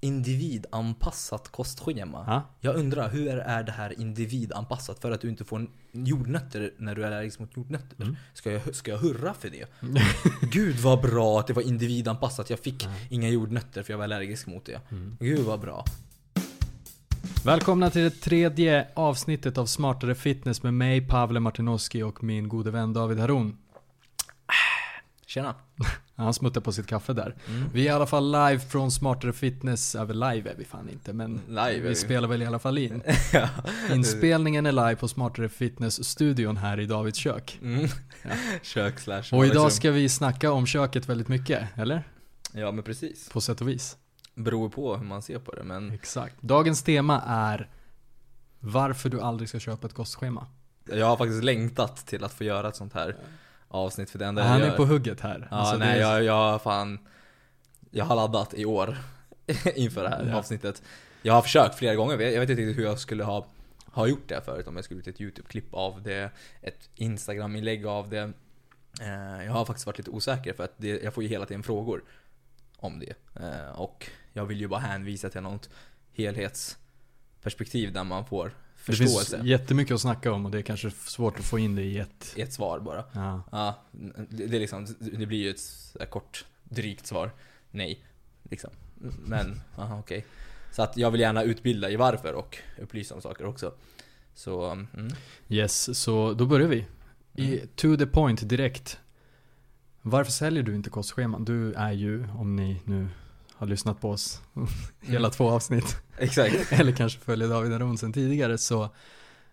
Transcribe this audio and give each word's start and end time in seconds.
individanpassat 0.00 1.48
kostschema. 1.48 2.24
Ja. 2.26 2.42
Jag 2.60 2.76
undrar, 2.76 3.10
hur 3.10 3.28
är 3.28 3.62
det 3.62 3.72
här 3.72 4.00
individanpassat 4.00 4.98
för 5.00 5.10
att 5.10 5.20
du 5.20 5.28
inte 5.28 5.44
får 5.44 5.66
jordnötter 5.92 6.72
när 6.78 6.94
du 6.94 7.02
är 7.02 7.06
allergisk 7.06 7.38
mot 7.38 7.56
jordnötter? 7.56 8.02
Mm. 8.02 8.16
Ska, 8.34 8.52
jag, 8.52 8.74
ska 8.74 8.90
jag 8.90 8.98
hurra 8.98 9.34
för 9.34 9.50
det? 9.50 9.66
Gud 10.52 10.76
vad 10.76 11.00
bra 11.00 11.40
att 11.40 11.46
det 11.46 11.52
var 11.52 11.62
individanpassat. 11.62 12.50
Jag 12.50 12.58
fick 12.58 12.84
Ja. 12.84 12.90
inga 13.10 13.28
jordnötter 13.28 13.82
för 13.82 13.92
jag 13.92 13.98
var 13.98 14.04
allergisk 14.04 14.46
mot 14.46 14.64
det. 14.64 14.80
Mm. 14.90 15.16
Gud 15.20 15.40
vad 15.40 15.60
bra. 15.60 15.84
Välkomna 17.44 17.90
till 17.90 18.02
det 18.02 18.10
tredje 18.10 18.86
avsnittet 18.94 19.58
av 19.58 19.66
Smartare 19.66 20.14
Fitness 20.14 20.62
med 20.62 20.74
mig, 20.74 21.00
Pavle 21.00 21.40
Martinoski 21.40 22.02
och 22.02 22.24
min 22.24 22.48
gode 22.48 22.70
vän 22.70 22.92
David 22.92 23.18
Haron. 23.18 23.56
Tjena. 25.30 25.54
Han 26.16 26.34
smuttar 26.34 26.60
på 26.60 26.72
sitt 26.72 26.86
kaffe 26.86 27.12
där. 27.12 27.36
Mm. 27.48 27.68
Vi 27.72 27.80
är 27.80 27.84
i 27.84 27.88
alla 27.88 28.06
fall 28.06 28.32
live 28.32 28.58
från 28.58 28.90
Smartare 28.90 29.32
Fitness. 29.32 29.94
Ja, 29.94 30.04
väl 30.04 30.20
live 30.20 30.50
är 30.50 30.54
vi 30.58 30.64
fan 30.64 30.88
inte, 30.88 31.12
men 31.12 31.40
Live 31.48 31.80
vi 31.80 31.88
vi. 31.88 31.94
spelar 31.94 32.28
väl 32.28 32.42
i 32.42 32.46
alla 32.46 32.58
fall 32.58 32.78
in. 32.78 33.02
ja. 33.32 33.48
Inspelningen 33.92 34.66
är 34.66 34.72
live 34.72 34.96
på 34.96 35.08
Smartare 35.08 35.48
Fitness-studion 35.48 36.56
här 36.56 36.80
i 36.80 36.86
Davids 36.86 37.18
kök. 37.18 37.58
Mm. 37.62 37.88
Ja. 38.22 38.30
Kök 38.62 39.00
slash 39.00 39.22
Och 39.32 39.46
idag 39.46 39.72
ska 39.72 39.90
vi 39.90 40.08
snacka 40.08 40.52
om 40.52 40.66
köket 40.66 41.08
väldigt 41.08 41.28
mycket, 41.28 41.78
eller? 41.78 42.02
Ja 42.52 42.72
men 42.72 42.84
precis. 42.84 43.28
På 43.28 43.40
sätt 43.40 43.60
och 43.60 43.68
vis. 43.68 43.96
Beror 44.34 44.68
på 44.68 44.96
hur 44.96 45.04
man 45.04 45.22
ser 45.22 45.38
på 45.38 45.54
det 45.54 45.64
men 45.64 45.90
Exakt. 45.90 46.34
Dagens 46.40 46.82
tema 46.82 47.22
är 47.26 47.68
varför 48.60 49.08
du 49.08 49.20
aldrig 49.20 49.48
ska 49.48 49.58
köpa 49.58 49.86
ett 49.86 49.94
kostschema. 49.94 50.46
jag 50.84 51.06
har 51.06 51.16
faktiskt 51.16 51.44
längtat 51.44 52.06
till 52.06 52.24
att 52.24 52.32
få 52.32 52.44
göra 52.44 52.68
ett 52.68 52.76
sånt 52.76 52.92
här 52.92 53.16
avsnitt 53.70 54.10
för 54.10 54.18
det 54.18 54.26
enda 54.26 54.42
Han 54.42 54.58
jag 54.58 54.66
är 54.66 54.70
gör. 54.70 54.76
på 54.76 54.84
hugget 54.84 55.20
här. 55.20 55.48
Ja, 55.50 55.56
Alltså, 55.56 55.76
nej 55.76 56.00
är- 56.00 56.00
jag, 56.00 56.24
jag 56.24 56.62
fan 56.62 56.98
Jag 57.90 58.04
har 58.04 58.16
laddat 58.16 58.54
i 58.54 58.64
år 58.64 58.98
inför 59.74 60.02
det 60.02 60.08
här 60.08 60.26
Ja. 60.28 60.36
avsnittet 60.36 60.82
Jag 61.22 61.34
har 61.34 61.42
försökt 61.42 61.74
flera 61.74 61.94
gånger, 61.94 62.12
jag 62.12 62.40
vet 62.40 62.50
inte 62.50 62.62
riktigt 62.62 62.78
hur 62.78 62.84
jag 62.84 62.98
skulle 62.98 63.24
ha 63.24 63.46
Ha 63.92 64.06
gjort 64.06 64.28
det 64.28 64.40
förut, 64.44 64.66
om 64.66 64.76
jag 64.76 64.84
skulle 64.84 64.98
gjort 65.00 65.06
ett 65.08 65.20
YouTube-klipp 65.20 65.74
av 65.74 66.02
det 66.02 66.30
Ett 66.62 66.88
Instagram-inlägg 66.94 67.86
av 67.86 68.08
det 68.08 68.32
Eh, 69.00 69.44
Jag 69.44 69.52
har 69.52 69.64
faktiskt 69.64 69.86
varit 69.86 69.98
lite 69.98 70.10
osäker 70.10 70.52
för 70.52 70.64
att 70.64 70.72
det, 70.76 71.02
jag 71.02 71.14
får 71.14 71.22
ju 71.22 71.28
hela 71.28 71.46
tiden 71.46 71.62
frågor 71.62 72.02
Om 72.76 72.98
det 73.00 73.14
Eh, 73.42 73.80
Och 73.80 74.10
jag 74.32 74.44
vill 74.46 74.60
ju 74.60 74.68
bara 74.68 74.80
hänvisa 74.80 75.28
till 75.30 75.40
något 75.40 75.68
helhetsperspektiv 76.12 77.92
där 77.92 78.04
man 78.04 78.24
får 78.26 78.52
Det 78.86 78.92
förståelse 78.92 79.36
finns 79.36 79.48
jättemycket 79.48 79.94
att 79.94 80.00
snacka 80.00 80.32
om 80.32 80.44
och 80.44 80.50
det 80.50 80.58
är 80.58 80.62
kanske 80.62 80.90
svårt 80.90 81.38
att 81.38 81.44
få 81.44 81.58
in 81.58 81.74
det 81.76 81.82
i 81.82 81.98
ett... 81.98 82.32
i 82.36 82.40
ett 82.40 82.52
svar 82.52 82.80
bara 82.80 83.04
Ja. 83.12 83.42
Ja, 83.52 83.82
det 84.30 84.46
det 84.46 84.56
är 84.56 84.60
liksom, 84.60 84.86
det 84.98 85.26
blir 85.26 85.38
ju 85.38 85.50
ett 85.50 86.10
kort, 86.10 86.44
drygt 86.64 87.06
svar. 87.06 87.30
Nej, 87.70 88.04
liksom. 88.42 88.70
Men, 89.26 89.60
aha, 89.76 89.98
okej. 89.98 90.26
Så 90.72 90.82
att 90.82 90.96
jag 90.96 91.10
vill 91.10 91.20
gärna 91.20 91.42
utbilda 91.42 91.90
i 91.90 91.96
varför 91.96 92.32
och 92.32 92.58
upplysa 92.82 93.14
om 93.14 93.20
saker 93.20 93.46
också. 93.46 93.72
Så, 94.34 94.70
mm. 94.70 95.12
Yes, 95.48 95.98
så 95.98 96.32
då 96.34 96.46
börjar 96.46 96.68
vi. 96.68 96.86
I, 97.34 97.46
Mm. 97.54 97.68
to 97.76 97.96
the 97.96 98.06
point 98.06 98.48
direkt. 98.48 98.98
Varför 100.02 100.32
säljer 100.32 100.62
du 100.62 100.74
inte 100.74 100.90
kostscheman? 100.90 101.44
Du 101.44 101.72
är 101.72 101.92
ju, 101.92 102.28
om 102.28 102.56
ni 102.56 102.82
nu 102.84 103.08
har 103.60 103.66
lyssnat 103.66 104.00
på 104.00 104.10
oss 104.10 104.42
hela 105.00 105.18
Mm. 105.18 105.30
två 105.30 105.50
avsnitt, 105.50 105.96
Exakt. 106.18 106.72
eller 106.72 106.92
kanske 106.92 107.20
följer 107.20 107.48
David 107.48 107.72
Aron 107.72 107.98
sen 107.98 108.12
tidigare, 108.12 108.58
så 108.58 108.88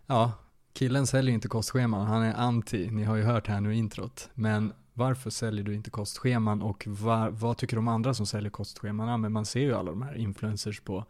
ja, 0.06 0.32
killen 0.74 1.08
säljer 1.08 1.34
inte 1.34 1.48
kostscheman, 1.48 2.08
han 2.08 2.24
är 2.24 2.34
anti, 2.34 2.90
ni 2.92 3.04
har 3.04 3.16
ju 3.16 3.24
hört 3.24 3.48
här 3.48 3.62
nu 3.62 3.76
introt. 3.76 4.30
Men 4.34 4.74
varför 4.94 5.30
säljer 5.30 5.64
du 5.64 5.74
inte 5.76 5.90
kostscheman 5.90 6.62
och 6.62 6.84
va, 6.88 7.30
vad 7.32 7.58
tycker 7.58 7.76
de 7.76 7.88
andra 7.88 8.14
som 8.14 8.26
säljer 8.26 8.50
kostscheman? 8.50 9.22
Men 9.22 9.32
man 9.32 9.46
ser 9.46 9.60
ju 9.60 9.74
alla 9.76 9.92
de 9.92 10.02
här 10.02 10.16
influencers 10.18 10.80
på 10.80 11.06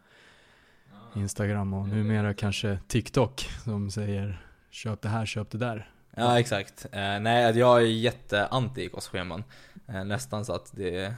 Instagram 1.14 1.74
och 1.74 1.88
numera 1.88 2.34
kanske 2.34 2.78
TikTok 2.88 3.48
som 3.64 3.90
säger 3.90 4.46
köp 4.70 5.02
det 5.02 5.08
här, 5.08 5.26
köp 5.26 5.50
det 5.50 5.58
där. 5.58 5.90
Ja, 6.14 6.40
exakt. 6.40 6.86
Eh, 6.92 7.20
nej, 7.20 7.58
jag 7.58 7.78
är 7.82 7.86
jätte-anti 7.86 8.88
kostscheman. 8.88 9.44
Eh, 9.86 10.04
nästan 10.04 10.44
så 10.44 10.52
att 10.52 10.72
det, 10.76 11.14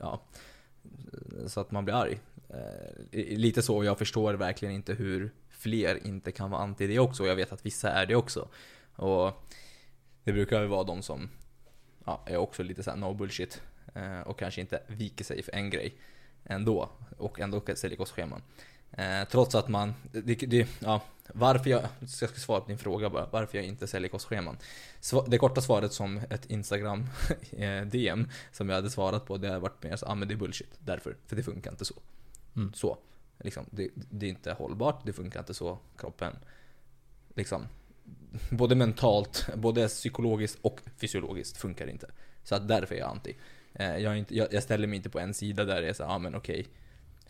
ja, 0.00 0.20
så 1.46 1.60
att 1.60 1.70
man 1.70 1.84
blir 1.84 1.94
arg. 1.94 2.20
Eh, 2.48 3.38
lite 3.38 3.62
så, 3.62 3.84
jag 3.84 3.98
förstår 3.98 4.34
verkligen 4.34 4.74
inte 4.74 4.94
hur 4.94 5.30
fler 5.48 6.06
inte 6.06 6.32
kan 6.32 6.50
vara 6.50 6.62
anti 6.62 6.86
det 6.86 6.98
också. 6.98 7.26
Jag 7.26 7.36
vet 7.36 7.52
att 7.52 7.66
vissa 7.66 7.90
är 7.90 8.06
det 8.06 8.14
också. 8.14 8.48
Och 8.96 9.32
det 10.24 10.32
brukar 10.32 10.60
ju 10.60 10.66
vara 10.66 10.84
de 10.84 11.02
som 11.02 11.28
ja, 12.04 12.24
är 12.26 12.36
också 12.36 12.62
lite 12.62 12.82
såhär 12.82 12.96
no 12.96 13.14
bullshit. 13.14 13.62
Eh, 13.94 14.20
och 14.20 14.38
kanske 14.38 14.60
inte 14.60 14.82
viker 14.86 15.24
sig 15.24 15.42
för 15.42 15.52
en 15.52 15.70
grej 15.70 15.94
ändå. 16.44 16.90
Och 17.18 17.40
ändå 17.40 17.62
säljer 17.74 17.96
kostscheman. 17.96 18.42
Eh, 18.92 19.28
trots 19.30 19.54
att 19.54 19.68
man, 19.68 19.94
det, 20.12 20.34
det, 20.34 20.68
ja, 20.78 21.02
varför 21.26 21.70
jag, 21.70 21.82
jag 22.00 22.08
ska 22.08 22.26
svara 22.26 22.60
på 22.60 22.68
din 22.68 22.78
fråga 22.78 23.10
bara, 23.10 23.28
varför 23.30 23.58
jag 23.58 23.66
inte 23.66 23.86
säljer 23.86 24.08
kostscheman. 24.08 24.56
Det 25.26 25.38
korta 25.38 25.60
svaret 25.60 25.92
som 25.92 26.20
ett 26.30 26.46
Instagram 26.46 27.06
eh, 27.50 27.82
DM 27.82 28.28
som 28.52 28.68
jag 28.68 28.76
hade 28.76 28.90
svarat 28.90 29.26
på, 29.26 29.36
det 29.36 29.48
har 29.48 29.58
varit 29.58 29.82
mer 29.82 29.96
så, 29.96 30.06
ah, 30.06 30.14
men 30.14 30.28
det 30.28 30.34
är 30.34 30.36
bullshit, 30.36 30.74
därför, 30.78 31.16
för 31.26 31.36
det 31.36 31.42
funkar 31.42 31.70
inte 31.70 31.84
så. 31.84 31.94
Mm. 32.56 32.72
Så. 32.74 32.98
Liksom, 33.38 33.66
det, 33.70 33.88
det 33.94 34.26
är 34.26 34.30
inte 34.30 34.52
hållbart, 34.52 35.06
det 35.06 35.12
funkar 35.12 35.40
inte 35.40 35.54
så, 35.54 35.78
kroppen. 35.96 36.36
Liksom, 37.34 37.66
både 38.50 38.74
mentalt, 38.74 39.48
både 39.54 39.88
psykologiskt 39.88 40.58
och 40.62 40.80
fysiologiskt 40.96 41.56
funkar 41.56 41.86
det 41.86 41.92
inte. 41.92 42.10
Så 42.44 42.54
att 42.54 42.68
därför 42.68 42.94
är 42.94 42.98
jag 42.98 43.10
anti. 43.10 43.36
Eh, 43.74 43.96
jag, 43.96 44.18
inte, 44.18 44.36
jag, 44.36 44.52
jag 44.52 44.62
ställer 44.62 44.86
mig 44.86 44.96
inte 44.96 45.10
på 45.10 45.18
en 45.18 45.34
sida 45.34 45.64
där 45.64 45.82
det 45.82 45.88
är 45.88 45.92
så, 45.92 46.02
ja 46.02 46.08
ah, 46.08 46.18
men 46.18 46.34
okej, 46.34 46.66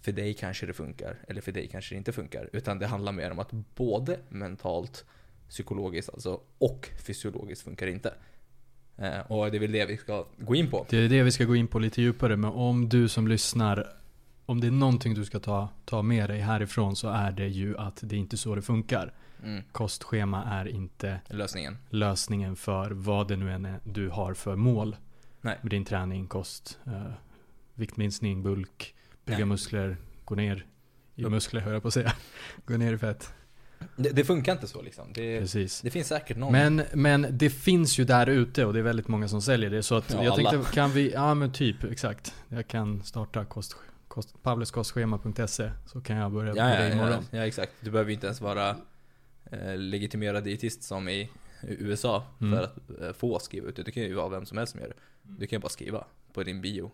för 0.03 0.13
dig 0.13 0.35
kanske 0.35 0.67
det 0.67 0.73
funkar, 0.73 1.17
eller 1.29 1.41
för 1.41 1.53
dig 1.53 1.69
kanske 1.69 1.95
det 1.95 1.99
inte 1.99 2.13
funkar. 2.13 2.51
Utan 2.53 2.79
det 2.79 2.87
handlar 2.87 3.13
mer 3.13 3.31
om 3.31 3.39
att 3.39 3.53
både 3.75 4.19
mentalt, 4.29 5.05
psykologiskt 5.49 6.11
alltså, 6.11 6.41
och 6.59 6.89
fysiologiskt 7.07 7.65
funkar 7.65 7.87
inte. 7.87 8.15
Eh, 8.97 9.21
och 9.21 9.51
det 9.51 9.57
är 9.57 9.61
väl 9.61 9.73
det 9.73 9.87
vi 9.87 9.97
ska 9.97 10.27
gå 10.39 10.55
in 10.55 10.71
på. 10.71 10.87
Det 10.91 10.97
är 10.97 11.09
det 11.09 11.23
vi 11.23 11.31
ska 11.31 11.45
gå 11.45 11.57
in 11.57 11.69
på 11.69 11.79
lite 11.79 12.03
djupare, 12.03 12.37
men 12.37 12.51
om 12.51 12.89
du 12.89 13.09
som 13.09 13.29
lyssnar, 13.29 13.97
om 14.47 14.61
det 14.61 14.67
är 14.67 14.71
någonting 14.71 15.15
du 15.15 15.25
ska 15.25 15.41
ta, 15.41 15.69
ta 15.85 16.03
med 16.03 16.31
dig 16.31 16.41
härifrån 16.41 16.97
så 16.97 17.09
är 17.09 17.33
det 17.33 17.49
ju 17.49 17.79
att 17.79 18.01
det 18.03 18.17
är 18.17 18.19
inte 18.19 18.37
så 18.37 18.55
det 18.55 18.63
funkar. 18.63 19.13
Mm, 19.45 19.63
Kostschema 19.73 20.45
är 20.45 20.69
inte 20.69 21.21
lösningen. 21.29 21.79
lösningen 21.91 22.57
för 22.57 22.91
vad 22.91 23.29
det 23.29 23.37
nu 23.37 23.53
än 23.53 23.65
är 23.65 23.81
du 23.85 24.09
har 24.09 24.35
för 24.35 24.57
mål. 24.57 24.97
Nej. 25.41 25.59
Med 25.63 25.71
din 25.71 25.85
träning, 25.85 26.27
kost, 26.27 26.79
eh, 26.87 27.13
viktminskning, 27.75 28.43
bulk, 28.43 28.95
bygga 29.25 29.39
Nej. 29.39 29.47
muskler, 29.47 29.97
gå 30.25 30.35
ner 30.35 30.67
i 31.17 31.25
muskler 31.25 31.61
höll 31.61 31.73
jag 31.73 31.83
på 31.83 31.89
att 31.89 31.95
säga. 31.95 32.13
Gå 32.67 32.77
ner 32.77 32.93
i 32.93 32.99
fett. 32.99 33.33
Det, 33.97 34.11
det 34.11 34.25
funkar 34.25 34.53
inte 34.53 34.67
så 34.69 34.83
liksom. 34.83 35.13
Det, 35.13 35.41
Precis. 35.41 35.81
det 35.81 35.91
finns 35.91 36.09
säkert 36.09 36.37
någon. 36.37 36.53
Men, 36.53 36.83
men 36.95 37.27
det 37.31 37.51
finns 37.51 37.99
ju 37.99 38.05
där 38.05 38.27
ute 38.27 38.65
och 38.65 38.73
det 38.73 38.79
är 38.79 38.83
väldigt 38.83 39.09
många 39.09 39.29
som 39.29 39.43
säljer 39.43 39.71
det. 39.71 39.83
Så 39.83 39.95
att 39.97 40.13
Ja, 40.13 40.25
jag 40.25 40.33
alla. 40.33 40.51
tänkte, 40.51 40.73
kan 40.75 40.91
vi, 40.91 41.13
ja 41.13 41.35
men 41.35 41.53
typ, 41.53 41.85
exakt. 41.85 42.35
Jag 42.49 42.69
kan 42.69 43.03
starta 43.03 43.45
kost, 43.45 43.77
kost, 44.09 44.43
pavleskostschema.se 44.43 45.71
så 45.87 46.01
kan 46.01 46.17
jag 46.17 46.33
börja 46.33 46.49
ja, 46.49 46.55
på 46.55 46.61
ja, 46.71 46.79
det 46.79 46.89
ja, 46.89 46.95
imorgon. 46.95 47.25
ja, 47.31 47.47
exakt. 47.47 47.73
Du 47.81 47.91
behöver 47.91 48.13
inte 48.13 48.27
ens 48.27 48.41
vara 48.41 48.77
eh, 49.51 49.77
legitimerad 49.77 50.45
dietist 50.45 50.83
som 50.83 51.09
i 51.09 51.31
USA 51.63 52.25
Mm. 52.41 52.59
för 52.59 52.65
att 52.65 53.01
eh, 53.01 53.13
få 53.13 53.39
skriva 53.39 53.69
ut 53.69 53.77
det. 53.77 53.83
Det 53.83 53.93
kan 53.93 54.03
ju 54.03 54.15
vara 54.15 54.29
vem 54.29 54.47
som 54.47 54.59
helst 54.59 54.73
som 54.73 54.81
gör 54.81 54.89
det. 54.89 54.95
Du 55.23 55.47
kan 55.47 55.57
ju 55.57 55.61
bara 55.61 55.69
skriva 55.69 56.05
på 56.33 56.43
din 56.43 56.61
bio. 56.61 56.91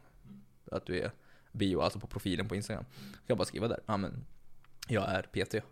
Att 0.72 0.86
du 0.86 1.00
är 1.00 1.10
bio, 1.58 1.80
alltså 1.80 1.98
på 1.98 2.06
profilen 2.06 2.48
på 2.48 2.56
Instagram. 2.56 2.84
Du 3.12 3.26
kan 3.26 3.36
bara 3.36 3.44
skriva 3.44 3.68
där. 3.68 3.80
Ja 3.86 3.96
men, 3.96 4.24
jag 4.88 5.08
är 5.08 5.22
PT. 5.22 5.64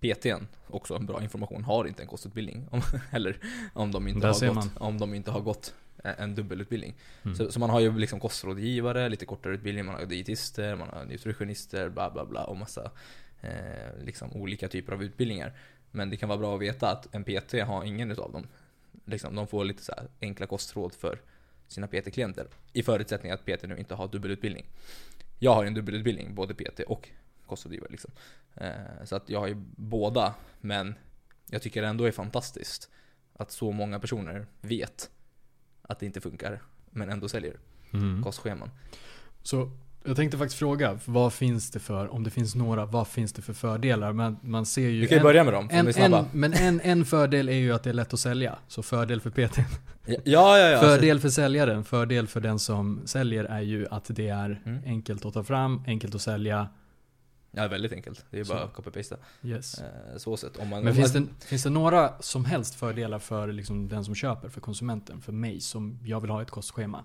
PTn, 0.00 0.46
också 0.66 0.94
en 0.94 1.06
bra 1.06 1.22
information, 1.22 1.64
har 1.64 1.84
inte 1.84 2.02
en 2.02 2.08
kostutbildning. 2.08 2.68
Om, 2.70 2.80
eller 3.10 3.38
om 3.72 3.92
de 3.92 4.08
inte, 4.08 4.26
Där 4.26 4.46
har 4.46 4.54
gått, 4.54 4.76
om 4.76 4.98
de 4.98 5.14
inte 5.14 5.30
har 5.30 5.40
gått 5.40 5.74
en 6.04 6.34
dubbelutbildning. 6.34 6.94
Mm. 7.22 7.36
Så, 7.36 7.52
så 7.52 7.60
man 7.60 7.70
har 7.70 7.80
ju 7.80 7.98
liksom 7.98 8.20
kostrådgivare, 8.20 9.08
lite 9.08 9.26
kortare 9.26 9.54
utbildning, 9.54 9.84
man 9.84 9.94
har 9.94 10.06
dietister, 10.06 10.76
man 10.76 10.88
har 10.88 11.04
nutritionister, 11.04 11.88
bla 11.88 12.10
bla 12.10 12.24
bla 12.24 12.44
och 12.44 12.56
massa 12.56 12.90
eh, 13.40 14.04
liksom 14.04 14.32
olika 14.32 14.68
typer 14.68 14.92
av 14.92 15.02
utbildningar. 15.02 15.52
Men 15.90 16.10
det 16.10 16.16
kan 16.16 16.28
vara 16.28 16.38
bra 16.38 16.54
att 16.54 16.60
veta 16.60 16.90
att 16.90 17.14
en 17.14 17.24
PT 17.24 17.52
har 17.52 17.84
ingen 17.84 18.10
utav 18.10 18.32
dem. 18.32 18.46
Liksom, 19.04 19.34
de 19.34 19.46
får 19.46 19.64
lite 19.64 19.82
så 19.82 19.92
här 19.96 20.08
enkla 20.20 20.46
kostråd 20.46 20.94
för 20.94 21.20
sina 21.74 21.86
PT-klienter. 21.86 22.46
I 22.72 22.82
förutsättning 22.82 23.32
att 23.32 23.44
PT 23.46 23.62
nu 23.68 23.76
inte 23.78 23.94
har 23.94 24.08
dubbelutbildning. 24.08 24.66
Jag 25.38 25.54
har 25.54 25.62
ju 25.62 25.66
en 25.66 25.74
dubbelutbildning, 25.74 26.34
både 26.34 26.54
PT 26.54 26.80
och 26.80 27.08
kostrådgivare. 27.46 27.90
Liksom. 27.90 28.10
Eh, 28.54 28.70
så 29.04 29.16
att 29.16 29.28
jag 29.28 29.40
har 29.40 29.46
ju 29.46 29.54
båda, 29.76 30.34
men 30.60 30.94
jag 31.50 31.62
tycker 31.62 31.82
det 31.82 31.88
ändå 31.88 32.04
är 32.04 32.12
fantastiskt 32.12 32.90
att 33.32 33.50
så 33.50 33.72
många 33.72 34.00
personer 34.00 34.46
vet 34.60 35.10
att 35.82 35.98
det 35.98 36.06
inte 36.06 36.20
funkar, 36.20 36.62
men 36.90 37.08
ändå 37.10 37.28
säljer 37.28 37.56
Mm. 37.92 38.22
kostscheman. 38.22 38.70
Så 39.42 39.70
Jag 40.06 40.16
tänkte 40.16 40.38
faktiskt 40.38 40.58
fråga, 40.58 40.98
vad 41.04 41.32
finns 41.32 41.70
det 41.70 41.78
för, 41.80 42.12
om 42.12 42.24
det 42.24 42.30
finns 42.30 42.54
några, 42.54 42.86
vad 42.86 43.08
finns 43.08 43.32
det 43.32 43.42
för 43.42 43.52
fördelar? 43.52 44.12
Man, 44.12 44.36
man 44.42 44.66
ser 44.66 44.88
ju... 44.88 45.00
Vi 45.00 45.06
kan 45.06 45.14
ju 45.16 45.18
en- 45.18 45.22
börja 45.22 45.44
med 45.44 45.52
dem, 45.52 45.68
en, 45.72 45.88
en, 45.88 46.24
men 46.32 46.52
en, 46.52 46.80
en 46.80 47.04
fördel 47.04 47.48
är 47.48 47.52
ju 47.52 47.72
att 47.72 47.82
det 47.82 47.90
är 47.90 47.94
lätt 47.94 48.14
att 48.14 48.20
sälja. 48.20 48.58
Så 48.68 48.82
fördel 48.82 49.20
för 49.20 49.30
PT. 49.30 49.58
Ja, 50.06 50.16
ja, 50.24 50.58
ja. 50.58 50.76
alltså- 50.78 50.86
fördel 50.94 51.20
för 51.20 51.28
säljaren, 51.28 51.84
fördel 51.84 52.26
för 52.26 52.40
den 52.40 52.58
som 52.58 53.02
säljer 53.04 53.44
är 53.44 53.60
ju 53.60 53.86
att 53.90 54.04
det 54.08 54.28
är 54.28 54.60
Mm. 54.66 54.82
enkelt 54.86 55.24
att 55.24 55.34
ta 55.34 55.44
fram, 55.44 55.82
enkelt 55.86 56.14
att 56.14 56.22
sälja. 56.22 56.68
Ja, 57.50 57.68
väldigt 57.68 57.92
enkelt. 57.92 58.24
Det 58.30 58.36
är 58.36 58.44
ju 58.44 58.48
bara 58.48 58.62
att 58.64 58.74
copy-pasta. 58.74 59.16
Yes. 59.42 59.78
Eh, 59.78 59.84
så 60.16 60.36
sett. 60.36 60.56
Om 60.56 60.68
man, 60.68 60.80
Men 60.80 60.88
om 60.88 60.94
finns 60.96 61.14
man, 61.14 61.28
det, 61.40 61.46
finns 61.46 61.62
det 61.62 61.70
några 61.70 62.12
som 62.20 62.44
helst 62.44 62.74
fördelar 62.74 63.18
för 63.18 63.52
liksom 63.52 63.88
den 63.88 64.04
som 64.04 64.14
köper, 64.14 64.48
för 64.48 64.60
konsumenten, 64.60 65.20
för 65.20 65.32
mig 65.32 65.60
som 65.60 65.98
jag 66.04 66.20
vill 66.20 66.30
ha 66.30 66.42
ett 66.42 66.50
kostschema? 66.50 67.04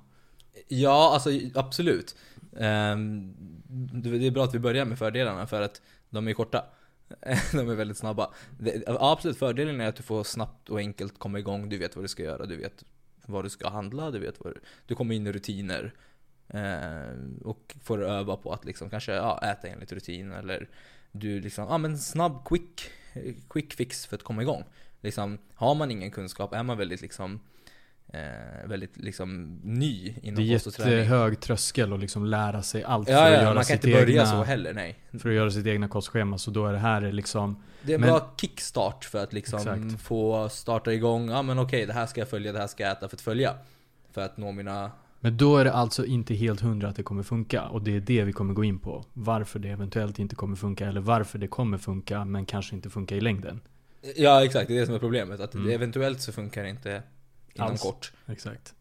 Ja, 0.68 1.12
alltså 1.13 1.30
absolut. 1.56 2.16
Ehm, 2.57 3.34
det 3.94 4.28
är 4.28 4.31
bra 4.31 4.44
att 4.44 4.56
vi 4.56 4.60
börjar 4.60 4.86
med 4.86 4.98
fördelarna 4.98 5.48
för 5.48 5.62
att 5.62 5.81
de 6.10 6.28
är 6.28 6.34
korta. 6.34 6.66
De 7.51 7.69
är 7.69 7.75
väldigt 7.75 7.98
snabba. 7.98 8.34
Det, 8.60 8.84
absolut, 8.88 9.38
fördelen 9.38 9.81
är 9.81 9.88
att 9.88 9.96
du 9.96 10.04
får 10.04 10.24
snabbt 10.24 10.69
och 10.69 10.80
enkelt 10.80 11.19
komma 11.19 11.40
igång. 11.40 11.69
Du 11.69 11.78
vet 11.78 11.96
vad 11.96 12.04
du 12.04 12.10
ska 12.10 12.24
göra, 12.24 12.46
du 12.46 12.57
vet 12.57 12.84
vad 13.25 13.46
du 13.46 13.50
ska 13.50 13.69
handla, 13.69 14.12
du 14.12 14.19
vet 14.19 14.40
vad 14.40 14.54
du, 14.54 14.60
du 14.86 14.96
kommer 14.96 15.16
in 15.16 15.28
i 15.28 15.31
rutiner. 15.31 15.94
Ehm, 16.48 17.42
och 17.46 17.75
får 17.84 18.04
öva 18.04 18.38
på 18.38 18.54
att 18.54 18.66
liksom 18.66 18.90
kanske 18.90 19.13
ja, 19.13 19.40
äta 19.44 19.68
enligt 19.68 19.92
rutin 19.92 20.31
eller 20.31 20.69
du 21.12 21.42
liksom, 21.42 21.66
ja 21.69 21.78
men 21.78 21.98
snabb 21.98 22.48
quick, 22.48 22.92
quick 23.50 23.74
fix 23.74 24.06
för 24.06 24.16
att 24.16 24.24
komma 24.24 24.42
igång. 24.42 24.63
Liksom, 25.02 25.38
har 25.54 25.75
man 25.75 25.92
ingen 25.92 26.12
kunskap, 26.12 26.54
är 26.54 26.63
man 26.63 26.78
väldigt 26.78 27.02
liksom 27.02 27.40
eh, 28.14 28.68
väldigt 28.68 28.98
liksom 28.98 29.60
ny 29.64 30.16
Det 30.22 30.28
inom 30.28 30.44
är 30.44 30.54
kost 30.54 30.68
och 30.68 30.74
träning. 30.74 30.94
jättehög 30.98 31.40
tröskel 31.40 31.94
att 31.94 32.00
liksom 32.00 32.26
lära 32.26 32.62
sig 32.62 32.84
allt 32.84 33.08
för 33.08 33.14
Ja, 33.14 33.26
att 33.26 33.32
ja, 33.34 33.42
göra 33.42 33.54
man 33.54 33.64
kan 33.64 33.76
inte 33.76 33.88
börja 33.88 34.08
egna, 34.10 34.26
så 34.26 34.44
heller, 34.44 34.74
nej. 34.74 34.96
för 35.20 35.30
att 35.30 35.36
göra 35.36 35.52
sitt 35.52 35.66
egna 35.66 35.88
kostschema. 35.88 36.38
Så 36.38 36.52
då 36.52 36.66
är 36.68 36.74
det 36.74 36.80
här 36.80 37.12
liksom, 37.12 37.64
Det 37.82 37.92
är 37.92 37.96
en 37.96 38.02
Men- 38.02 38.10
bra 38.10 38.34
kickstart 38.42 39.06
för 39.06 39.24
att 39.24 39.34
liksom 39.34 39.60
Exakt. 39.60 40.02
få 40.02 40.50
starta 40.50 40.94
igång, 40.94 41.30
ja 41.30 41.42
men 41.42 41.60
okej 41.60 41.86
det 41.86 41.94
här 41.94 42.06
ska 42.06 42.22
jag 42.22 42.30
följa, 42.30 42.52
det 42.52 42.60
här 42.60 42.68
ska 42.68 42.84
jag 42.84 42.92
äta 42.92 43.08
för 43.10 43.16
att 43.18 43.22
följa. 43.22 43.54
För 44.12 44.22
att 44.22 44.38
nå 44.38 44.52
mina... 44.52 44.92
men 45.20 45.38
då 45.38 45.58
är 45.58 45.66
det 45.66 45.74
alltså 45.74 46.06
inte 46.06 46.34
helt 46.34 46.62
hundra 46.62 46.90
att 46.90 46.96
det 46.96 47.04
kommer 47.04 47.24
funka. 47.24 47.64
Och 47.64 47.82
det 47.82 47.96
är 47.96 48.00
det 48.00 48.24
vi 48.24 48.34
kommer 48.34 48.54
gå 48.54 48.64
in 48.64 48.80
på. 48.80 49.06
Varför 49.14 49.60
det 49.60 49.70
eventuellt 49.70 50.20
inte 50.20 50.36
kommer 50.36 50.56
funka, 50.56 50.88
eller 50.88 51.02
varför 51.02 51.40
det 51.40 51.48
kommer 51.48 51.78
funka, 51.78 52.26
men 52.26 52.46
kanske 52.46 52.76
inte 52.76 52.90
funka 52.90 53.16
i 53.16 53.22
längden. 53.22 53.62
Ja 54.16 54.44
exakt, 54.46 54.68
det 54.68 54.76
är 54.76 54.80
det 54.80 54.86
som 54.86 54.96
är 54.96 55.00
problemet. 55.00 55.40
Att 55.40 55.54
Mm. 55.54 55.70
eventuellt 55.72 56.22
så 56.22 56.32
funkar 56.32 56.64
det 56.64 56.70
inte 56.70 57.04
inom 57.54 57.68
Alls. 57.69 57.81
kort. 57.81 58.13
Exakt. 58.28 58.75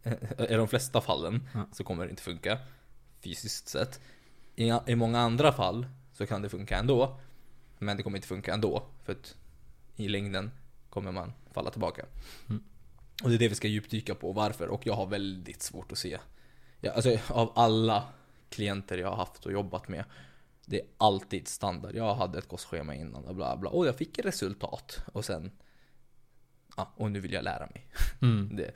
I 0.51 0.55
de 0.55 0.69
flesta 0.69 1.01
fallen 1.01 1.49
Ja. 1.55 1.67
så 1.73 1.85
kommer 1.85 2.05
det 2.05 2.11
inte 2.11 2.23
funka 2.23 2.59
fysiskt 3.21 3.69
sett. 3.69 4.01
I, 4.57 4.73
I 4.87 4.95
många 4.95 5.19
andra 5.21 5.53
fall 5.53 5.87
så 6.13 6.27
kan 6.27 6.43
det 6.43 6.49
funka 6.49 6.79
ändå. 6.79 7.21
Men 7.79 7.97
det 7.97 8.03
kommer 8.03 8.19
inte 8.19 8.29
funka 8.29 8.55
ändå. 8.55 8.83
För 9.05 9.13
att 9.13 9.37
i 9.97 10.09
längden 10.09 10.51
kommer 10.91 11.13
man 11.13 11.33
falla 11.53 11.71
tillbaka. 11.71 12.07
Mm. 12.49 12.63
Och 13.23 13.29
det 13.29 13.37
är 13.37 13.39
det 13.39 13.49
vi 13.49 13.55
ska 13.55 13.69
djupdyka 13.69 14.15
på, 14.15 14.33
varför. 14.33 14.69
Och 14.69 14.87
jag 14.87 14.95
har 14.95 15.07
väldigt 15.07 15.63
svårt 15.63 15.93
att 15.93 15.99
se. 15.99 16.19
Ja, 16.81 16.93
alltså, 16.93 17.19
av 17.29 17.53
alla 17.55 18.05
klienter 18.51 18.99
jag 18.99 19.09
har 19.09 19.17
haft 19.17 19.47
och 19.47 19.53
jobbat 19.53 19.89
med. 19.89 20.05
Det 20.67 20.81
är 20.81 20.87
alltid 20.97 21.49
standard. 21.49 21.95
Jag 21.95 22.15
hade 22.15 22.39
ett 22.39 22.49
kostschema 22.49 22.95
innan 22.95 23.25
och 23.25 23.35
bla 23.35 23.57
bla. 23.57 23.71
Och 23.71 23.87
jag 23.87 23.97
fick 23.97 24.19
resultat. 24.19 24.99
Och 25.13 25.25
sen... 25.25 25.51
Ja, 26.79 26.93
och 26.97 27.11
nu 27.11 27.21
vill 27.21 27.33
jag 27.33 27.45
lära 27.45 27.69
mig. 27.75 27.87
Mm. 28.23 28.49
Det, 28.57 28.71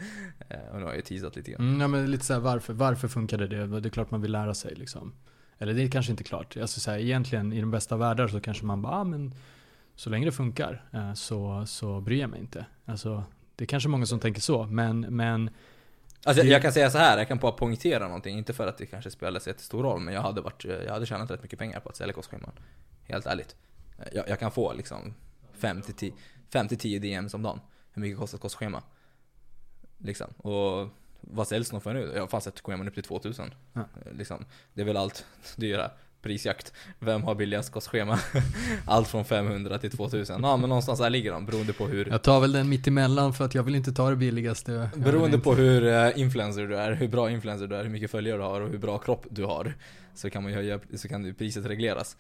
eh, 0.49 0.69
och 0.73 0.79
nu 0.79 0.85
har 0.85 0.95
jag 0.95 1.05
teasat 1.05 1.37
lite 1.37 1.51
grann. 1.51 1.69
Mm, 1.69 1.81
ja, 1.81 1.89
men 1.89 2.11
lite 2.11 2.25
så 2.25 2.33
här, 2.33 2.41
varför, 2.41 2.73
varför 2.73 3.09
funkade 3.09 3.47
det? 3.47 3.81
Det 3.81 3.89
är 3.89 3.91
klart 3.91 4.11
man 4.11 4.23
vill 4.23 4.33
lära 4.33 4.55
sig 4.55 4.75
liksom. 4.75 5.13
Eller 5.59 5.75
det 5.75 5.83
är 5.83 5.91
kanske 5.91 6.13
inte 6.13 6.25
klart. 6.25 6.57
Alltså 6.57 6.81
så 6.81 6.91
här, 6.91 6.99
egentligen 6.99 7.53
i 7.53 7.61
de 7.61 7.71
bästa 7.71 7.97
världar 7.97 8.29
så 8.29 8.41
kanske 8.41 8.65
man 8.65 8.83
bara, 8.83 8.93
ah, 8.93 9.05
men 9.05 9.35
så 9.95 10.11
länge 10.11 10.27
det 10.27 10.33
funkar 10.33 10.85
eh, 10.93 11.15
så, 11.15 11.67
så 11.67 12.01
bryr 12.01 12.21
jag 12.21 12.31
mig 12.31 12.41
inte. 12.41 12.67
Alltså, 12.85 13.25
det 13.57 13.65
är 13.65 13.67
kanske 13.67 13.89
många 13.89 14.07
som 14.07 14.21
tänker 14.21 14.41
så, 14.41 14.67
men, 14.67 15.01
men 15.01 15.51
Alltså 16.25 16.45
jag 16.45 16.63
kan 16.63 16.73
säga 16.73 16.91
så 16.91 16.99
här, 16.99 17.19
jag 17.19 17.29
kan 17.29 17.39
bara 17.39 17.53
poängtera 17.53 18.07
någonting, 18.07 18.39
inte 18.39 18.53
för 18.53 18.67
att 18.67 18.79
det 18.79 18.87
kanske 18.87 19.11
spelar 19.11 19.41
så 19.41 19.51
jättestor 19.51 19.83
roll, 19.83 20.01
men 20.01 20.15
jag 20.15 20.23
hade, 20.23 20.41
varit, 20.41 20.65
jag 20.65 20.93
hade 20.93 21.07
tjänat 21.07 21.31
rätt 21.31 21.43
mycket 21.43 21.59
pengar 21.59 21.81
på 21.81 21.89
att 21.89 21.97
sälja 21.97 22.13
kostscheman. 22.13 22.53
Helt 23.05 23.27
ärligt. 23.27 23.57
Jag, 24.13 24.29
jag 24.29 24.39
kan 24.39 24.51
få 24.51 24.73
liksom 24.73 25.15
5-10 25.61 26.99
DMs 26.99 27.35
om 27.35 27.43
dagen. 27.43 27.61
Hur 27.93 28.03
mycket 28.03 28.19
kostar 28.19 28.37
ett 28.39 28.43
kostschema? 28.43 28.83
Liksom. 29.99 30.27
Och 30.37 30.89
vad 31.21 31.49
säljs 31.49 31.71
de 31.71 31.81
för 31.81 31.95
nu? 31.95 32.13
Jag 32.15 32.21
har 32.21 32.27
fan 32.27 32.41
sett 32.41 32.61
scheman 32.61 32.89
upp 32.89 32.95
till 32.95 33.03
2000. 33.03 33.55
Ja. 33.73 33.85
Liksom. 34.13 34.45
Det 34.75 34.81
är 34.81 34.85
väl 34.85 34.97
allt 34.97 35.27
dyra. 35.57 35.91
Prisjakt. 36.23 36.73
Vem 36.99 37.23
har 37.23 37.35
billigast 37.35 37.73
kostschema? 37.73 38.19
Allt 38.87 39.09
från 39.09 39.25
500 39.25 39.79
till 39.79 39.91
2000. 39.91 40.43
Ja 40.43 40.57
men 40.57 40.69
någonstans 40.69 40.99
där 40.99 41.11
ligger 41.11 41.33
de, 41.33 41.47
beroende 41.47 41.73
på 41.73 41.87
hur 41.87 42.09
jag 42.09 42.23
tar 42.23 42.41
väl 42.41 42.53
den 42.53 42.69
mitt 42.69 42.87
emellan 42.87 43.35
för 43.35 43.45
att 43.45 43.55
jag 43.55 43.63
vill 43.63 43.75
inte 43.75 43.93
ta 43.93 44.11
det 44.11 44.17
billigaste. 44.17 44.73
Jag 44.73 45.03
Beroende 45.03 45.39
på 45.39 45.55
hur 45.55 45.87
eh, 45.87 46.21
influencer 46.21 46.67
du 46.67 46.77
är, 46.77 46.93
hur 46.93 47.09
bra 47.09 47.31
influencer 47.31 47.67
du 47.67 47.77
är, 47.77 47.83
hur 47.83 47.91
mycket 47.91 48.11
följare 48.11 48.39
du 48.39 48.43
har 48.43 48.61
och 48.61 48.69
hur 48.69 48.79
bra 48.79 48.99
kropp 48.99 49.27
du 49.31 49.45
har. 49.45 49.75
Så 50.15 50.31
kan 50.31 50.43
man 50.43 50.53
ju 50.53 50.59
höja, 50.59 50.81
så 50.97 51.09
kan 51.09 51.35
priset 51.35 51.67
regleras. 51.67 52.17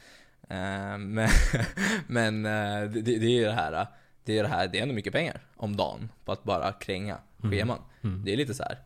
Eh, 0.48 0.98
men 0.98 1.28
men 2.06 2.46
eh, 2.46 2.90
det, 2.90 3.02
det 3.02 3.26
är 3.26 3.38
ju 3.38 3.44
det 3.44 3.52
här, 3.52 3.86
det 4.24 4.38
är 4.38 4.42
det 4.42 4.48
här, 4.48 4.68
det 4.68 4.78
är 4.78 4.82
ändå 4.82 4.94
mycket 4.94 5.12
pengar 5.12 5.46
om 5.56 5.76
dagen 5.76 6.12
på 6.24 6.32
att 6.32 6.44
bara 6.44 6.72
kränga 6.72 7.18
Mm. 7.44 7.58
scheman. 7.58 7.78
Mm. 8.02 8.24
Det 8.24 8.32
är 8.32 8.36
lite 8.36 8.54
så 8.54 8.62
här 8.62 8.78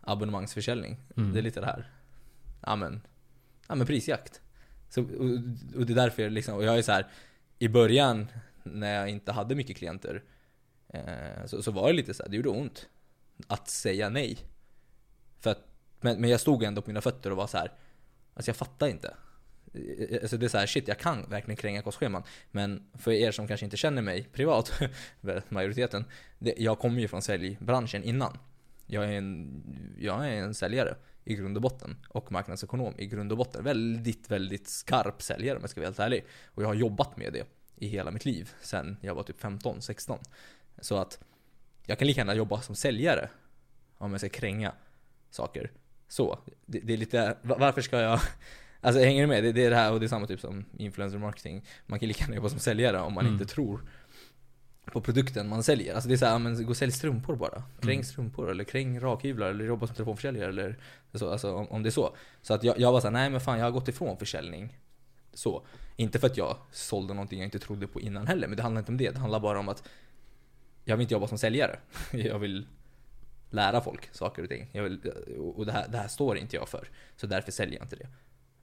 abonnemangsförsäljning. 0.00 0.96
Mm. 1.16 1.32
Det 1.32 1.38
är 1.40 1.42
lite 1.42 1.60
det 1.60 1.66
här, 1.66 1.90
ja 2.60 2.76
men, 2.76 3.00
ja 3.68 3.74
men 3.74 3.86
prisjakt. 3.86 4.40
Så, 4.88 5.02
och, 5.02 5.24
och 5.76 5.86
det 5.86 5.92
är 5.92 5.94
därför 5.94 6.30
liksom, 6.30 6.54
och 6.54 6.64
jag 6.64 6.78
är 6.78 6.82
så 6.82 6.92
här 6.92 7.06
i 7.58 7.68
början 7.68 8.26
när 8.62 8.94
jag 8.94 9.08
inte 9.08 9.32
hade 9.32 9.54
mycket 9.54 9.76
klienter 9.76 10.22
eh, 10.88 11.46
så, 11.46 11.62
så 11.62 11.70
var 11.70 11.86
det 11.86 11.92
lite 11.92 12.14
så 12.14 12.22
här, 12.22 12.30
det 12.30 12.36
gjorde 12.36 12.48
ont 12.48 12.88
att 13.46 13.68
säga 13.68 14.08
nej. 14.08 14.38
För 15.40 15.50
att, 15.50 15.64
men, 16.00 16.20
men 16.20 16.30
jag 16.30 16.40
stod 16.40 16.62
ändå 16.62 16.82
på 16.82 16.90
mina 16.90 17.00
fötter 17.00 17.30
och 17.30 17.36
var 17.36 17.46
så 17.46 17.58
här. 17.58 17.72
Alltså 18.34 18.48
jag 18.48 18.56
fattar 18.56 18.88
inte. 18.88 19.14
Eh, 19.72 19.80
eh, 19.80 20.18
alltså 20.22 20.36
det 20.36 20.46
är 20.46 20.48
så 20.48 20.58
här, 20.58 20.66
shit 20.66 20.88
jag 20.88 20.98
kan 20.98 21.30
verkligen 21.30 21.56
kränga 21.56 21.82
kostscheman. 21.82 22.22
Men 22.50 22.90
för 22.94 23.10
er 23.10 23.30
som 23.30 23.48
kanske 23.48 23.66
inte 23.66 23.76
känner 23.76 24.02
mig 24.02 24.28
privat, 24.32 24.72
majoriteten. 25.48 26.04
Det, 26.38 26.54
jag 26.56 26.78
kommer 26.78 27.00
ju 27.00 27.08
från 27.08 27.22
säljbranschen 27.22 28.04
innan. 28.04 28.38
Jag 28.86 29.04
är, 29.04 29.12
en, 29.12 29.62
jag 29.98 30.28
är 30.28 30.32
en 30.32 30.54
säljare 30.54 30.96
i 31.24 31.34
grund 31.34 31.56
och 31.56 31.62
botten. 31.62 31.96
Och 32.08 32.32
marknadsekonom 32.32 32.94
i 32.98 33.06
grund 33.06 33.32
och 33.32 33.38
botten. 33.38 33.64
Väldigt, 33.64 34.30
väldigt 34.30 34.68
skarp 34.68 35.22
säljare 35.22 35.56
om 35.56 35.62
jag 35.62 35.70
ska 35.70 35.80
vara 35.80 35.86
helt 35.86 35.98
ärlig. 35.98 36.24
Och 36.46 36.62
jag 36.62 36.68
har 36.68 36.74
jobbat 36.74 37.16
med 37.16 37.32
det 37.32 37.46
i 37.76 37.88
hela 37.88 38.10
mitt 38.10 38.24
liv. 38.24 38.50
Sen 38.62 38.96
jag 39.00 39.14
var 39.14 39.22
typ 39.22 39.40
15, 39.40 39.82
16. 39.82 40.18
Så 40.80 40.96
att 40.96 41.20
jag 41.86 41.98
kan 41.98 42.06
lika 42.06 42.20
gärna 42.20 42.34
jobba 42.34 42.60
som 42.60 42.74
säljare. 42.74 43.30
Om 43.98 44.10
jag 44.10 44.20
ska 44.20 44.28
kränga 44.28 44.72
saker. 45.30 45.70
Så, 46.08 46.38
det, 46.66 46.80
det 46.80 46.92
är 46.92 46.96
lite, 46.96 47.36
varför 47.42 47.80
ska 47.80 48.00
jag 48.00 48.20
Alltså 48.80 49.00
hänger 49.02 49.20
du 49.20 49.26
med? 49.26 49.44
Det, 49.44 49.52
det 49.52 49.64
är 49.64 49.70
det 49.70 49.76
här 49.76 49.92
och 49.92 50.00
det 50.00 50.06
är 50.06 50.08
samma 50.08 50.26
typ 50.26 50.40
som 50.40 50.64
influencer 50.78 51.18
marketing. 51.18 51.62
Man 51.86 51.98
kan 51.98 52.08
lika 52.08 52.24
gärna 52.24 52.36
jobba 52.36 52.48
som 52.48 52.58
säljare 52.58 53.00
om 53.00 53.12
man 53.12 53.24
Mm. 53.26 53.32
inte 53.40 53.54
tror 53.54 53.80
på 54.92 55.00
produkten 55.00 55.48
man 55.48 55.62
säljer. 55.62 55.94
Alltså 55.94 56.08
det 56.08 56.14
är 56.14 56.16
såhär, 56.16 56.38
men 56.38 56.62
gå 56.64 56.70
och 56.70 56.76
sälj 56.76 56.92
strumpor 56.92 57.36
bara. 57.36 57.62
Kräng 57.80 57.94
Mm. 57.94 58.04
strumpor 58.04 58.50
eller 58.50 58.64
kräng 58.64 59.00
rakhyvlar 59.00 59.48
eller 59.50 59.64
jobba 59.64 59.86
som 59.86 59.96
telefonförsäljare 59.96 60.48
eller 60.48 60.76
så, 61.14 61.30
alltså 61.32 61.54
om, 61.54 61.68
om 61.68 61.82
det 61.82 61.88
är 61.88 61.90
så. 61.90 62.16
Så 62.42 62.54
att 62.54 62.64
jag, 62.64 62.78
jag 62.78 62.92
var 62.92 63.00
såhär, 63.00 63.12
nej 63.12 63.30
men 63.30 63.40
fan 63.40 63.58
jag 63.58 63.64
har 63.66 63.70
gått 63.70 63.88
ifrån 63.88 64.16
försäljning. 64.18 64.78
Så. 65.34 65.66
Inte 65.96 66.18
för 66.18 66.26
att 66.26 66.36
jag 66.36 66.56
sålde 66.72 67.14
någonting 67.14 67.38
jag 67.38 67.46
inte 67.46 67.58
trodde 67.58 67.86
på 67.86 68.00
innan 68.00 68.26
heller, 68.26 68.48
men 68.48 68.56
det 68.56 68.62
handlar 68.62 68.78
inte 68.78 68.92
om 68.92 68.98
det. 68.98 69.10
Det 69.10 69.18
handlar 69.18 69.40
bara 69.40 69.58
om 69.58 69.68
att 69.68 69.88
jag 70.84 70.96
vill 70.96 71.02
inte 71.02 71.14
jobba 71.14 71.26
som 71.26 71.38
säljare. 71.38 71.78
Jag 72.12 72.38
vill 72.38 72.66
lära 73.50 73.80
folk 73.80 74.08
saker 74.14 74.42
och 74.42 74.48
ting. 74.48 74.68
Jag 74.72 74.82
vill, 74.82 75.00
och 75.56 75.66
det 75.66 75.72
här, 75.72 75.88
det 75.88 75.98
här 75.98 76.08
står 76.08 76.38
inte 76.38 76.56
jag 76.56 76.68
för. 76.68 76.88
Så 77.16 77.26
därför 77.26 77.52
säljer 77.52 77.74
jag 77.78 77.84
inte 77.84 77.96
det. 77.96 78.08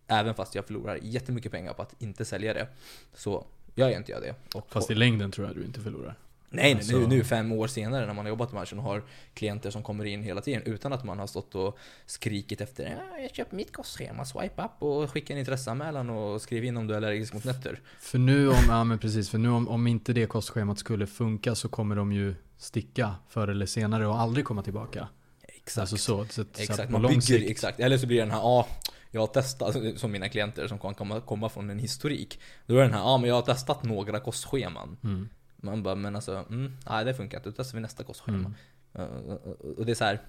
Även 0.07 0.35
fast 0.35 0.55
jag 0.55 0.65
förlorar 0.65 0.99
jättemycket 1.01 1.51
pengar 1.51 1.73
på 1.73 1.81
att 1.81 1.95
inte 1.99 2.25
sälja 2.25 2.53
det. 2.53 2.67
Så 3.13 3.45
gör 3.75 3.89
jag 3.89 3.99
inte 3.99 4.11
jag 4.11 4.21
det. 4.21 4.35
Och 4.57 4.67
Fast 4.69 4.91
i 4.91 4.95
längden 4.95 5.31
tror 5.31 5.47
jag 5.47 5.55
du 5.55 5.63
inte 5.63 5.79
förlorar. 5.81 6.15
Nej, 6.49 6.73
Alltså- 6.75 6.97
nu, 6.97 7.07
nu 7.07 7.23
fem 7.23 7.51
år 7.51 7.67
senare 7.67 8.05
när 8.05 8.13
man 8.13 8.25
har 8.25 8.29
jobbat 8.29 8.51
med 8.51 8.55
branschen 8.59 8.79
och 8.79 8.85
har 8.85 9.03
klienter 9.33 9.71
som 9.71 9.83
kommer 9.83 10.05
in 10.05 10.23
hela 10.23 10.41
tiden 10.41 10.61
utan 10.65 10.93
att 10.93 11.03
man 11.03 11.19
har 11.19 11.27
stått 11.27 11.55
och 11.55 11.77
skrikit 12.05 12.61
efter 12.61 12.83
ja, 12.83 13.19
jag 13.19 13.35
köper 13.35 13.55
mitt 13.55 13.73
kostschema, 13.73 14.25
swipe 14.25 14.61
up 14.63 14.71
och 14.83 15.11
skicka 15.11 15.33
en 15.33 15.39
intresseanmälan 15.39 16.09
och 16.09 16.41
skriv 16.41 16.65
in 16.65 16.77
om 16.77 16.87
du 16.87 16.93
är 16.93 16.97
allergisk 16.97 17.33
mot 17.33 17.43
nötter. 17.43 17.81
För 17.99 18.17
nu 18.17 18.49
om, 18.49 18.55
ja 18.67 18.83
men 18.83 18.99
precis, 18.99 19.29
för 19.29 19.37
nu 19.37 19.49
om, 19.49 19.67
om 19.67 19.87
inte 19.87 20.13
det 20.13 20.25
kostschemat 20.25 20.79
skulle 20.79 21.07
funka 21.07 21.55
så 21.55 21.69
kommer 21.69 21.95
de 21.95 22.11
ju 22.11 22.35
sticka 22.57 23.15
förr 23.29 23.47
eller 23.47 23.65
senare 23.65 24.07
och 24.07 24.19
aldrig 24.19 24.45
komma 24.45 24.63
tillbaka. 24.63 25.07
Exakt. 25.43 25.77
Alltså 25.81 25.97
så, 25.97 26.25
så, 26.25 26.31
så 26.53 26.61
exakt, 26.61 26.89
man 26.91 27.01
bygger, 27.01 27.21
sikt. 27.21 27.49
exakt. 27.49 27.79
Eller 27.79 27.97
så 27.97 28.07
blir 28.07 28.17
det 28.17 28.23
den 28.23 28.31
här, 28.31 28.39
ja, 28.39 28.67
jag 29.17 29.21
har 29.21 29.33
testat, 29.33 29.99
som 29.99 30.11
mina 30.11 30.29
klienter 30.29 30.67
som 30.67 30.79
kan 30.79 30.93
komma, 30.93 31.21
komma 31.21 31.49
från 31.49 31.69
en 31.69 31.79
historik. 31.79 32.39
Då 32.65 32.77
är 32.77 32.81
den 32.81 32.93
här, 32.93 32.99
ja 32.99 33.17
men 33.17 33.27
jag 33.27 33.35
har 33.35 33.41
testat 33.41 33.83
några 33.83 34.19
kostscheman. 34.19 34.97
Mm. 35.03 35.29
Man 35.57 35.83
bara, 35.83 35.95
men 35.95 36.15
alltså, 36.15 36.45
mm, 36.49 36.77
nej 36.89 37.05
det 37.05 37.13
funkar 37.13 37.37
inte, 37.37 37.49
då 37.49 37.55
testar 37.57 37.77
vi 37.77 37.81
nästa 37.81 38.03
kostschema. 38.03 38.53
Mm. 38.93 39.09
Uh, 39.11 39.35
Och 39.77 39.85
det 39.85 39.91
är 39.91 39.95
så 39.95 40.03
här. 40.03 40.21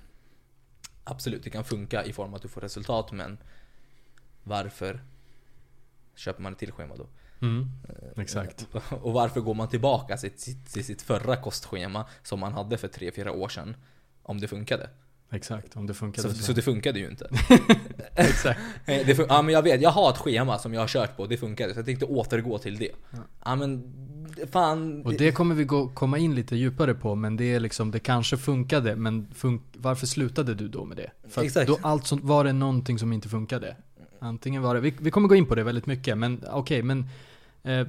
Absolut, 1.04 1.44
det 1.44 1.50
kan 1.50 1.64
funka 1.64 2.04
i 2.04 2.12
form 2.12 2.28
av 2.28 2.34
att 2.34 2.42
du 2.42 2.48
får 2.48 2.60
resultat 2.60 3.12
men 3.12 3.38
varför 4.42 5.00
köper 6.14 6.42
man 6.42 6.52
ett 6.52 6.58
till 6.58 6.72
schema 6.72 6.96
då? 6.96 7.06
Mm, 7.40 7.68
exakt. 8.16 8.66
Och 9.02 9.12
varför 9.12 9.40
går 9.40 9.54
man 9.54 9.68
tillbaka 9.68 10.16
till 10.16 10.38
sitt, 10.38 10.72
till 10.72 10.84
sitt 10.84 11.02
förra 11.02 11.36
kostschema 11.36 12.06
som 12.22 12.40
man 12.40 12.52
hade 12.52 12.78
för 12.78 12.88
3-4 12.88 13.28
år 13.28 13.48
sedan? 13.48 13.76
Om 14.22 14.40
det 14.40 14.48
funkade. 14.48 14.90
Exakt, 15.30 15.76
om 15.76 15.86
det 15.86 15.94
funkade 15.94 16.28
Så, 16.28 16.34
så. 16.34 16.42
så 16.42 16.52
det 16.52 16.62
funkade 16.62 16.98
ju 16.98 17.08
inte. 17.08 17.30
Exakt. 18.14 18.60
Eh, 18.86 19.06
Det 19.06 19.14
fun- 19.18 19.26
ja 19.28 19.42
men 19.42 19.54
jag 19.54 19.62
vet, 19.62 19.80
jag 19.80 19.90
har 19.90 20.10
ett 20.10 20.16
schema 20.18 20.58
som 20.58 20.74
jag 20.74 20.80
har 20.80 20.88
kört 20.88 21.16
på, 21.16 21.26
det 21.26 21.36
funkade. 21.36 21.72
Så 21.74 21.78
jag 21.78 21.86
tänkte 21.86 22.04
återgå 22.06 22.58
till 22.58 22.76
det. 22.78 22.90
Ja. 23.10 23.18
Ja 23.44 23.56
men, 23.56 23.92
fan. 24.52 25.02
Och 25.06 25.12
det 25.14 25.32
kommer 25.32 25.54
vi 25.54 25.64
gå, 25.64 25.88
komma 25.88 26.18
in 26.18 26.34
lite 26.34 26.56
djupare 26.56 26.94
på, 26.94 27.14
men 27.14 27.36
det 27.36 27.44
är 27.54 27.60
liksom, 27.60 27.90
det 27.90 27.98
kanske 27.98 28.36
funkade, 28.36 28.96
men 28.96 29.26
fun- 29.34 29.60
varför 29.76 30.06
slutade 30.06 30.54
du 30.54 30.68
då 30.68 30.84
med 30.84 30.96
det? 30.96 31.10
För 31.30 31.42
Exakt. 31.42 31.66
då 31.68 31.78
allt 31.82 32.06
som, 32.06 32.26
var 32.26 32.44
det 32.44 32.52
någonting 32.52 32.98
som 32.98 33.12
inte 33.12 33.28
funkade? 33.28 33.76
Antingen 34.20 34.62
var 34.62 34.74
det, 34.74 34.80
vi, 34.80 34.94
vi 35.00 35.10
kommer 35.10 35.28
gå 35.28 35.34
in 35.34 35.46
på 35.46 35.54
det 35.54 35.62
väldigt 35.62 35.86
mycket, 35.86 36.18
men 36.18 36.44
okej, 36.50 36.82
men 36.82 37.06
eh, 37.62 37.86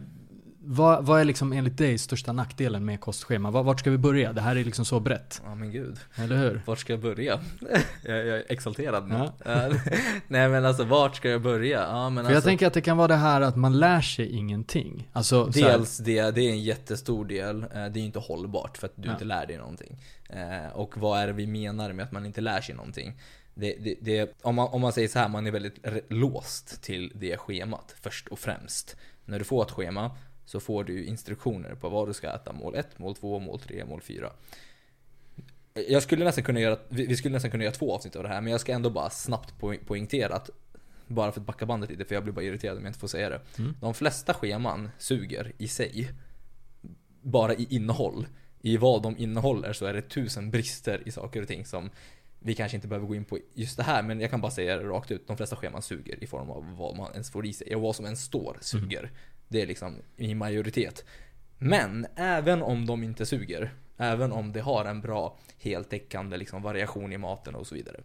vad, 0.72 1.06
vad 1.06 1.20
är 1.22 1.26
liksom 1.26 1.54
enligt 1.54 1.78
dig 1.78 1.98
största 1.98 2.32
nackdelen 2.34 2.86
med 2.86 3.02
kostschema? 3.02 3.52
Var, 3.52 3.64
vart 3.64 3.80
ska 3.80 3.92
vi 3.92 3.98
börja? 3.98 4.34
Det 4.34 4.42
här 4.42 4.56
är 4.56 4.64
liksom 4.64 4.86
så 4.86 5.00
brett, 5.00 5.42
Ja 5.46 5.56
men 5.56 5.72
gud. 5.72 5.98
eller 6.16 6.38
hur? 6.38 6.62
Vart 6.66 6.80
ska 6.80 6.94
jag 6.94 7.00
börja? 7.02 7.40
jag, 8.04 8.18
jag 8.18 8.38
är 8.38 8.44
exalterad 8.50 9.08
nu. 9.08 9.30
Ja. 9.46 9.70
Nej 10.28 10.50
men 10.50 10.66
alltså 10.66 10.84
vart 10.84 11.16
ska 11.16 11.30
jag 11.30 11.42
börja? 11.42 11.80
Ja 11.82 12.10
men 12.10 12.24
För 12.26 12.32
jag 12.32 12.36
alltså, 12.36 12.48
tänker 12.50 12.68
att 12.68 12.74
det 12.74 12.82
kan 12.82 12.98
vara 12.98 13.08
det 13.08 13.16
här 13.16 13.42
att 13.42 13.56
man 13.56 13.80
lär 13.80 14.02
sig 14.02 14.30
ingenting. 14.36 15.10
Alltså, 15.14 15.46
Dels 15.46 15.98
det, 15.98 16.32
det 16.32 16.42
är 16.42 16.50
en 16.52 16.64
jättestor 16.64 17.26
del. 17.26 17.64
Eh, 17.64 17.68
Det 17.72 17.78
är 17.78 17.90
ju 17.98 18.06
inte 18.06 18.20
hållbart 18.20 18.78
för 18.78 18.88
att 18.88 18.94
du 18.96 19.08
Ja. 19.08 19.12
inte 19.14 19.26
lär 19.26 19.46
dig 19.46 19.58
någonting. 19.58 19.98
Eh, 20.30 20.72
Och 20.74 20.98
vad 20.98 21.20
är 21.20 21.28
det 21.28 21.34
vi 21.34 21.48
menar 21.48 21.94
med 21.94 22.06
att 22.06 22.12
man 22.12 22.26
inte 22.26 22.42
lär 22.42 22.62
sig 22.62 22.76
någonting? 22.76 23.14
Det, 23.54 23.76
det, 23.80 23.96
det, 24.02 24.38
om, 24.42 24.56
man, 24.56 24.68
om 24.68 24.82
man 24.82 24.94
säger 24.94 25.08
så 25.08 25.20
här, 25.20 25.28
man 25.30 25.48
är 25.48 25.52
väldigt 25.52 25.86
låst 26.10 26.82
till 26.84 27.12
det 27.16 27.38
schemat 27.38 27.96
först 28.02 28.28
och 28.28 28.40
främst. 28.40 28.96
När 29.26 29.40
du 29.40 29.46
får 29.46 29.64
ett 29.64 29.72
schema 29.72 30.12
så 30.50 30.60
får 30.60 30.84
du 30.84 31.06
instruktioner 31.06 31.76
på 31.76 31.90
vad 31.90 32.08
du 32.08 32.14
ska 32.14 32.30
äta. 32.36 32.54
Mål 32.54 32.76
1, 32.76 33.00
mål 33.00 33.16
2, 33.16 33.40
mål 33.40 33.60
3, 33.60 33.86
mål 33.86 34.02
4. 34.02 34.32
Jag 35.74 36.04
skulle 36.04 36.26
nästan 36.26 36.44
kunna 36.44 36.60
göra, 36.60 36.80
vi 36.90 37.16
skulle 37.18 37.34
nästan 37.34 37.52
kunna 37.52 37.64
göra 37.64 37.74
två 37.74 37.96
avsnitt 37.96 38.16
av 38.16 38.24
det 38.24 38.30
här, 38.30 38.42
men 38.42 38.52
jag 38.52 38.62
ska 38.62 38.72
ändå 38.72 38.90
bara 38.90 39.10
snabbt 39.10 39.54
poäng- 39.60 39.86
poängtera 39.86 40.36
att 40.36 40.50
bara 41.08 41.32
för 41.32 41.40
att 41.42 41.48
backa 41.48 41.66
bandet 41.66 41.90
lite, 41.90 42.06
för 42.06 42.16
jag 42.16 42.24
blir 42.24 42.34
bara 42.34 42.46
irriterad 42.46 42.78
om 42.78 42.84
jag 42.84 42.90
inte 42.90 43.00
får 43.00 43.08
säga 43.08 43.30
det. 43.30 43.42
Mm. 43.58 43.76
De 43.82 43.94
flesta 43.94 44.34
scheman 44.34 44.90
suger 44.98 45.52
i 45.58 45.68
sig. 45.68 46.12
Bara 47.22 47.54
i 47.54 47.68
innehåll. 47.70 48.28
I 48.62 48.78
vad 48.78 49.04
de 49.04 49.18
innehåller 49.18 49.74
så 49.74 49.86
är 49.86 49.94
det 49.94 50.02
tusen 50.02 50.52
brister 50.52 51.02
i 51.06 51.12
saker 51.12 51.42
och 51.42 51.48
ting 51.48 51.66
som 51.66 51.90
vi 52.40 52.56
kanske 52.56 52.78
inte 52.78 52.88
behöver 52.88 53.08
gå 53.08 53.16
in 53.16 53.26
på 53.26 53.40
just 53.54 53.78
det 53.78 53.84
här, 53.84 54.04
men 54.04 54.22
jag 54.22 54.30
kan 54.30 54.42
bara 54.42 54.52
säga 54.52 54.78
det 54.78 54.84
rakt 54.84 55.12
ut. 55.12 55.28
De 55.28 55.38
flesta 55.38 55.56
scheman 55.56 55.82
suger 55.82 56.24
i 56.24 56.28
form 56.28 56.50
av 56.50 56.76
vad 56.78 56.98
man 56.98 57.12
ens 57.12 57.32
får 57.32 57.46
i 57.46 57.54
sig. 57.54 57.76
Och 57.76 57.82
vad 57.82 57.96
som 57.96 58.06
ens 58.06 58.24
står 58.24 58.58
suger. 58.62 59.12
Det 59.50 59.62
är 59.62 59.68
liksom 59.68 59.96
i 60.18 60.36
majoritet. 60.36 61.06
Men 61.58 62.08
även 62.16 62.62
om 62.62 62.86
de 62.86 63.04
inte 63.04 63.26
suger, 63.26 63.74
även 63.98 64.32
om 64.32 64.52
det 64.52 64.60
har 64.62 64.86
en 64.86 65.02
bra 65.02 65.38
heltäckande 65.58 66.38
liksom, 66.38 66.62
variation 66.62 67.14
i 67.14 67.18
maten 67.18 67.56
och 67.56 67.68
så 67.68 67.76
vidare. 67.76 68.00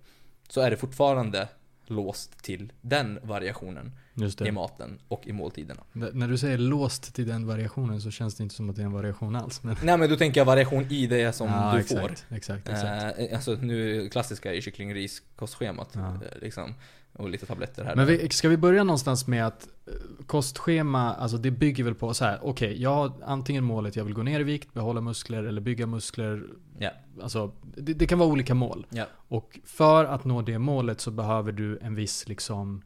Så 0.48 0.60
är 0.60 0.70
det 0.70 0.76
fortfarande 0.76 1.48
låst 1.86 2.42
till 2.42 2.72
den 2.80 3.18
variationen 3.22 3.92
Just 4.14 4.40
i 4.40 4.50
maten 4.50 4.98
och 5.08 5.26
i 5.26 5.32
måltiderna. 5.32 5.82
N- 5.94 6.10
När 6.12 6.28
du 6.28 6.38
säger 6.38 6.58
låst 6.58 7.14
till 7.14 7.26
den 7.28 7.46
variationen 7.46 8.00
så 8.00 8.10
känns 8.10 8.34
det 8.34 8.42
inte 8.42 8.54
som 8.54 8.70
att 8.70 8.76
det 8.76 8.82
är 8.82 8.86
en 8.86 8.92
variation 8.92 9.36
alls. 9.36 9.62
Men... 9.62 9.76
Nej 9.82 9.98
men 9.98 10.10
då 10.10 10.16
tänker 10.16 10.40
jag 10.40 10.44
variation 10.44 10.86
i 10.90 11.06
det 11.06 11.32
som 11.32 11.48
ja, 11.48 11.72
du 11.74 11.80
exakt, 11.80 12.00
får. 12.00 12.36
Exakt, 12.36 12.68
exakt. 12.68 13.18
Eh, 13.18 13.34
alltså 13.36 13.52
nu 13.54 14.08
klassiska 14.08 14.50
är 14.50 14.54
ju 14.54 14.60
kyckling 14.62 14.94
ris 14.94 15.22
kostschemat. 15.36 15.88
Ja. 15.92 16.14
eh, 16.14 16.38
Liksom, 16.40 16.74
och 17.16 17.30
lite 17.30 17.47
tabletter 17.47 17.85
här. 17.85 17.97
Men 17.97 18.06
vi, 18.06 18.28
ska 18.28 18.49
vi 18.49 18.56
börja 18.56 18.85
någonstans 18.85 19.26
med 19.26 19.47
att 19.47 19.68
eh, 19.87 19.92
kostschema, 20.26 21.14
alltså 21.14 21.37
det 21.37 21.50
bygger 21.50 21.85
väl 21.85 21.94
på 21.94 22.14
så 22.14 22.25
här. 22.25 22.38
okej, 22.42 22.83
jag 22.83 22.94
har 22.94 23.12
antingen 23.25 23.64
målet 23.64 23.97
jag 23.97 24.04
vill 24.04 24.14
gå 24.14 24.23
ner 24.23 24.40
i 24.40 24.42
vikt, 24.42 24.75
behålla 24.75 25.00
muskler 25.00 25.44
eller 25.44 25.61
bygga 25.61 25.87
muskler. 25.87 26.44
Ja. 26.78 26.90
Alltså, 27.23 27.52
det, 27.76 27.94
det 27.94 28.06
kan 28.06 28.18
vara 28.18 28.28
olika 28.28 28.54
mål. 28.54 28.87
Ja. 28.90 29.04
Och 29.28 29.59
för 29.64 30.04
att 30.04 30.25
nå 30.25 30.42
det 30.42 30.59
målet 30.59 31.00
så 31.00 31.11
behöver 31.11 31.52
du 31.52 31.78
en 31.83 31.94
viss 31.94 32.28
liksom 32.28 32.83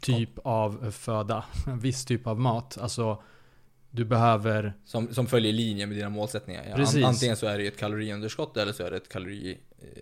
typ 0.00 0.30
av 0.44 0.90
föda, 0.90 1.44
en 1.66 1.78
viss 1.78 2.04
typ 2.04 2.26
av 2.26 2.40
mat. 2.40 2.78
Alltså, 2.80 3.22
du 3.90 4.04
behöver 4.04 4.74
Som, 4.84 5.14
som 5.14 5.26
följer 5.26 5.52
linje 5.52 5.86
med 5.86 5.96
dina 5.96 6.08
målsättningar. 6.08 6.76
Precis. 6.76 7.04
an- 7.04 7.08
Antingen 7.08 7.36
så 7.36 7.46
är 7.46 7.58
det 7.58 7.66
ett 7.66 7.78
kaloriunderskott 7.78 8.56
eller 8.56 8.72
så 8.72 8.82
är 8.82 8.90
det 8.90 8.96
ett 8.96 9.08
kalori 9.08 9.58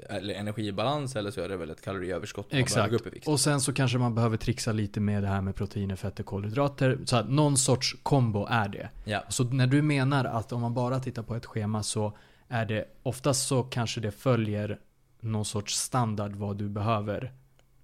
eller 0.08 0.34
energibalans 0.34 1.16
eller 1.16 1.30
så 1.30 1.40
är 1.40 1.48
det 1.48 1.56
väl 1.56 1.70
ett 1.70 1.80
kaloriöverskott 1.80 2.46
Exakt. 2.50 3.26
Och 3.26 3.40
sen 3.40 3.60
så 3.60 3.72
kanske 3.72 3.98
man 3.98 4.14
behöver 4.14 4.36
trixa 4.36 4.72
lite 4.72 5.00
med 5.00 5.22
det 5.22 5.28
här 5.28 5.40
med 5.40 5.54
proteiner, 5.54 5.96
fetter, 5.96 6.22
kolhydrater. 6.22 6.98
Så 7.04 7.16
att 7.16 7.30
någon 7.30 7.56
sorts 7.56 7.96
kombo 8.02 8.46
är 8.50 8.68
det. 8.68 8.88
Ja. 9.04 9.22
Så 9.28 9.44
när 9.44 9.66
du 9.66 9.82
menar 9.82 10.24
att 10.24 10.52
om 10.52 10.60
man 10.60 10.74
bara 10.74 11.00
tittar 11.00 11.22
på 11.22 11.34
ett 11.34 11.46
schema 11.46 11.82
så 11.82 12.16
är 12.48 12.64
det 12.64 12.84
oftast 13.02 13.48
så 13.48 13.62
kanske 13.62 14.00
det 14.00 14.10
följer 14.10 14.78
någon 15.20 15.44
sorts 15.44 15.74
standard 15.74 16.32
vad 16.36 16.56
du 16.56 16.68
behöver. 16.68 17.32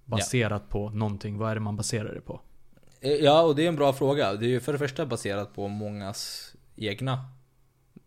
Baserat 0.05 0.69
på 0.69 0.89
någonting. 0.89 1.37
Vad 1.37 1.51
är 1.51 1.55
det 1.55 1.61
man 1.61 1.75
baserar 1.75 2.13
det 2.13 2.21
på? 2.21 2.41
Eh, 3.01 3.11
Ja, 3.11 3.41
och 3.41 3.55
det 3.55 3.63
är 3.63 3.67
en 3.67 3.75
bra 3.75 3.93
fråga. 3.93 4.33
Det 4.33 4.45
är 4.45 4.49
ju 4.49 4.59
för 4.59 4.73
det 4.73 4.79
första 4.79 5.05
baserat 5.05 5.55
på 5.55 5.67
mångas 5.67 6.51
egna 6.75 7.25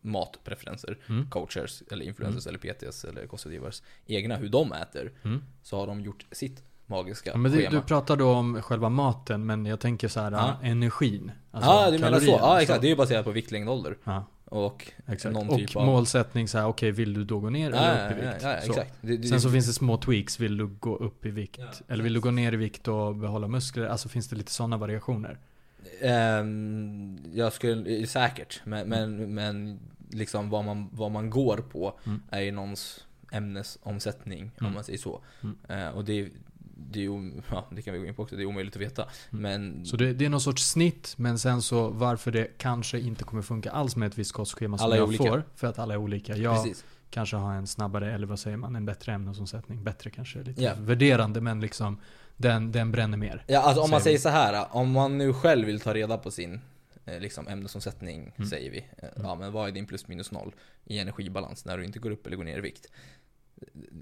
matpreferenser. 0.00 0.99
Mm. 1.09 1.30
Coachers, 1.30 1.83
eller 1.90 2.04
influencers, 2.04 2.47
eller 2.47 2.59
PTs, 2.59 3.04
eller 3.04 3.26
kostrådgivares 3.26 3.83
egna, 4.07 4.37
hur 4.37 4.49
de 4.49 4.73
äter. 4.73 5.12
Mm. 5.23 5.42
Så 5.62 5.76
har 5.76 5.87
de 5.87 6.00
gjort 6.00 6.26
sitt 6.33 6.62
magiska 6.87 7.30
Ja, 7.30 7.37
men 7.37 7.52
det, 7.52 7.59
schema. 7.59 7.71
du 7.71 7.83
pratar 7.87 8.16
då 8.16 8.30
om 8.33 8.62
själva 8.62 8.88
maten 8.88 9.47
men 9.47 9.66
jag 9.66 9.80
tänker 9.80 10.09
så 10.09 10.21
här 10.21 10.33
Ja. 10.33 10.57
energin. 10.62 11.33
Ja, 11.35 11.57
Alltså 11.57 11.71
ah, 11.71 11.90
du 11.90 11.99
menar 11.99 12.21
så. 12.21 12.30
Ja, 12.30 12.62
exakt. 12.62 12.80
Det 12.80 12.87
är 12.87 12.90
ju 12.90 12.97
baserat 12.97 13.25
på 13.25 13.30
vikt, 13.30 13.50
längd, 13.50 13.69
ålder. 13.69 13.97
Ja, 14.04 14.25
Och 14.45 14.92
exakt. 15.07 15.35
någon 15.35 15.49
och 15.49 15.57
typ 15.59 15.76
av... 15.76 15.87
målsättning 15.87 16.49
så 16.49 16.59
här, 16.59 16.66
okej 16.66 16.90
vill 16.90 17.14
du 17.14 17.25
då 17.25 17.40
gå 17.40 17.50
ner 17.50 17.71
Ja, 17.71 17.76
eller 17.76 18.04
ja, 18.04 18.11
upp 18.11 18.19
i 18.19 18.25
ja, 18.25 18.30
vikt? 18.33 18.42
ja, 18.42 18.52
exakt. 18.52 18.95
Det, 19.00 19.16
det, 19.16 19.28
Sen 19.28 19.40
så 19.40 19.50
finns 19.50 19.66
det 19.66 19.73
små 19.73 19.97
tweaks, 19.97 20.40
vill 20.40 20.57
du 20.57 20.66
gå 20.66 20.97
upp 20.97 21.26
i 21.26 21.30
vikt? 21.30 21.59
Ja, 21.61 21.66
eller 21.88 22.04
vill 22.04 22.12
du 22.14 22.21
gå 22.21 22.30
ner 22.30 22.52
i 22.52 22.57
vikt 22.57 22.88
och 22.88 23.16
behålla 23.16 23.49
muskler? 23.49 23.87
Alltså 23.87 24.09
finns 24.09 24.28
det 24.28 24.37
lite 24.37 24.52
sådana 24.52 24.76
variationer? 24.76 25.38
Ehm, 26.01 27.19
jag 27.35 27.53
skulle, 27.53 28.07
säkert. 28.07 28.61
Men, 28.65 28.89
men, 28.89 29.35
men 29.35 29.79
liksom 30.11 30.51
vad 30.51 30.65
man, 30.65 30.89
vad 30.93 31.11
man 31.11 31.31
går 31.31 31.57
på 31.57 31.99
Mm. 32.07 32.23
är 32.31 32.41
ju 32.41 32.53
någons 32.53 33.07
ämnesomsättning, 33.33 34.43
om 34.59 34.67
Mm. 34.67 34.75
man 34.75 34.85
säger 34.85 34.99
så. 34.99 35.21
Mm. 35.43 35.57
Eh, 35.69 35.89
och 35.89 36.05
det, 36.05 36.29
det 36.93 36.99
är 36.99 37.03
ju, 37.03 37.33
ja 37.51 37.67
det 37.71 37.83
kan 37.83 37.95
vi 37.95 38.01
gå 38.01 38.07
in 38.07 38.15
på 38.15 38.23
också, 38.23 38.37
det 38.37 38.43
är 38.43 38.47
omöjligt 38.47 38.77
att 38.77 38.83
veta. 38.83 39.03
Mm. 39.31 39.43
Men 39.43 39.85
Så 39.87 39.97
det, 39.97 40.13
det 40.13 40.25
är 40.25 40.29
någon 40.29 40.41
sorts 40.41 40.63
snitt, 40.71 41.15
men 41.17 41.39
sen 41.39 41.63
så 41.63 41.89
varför 41.89 42.31
det 42.33 42.49
kanske 42.59 43.01
inte 43.01 43.25
kommer 43.25 43.43
funka 43.43 43.71
alls 43.71 43.97
med 43.97 44.07
ett 44.07 44.19
visst 44.19 44.33
kostschema 44.33 44.79
som 44.79 44.85
Alla 44.85 44.97
jag 44.97 45.09
olika. 45.09 45.25
får. 45.25 45.43
För 45.55 45.67
att 45.67 45.79
alla 45.79 45.95
är 45.95 45.99
olika. 45.99 46.37
Jag 46.37 46.57
precis. 46.65 46.85
kanske 47.11 47.37
har 47.37 47.55
en 47.55 47.67
snabbare, 47.67 48.13
eller 48.15 48.27
vad 48.27 48.39
säger 48.39 48.57
man, 48.57 48.77
en 48.77 48.87
bättre 48.87 49.13
ämnesomsättning. 49.13 49.85
Bättre 49.85 50.11
kanske 50.11 50.43
lite 50.43 50.63
Ja. 50.63 50.73
värderande, 50.79 51.41
men 51.41 51.61
liksom 51.61 51.99
den, 52.40 52.73
den 52.73 52.92
bränner 52.92 53.18
mer. 53.18 53.44
Ja, 53.47 53.61
alltså 53.61 53.82
om 53.82 53.90
man 53.90 54.00
Säger 54.00 54.18
säger 54.18 54.35
så 54.35 54.38
här, 54.38 54.66
om 54.70 54.90
man 54.92 55.18
nu 55.18 55.32
själv 55.32 55.66
vill 55.66 55.80
ta 55.80 55.94
reda 55.94 56.18
på 56.18 56.30
sin 56.30 56.61
eh, 57.06 57.20
liksom 57.20 57.49
ämnesomsättning, 57.49 58.32
Mm. 58.37 58.50
säger 58.50 58.70
vi. 58.70 58.78
Eh, 58.78 59.09
Ja, 59.16 59.35
men 59.35 59.52
vad 59.52 59.68
är 59.68 59.73
din 59.73 59.87
plus 59.87 60.09
minus 60.09 60.30
noll 60.32 60.54
i 60.85 60.99
energibalans 60.99 61.64
när 61.64 61.78
du 61.78 61.85
inte 61.85 61.99
går 61.99 62.11
upp 62.11 62.26
eller 62.26 62.37
går 62.37 62.44
ner 62.44 62.59
i 62.59 62.61
vikt? 62.61 62.87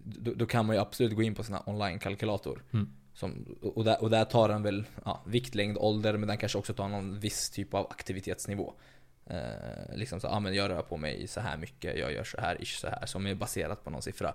Då, 0.04 0.35
då 0.35 0.47
kan 0.47 0.66
man 0.66 0.76
ju 0.76 0.83
absolut 0.83 1.16
gå 1.16 1.23
in 1.23 1.35
på 1.35 1.42
sina 1.45 1.62
online-kalkylator. 1.66 2.62
Mm. 2.73 2.88
Som, 3.14 3.59
och, 3.62 3.85
där, 3.85 4.02
och 4.02 4.11
där 4.11 4.25
tar 4.25 4.49
den 4.49 4.62
väl 4.62 4.85
ja, 5.04 5.23
vikt, 5.26 5.54
längd, 5.54 5.78
ålder, 5.78 6.16
men 6.16 6.28
den 6.28 6.37
kanske 6.38 6.59
också 6.59 6.75
tar 6.75 6.88
någon 6.88 7.21
viss 7.21 7.50
typ 7.50 7.75
av 7.75 7.87
aktivitetsnivå. 7.90 8.75
Eh, 9.26 9.97
liksom 9.97 10.21
så, 10.21 10.26
ja 10.26 10.40
men 10.40 10.54
jag 10.54 10.71
rör 10.71 10.83
på 10.83 10.97
mig 10.97 11.26
så 11.28 11.40
här 11.40 11.57
mycket, 11.57 11.99
jag 11.99 12.12
gör 12.12 12.25
så 12.25 12.40
här, 12.40 12.62
ish 12.62 12.78
så 12.80 12.88
här, 12.88 13.07
som 13.07 13.26
är 13.26 13.35
baserat 13.35 13.85
på 13.85 13.90
någon 13.90 14.02
siffra. 14.02 14.35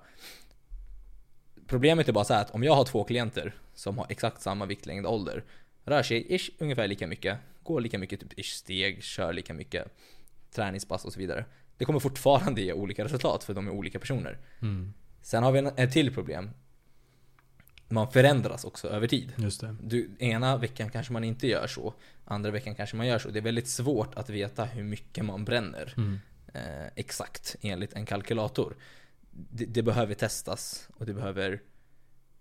Problemet 1.68 2.08
är 2.10 2.14
bara 2.14 2.24
så 2.24 2.34
här 2.34 2.42
att 2.42 2.52
om 2.52 2.64
jag 2.64 2.76
har 2.76 2.86
två 2.86 3.04
klienter 3.04 3.56
som 3.74 3.98
har 3.98 4.06
exakt 4.10 4.42
samma 4.42 4.66
vikt, 4.66 4.86
längd, 4.86 5.06
ålder, 5.06 5.44
rör 5.86 6.04
sig 6.04 6.36
ish 6.36 6.50
ungefär 6.58 6.88
lika 6.88 7.08
mycket, 7.08 7.38
går 7.64 7.82
lika 7.82 7.98
mycket 7.98 8.20
typ 8.20 8.40
ish 8.40 8.54
steg, 8.54 9.04
kör 9.04 9.34
lika 9.34 9.54
mycket 9.54 9.88
träningspass 10.52 11.06
och 11.06 11.14
så 11.14 11.20
vidare. 11.20 11.46
Det 11.78 11.86
kommer 11.86 12.00
fortfarande 12.00 12.62
ge 12.62 12.74
olika 12.74 13.04
resultat 13.06 13.44
för 13.44 13.54
de 13.54 13.68
är 13.68 13.72
olika 13.72 14.00
personer. 14.00 14.38
Mm. 14.62 14.94
Sen 15.22 15.44
har 15.44 15.52
vi 15.52 15.60
en, 15.60 15.68
ett 15.76 15.92
till 15.92 16.14
problem. 16.14 16.50
Man 17.90 18.12
förändras 18.12 18.64
också 18.66 18.88
över 18.88 19.08
tid. 19.08 19.34
Just 19.38 19.62
det. 19.62 19.76
Du, 19.82 20.10
ena 20.20 20.58
veckan 20.58 20.90
kanske 20.90 21.14
man 21.14 21.24
inte 21.24 21.48
gör 21.48 21.68
så, 21.68 21.94
andra 22.26 22.52
veckan 22.52 22.76
kanske 22.76 22.96
man 22.96 23.08
gör 23.08 23.20
så. 23.20 23.30
Det 23.30 23.40
är 23.40 23.44
väldigt 23.44 23.68
svårt 23.68 24.16
att 24.16 24.30
veta 24.30 24.66
hur 24.66 24.84
mycket 24.84 25.26
man 25.26 25.46
bränner 25.46 25.94
Mm. 25.98 26.20
eh, 26.54 26.88
exakt 26.96 27.56
enligt 27.62 27.94
en 27.94 28.06
kalkylator. 28.06 28.76
Det, 29.34 29.66
det 29.66 29.84
behöver 29.84 30.14
testas 30.14 30.90
och 30.96 31.06
det 31.06 31.14
behöver 31.14 31.62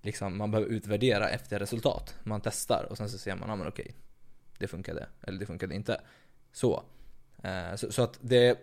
liksom, 0.03 0.39
man 0.39 0.51
behöver 0.51 0.71
utvärdera 0.71 1.29
efter 1.29 1.59
resultat. 1.59 2.15
Man 2.25 2.41
testar 2.41 2.87
och 2.91 2.97
sen 2.97 3.09
så 3.09 3.19
ser 3.19 3.37
man, 3.37 3.49
ja 3.49 3.57
men 3.57 3.69
okej, 3.69 3.95
det 4.59 4.67
funkade 4.67 5.07
eller 5.21 5.39
det 5.39 5.47
funkade 5.47 5.75
inte. 5.75 6.01
Så. 6.53 6.83
Eh, 7.43 7.75
så, 7.77 7.93
så 7.93 8.03
att 8.03 8.19
det, 8.21 8.59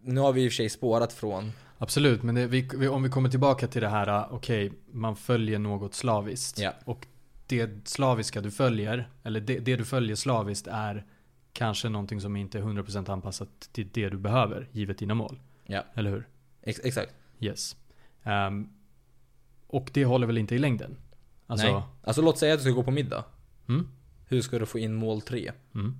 nu 0.00 0.20
har 0.20 0.32
vi 0.32 0.44
i 0.44 0.48
och 0.48 0.52
för 0.52 0.56
sig 0.56 0.68
spårat 0.68 1.12
från 1.12 1.52
Absolut, 1.78 2.22
men 2.22 2.34
det, 2.34 2.46
vi, 2.46 2.88
om 2.88 3.02
vi 3.02 3.08
kommer 3.08 3.28
tillbaka 3.28 3.66
till 3.66 3.82
det 3.82 3.88
här, 3.88 4.26
okej, 4.30 4.72
man 4.90 5.16
följer 5.16 5.58
något 5.58 5.94
slaviskt. 5.94 6.58
Ja. 6.58 6.72
Och 6.84 7.06
det 7.46 7.88
slaviska 7.88 8.40
du 8.40 8.50
följer, 8.50 9.10
eller 9.22 9.40
det, 9.40 9.58
det 9.58 9.76
du 9.76 9.84
följer 9.84 10.16
slaviskt 10.16 10.66
är 10.66 11.04
kanske 11.52 11.88
någonting 11.88 12.20
som 12.20 12.36
inte 12.36 12.58
är 12.58 12.62
100% 12.62 13.10
anpassat 13.10 13.68
till 13.72 13.88
det 13.92 14.08
du 14.08 14.18
behöver, 14.18 14.68
givet 14.72 14.98
dina 14.98 15.14
mål. 15.14 15.40
Ja. 15.64 15.84
Eller 15.94 16.10
hur? 16.10 16.28
Ex 16.62 16.80
exakt. 16.84 17.14
Yes. 17.40 17.76
Ehm, 18.22 18.68
och 19.66 19.90
det 19.94 20.04
håller 20.04 20.26
väl 20.26 20.38
inte 20.38 20.54
i 20.54 20.58
längden? 20.58 20.96
Alltså, 21.46 21.72
Nej. 21.72 21.82
Alltså 22.02 22.22
låt 22.22 22.38
säga 22.38 22.54
att 22.54 22.58
du 22.60 22.64
ska 22.64 22.72
gå 22.72 22.82
på 22.82 22.90
middag. 22.90 23.24
Mm, 23.68 23.88
Hur 24.26 24.42
ska 24.42 24.58
du 24.58 24.66
få 24.66 24.78
in 24.78 24.94
mål 24.94 25.20
3 25.22 25.52
mm, 25.74 25.96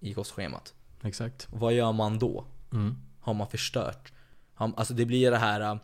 i 0.00 0.14
kostschemat? 0.14 0.74
exakt. 1.02 1.48
Vad 1.52 1.72
gör 1.74 1.92
man 1.92 2.18
då? 2.18 2.44
Mm, 2.72 2.96
Har 3.20 3.34
man 3.34 3.48
förstört? 3.48 4.12
Alltså 4.54 4.94
det 4.94 5.04
blir 5.06 5.30
det 5.30 5.36
här, 5.38 5.60
äh, 5.60 5.76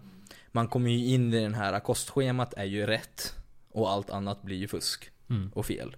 man 0.53 0.69
kommer 0.69 0.91
ju 0.91 1.07
in 1.07 1.35
i 1.35 1.41
den 1.43 1.55
här, 1.55 1.73
äh, 1.73 1.81
kostschemat 1.81 2.55
är 2.55 2.65
ju 2.65 2.87
rätt. 2.87 3.35
Och 3.71 3.91
allt 3.91 4.11
annat 4.11 4.43
blir 4.43 4.57
ju 4.57 4.69
fusk 4.69 5.11
mm, 5.29 5.50
och 5.55 5.67
fel. 5.67 5.97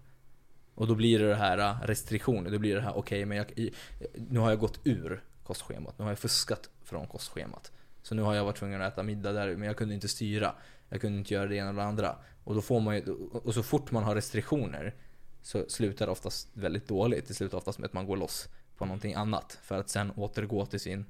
Och 0.74 0.86
då 0.86 0.94
blir 0.94 1.18
det 1.18 1.28
det 1.28 1.34
här 1.34 1.58
äh, 1.58 1.86
restriktioner, 1.86 2.50
då 2.50 2.58
blir 2.58 2.74
det 2.74 2.80
här 2.80 2.96
okej 2.96 3.24
men 3.24 3.36
jag, 3.38 3.70
nu 4.14 4.38
har 4.38 4.50
jag 4.50 4.58
gått 4.58 4.80
ur 4.84 5.22
kostschemat, 5.44 5.98
nu 5.98 6.04
har 6.04 6.10
jag 6.10 6.18
fuskat 6.18 6.70
från 6.82 7.06
kostschemat. 7.06 7.72
Så 8.02 8.14
nu 8.14 8.22
har 8.22 8.34
jag 8.34 8.44
varit 8.44 8.56
tvungen 8.56 8.82
att 8.82 8.92
äta 8.92 9.02
middag 9.02 9.32
där 9.32 9.56
men 9.56 9.66
jag 9.66 9.76
kunde 9.76 9.94
inte 9.94 10.08
styra. 10.08 10.54
Jag 10.88 11.00
kunde 11.00 11.18
inte 11.18 11.34
göra 11.34 11.46
det 11.46 11.56
ena 11.56 11.68
eller 11.70 11.82
det 11.82 11.88
andra. 11.88 12.16
Och 12.44 12.54
då 12.54 12.62
får 12.62 12.80
man 12.80 12.96
ju, 12.96 13.02
och 13.32 13.54
så 13.54 13.62
fort 13.62 13.90
man 13.90 14.02
har 14.02 14.14
restriktioner 14.14 14.94
så 15.42 15.64
slutar 15.68 16.06
det 16.06 16.12
oftast 16.12 16.48
väldigt 16.52 16.88
dåligt. 16.88 17.28
Det 17.28 17.34
slutar 17.34 17.58
oftast 17.58 17.78
med 17.78 17.86
att 17.86 17.92
man 17.92 18.06
går 18.06 18.16
loss 18.16 18.48
på 18.76 18.84
någonting 18.84 19.14
annat 19.14 19.58
för 19.62 19.78
att 19.78 19.88
sen 19.88 20.10
återgå 20.10 20.66
till 20.66 20.80
sin 20.80 21.06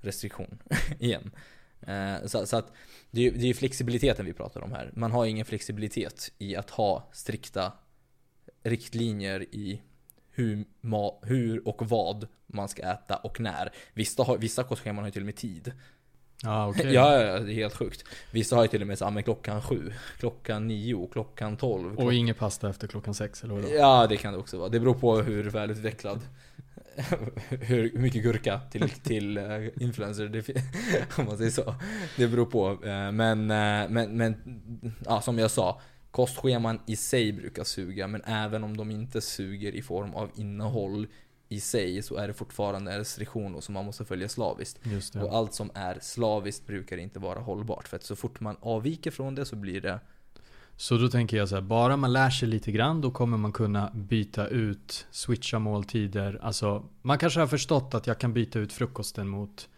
restriktion 0.00 0.58
igen. 0.98 1.30
Eh, 1.80 2.26
så, 2.26 2.46
så 2.46 2.56
att 2.56 2.72
det 3.10 3.20
är 3.20 3.24
ju 3.24 3.30
det 3.30 3.46
är 3.46 3.54
flexibiliteten 3.54 4.26
vi 4.26 4.32
pratar 4.32 4.60
om 4.60 4.72
här. 4.72 4.92
Man 4.94 5.12
har 5.12 5.26
ingen 5.26 5.44
flexibilitet 5.44 6.32
i 6.38 6.56
att 6.56 6.70
ha 6.70 7.08
strikta 7.12 7.72
riktlinjer 8.62 9.42
i 9.42 9.82
hur, 10.30 10.64
ma- 10.80 11.26
hur 11.26 11.68
och 11.68 11.88
vad 11.88 12.28
man 12.46 12.68
ska 12.68 12.82
äta 12.82 13.16
och 13.16 13.40
när. 13.40 13.72
Vissa, 13.92 14.22
har, 14.22 14.38
vissa 14.38 14.64
kostscheman 14.64 14.98
har 14.98 15.08
ju 15.08 15.12
till 15.12 15.22
och 15.22 15.26
med 15.26 15.36
tid. 15.36 15.72
Ja, 16.42 16.68
okej. 16.68 16.86
Ja, 16.94 17.22
ja, 17.22 17.38
det 17.38 17.52
är 17.52 17.54
helt 17.54 17.74
sjukt. 17.76 18.04
Vissa 18.30 18.56
har 18.56 18.62
ju 18.62 18.68
till 18.68 18.80
och 18.80 18.86
med 18.88 18.98
så, 18.98 19.04
ja, 19.04 19.10
men 19.10 19.22
klockan 19.22 19.62
sju, 19.62 19.92
klockan 20.18 20.66
nio, 20.68 21.08
klockan 21.12 21.56
tolv. 21.56 21.98
Och 21.98 22.14
inget 22.14 22.38
pasta 22.38 22.70
efter 22.70 22.86
klockan 22.86 23.14
sex, 23.14 23.44
eller 23.44 23.54
vadå? 23.54 23.68
Ja, 23.78 24.06
det 24.06 24.16
kan 24.16 24.32
det 24.32 24.38
också 24.38 24.58
vara. 24.58 24.68
Det 24.68 24.80
beror 24.80 24.94
på 24.94 25.16
hur 25.16 25.50
välutvecklad 25.50 26.20
hur 27.48 27.98
mycket 27.98 28.22
gurka 28.22 28.60
till, 28.70 28.90
till 29.02 29.36
eh, 29.36 29.44
influencer, 29.80 30.28
det, 30.28 30.42
fi- 30.42 30.56
om 31.18 31.24
man 31.24 31.36
säger 31.38 31.50
så. 31.50 31.74
Det 32.16 32.28
beror 32.28 32.46
på. 32.46 32.68
eh, 32.86 33.12
Men, 33.12 33.50
eh, 33.50 33.88
men, 33.90 34.16
men 34.16 34.34
ja, 35.04 35.20
som 35.20 35.38
jag 35.38 35.50
sa. 35.50 35.80
Kostscheman 36.10 36.80
i 36.86 36.96
sig 36.96 37.32
brukar 37.32 37.64
suga, 37.64 38.06
men 38.06 38.22
även 38.24 38.64
om 38.64 38.76
de 38.76 38.90
inte 38.90 39.20
suger 39.20 39.72
i 39.74 39.82
form 39.82 40.14
av 40.14 40.30
innehåll 40.36 41.06
i 41.48 41.60
sig 41.60 42.02
så 42.02 42.16
är 42.16 42.28
det 42.28 42.34
fortfarande 42.34 42.98
restriktioner 42.98 43.60
som 43.60 43.74
man 43.74 43.84
måste 43.84 44.04
följa 44.04 44.28
slaviskt. 44.28 44.80
Och 45.22 45.34
allt 45.36 45.54
som 45.54 45.70
är 45.74 45.98
slaviskt 46.00 46.66
brukar 46.66 46.96
inte 46.98 47.18
vara 47.18 47.38
hållbart. 47.40 47.88
För 47.88 47.96
att 47.96 48.02
så 48.04 48.16
fort 48.16 48.40
man 48.40 48.56
avviker 48.60 49.10
från 49.10 49.34
det 49.34 49.44
så 49.44 49.56
blir 49.56 49.80
det 49.80 50.00
Så 50.76 50.96
då 50.98 51.08
tänker 51.08 51.36
jag 51.36 51.48
så 51.48 51.54
här, 51.54 51.62
bara 51.62 51.96
man 51.96 52.12
lär 52.12 52.30
sig 52.30 52.48
lite 52.48 52.72
grann 52.72 53.00
då 53.00 53.10
kommer 53.10 53.36
man 53.36 53.52
kunna 53.52 53.90
byta 53.94 54.48
ut, 54.48 55.06
switcha 55.10 55.58
måltider. 55.58 56.38
Alltså, 56.42 56.84
man 57.02 57.18
kanske 57.18 57.40
har 57.40 57.46
förstått 57.46 57.94
att 57.94 58.06
jag 58.06 58.18
kan 58.18 58.32
byta 58.32 58.58
ut 58.58 58.72
frukosten 58.72 59.28
mot 59.28 59.68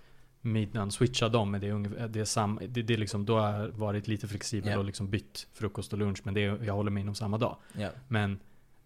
middagen, 0.40 0.90
switcha 0.90 1.28
dem. 1.28 1.50
Men 1.50 1.60
det 1.60 1.66
är, 1.68 1.72
ungefär, 1.72 2.08
det 2.08 2.20
är 2.20 2.24
sam, 2.24 2.60
det, 2.68 2.82
det 2.82 2.94
är 2.94 2.98
liksom, 2.98 3.26
då 3.26 3.38
har 3.38 3.52
jag 3.60 3.68
varit 3.68 4.08
lite 4.08 4.28
flexibel 4.28 4.72
Ja. 4.72 4.78
och 4.78 4.84
liksom 4.84 5.10
bytt 5.10 5.46
frukost 5.52 5.92
och 5.92 5.98
lunch. 5.98 6.20
Men 6.24 6.34
det 6.34 6.44
är, 6.44 6.64
jag 6.64 6.74
håller 6.74 6.90
mig 6.90 7.00
inom 7.00 7.14
samma 7.14 7.38
dag. 7.38 7.56
ja, 7.76 7.88
Men 8.08 8.38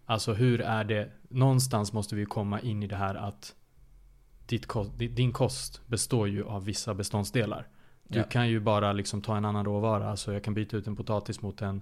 alltså 0.05 0.33
hur 0.33 0.61
är 0.61 0.83
det, 0.83 1.11
någonstans 1.29 1.93
måste 1.93 2.15
vi 2.15 2.25
komma 2.25 2.59
in 2.59 2.83
i 2.83 2.87
det 2.87 2.95
här 2.95 3.15
att 3.15 3.55
ditt, 4.45 4.65
ko- 4.65 4.91
di- 4.97 5.07
din 5.07 5.31
kost 5.31 5.81
består 5.87 6.27
ju 6.29 6.43
av 6.45 6.65
vissa 6.65 6.93
beståndsdelar. 6.93 7.67
Du 8.07 8.19
Ja. 8.19 8.23
kan 8.25 8.49
ju 8.49 8.59
bara 8.59 8.93
liksom 8.93 9.21
ta 9.21 9.37
en 9.37 9.45
annan 9.45 9.65
råvara, 9.65 10.09
alltså 10.09 10.33
jag 10.33 10.43
kan 10.43 10.53
byta 10.53 10.77
ut 10.77 10.87
en 10.87 10.95
potatis 10.95 11.41
mot 11.41 11.61
en 11.61 11.81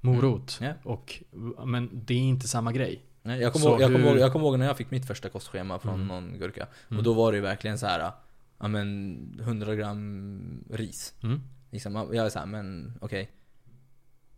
morot. 0.00 0.58
Mm. 0.60 0.74
Ja. 0.84 0.90
Och, 0.90 1.22
men 1.66 1.90
det 1.92 2.14
är 2.14 2.18
inte 2.18 2.48
samma 2.48 2.72
grej. 2.72 3.02
Nej, 3.22 3.40
jag 3.40 3.52
kommer 3.52 3.66
ihåg, 3.66 3.80
jag 3.80 3.92
kommer 3.92 4.12
hur- 4.12 4.28
kommer 4.30 4.44
ihåg 4.46 4.58
när 4.58 4.66
jag 4.66 4.76
fick 4.76 4.90
mitt 4.90 5.06
första 5.06 5.28
kostschema 5.28 5.78
från 5.78 5.94
Mm. 5.94 6.06
någon 6.06 6.38
gurka. 6.38 6.66
Mm. 6.88 6.98
Och 6.98 7.04
då 7.04 7.12
var 7.14 7.32
det 7.32 7.36
ju 7.36 7.42
verkligen 7.42 7.78
så 7.78 7.86
här. 7.86 8.12
Ja 8.58 8.68
men 8.68 9.40
100 9.42 9.74
gram 9.74 10.64
ris. 10.70 11.14
Mm. 11.22 11.40
Liksom, 11.70 11.94
jag 11.94 12.16
är 12.26 12.28
såhär, 12.28 12.46
men 12.46 12.98
okej. 13.00 13.30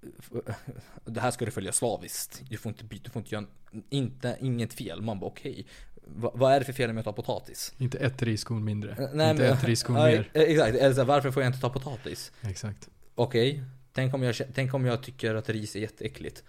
Det 1.04 1.20
här 1.20 1.30
ska 1.30 1.44
du 1.44 1.50
följa 1.50 1.72
slaviskt. 1.72 2.42
Du 2.48 2.56
får 2.56 2.70
inte 2.70 2.84
byta, 2.84 3.04
du 3.04 3.10
får 3.10 3.20
inte 3.20 3.34
göra, 3.34 3.44
inte, 3.90 4.36
inget 4.40 4.72
fel. 4.72 5.02
Man 5.02 5.20
bara 5.20 5.26
okej. 5.26 5.66
Va, 6.06 6.32
vad 6.34 6.52
är 6.52 6.58
det 6.58 6.64
för 6.64 6.72
fel 6.72 6.92
med 6.92 7.00
att 7.00 7.04
ta 7.04 7.12
potatis? 7.12 7.74
Inte 7.78 7.98
ett 7.98 8.22
riskorn 8.22 8.64
mindre. 8.64 9.10
Eh, 9.14 9.30
inte 9.30 9.46
ett 9.46 9.64
riskorn 9.64 9.96
mer. 9.96 10.30
Exakt, 10.34 10.76
eller 10.76 10.94
här, 10.94 11.04
varför 11.04 11.30
får 11.30 11.42
jag 11.42 11.50
inte 11.50 11.60
ta 11.60 11.70
potatis? 11.70 12.32
Exakt. 12.42 12.88
Okej, 13.14 13.64
tänk, 13.92 14.14
om 14.14 14.22
jag, 14.22 14.34
tänk 14.54 14.74
om 14.74 14.84
jag 14.84 15.02
tycker 15.02 15.34
att 15.34 15.48
ris 15.48 15.76
är 15.76 15.80
jätteäckligt. 15.80 16.44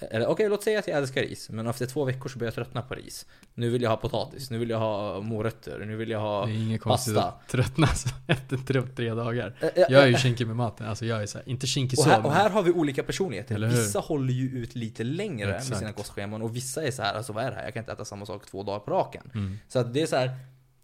Eller 0.00 0.26
okej, 0.26 0.48
låt 0.48 0.62
säga 0.62 0.78
att 0.78 0.88
jag 0.88 0.98
älskar 0.98 1.22
ris. 1.22 1.50
Men 1.50 1.66
efter 1.66 1.86
två 1.86 2.04
veckor 2.04 2.28
så 2.28 2.38
börjar 2.38 2.48
jag 2.48 2.54
tröttna 2.54 2.82
på 2.82 2.94
ris. 2.94 3.26
Nu 3.54 3.70
vill 3.70 3.82
jag 3.82 3.90
ha 3.90 3.96
potatis, 3.96 4.50
nu 4.50 4.58
vill 4.58 4.70
jag 4.70 4.78
ha 4.78 5.20
morötter, 5.20 5.84
nu 5.86 5.96
vill 5.96 6.10
jag 6.10 6.20
ha... 6.20 6.46
Det 6.46 6.52
är 6.52 6.56
inget 6.56 6.80
konstigt 6.80 7.14
pasta. 7.14 7.28
att 7.28 7.48
tröttna 7.48 7.88
efter 8.26 8.56
tre, 8.56 8.82
tre 8.96 9.14
dagar. 9.14 9.54
Eh, 9.60 9.68
eh, 9.68 9.84
Jag 9.88 10.02
är 10.02 10.06
ju 10.06 10.16
kinkig 10.16 10.46
med 10.46 10.56
maten. 10.56 10.88
Alltså 10.88 11.06
jag 11.06 11.22
är 11.22 11.26
så 11.26 11.38
här, 11.38 11.48
inte 11.48 11.66
kinkig 11.66 11.98
och, 11.98 12.04
så. 12.04 12.10
här, 12.10 12.26
och 12.26 12.32
här 12.32 12.50
har 12.50 12.62
vi 12.62 12.70
olika 12.72 13.02
personligheter. 13.02 13.58
Vissa 13.58 13.98
håller 13.98 14.32
ju 14.32 14.48
ut 14.62 14.74
lite 14.74 15.04
längre 15.04 15.46
med 15.46 15.56
Exakt. 15.56 15.78
sina 15.78 15.92
kostscheman 15.92 16.42
och 16.42 16.56
vissa 16.56 16.82
är 16.82 16.90
så 16.90 17.02
här, 17.02 17.14
alltså 17.14 17.32
vad 17.32 17.44
är 17.44 17.50
det 17.50 17.56
här? 17.56 17.64
Jag 17.64 17.74
kan 17.74 17.80
inte 17.80 17.92
äta 17.92 18.04
samma 18.04 18.26
sak 18.26 18.46
två 18.46 18.62
dagar 18.62 18.78
på 18.78 18.90
raken. 18.90 19.30
Mm. 19.34 19.58
Så 19.68 19.78
att 19.78 19.94
det 19.94 20.02
är 20.02 20.06
så 20.06 20.16
här, 20.16 20.30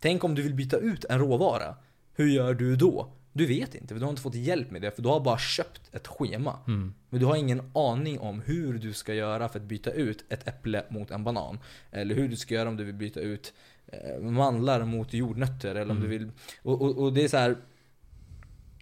tänk 0.00 0.24
om 0.24 0.34
du 0.34 0.42
vill 0.42 0.54
byta 0.54 0.76
ut 0.76 1.04
en 1.04 1.18
råvara. 1.18 1.76
Hur 2.16 2.28
gör 2.28 2.54
du 2.54 2.76
då? 2.76 3.12
Du 3.36 3.46
vet 3.46 3.74
inte, 3.74 3.88
för 3.94 3.98
du 3.98 4.04
har 4.04 4.10
inte 4.10 4.22
fått 4.22 4.34
hjälp 4.34 4.70
med 4.70 4.82
det, 4.82 4.90
för 4.90 5.02
du 5.02 5.08
har 5.08 5.20
bara 5.20 5.38
köpt 5.38 5.94
ett 5.94 6.06
schema. 6.06 6.58
Mm. 6.66 6.94
Men 7.10 7.20
du 7.20 7.26
har 7.26 7.36
ingen 7.36 7.70
aning 7.74 8.18
om 8.18 8.40
hur 8.40 8.78
du 8.78 8.92
ska 8.92 9.14
göra 9.14 9.48
för 9.48 9.58
att 9.58 9.64
byta 9.64 9.90
ut 9.90 10.24
ett 10.28 10.48
äpple 10.48 10.84
mot 10.88 11.10
en 11.10 11.24
banan. 11.24 11.58
Eller 11.90 12.14
hur 12.14 12.28
du 12.28 12.36
ska 12.36 12.54
göra 12.54 12.68
om 12.68 12.76
du 12.76 12.84
vill 12.84 12.94
byta 12.94 13.20
ut 13.20 13.52
eh, 13.86 14.20
mandlar 14.20 14.84
mot 14.84 15.12
jordnötter. 15.12 15.70
Eller 15.74 15.82
om 15.82 15.90
Mm. 15.90 16.02
du 16.02 16.08
vill... 16.08 16.30
Och, 16.62 16.82
och, 16.82 16.98
och 16.98 17.12
det 17.12 17.24
är 17.24 17.28
så 17.28 17.36
här. 17.36 17.56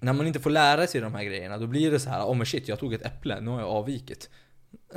När 0.01 0.13
man 0.13 0.27
inte 0.27 0.41
får 0.41 0.51
lära 0.51 0.87
sig 0.87 1.01
de 1.01 1.15
här 1.15 1.25
grejerna, 1.25 1.59
då 1.59 1.67
blir 1.67 1.91
det 1.91 2.01
så 2.01 2.11
här, 2.11 2.25
oh 2.25 2.35
men 2.35 2.47
shit, 2.47 2.69
jag 2.69 2.79
tog 2.79 2.95
ett 2.95 3.07
äpple, 3.07 3.41
nu 3.41 3.51
har 3.51 3.61
jag 3.61 3.69
avvikit. 3.69 4.31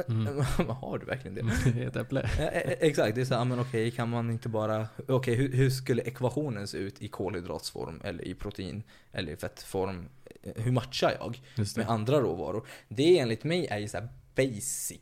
Mm. 0.10 0.38
har 0.68 0.98
du 0.98 1.06
verkligen 1.06 1.36
det? 1.36 1.72
Det 1.74 1.84
är 1.84 1.88
ett 1.88 1.96
äpple. 1.96 2.22
Eh, 2.40 2.46
eh, 2.46 2.72
Exakt, 2.80 3.16
det 3.16 3.22
är 3.22 3.26
så 3.26 3.36
här, 3.36 3.46
men 3.46 3.60
okej, 3.60 3.92
kan 3.92 4.10
man 4.10 4.32
inte 4.32 4.50
bara... 4.50 4.88
Okej, 5.08 5.36
hur, 5.36 5.54
hur 5.54 5.70
skulle 5.70 6.02
ekvationen 6.02 6.68
se 6.68 6.78
ut 6.78 7.02
i 7.02 7.08
kolhydratsform, 7.08 8.02
eller 8.04 8.28
i 8.28 8.34
protein, 8.36 8.84
eller 9.12 9.32
i 9.34 9.36
fettform? 9.36 10.10
Eh, 10.44 10.64
Hur 10.64 10.72
matchar 10.72 11.14
jag? 11.20 11.42
Med 11.78 11.90
andra 11.90 12.20
råvaror. 12.22 12.68
Det 12.88 13.20
enligt 13.20 13.44
mig 13.44 13.68
är 13.68 13.78
ju 13.78 13.88
så 13.88 14.08
basic. 14.36 15.00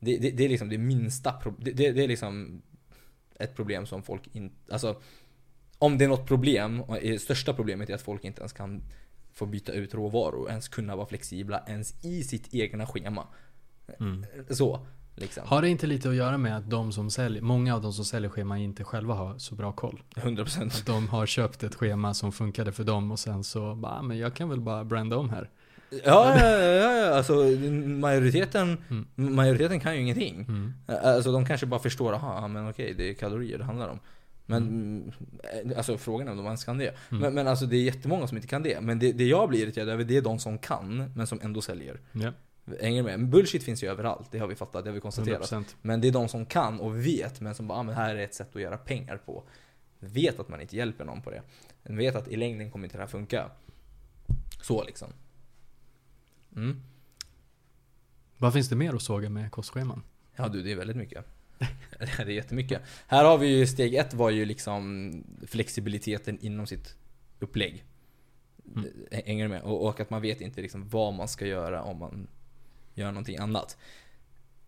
Det, 0.00 0.16
det, 0.18 0.30
det 0.30 0.44
är 0.44 0.48
liksom 0.48 0.68
det 0.68 0.78
minsta 0.78 1.32
pro- 1.32 1.56
det, 1.58 1.72
det, 1.72 1.92
det 1.92 2.04
är 2.04 2.08
liksom 2.08 2.62
ett 3.38 3.54
problem 3.56 3.86
som 3.86 4.02
folk 4.02 4.22
inte, 4.32 4.72
alltså 4.72 5.00
om 5.78 5.98
det 5.98 6.04
är 6.04 6.08
något 6.08 6.26
problem, 6.28 6.80
och 6.80 6.94
det 6.94 7.18
största 7.18 7.54
problemet 7.54 7.90
är 7.90 7.94
att 7.94 8.02
folk 8.02 8.24
inte 8.24 8.40
ens 8.40 8.52
kan 8.52 8.82
få 9.32 9.46
byta 9.46 9.72
ut 9.72 9.94
råvaror, 9.94 10.48
ens 10.50 10.68
kunna 10.68 10.96
vara 10.96 11.06
flexibla 11.06 11.64
ens 11.68 12.04
i 12.04 12.24
sitt 12.24 12.54
egna 12.54 12.86
schema. 12.86 13.26
Mm. 14.00 14.24
Så, 14.50 14.86
liksom. 15.14 15.42
Har 15.46 15.62
det 15.62 15.68
inte 15.68 15.86
lite 15.86 16.08
att 16.08 16.14
göra 16.14 16.38
med 16.38 16.56
att 16.56 16.70
de 16.70 16.92
som 16.92 17.10
säljer, 17.10 17.42
många 17.42 17.74
av 17.74 17.82
de 17.82 17.92
som 17.92 18.04
säljer 18.04 18.30
scheman 18.30 18.58
inte 18.58 18.84
själva 18.84 19.14
har 19.14 19.38
så 19.38 19.54
bra 19.54 19.72
koll? 19.72 20.02
100%. 20.16 20.66
Att 20.66 20.86
de 20.86 21.08
har 21.08 21.26
köpt 21.26 21.62
ett 21.62 21.74
schema 21.74 22.14
som 22.14 22.32
funkade 22.32 22.72
för 22.72 22.84
dem 22.84 23.12
och 23.12 23.18
sen 23.18 23.44
så 23.44 23.74
bara, 23.74 23.92
"Ah, 23.92 24.02
men 24.02 24.18
jag 24.18 24.34
kan 24.34 24.48
väl 24.48 24.60
bara 24.60 24.84
branda 24.84 25.16
om 25.16 25.30
här. 25.30 25.50
Ja, 25.90 26.36
ja, 26.40 26.48
ja, 26.50 26.92
ja, 26.96 27.14
alltså 27.14 27.34
majoriteten, 27.86 28.78
Mm. 28.90 29.06
majoriteten 29.34 29.80
kan 29.80 29.94
ju 29.94 30.00
ingenting. 30.00 30.44
Mm. 30.48 30.72
Alltså 31.04 31.32
de 31.32 31.46
kanske 31.46 31.66
bara 31.66 31.80
förstår, 31.80 32.12
aha, 32.12 32.48
men 32.48 32.70
okej, 32.70 32.94
det 32.98 33.10
är 33.10 33.14
kalorier 33.14 33.58
det 33.58 33.64
handlar 33.64 33.88
om. 33.88 33.98
Men, 34.46 34.62
mm. 34.62 35.12
alltså 35.76 35.98
frågan 35.98 36.26
är 36.28 36.30
om 36.30 36.36
de 36.36 36.46
ens 36.46 36.64
kan 36.64 36.78
det. 36.78 36.94
Mm. 37.10 37.20
Men, 37.22 37.34
men 37.34 37.48
alltså 37.48 37.66
det 37.66 37.76
är 37.76 37.82
jättemånga 37.82 38.26
som 38.26 38.36
inte 38.36 38.48
kan 38.48 38.62
det. 38.62 38.80
Men 38.80 38.98
det, 38.98 39.12
det 39.12 39.24
jag 39.24 39.48
blir 39.48 39.62
irriterad 39.62 39.88
över, 39.88 40.04
det 40.04 40.16
är 40.16 40.22
de 40.22 40.38
som 40.38 40.58
kan, 40.58 41.12
men 41.14 41.26
som 41.26 41.40
ändå 41.42 41.60
säljer. 41.60 42.00
Ja, 42.12 42.32
Hänger 42.80 43.02
med? 43.02 43.28
Bullshit 43.28 43.64
finns 43.64 43.82
ju 43.82 43.90
överallt, 43.90 44.28
det 44.30 44.38
har 44.38 44.46
vi 44.46 44.54
fattat, 44.54 44.84
det 44.84 44.90
har 44.90 44.94
vi 44.94 45.00
konstaterat. 45.00 45.52
100%. 45.52 45.64
Men 45.82 46.00
det 46.00 46.08
är 46.08 46.12
de 46.12 46.28
som 46.28 46.46
kan 46.46 46.80
och 46.80 47.06
vet, 47.06 47.40
men 47.40 47.54
som 47.54 47.66
bara, 47.66 47.78
ah, 47.78 47.82
men 47.82 47.94
här 47.94 48.14
är 48.14 48.24
ett 48.24 48.34
sätt 48.34 48.56
att 48.56 48.62
göra 48.62 48.76
pengar 48.76 49.16
på. 49.16 49.44
Vet 49.98 50.40
att 50.40 50.48
man 50.48 50.60
inte 50.60 50.76
hjälper 50.76 51.04
någon 51.04 51.22
på 51.22 51.30
det. 51.30 51.42
Den 51.82 51.96
vet 51.96 52.16
att 52.16 52.28
i 52.28 52.36
längden 52.36 52.70
kommer 52.70 52.86
inte 52.86 52.96
det 52.96 53.02
här 53.02 53.08
funka. 53.08 53.50
Så 54.62 54.84
liksom. 54.84 55.08
Mm. 56.56 56.82
Vad 58.38 58.52
finns 58.52 58.68
det 58.68 58.76
mer 58.76 58.94
att 58.94 59.02
såga 59.02 59.30
med 59.30 59.50
kostscheman? 59.50 60.02
Ja 60.36 60.48
du, 60.48 60.62
det 60.62 60.72
är 60.72 60.76
väldigt 60.76 60.96
mycket. 60.96 61.24
det 61.98 62.18
är 62.18 62.26
jättemycket. 62.26 62.82
Här 63.06 63.24
har 63.24 63.38
vi 63.38 63.46
ju 63.46 63.66
steg 63.66 63.94
ett 63.94 64.14
var 64.14 64.30
ju 64.30 64.44
liksom 64.44 65.12
flexibiliteten 65.46 66.38
inom 66.40 66.66
sitt 66.66 66.94
upplägg. 67.38 67.84
Mm. 68.74 68.90
Hänger 69.10 69.44
du 69.44 69.48
med? 69.48 69.62
Och, 69.62 69.86
och 69.86 70.00
att 70.00 70.10
man 70.10 70.22
vet 70.22 70.40
inte 70.40 70.62
liksom 70.62 70.88
vad 70.88 71.14
man 71.14 71.28
ska 71.28 71.46
göra 71.46 71.82
om 71.82 71.98
man 71.98 72.28
göra 72.96 73.10
någonting 73.10 73.36
annat. 73.36 73.76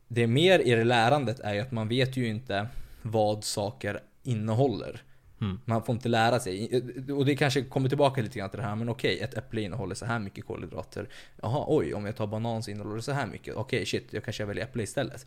Det 0.08 0.26
mer 0.26 0.58
i 0.58 0.70
det 0.70 0.84
lärandet 0.84 1.40
är 1.40 1.54
ju 1.54 1.60
att 1.60 1.72
man 1.72 1.88
vet 1.88 2.16
ju 2.16 2.28
inte 2.28 2.68
vad 3.02 3.44
saker 3.44 4.00
innehåller. 4.22 5.02
Mm. 5.40 5.60
Man 5.64 5.82
får 5.82 5.94
inte 5.94 6.08
lära 6.08 6.40
sig. 6.40 6.82
Och 7.12 7.26
det 7.26 7.36
kanske 7.36 7.62
kommer 7.62 7.88
tillbaka 7.88 8.22
lite 8.22 8.38
grann 8.38 8.50
till 8.50 8.58
det 8.58 8.64
här, 8.64 8.76
men 8.76 8.88
okej, 8.88 9.20
ett 9.20 9.34
äpple 9.34 9.60
innehåller 9.60 9.94
så 9.94 10.06
här 10.06 10.18
mycket 10.18 10.46
kolhydrater. 10.46 11.08
Jaha, 11.42 11.64
oj, 11.68 11.94
om 11.94 12.06
jag 12.06 12.16
tar 12.16 12.26
banan 12.26 12.62
så 12.62 12.70
innehåller 12.70 12.96
det 12.96 13.02
så 13.02 13.12
här 13.12 13.26
mycket. 13.26 13.54
Okej, 13.54 13.86
shit, 13.86 14.06
jag 14.10 14.24
kanske 14.24 14.44
väljer 14.44 14.64
äpple 14.64 14.82
istället. 14.82 15.26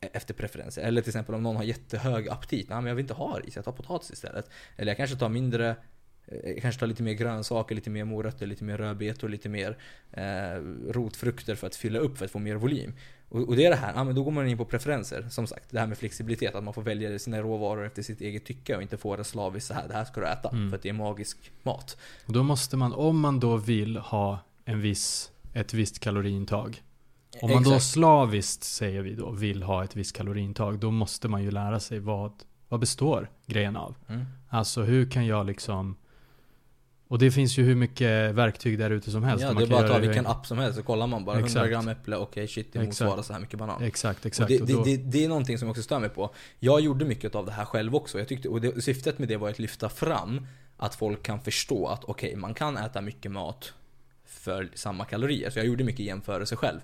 Efter 0.00 0.34
preferenser. 0.34 0.82
Eller 0.82 1.02
till 1.02 1.10
exempel 1.10 1.34
om 1.34 1.42
någon 1.42 1.56
har 1.56 1.64
jättehög 1.64 2.28
aptit. 2.28 2.68
Nej, 2.68 2.76
men 2.76 2.86
jag 2.86 2.94
vill 2.94 3.04
inte 3.04 3.14
ha 3.14 3.38
ris, 3.38 3.56
jag 3.56 3.64
tar 3.64 3.72
potatis 3.72 4.10
istället. 4.10 4.50
Eller 4.76 4.90
jag 4.90 4.96
kanske 4.96 5.16
tar 5.16 5.28
mindre 5.28 5.76
kanske 6.62 6.80
tar 6.80 6.86
lite 6.86 7.02
mer 7.02 7.12
grönsaker, 7.12 7.74
lite 7.74 7.90
mer 7.90 8.04
morötter, 8.04 8.46
lite 8.46 8.64
mer 8.64 8.78
rödbetor, 8.78 9.28
lite 9.28 9.48
mer 9.48 9.76
eh, 10.10 10.22
rotfrukter 10.92 11.54
för 11.54 11.66
att 11.66 11.76
fylla 11.76 11.98
upp 11.98 12.18
för 12.18 12.24
att 12.24 12.30
få 12.30 12.38
mer 12.38 12.54
volym. 12.54 12.92
Och, 13.28 13.48
och 13.48 13.56
det 13.56 13.64
är 13.66 13.70
det 13.70 13.76
här, 13.76 13.92
ja, 13.94 14.04
men 14.04 14.14
då 14.14 14.22
går 14.24 14.30
man 14.30 14.48
in 14.48 14.58
på 14.58 14.64
preferenser. 14.64 15.28
Som 15.30 15.46
sagt, 15.46 15.70
det 15.70 15.80
här 15.80 15.86
med 15.86 15.98
flexibilitet. 15.98 16.54
Att 16.54 16.64
man 16.64 16.74
får 16.74 16.82
välja 16.82 17.18
sina 17.18 17.40
råvaror 17.40 17.86
efter 17.86 18.02
sitt 18.02 18.20
eget 18.20 18.44
tycke 18.44 18.76
och 18.76 18.82
inte 18.82 18.96
få 18.96 19.16
det 19.16 19.24
slaviskt 19.24 19.66
så 19.68 19.74
här. 19.74 19.88
Det 19.88 19.94
här 19.94 20.04
ska 20.04 20.20
du 20.20 20.26
äta 20.26 20.48
Mm. 20.48 20.70
för 20.70 20.76
att 20.76 20.82
det 20.82 20.88
är 20.88 20.92
magisk 20.92 21.50
mat. 21.62 21.96
Och 22.26 22.32
då 22.32 22.42
måste 22.42 22.76
man, 22.76 22.92
om 22.92 23.20
man 23.20 23.40
då 23.40 23.56
vill 23.56 23.96
ha 23.96 24.38
en 24.64 24.80
viss, 24.80 25.30
ett 25.54 25.74
visst 25.74 25.98
kaloriintag. 25.98 26.82
Om 27.42 27.50
man 27.50 27.62
då 27.62 27.70
Exakt. 27.70 27.92
slaviskt, 27.92 28.64
säger 28.64 29.02
vi 29.02 29.14
då, 29.14 29.30
vill 29.30 29.62
ha 29.62 29.84
ett 29.84 29.96
visst 29.96 30.16
kaloriintag. 30.16 30.78
Då 30.78 30.90
måste 30.90 31.28
man 31.28 31.42
ju 31.42 31.50
lära 31.50 31.80
sig 31.80 31.98
vad, 31.98 32.32
vad 32.68 32.80
består 32.80 33.30
grejen 33.46 33.76
av. 33.76 33.94
Mm. 34.08 34.24
Alltså 34.48 34.82
hur 34.82 35.10
kan 35.10 35.26
jag 35.26 35.46
liksom 35.46 35.96
och 37.12 37.18
det 37.18 37.30
finns 37.30 37.58
ju 37.58 37.62
hur 37.62 37.74
mycket 37.74 38.34
verktyg 38.34 38.78
där 38.78 38.90
ute 38.90 39.10
som 39.10 39.22
helst. 39.22 39.44
Ja, 39.44 39.52
det 39.54 39.62
är 39.62 39.66
bara 39.66 39.84
att 39.84 39.90
ta 39.90 39.98
vilken 39.98 40.26
app 40.26 40.46
som 40.46 40.58
helst 40.58 40.76
så 40.78 40.82
kollar 40.82 41.06
man 41.06 41.24
bara. 41.24 41.36
100 41.36 41.46
Exakt. 41.46 41.70
gram 41.70 41.88
äpple, 41.88 42.16
okej 42.16 42.48
shit 42.48 42.72
det 42.72 42.78
Exakt. 42.78 42.88
motsvarar 42.88 43.22
så 43.22 43.32
här 43.32 43.40
mycket 43.40 43.58
banan. 43.58 43.82
Exakt, 43.82 44.26
exakt. 44.26 44.48
det, 44.48 44.58
det, 44.58 44.84
det, 44.84 44.96
det 44.96 45.24
är 45.24 45.28
någonting 45.28 45.58
som 45.58 45.66
jag 45.66 45.70
också 45.70 45.82
stör 45.82 45.98
mig 45.98 46.08
på. 46.08 46.34
Jag 46.58 46.80
gjorde 46.80 47.04
mycket 47.04 47.34
av 47.34 47.46
det 47.46 47.52
här 47.52 47.64
själv 47.64 47.94
också. 47.94 48.18
Jag 48.18 48.28
tyckte, 48.28 48.48
och 48.48 48.82
syftet 48.82 49.18
med 49.18 49.28
det 49.28 49.36
var 49.36 49.50
att 49.50 49.58
lyfta 49.58 49.88
fram 49.88 50.46
att 50.76 50.94
folk 50.94 51.22
kan 51.22 51.40
förstå 51.40 51.86
att 51.86 52.04
okej, 52.04 52.36
man 52.36 52.54
kan 52.54 52.76
äta 52.76 53.00
mycket 53.00 53.30
mat 53.30 53.72
för 54.26 54.70
samma 54.74 55.04
kalorier. 55.04 55.50
Så 55.50 55.58
jag 55.58 55.66
gjorde 55.66 55.84
mycket 55.84 56.06
jämförelse 56.06 56.56
själv. 56.56 56.80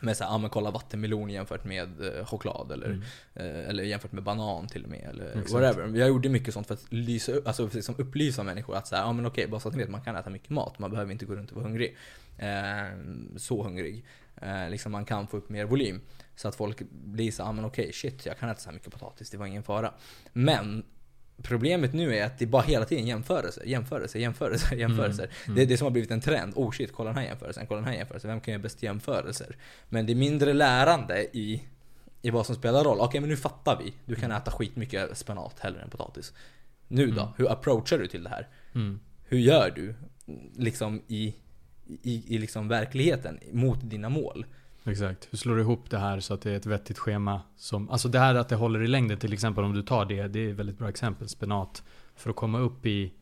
Med 0.00 0.16
såhär, 0.16 0.30
ja 0.30 0.38
men 0.38 0.50
kolla 0.50 0.70
vattenmelon 0.70 1.30
jämfört 1.30 1.64
med 1.64 2.16
eh, 2.18 2.24
choklad 2.24 2.72
eller, 2.72 2.86
Mm. 2.86 3.02
eh, 3.34 3.68
eller 3.68 3.82
jämfört 3.82 4.12
med 4.12 4.22
banan 4.22 4.66
till 4.68 4.84
och 4.84 4.90
med. 4.90 5.06
Eller 5.10 5.26
Exakt. 5.26 5.50
whatever. 5.52 5.98
Jag 5.98 6.08
gjorde 6.08 6.28
mycket 6.28 6.54
sånt 6.54 6.66
för 6.66 6.74
att 6.74 6.92
lysa 6.92 7.32
alltså 7.44 7.70
liksom 7.72 7.94
upplysa 7.98 8.42
människor 8.42 8.76
att 8.76 8.86
säga, 8.86 9.00
ja 9.02 9.12
men 9.12 9.26
okej, 9.26 9.46
bara 9.48 9.60
så 9.60 9.68
att 9.68 9.74
ni 9.74 9.80
vet, 9.82 9.90
man 9.90 10.02
kan 10.02 10.16
äta 10.16 10.30
mycket 10.30 10.50
mat. 10.50 10.78
Man 10.78 10.90
behöver 10.90 11.12
inte 11.12 11.24
gå 11.26 11.34
runt 11.36 11.50
och 11.50 11.56
vara 11.56 11.64
hungrig. 11.66 11.96
Eh, 12.38 12.84
så 13.36 13.62
hungrig. 13.62 14.04
Eh, 14.36 14.70
liksom 14.70 14.92
man 14.92 15.04
kan 15.04 15.26
få 15.26 15.36
upp 15.36 15.48
mer 15.48 15.64
volym. 15.64 16.00
Så 16.36 16.48
att 16.48 16.54
folk 16.54 16.82
blir 16.90 17.30
så, 17.32 17.42
ja 17.42 17.52
men 17.52 17.64
okej, 17.64 17.92
shit, 17.92 18.26
jag 18.26 18.38
kan 18.38 18.48
äta 18.48 18.60
så 18.60 18.68
här 18.68 18.74
mycket 18.74 18.92
potatis, 18.92 19.30
det 19.30 19.36
var 19.38 19.46
ingen 19.46 19.62
fara. 19.62 19.94
Men 20.32 20.84
Problemet 21.42 21.92
nu 21.92 22.16
är 22.16 22.24
att 22.26 22.38
det 22.38 22.46
bara 22.46 22.62
hela 22.62 22.84
tiden 22.84 23.06
jämförelser, 23.06 23.64
jämförelser, 23.64 24.18
jämförelser, 24.18 24.76
jämförelser. 24.76 25.30
mm. 25.44 25.56
Det 25.56 25.62
är 25.62 25.66
det 25.66 25.76
som 25.76 25.84
har 25.84 25.90
blivit 25.90 26.10
en 26.10 26.20
trend. 26.20 26.52
Oh 26.56 26.70
shit, 26.70 26.92
kolla 26.92 27.10
den 27.10 27.18
här 27.18 27.24
jämförelsen, 27.26 27.66
kolla 27.66 27.80
den 27.80 27.88
här 27.88 27.96
jämförelsen. 27.96 28.30
Vem 28.30 28.40
kan 28.40 28.52
göra 28.52 28.62
bäst 28.62 28.82
jämförelser? 28.82 29.56
Men 29.88 30.06
det 30.06 30.12
är 30.12 30.14
mindre 30.14 30.52
lärande 30.52 31.26
i, 31.32 31.62
i 32.22 32.30
vad 32.30 32.46
som 32.46 32.54
spelar 32.54 32.84
roll. 32.84 33.00
Okej, 33.00 33.20
men 33.20 33.30
nu 33.30 33.36
fattar 33.36 33.82
vi. 33.84 33.92
Du 34.04 34.14
kan 34.14 34.32
äta 34.32 34.50
skitmycket 34.50 35.18
spenat 35.18 35.58
hellre 35.60 35.82
än 35.82 35.90
potatis. 35.90 36.32
Nu 36.88 37.06
då? 37.06 37.20
Mm. 37.20 37.32
Hur 37.36 37.52
approachar 37.52 37.98
du 37.98 38.06
till 38.06 38.22
det 38.24 38.30
här? 38.30 38.48
mm. 38.74 39.00
Hur 39.28 39.38
gör 39.38 39.70
du? 39.70 39.94
Liksom 40.56 41.02
i, 41.08 41.34
i, 42.02 42.34
i 42.34 42.38
liksom 42.38 42.68
verkligheten 42.68 43.38
mot 43.52 43.90
dina 43.90 44.08
mål. 44.08 44.46
Exakt. 44.84 45.28
Hur 45.30 45.38
slår 45.38 45.54
du 45.56 45.60
ihop 45.62 45.90
det 45.90 45.98
här 45.98 46.20
så 46.20 46.34
att 46.34 46.40
det 46.42 46.50
är 46.50 46.56
ett 46.56 46.66
vettigt 46.66 46.98
schema? 46.98 47.40
Som, 47.56 47.90
alltså 47.90 48.08
det 48.08 48.18
här 48.18 48.34
att 48.34 48.48
det 48.48 48.56
håller 48.56 48.82
i 48.82 48.86
längden 48.86 49.18
till 49.18 49.32
exempel 49.32 49.64
om 49.64 49.72
du 49.72 49.82
tar 49.82 50.04
det. 50.04 50.28
Det 50.28 50.40
är 50.46 50.50
ett 50.50 50.56
väldigt 50.56 50.78
bra 50.78 50.88
exempel. 50.88 51.28
Spenat. 51.28 51.82
För 52.16 52.30
att 52.30 52.36
komma 52.36 52.58
upp 52.58 52.86
i 52.86 53.12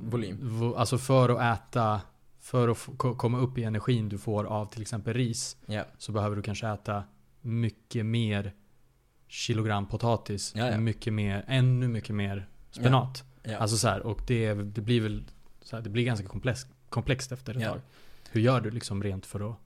Volym. 0.00 0.38
vo- 0.42 0.76
Alltså 0.76 0.98
för 0.98 1.28
att 1.28 1.58
äta 1.60 2.00
För 2.40 2.68
att 2.68 2.78
komma 3.18 3.38
upp 3.38 3.58
i 3.58 3.64
energin 3.64 4.08
du 4.08 4.18
får 4.18 4.44
av 4.44 4.66
till 4.66 4.82
exempel 4.82 5.14
ris. 5.14 5.56
Ja. 5.66 5.84
Så 5.98 6.12
behöver 6.12 6.36
du 6.36 6.42
kanske 6.42 6.68
äta 6.68 7.04
mycket 7.40 8.06
mer 8.06 8.52
kilogram 9.28 9.86
potatis. 9.86 10.52
Ja, 10.56 10.70
ja. 10.70 10.78
Mycket 10.78 11.12
mer, 11.12 11.44
ännu 11.46 11.88
mycket 11.88 12.14
mer 12.14 12.46
spenat. 12.70 13.24
Ja. 13.42 13.56
Alltså 13.58 13.76
så 13.76 13.88
här, 13.88 14.00
och 14.00 14.20
det, 14.26 14.54
det 14.54 14.80
blir 14.80 15.00
väl 15.00 15.24
så 15.62 15.76
här, 15.76 15.82
Det 15.82 15.90
blir 15.90 16.04
ganska 16.04 16.26
komplext, 16.26 16.68
komplext 16.88 17.32
efter 17.32 17.54
ett 17.54 17.62
tag. 17.64 17.80
Hur 18.30 18.40
gör 18.40 18.60
du 18.60 18.70
liksom 18.70 19.02
rent 19.02 19.26
för 19.26 19.50
att 19.50 19.56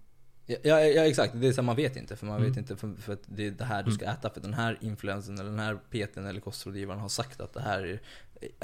Ja, 0.62 0.80
ja, 0.80 1.02
exakt, 1.06 1.32
det 1.36 1.46
är 1.48 1.52
så 1.52 1.62
man 1.62 1.76
vet 1.76 1.96
inte. 1.96 2.16
För 2.16 2.26
man 2.26 2.36
Mm. 2.36 2.48
vet 2.48 2.58
inte 2.58 2.76
för, 2.76 2.94
för 3.00 3.12
att 3.12 3.22
det 3.26 3.46
är 3.46 3.50
det 3.50 3.64
här 3.64 3.82
du 3.82 3.92
ska 3.92 4.04
äta. 4.04 4.30
För 4.30 4.40
den 4.40 4.54
här 4.54 4.78
influensen 4.80 5.34
eller 5.38 5.50
den 5.50 5.58
här 5.58 5.74
PTn 5.90 6.26
eller 6.26 6.40
kostrådgivaren 6.40 7.00
har 7.00 7.08
sagt 7.08 7.40
att 7.40 7.52
det 7.54 7.60
här 7.60 7.82
är, 7.82 8.00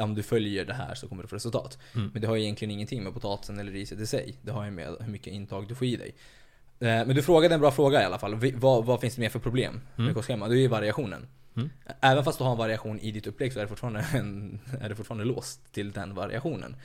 om 0.03 0.15
du 0.15 0.23
följer 0.23 0.65
det 0.65 0.75
här 0.75 0.95
så 0.95 1.09
kommer 1.09 1.23
du 1.23 1.29
få 1.29 1.37
resultat. 1.37 1.79
Mm. 1.95 2.11
Men 2.13 2.23
det 2.23 2.29
har 2.29 2.37
egentligen 2.37 2.71
ingenting 2.71 3.05
med 3.05 3.15
potatisen 3.15 3.59
eller 3.59 3.73
riset 3.73 3.99
i 4.01 4.07
sig. 4.07 4.35
Det 4.43 4.53
har 4.53 4.65
ju 4.65 4.71
med 4.71 4.97
hur 5.01 5.13
mycket 5.13 5.33
intag 5.33 5.69
du 5.69 5.75
får 5.75 5.87
i 5.87 5.97
dig. 5.97 6.15
Eh, 6.81 6.87
Men 7.07 7.09
du 7.17 7.23
frågade 7.23 7.55
en 7.55 7.61
bra 7.61 7.71
fråga 7.71 8.03
i 8.03 8.05
alla 8.05 8.19
fall. 8.19 8.35
Vad, 8.55 8.85
vad 8.85 9.01
finns 9.01 9.15
det 9.15 9.21
mer 9.21 9.29
för 9.29 9.39
problem 9.39 9.81
med 9.97 10.05
Mm. 10.05 10.15
kostschema? 10.15 10.49
Det 10.49 10.55
är 10.55 10.59
ju 10.59 10.69
variationen. 10.69 11.27
Mm. 11.57 11.71
Även 12.01 12.25
fast 12.25 12.39
du 12.39 12.45
har 12.45 12.53
en 12.53 12.59
variation 12.59 12.99
i 13.01 13.11
ditt 13.11 13.27
upplägg 13.27 13.53
så 13.53 13.59
är 13.59 13.63
det 13.63 13.69
fortfarande, 13.69 14.01
en, 14.15 14.61
är 14.81 14.89
det 14.89 14.95
fortfarande 14.95 15.25
låst 15.25 15.73
till 15.73 15.93
den 15.93 16.15
variationen. 16.15 16.77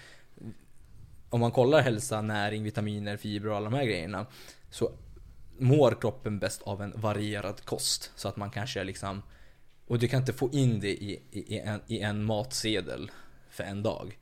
Om 1.29 1.39
man 1.39 1.51
kollar 1.51 1.81
hälsa, 1.81 2.21
näring, 2.21 2.63
vitaminer, 2.63 3.17
fibrer 3.17 3.51
och 3.51 3.57
alla 3.57 3.69
de 3.69 3.75
här 3.77 3.85
grejerna. 3.85 4.25
Så 4.71 4.91
mår 5.57 6.01
kroppen 6.01 6.39
bäst 6.39 6.61
av 6.61 6.81
en 6.81 6.93
varierad 6.95 7.65
kost. 7.65 8.11
Så 8.15 8.27
att 8.27 8.37
man 8.37 8.51
kanske 8.51 8.83
liksom... 8.83 9.21
Och 9.87 9.99
du 9.99 10.07
kan 10.07 10.19
inte 10.19 10.33
få 10.33 10.49
in 10.51 10.79
det 10.79 11.03
i, 11.03 11.23
i, 11.31 11.55
i, 11.55 11.59
en, 11.59 11.81
i 11.87 11.99
en 11.99 12.23
matsedel 12.23 13.11
för 13.49 13.63
en 13.63 13.83
dag. 13.83 14.19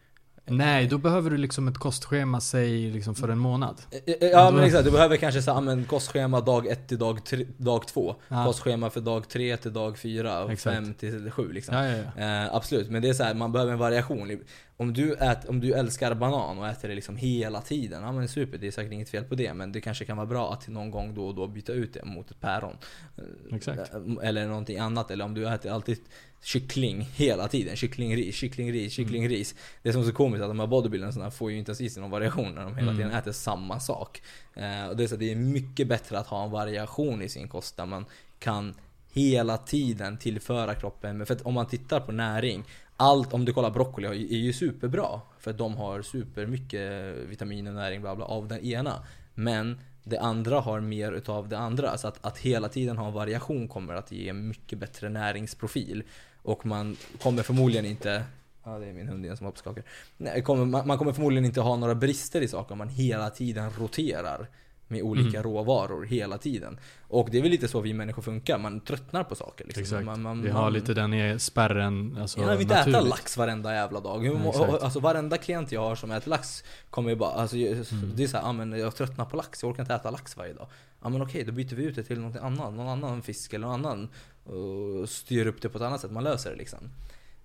Nej, 0.50 0.88
då 0.88 0.98
behöver 0.98 1.30
du 1.30 1.38
liksom 1.38 1.68
ett 1.68 1.78
kostschema, 1.78 2.42
säg 2.42 2.92
liksom 2.92 3.16
för 3.16 3.30
en 3.30 3.38
månad. 3.38 3.82
Eh, 3.92 4.14
eh, 4.14 4.28
Ja 4.30 4.52
men 4.52 4.64
exakt, 4.64 4.86
du 4.86 4.92
behöver 4.92 5.18
kanske 5.18 5.42
så, 5.42 5.62
men 5.62 5.86
kostschema 5.86 6.42
dag 6.42 6.68
1 6.68 6.88
till 6.88 6.98
dag, 6.98 7.26
tre, 7.26 7.46
dag 7.58 7.88
2. 7.88 8.16
Ja. 8.28 8.46
Kostschema 8.46 8.90
för 8.90 9.02
dag 9.02 9.30
3 9.30 9.58
till 9.58 9.74
dag 9.74 9.98
4 9.98 10.44
och 10.44 10.52
Exakt. 10.52 10.76
5 10.76 10.94
till 10.94 11.32
7 11.32 11.52
liksom. 11.52 11.76
Ja, 11.76 11.88
ja. 11.88 12.46
Eh, 12.46 12.56
absolut, 12.56 12.90
men 12.90 13.02
det 13.02 13.10
är 13.10 13.14
så 13.14 13.24
här, 13.24 13.34
man 13.34 13.52
behöver 13.52 13.74
en 13.74 13.80
variation. 13.80 14.40
Om 14.78 14.94
du, 14.94 15.14
ät, 15.14 15.50
om 15.50 15.60
du 15.60 15.74
älskar 15.74 16.14
banan 16.16 16.60
och 16.60 16.68
äter 16.68 16.90
det 16.90 16.96
liksom 16.96 17.18
hela 17.18 17.62
tiden, 17.62 18.04
ja 18.04 18.12
men 18.12 18.28
super, 18.28 18.58
det 18.58 18.68
är 18.68 18.72
säkert 18.72 18.94
inget 18.94 19.10
fel 19.10 19.24
på 19.24 19.36
det. 19.36 19.54
Men 19.54 19.72
det 19.72 19.82
kanske 19.82 20.06
kan 20.06 20.18
vara 20.18 20.28
bra 20.28 20.54
att 20.54 20.68
någon 20.68 20.92
gång 20.92 21.16
då 21.16 21.28
och 21.28 21.36
då 21.36 21.48
byta 21.48 21.74
ut 21.74 21.94
det 21.94 22.06
mot 22.06 22.32
ett 22.32 22.40
päron. 22.40 22.78
Eh, 23.18 23.56
Exakt. 23.56 23.92
Eller 24.22 24.48
någonting 24.48 24.78
annat. 24.78 25.12
Eller 25.12 25.26
om 25.26 25.34
du 25.34 25.48
äter 25.48 25.72
alltid 25.72 25.98
kyckling 26.42 27.02
hela 27.02 27.48
tiden. 27.48 27.76
Kycklingris, 27.76 28.36
kycklingris, 28.36 28.94
kycklingris. 28.94 29.56
Det 29.84 29.94
som 29.94 30.02
är 30.02 30.06
så 30.06 30.14
komiskt 30.14 30.40
är 30.40 30.44
att 30.44 30.50
de 30.50 30.60
här 30.60 30.68
bodybuildarna 30.68 31.32
får 31.32 31.52
ju 31.52 31.58
inte 31.58 31.70
ens 31.70 31.82
i 31.82 31.90
sig 31.90 32.02
någon 32.02 32.12
variation 32.12 32.56
när 32.56 32.64
de 32.64 32.76
hela 32.76 32.92
Mm. 32.92 32.98
tiden 32.98 33.12
äter 33.12 33.32
samma 33.32 33.80
sak. 33.80 34.22
Eh, 34.56 34.88
och 34.88 34.98
det, 34.98 35.04
är 35.04 35.08
så 35.08 35.16
det 35.16 35.32
är 35.32 35.36
mycket 35.36 35.88
bättre 35.88 36.20
att 36.20 36.28
ha 36.28 36.44
en 36.44 36.52
variation 36.52 37.22
i 37.22 37.30
sin 37.30 37.48
kost 37.48 37.78
där 37.78 37.86
man 37.86 38.06
kan 38.40 38.74
hela 39.14 39.58
tiden 39.58 40.18
tillföra 40.18 40.76
kroppen. 40.76 41.18
Men 41.18 41.28
För 41.28 41.34
att 41.34 41.42
om 41.42 41.54
man 41.54 41.68
tittar 41.68 42.00
på 42.00 42.12
näring, 42.12 42.64
allt, 42.98 43.34
om 43.34 43.46
du 43.46 43.54
kollar 43.54 43.72
broccoli 43.72 44.08
är 44.08 44.38
ju 44.38 44.54
superbra. 44.54 45.22
För 45.40 45.52
att 45.52 45.58
de 45.58 45.76
har 45.76 46.02
supermycket 46.02 47.16
vitaminer, 47.28 47.72
näring, 47.72 48.02
bla 48.02 48.16
bla 48.16 48.26
av 48.26 48.48
den 48.48 48.60
ena. 48.66 49.04
Men 49.34 49.80
det 50.04 50.20
andra 50.20 50.60
har 50.60 50.80
mer 50.80 51.12
utav 51.12 51.50
det 51.50 51.58
andra. 51.58 51.98
Så 51.98 52.08
att, 52.08 52.26
att 52.26 52.38
hela 52.38 52.70
tiden 52.70 52.98
ha 52.98 53.08
en 53.08 53.14
variation 53.14 53.68
kommer 53.68 53.94
att 53.94 54.12
ge 54.12 54.34
mycket 54.34 54.80
bättre 54.80 55.10
näringsprofil. 55.10 56.04
Och 56.42 56.66
man 56.66 56.98
kommer 57.22 57.44
förmodligen 57.44 57.86
inte 57.86 58.24
Ja, 58.64 58.80
det 58.80 58.86
är 58.86 58.94
min 58.94 59.08
hund 59.08 59.26
igen 59.26 59.38
som 59.38 59.46
hoppar 59.46 59.56
och 59.56 59.60
skakar. 59.60 59.84
Nej, 60.18 60.42
kommer, 60.44 60.66
man, 60.66 60.88
man 60.88 60.98
kommer 60.98 61.14
förmodligen 61.14 61.46
inte 61.46 61.62
ha 61.62 61.76
några 61.76 61.96
brister 61.96 62.42
i 62.42 62.48
saker 62.48 62.72
om 62.72 62.78
man 62.78 62.90
hela 62.90 63.30
tiden 63.30 63.72
roterar 63.80 64.48
med 64.88 65.02
olika 65.04 65.40
Mm. 65.40 65.44
råvaror 65.44 66.06
hela 66.06 66.38
tiden. 66.38 66.80
Och 67.08 67.30
det 67.32 67.38
är 67.38 67.42
väl 67.42 67.52
lite 67.52 67.68
så 67.68 67.82
vi 67.82 67.94
människor 67.94 68.22
funkar, 68.22 68.58
man 68.58 68.80
tröttnar 68.80 69.24
på 69.24 69.36
saker. 69.36 69.66
Liksom. 69.66 69.82
Exakt. 69.84 70.06
Man, 70.06 70.22
man, 70.22 70.42
Vi 70.42 70.50
har 70.50 70.62
man, 70.62 70.74
lite 70.74 70.94
den 70.94 71.40
spärren, 71.40 72.18
alltså 72.22 72.40
jag 72.40 72.52
vill 72.52 72.62
inte 72.62 72.76
äta 72.76 73.02
lax 73.02 73.38
varenda 73.38 73.74
jävla 73.74 74.00
dag. 74.00 74.26
Exakt. 74.26 74.84
alltså 74.84 75.00
varenda 75.00 75.38
klient 75.38 75.72
jag 75.72 75.82
har 75.82 75.96
som 75.96 76.12
äter 76.12 76.30
lax 76.30 76.64
kommer 76.90 77.10
ju 77.10 77.16
bara, 77.16 77.32
alltså, 77.32 77.56
Mm. 77.58 78.12
det 78.16 78.24
är 78.24 78.28
såhär, 78.28 78.50
ah, 78.50 78.54
men 78.54 78.72
jag 78.80 78.96
tröttnar 78.96 79.26
på 79.26 79.38
lax, 79.38 79.64
jag 79.64 79.70
orkar 79.70 79.84
inte 79.84 79.94
äta 79.94 80.12
lax 80.12 80.38
varje 80.38 80.54
dag. 80.54 80.68
Ja 81.02 81.10
men 81.10 81.22
okej, 81.22 81.44
då 81.44 81.52
byter 81.52 81.76
vi 81.76 81.84
ut 81.84 81.96
det 81.96 82.04
till 82.04 82.20
något 82.20 82.36
annat, 82.36 82.74
någon 82.74 82.88
annan 82.88 83.22
fisk 83.22 83.54
eller 83.54 83.68
någon 83.68 83.86
annan. 83.86 84.10
Och 84.44 85.10
styr 85.10 85.46
upp 85.46 85.62
det 85.62 85.70
på 85.70 85.78
ett 85.78 85.84
annat 85.84 86.02
sätt, 86.02 86.12
man 86.12 86.24
löser 86.24 86.52
det 86.52 86.56
liksom. 86.58 86.90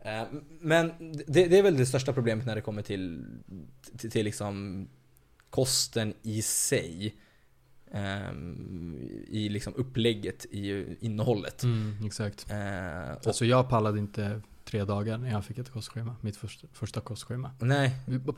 Eh, 0.00 0.22
Men 0.60 0.92
det, 1.26 1.46
det 1.46 1.58
är 1.58 1.62
väl 1.62 1.76
det 1.76 1.86
största 1.86 2.12
problemet 2.12 2.46
när 2.46 2.54
det 2.54 2.60
kommer 2.60 2.82
till, 2.82 3.26
till, 3.98 4.10
till 4.10 4.24
liksom 4.24 4.88
kosten 5.50 6.14
i 6.22 6.42
sig. 6.42 7.14
Ehm, 7.92 8.98
I 9.28 9.48
liksom 9.48 9.74
upplägget, 9.76 10.44
i 10.44 10.96
innehållet. 11.00 11.62
Mm, 11.62 11.96
exakt. 12.06 12.50
Eh, 12.50 12.56
och, 13.16 13.26
Alltså 13.26 13.44
jag 13.44 13.68
pallade 13.68 13.98
inte 13.98 14.40
tre 14.64 14.84
dagar 14.84 15.18
när 15.18 15.30
jag 15.30 15.44
fick 15.44 15.58
ett 15.58 15.70
kostschema. 15.70 16.16
Mitt 16.20 16.36
första, 16.36 16.66
första 16.72 17.00
kostschema. 17.00 17.50
nej, 17.60 17.90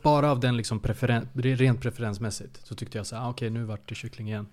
Bara 0.03 0.31
av 0.31 0.39
den 0.39 0.57
liksom 0.57 0.79
preferen, 0.79 1.29
rent 1.33 1.81
preferensmässigt 1.81 2.65
så 2.67 2.75
tyckte 2.75 2.97
jag 2.97 3.07
så 3.07 3.15
här, 3.15 3.23
ah, 3.23 3.29
okej 3.29 3.49
nu 3.49 3.63
vart 3.63 3.89
det 3.89 3.95
kyckling 3.95 4.27
igen. 4.27 4.47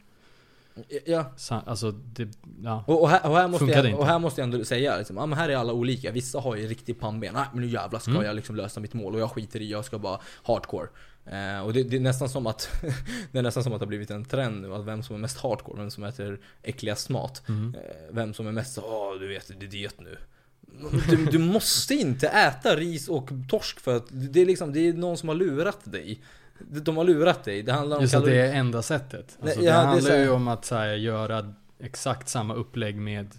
Ja. 1.06 1.32
Alltså, 1.48 1.90
det, 1.90 2.28
ja. 2.62 2.84
Och, 2.86 3.02
och, 3.02 3.08
här, 3.08 3.30
och, 3.30 3.36
här 3.36 3.48
måste 3.48 3.64
Funkade 3.64 3.80
jag, 3.80 3.90
inte. 3.90 4.00
och 4.00 4.06
här 4.06 4.18
måste 4.18 4.40
jag 4.40 4.52
ändå 4.52 4.64
säga, 4.64 4.98
liksom, 4.98 5.16
ja, 5.16 5.26
men 5.26 5.38
här 5.38 5.48
är 5.48 5.56
alla 5.56 5.72
olika. 5.72 6.12
Vissa 6.12 6.40
har 6.40 6.56
ju 6.56 6.66
riktigt 6.66 7.00
pannben. 7.00 7.34
Nej 7.34 7.44
men 7.52 7.60
nu 7.62 7.68
jävlar 7.68 7.98
ska 8.00 8.10
Mm. 8.10 8.24
jag 8.24 8.36
liksom 8.36 8.56
lösa 8.56 8.80
mitt 8.80 8.94
mål 8.94 9.14
och 9.14 9.20
jag 9.20 9.30
skiter 9.30 9.60
i, 9.60 9.70
jag 9.70 9.84
ska 9.84 9.98
bara 9.98 10.20
hardcore. 10.42 10.88
Eh, 11.26 11.60
och 11.60 11.72
det, 11.72 11.82
det 11.82 11.96
är 11.96 12.00
nästan 12.00 12.28
som 12.28 12.46
att 12.46 12.70
Det 13.32 13.38
är 13.38 13.42
nästan 13.42 13.62
som 13.64 13.72
att 13.72 13.80
det 13.80 13.84
har 13.84 13.88
blivit 13.88 14.10
en 14.10 14.24
trend 14.24 14.62
nu, 14.62 14.74
att 14.74 14.84
vem 14.84 15.02
som 15.02 15.16
är 15.16 15.20
mest 15.20 15.38
hardcore, 15.40 15.78
vem 15.80 15.90
som 15.90 16.04
äter 16.04 16.40
äckligast 16.62 17.08
mat. 17.08 17.42
Mm. 17.48 17.74
Eh, 17.74 17.80
vem 18.10 18.34
som 18.34 18.46
är 18.46 18.52
mest 18.52 18.78
åh 18.78 19.14
du 19.20 19.28
vet, 19.28 19.48
det 19.60 19.66
är 19.66 19.70
diet 19.70 20.00
nu. 20.00 20.18
Du, 21.10 21.24
du 21.24 21.38
måste 21.38 21.94
inte 21.94 22.28
äta 22.28 22.76
ris 22.76 23.08
och 23.08 23.30
torsk 23.48 23.80
för 23.80 23.96
att 23.96 24.06
det 24.10 24.40
är 24.40 24.46
liksom, 24.46 24.72
det 24.72 24.88
är 24.88 24.92
någon 24.92 25.16
som 25.16 25.28
har 25.28 25.36
lurat 25.36 25.78
dig. 25.84 26.20
De 26.70 26.96
har 26.96 27.04
lurat 27.04 27.44
dig. 27.44 27.62
Det 27.62 27.72
handlar 27.72 27.96
om 27.96 28.02
Just 28.02 28.14
att 28.14 28.20
kalorier. 28.22 28.42
det 28.42 28.48
är 28.52 28.54
enda 28.60 28.82
sättet. 28.82 29.38
Alltså, 29.40 29.60
Nej, 29.60 29.66
ja, 29.68 29.72
det 29.76 29.80
det 29.82 29.86
handlar 29.86 30.10
här- 30.10 30.18
ju 30.18 30.30
om 30.30 30.48
att 30.48 30.64
så 30.64 30.74
här, 30.74 30.94
göra 30.94 31.54
exakt 31.78 32.28
samma 32.28 32.54
upplägg 32.54 32.96
med 32.96 33.34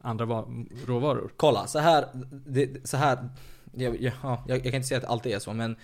andra 0.00 0.24
va- 0.24 0.48
råvaror. 0.86 1.30
Kolla, 1.36 1.66
så 1.66 1.78
här, 1.78 2.04
det, 2.46 2.88
så 2.88 2.96
här 2.96 3.28
jag, 3.74 4.00
jag, 4.02 4.12
ja, 4.22 4.44
jag, 4.48 4.56
jag 4.56 4.64
kan 4.64 4.74
inte 4.74 4.88
säga 4.88 4.98
att 4.98 5.02
det 5.04 5.08
alltid 5.08 5.32
är 5.32 5.38
så, 5.38 5.52
men 5.52 5.76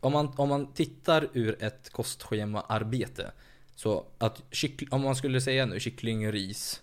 om 0.00 0.12
man, 0.12 0.32
om 0.36 0.48
man 0.48 0.72
tittar 0.72 1.28
ur 1.32 1.56
ett 1.64 1.90
kostschema-arbete 1.92 3.30
Så 3.74 4.04
att 4.18 4.42
kyckling, 4.50 4.88
om 4.92 5.00
man 5.02 5.16
skulle 5.16 5.40
säga 5.40 5.66
nu 5.66 5.80
kyckling, 5.80 6.32
ris, 6.32 6.82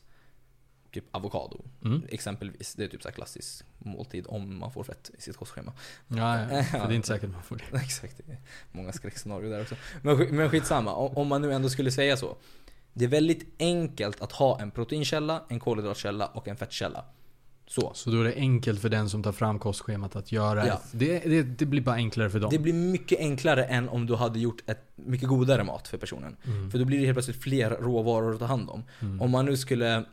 typ 0.93 1.05
avokado 1.11 1.61
Mm. 1.85 2.01
Exempelvis, 2.09 2.73
det 2.75 2.83
är 2.83 2.87
typ 2.87 3.03
så 3.03 3.11
klassisk 3.11 3.65
måltid 3.79 4.25
om 4.27 4.59
man 4.59 4.71
får 4.71 4.83
fett 4.83 5.11
i 5.17 5.21
sitt 5.21 5.37
kostschema 5.37 5.73
Ja, 6.07 6.39
ja, 6.41 6.63
för 6.71 6.87
det 6.87 6.93
är 6.93 6.95
inte 6.95 7.07
säkert 7.07 7.29
man 7.31 7.43
får 7.43 7.55
det. 7.55 7.77
Exakt, 7.83 8.17
det 8.17 8.37
många 8.71 8.91
skräckscenarier 8.91 9.49
där 9.49 9.61
också. 9.61 9.75
Men, 10.01 10.35
men 10.35 10.49
skitsamma, 10.49 10.93
om, 10.93 11.27
man 11.27 11.41
nu 11.41 11.53
ändå 11.53 11.69
skulle 11.69 11.91
säga 11.91 12.17
så. 12.17 12.35
Det 12.93 13.05
är 13.05 13.09
väldigt 13.09 13.55
enkelt 13.59 14.21
att 14.21 14.31
ha 14.31 14.61
en 14.61 14.71
proteinkälla, 14.71 15.43
en 15.49 15.59
kolhydratkälla 15.59 16.27
och 16.27 16.47
en 16.47 16.57
fettkälla. 16.57 17.05
Så. 17.67 17.91
Så 17.93 18.09
då 18.09 18.19
är 18.19 18.23
det 18.23 18.35
enkelt 18.35 18.81
för 18.81 18.89
den 18.89 19.09
som 19.09 19.23
tar 19.23 19.31
fram 19.31 19.59
kostschemat 19.59 20.15
att 20.15 20.31
göra 20.31 20.67
Ja. 20.67 20.81
det, 20.91 21.19
det, 21.19 21.43
det 21.43 21.65
blir 21.65 21.81
bara 21.81 21.95
enklare 21.95 22.29
för 22.29 22.39
dem. 22.39 22.49
Det 22.51 22.59
blir 22.59 22.73
mycket 22.73 23.19
enklare 23.19 23.65
än 23.65 23.89
om 23.89 24.05
du 24.05 24.15
hade 24.15 24.39
gjort 24.39 24.63
ett 24.69 24.91
mycket 24.95 25.27
godare 25.27 25.63
mat 25.63 25.87
för 25.87 25.97
personen. 25.97 26.37
Mm. 26.45 26.71
För 26.71 26.79
då 26.79 26.85
blir 26.85 26.99
det 26.99 27.05
helt 27.05 27.15
plötsligt 27.15 27.43
fler 27.43 27.69
råvaror 27.69 28.33
att 28.33 28.39
ta 28.39 28.45
hand 28.45 28.69
om. 28.69 28.83
Mm. 28.99 29.21
Om 29.21 29.31
man 29.31 29.45
nu 29.45 29.57
skulle 29.57 30.05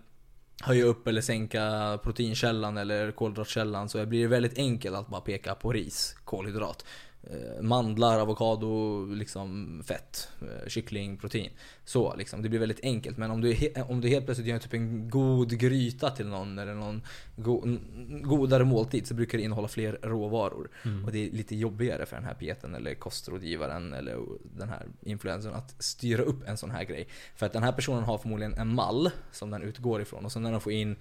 höja 0.61 0.85
upp 0.85 1.07
eller 1.07 1.21
sänka 1.21 1.99
proteinkällan 2.03 2.77
eller 2.77 3.13
kolhydratkällan 3.13 3.89
så 3.89 4.07
blir 4.07 4.23
det 4.23 4.29
väldigt 4.29 4.59
enkelt 4.59 4.97
att 4.97 5.09
bara 5.09 5.21
peka 5.21 5.55
på 5.55 5.73
ris, 5.73 6.17
kolhydrat. 6.25 6.85
Eh, 7.23 7.63
Mandlar, 7.63 8.19
avokado, 8.21 9.05
liksom 9.15 9.83
fett, 9.87 10.29
eh, 10.43 10.69
kyckling, 10.69 11.17
protein. 11.17 11.51
Så 11.85 12.17
liksom, 12.17 12.43
det 12.43 12.49
blir 12.49 12.61
väldigt 12.61 12.81
enkelt. 12.83 13.19
Men 13.19 13.31
om 13.31 13.41
du, 13.41 13.53
he- 13.53 13.83
om 13.91 14.01
du 14.01 14.09
helt 14.09 14.25
plötsligt 14.25 14.49
gör 14.49 14.59
typ 14.59 14.73
en 14.75 15.09
god 15.11 15.59
gryta 15.59 16.11
till 16.11 16.27
någon 16.27 16.59
eller 16.59 16.75
någon 16.75 17.03
go- 17.37 17.77
godare 18.23 18.65
måltid 18.65 19.07
så 19.07 19.15
brukar 19.15 19.39
det 19.39 19.45
innehålla 19.45 19.69
fler 19.69 19.99
råvaror. 20.03 20.71
Mm. 20.85 21.05
Och 21.05 21.13
det 21.13 21.27
är 21.29 21.31
lite 21.33 21.57
jobbigare 21.57 22.07
för 22.07 22.17
den 22.17 22.25
här 22.25 22.35
pieten 22.35 22.75
eller 22.75 22.95
kostrådgivaren 22.95 23.93
eller 23.93 24.19
den 24.57 24.69
här 24.69 24.87
influencern 25.03 25.55
att 25.55 25.83
styra 25.83 26.23
upp 26.23 26.49
en 26.49 26.57
sån 26.57 26.71
här 26.71 26.85
grej. 26.85 27.09
För 27.37 27.47
att 27.47 27.53
den 27.53 27.63
här 27.63 27.73
personen 27.73 28.05
har 28.05 28.19
förmodligen 28.19 28.55
en 28.55 28.75
mall 28.75 29.11
som 29.33 29.51
den 29.51 29.63
utgår 29.63 30.03
ifrån. 30.03 30.25
Och 30.25 30.33
sen 30.33 30.43
när 30.43 30.53
de 30.53 30.61
får 30.61 30.73
in 30.73 30.97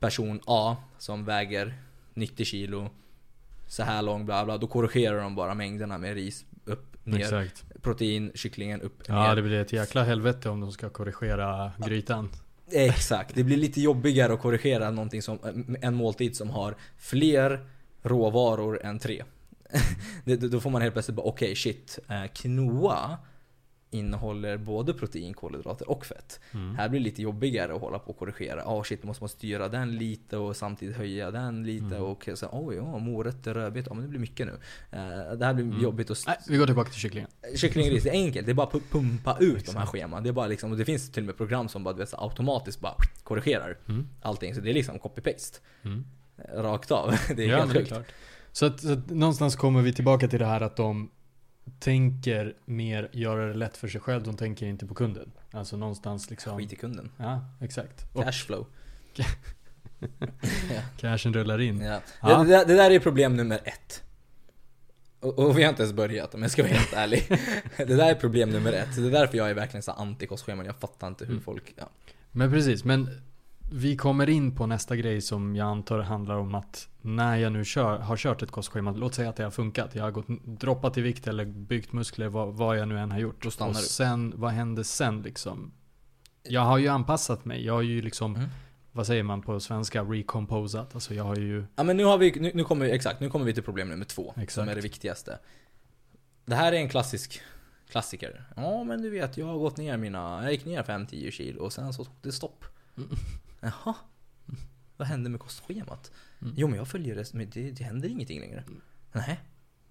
person 0.00 0.40
A 0.46 0.76
som 0.98 1.24
väger 1.24 1.74
90 2.14 2.44
kilo 2.44 2.90
så 3.66 3.82
här 3.82 4.02
lång 4.02 4.26
bla 4.26 4.44
bla. 4.44 4.58
Då 4.58 4.66
korrigerar 4.66 5.20
de 5.20 5.34
bara 5.34 5.54
mängderna 5.54 5.98
med 5.98 6.14
ris 6.14 6.44
upp, 6.64 6.96
ner. 7.04 7.18
Exakt. 7.20 7.64
Protein, 7.82 8.32
kycklingen 8.34 8.80
upp, 8.80 9.02
Ja, 9.08 9.28
ner. 9.28 9.36
det 9.36 9.42
blir 9.42 9.60
ett 9.60 9.72
jäkla 9.72 10.04
helvete 10.04 10.48
om 10.48 10.60
de 10.60 10.72
ska 10.72 10.88
korrigera 10.88 11.72
grytan. 11.86 12.30
Exakt, 12.70 13.34
det 13.34 13.44
blir 13.44 13.56
lite 13.56 13.80
jobbigare 13.80 14.32
att 14.32 14.40
korrigera 14.40 14.90
någonting 14.90 15.22
som, 15.22 15.38
en 15.82 15.94
måltid 15.94 16.36
som 16.36 16.50
har 16.50 16.76
fler 16.98 17.66
råvaror 18.02 18.84
än 18.84 18.98
tre. 18.98 19.24
Då 20.50 20.60
får 20.60 20.70
man 20.70 20.82
helt 20.82 20.94
plötsligt 20.94 21.16
bara, 21.16 21.26
okej 21.26 21.56
shit, 21.56 21.98
eh, 22.08 22.32
quinoa 22.34 23.18
innehåller 23.96 24.56
både 24.56 24.94
protein, 24.94 25.34
kolhydrater 25.34 25.90
och 25.90 26.06
fett. 26.06 26.40
Mm. 26.54 26.74
Här 26.76 26.88
blir 26.88 27.00
det 27.00 27.04
lite 27.04 27.22
jobbigare 27.22 27.74
att 27.74 27.80
hålla 27.80 27.98
på 27.98 28.10
och 28.10 28.18
korrigera. 28.18 28.60
Ja 28.64 28.84
shit, 28.84 29.04
måste 29.04 29.22
man 29.22 29.28
styra 29.28 29.68
den 29.68 29.96
lite 29.96 30.36
och 30.36 30.56
samtidigt 30.56 30.96
höja 30.96 31.30
den 31.30 31.66
lite 31.66 31.84
Mm. 31.86 32.02
och 32.02 32.28
så 32.34 32.48
oj, 32.52 32.76
ja, 32.76 32.98
morötter, 32.98 33.54
rödbetor, 33.54 33.90
ja 33.90 33.94
men 33.94 34.02
det 34.02 34.08
blir 34.08 34.20
mycket 34.20 34.46
nu. 34.46 34.52
Eh, 34.90 35.36
Det 35.38 35.44
här 35.46 35.54
blir 35.54 35.64
Mm. 35.64 35.80
jobbigt 35.82 36.10
att 36.10 36.24
Nej, 36.26 36.36
vi 36.48 36.56
går 36.56 36.66
tillbaka 36.66 36.90
till 36.90 37.00
kycklingen. 37.00 37.30
Kycklingris, 37.56 38.02
det 38.04 38.08
är 38.10 38.12
enkelt. 38.12 38.46
Det 38.46 38.52
är 38.52 38.54
bara 38.54 38.66
att 38.66 38.72
pu- 38.72 38.90
pumpa 38.90 39.36
ut 39.40 39.66
de 39.66 39.76
här 39.76 39.86
scheman. 39.86 40.22
Det 40.22 40.28
är 40.28 40.32
bara 40.32 40.46
liksom, 40.46 40.70
och 40.70 40.76
det 40.76 40.84
finns 40.84 41.10
till 41.12 41.22
och 41.22 41.26
med 41.26 41.36
program 41.36 41.68
som 41.68 41.84
bara 41.84 41.94
du 41.94 42.00
vet, 42.00 42.14
automatiskt 42.14 42.80
bara 42.80 42.94
korrigerar 43.22 43.78
Mm. 43.88 44.06
allting. 44.22 44.54
Så 44.54 44.60
det 44.60 44.70
är 44.70 44.74
liksom 44.74 44.98
copy-paste. 44.98 45.60
Mm. 45.84 46.04
eh, 46.38 46.62
Rakt 46.62 46.90
av. 46.90 47.10
Det 47.36 47.44
är 47.44 47.48
ja, 47.48 47.56
helt 47.58 47.72
sjukt. 47.72 47.92
Så 48.52 48.66
att, 48.66 48.80
så 48.80 48.92
att 48.92 49.10
någonstans 49.10 49.56
kommer 49.56 49.82
vi 49.82 49.92
tillbaka 49.92 50.28
till 50.28 50.38
det 50.38 50.46
här 50.46 50.60
att 50.60 50.76
de 50.76 51.10
tänker 51.78 52.56
mer 52.64 53.08
göra 53.12 53.46
det 53.46 53.54
lätt 53.54 53.76
för 53.76 53.88
sig 53.88 54.00
själv. 54.00 54.22
De 54.22 54.36
tänker 54.36 54.66
inte 54.66 54.86
på 54.86 54.94
kunden. 54.94 55.32
Alltså 55.50 55.76
någonstans 55.76 56.30
liksom. 56.30 56.58
Skit 56.58 56.72
i 56.72 56.76
kunden. 56.76 57.10
Ja, 57.16 57.44
exakt. 57.60 58.04
Och 58.14 58.22
Cashflow. 58.24 58.66
cashen 60.96 61.34
rullar 61.34 61.60
in. 61.60 61.80
Ja. 61.80 62.00
Ja. 62.22 62.38
Det, 62.38 62.44
det, 62.44 62.50
där- 62.50 62.64
det 62.64 62.74
där 62.74 62.90
är 62.90 62.98
problem 63.00 63.36
nummer 63.36 63.60
ett. 63.64 64.02
Och, 65.20 65.38
och 65.38 65.58
vi 65.58 65.62
har 65.62 65.70
inte 65.70 65.82
ens 65.82 65.94
börjat 65.96 66.34
om 66.34 66.42
jag 66.42 66.50
ska 66.50 66.62
vara 66.62 66.72
helt 66.72 66.92
ärlig. 66.92 67.24
Det 67.76 67.84
där 67.96 68.10
är 68.10 68.14
problem 68.14 68.50
nummer 68.50 68.72
ett. 68.72 68.96
Det 68.96 69.06
är 69.06 69.10
därför 69.10 69.36
jag 69.38 69.50
är 69.50 69.54
verkligen 69.54 69.82
så 69.82 69.92
anti-kostscheman. 69.92 70.66
Jag 70.66 70.76
fattar 70.76 71.08
inte 71.08 71.24
hur 71.24 71.32
Mm. 71.32 71.42
folk... 71.44 71.74
Ja. 71.76 71.88
Men 72.32 72.50
precis, 72.52 72.84
men 72.84 73.10
vi 73.72 73.96
kommer 73.96 74.28
in 74.28 74.54
på 74.54 74.66
nästa 74.66 74.96
grej 74.96 75.20
som 75.20 75.56
jag 75.56 75.68
antar 75.68 75.98
handlar 75.98 76.36
om 76.36 76.54
att 76.54 76.88
när 77.00 77.36
jag 77.36 77.52
nu 77.52 77.64
kör, 77.64 77.98
har 77.98 78.16
kört 78.16 78.42
ett 78.42 78.50
kostschema, 78.50 78.90
låt 78.92 79.14
säga 79.14 79.28
att 79.28 79.36
det 79.36 79.44
har 79.44 79.50
funkat. 79.50 79.94
Jag 79.94 80.02
har 80.04 80.10
gått, 80.10 80.26
droppat 80.44 80.98
i 80.98 81.00
vikt 81.00 81.26
eller 81.26 81.44
byggt 81.44 81.92
muskler, 81.92 82.28
vad, 82.28 82.54
vad 82.54 82.78
jag 82.78 82.88
nu 82.88 82.98
än 82.98 83.10
har 83.10 83.18
gjort. 83.18 83.42
Då 83.42 83.50
stannar 83.50 83.70
och 83.70 83.76
du. 83.76 83.82
sen, 83.82 84.32
vad 84.36 84.50
händer 84.50 84.82
sen 84.82 85.22
liksom? 85.22 85.72
Jag 86.42 86.60
har 86.60 86.78
ju 86.78 86.88
anpassat 86.88 87.44
mig. 87.44 87.64
Jag 87.64 87.74
har 87.74 87.82
ju 87.82 88.02
liksom, 88.02 88.36
Mm. 88.36 88.48
vad 88.92 89.06
säger 89.06 89.22
man 89.22 89.42
på 89.42 89.60
svenska, 89.60 90.02
recomposat. 90.02 90.94
Alltså 90.94 91.14
jag 91.14 91.24
har 91.24 91.36
ju, 91.36 91.64
Ja 91.76 91.82
men 91.82 91.96
nu 91.96 92.04
har 92.04 92.18
vi, 92.18 92.40
nu, 92.40 92.50
nu 92.54 92.64
kommer 92.64 92.86
vi, 92.86 92.92
exakt, 92.92 93.20
nu 93.20 93.30
kommer 93.30 93.44
vi 93.46 93.54
till 93.54 93.62
problem 93.62 93.88
nummer 93.88 94.04
två. 94.04 94.32
Som 94.34 94.42
Exakt. 94.42 94.70
är 94.70 94.74
det 94.74 94.80
viktigaste. 94.80 95.38
Det 96.44 96.54
här 96.54 96.72
är 96.72 96.76
en 96.76 96.88
klassisk 96.88 97.40
klassiker. 97.90 98.44
Ja 98.56 98.84
men 98.84 99.02
du 99.02 99.10
vet, 99.10 99.36
jag 99.36 99.46
har 99.46 99.58
gått 99.58 99.76
ner 99.76 99.96
mina, 99.96 100.42
jag 100.42 100.52
gick 100.52 100.64
ner 100.64 100.82
5-10 100.82 101.30
kilo 101.30 101.62
och 101.62 101.72
sen 101.72 101.92
så 101.92 102.04
tog 102.04 102.14
det 102.22 102.32
stopp. 102.32 102.64
Mm. 102.96 103.08
Jaha. 103.66 103.94
Vad 104.96 105.08
hände 105.08 105.30
med 105.30 105.40
kostschemat? 105.40 106.12
Mm. 106.42 106.54
Jo 106.56 106.68
men 106.68 106.76
jag 106.76 106.88
följer 106.88 107.14
det, 107.14 107.34
men 107.34 107.50
det, 107.50 107.70
det 107.70 107.84
händer 107.84 108.08
ingenting 108.08 108.40
längre. 108.40 108.64
Nej. 109.12 109.40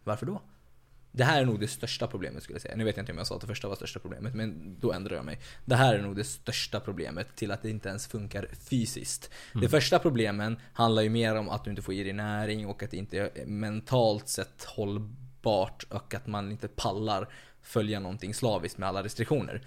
Varför 0.03 0.25
då? 0.25 0.41
Det 1.11 1.23
här 1.23 1.41
är 1.41 1.45
nog 1.45 1.59
det 1.59 1.67
största 1.67 2.07
problemet 2.07 2.43
skulle 2.43 2.55
jag 2.55 2.61
säga. 2.61 2.75
Nu 2.75 2.83
vet 2.83 2.97
jag 2.97 3.03
inte 3.03 3.11
om 3.11 3.17
jag 3.17 3.27
sa 3.27 3.35
att 3.35 3.41
det 3.41 3.47
första 3.47 3.67
var 3.67 3.75
största 3.75 3.99
problemet, 3.99 4.35
men 4.35 4.79
då 4.79 4.93
ändrar 4.93 5.15
jag 5.15 5.25
mig. 5.25 5.39
Det 5.65 5.75
här 5.75 5.95
är 5.95 6.01
nog 6.01 6.15
det 6.15 6.23
största 6.23 6.79
problemet 6.79 7.35
till 7.35 7.51
att 7.51 7.61
det 7.61 7.69
inte 7.69 7.89
ens 7.89 8.07
funkar 8.07 8.47
fysiskt. 8.69 9.31
Mm. 9.53 9.61
Det 9.61 9.69
första 9.69 9.99
problemen 9.99 10.59
handlar 10.73 11.01
ju 11.01 11.09
mer 11.09 11.35
om 11.35 11.49
att 11.49 11.63
du 11.63 11.69
inte 11.69 11.81
får 11.81 11.93
i 11.93 12.03
dig 12.03 12.13
näring 12.13 12.67
och 12.67 12.83
att 12.83 12.91
det 12.91 12.97
inte 12.97 13.17
är 13.17 13.45
mentalt 13.45 14.27
sett 14.27 14.63
hållbart 14.63 15.85
och 15.89 16.13
att 16.13 16.27
man 16.27 16.51
inte 16.51 16.67
pallar 16.67 17.29
följa 17.61 17.99
någonting 17.99 18.33
slaviskt 18.33 18.77
med 18.77 18.89
alla 18.89 19.03
restriktioner. 19.03 19.61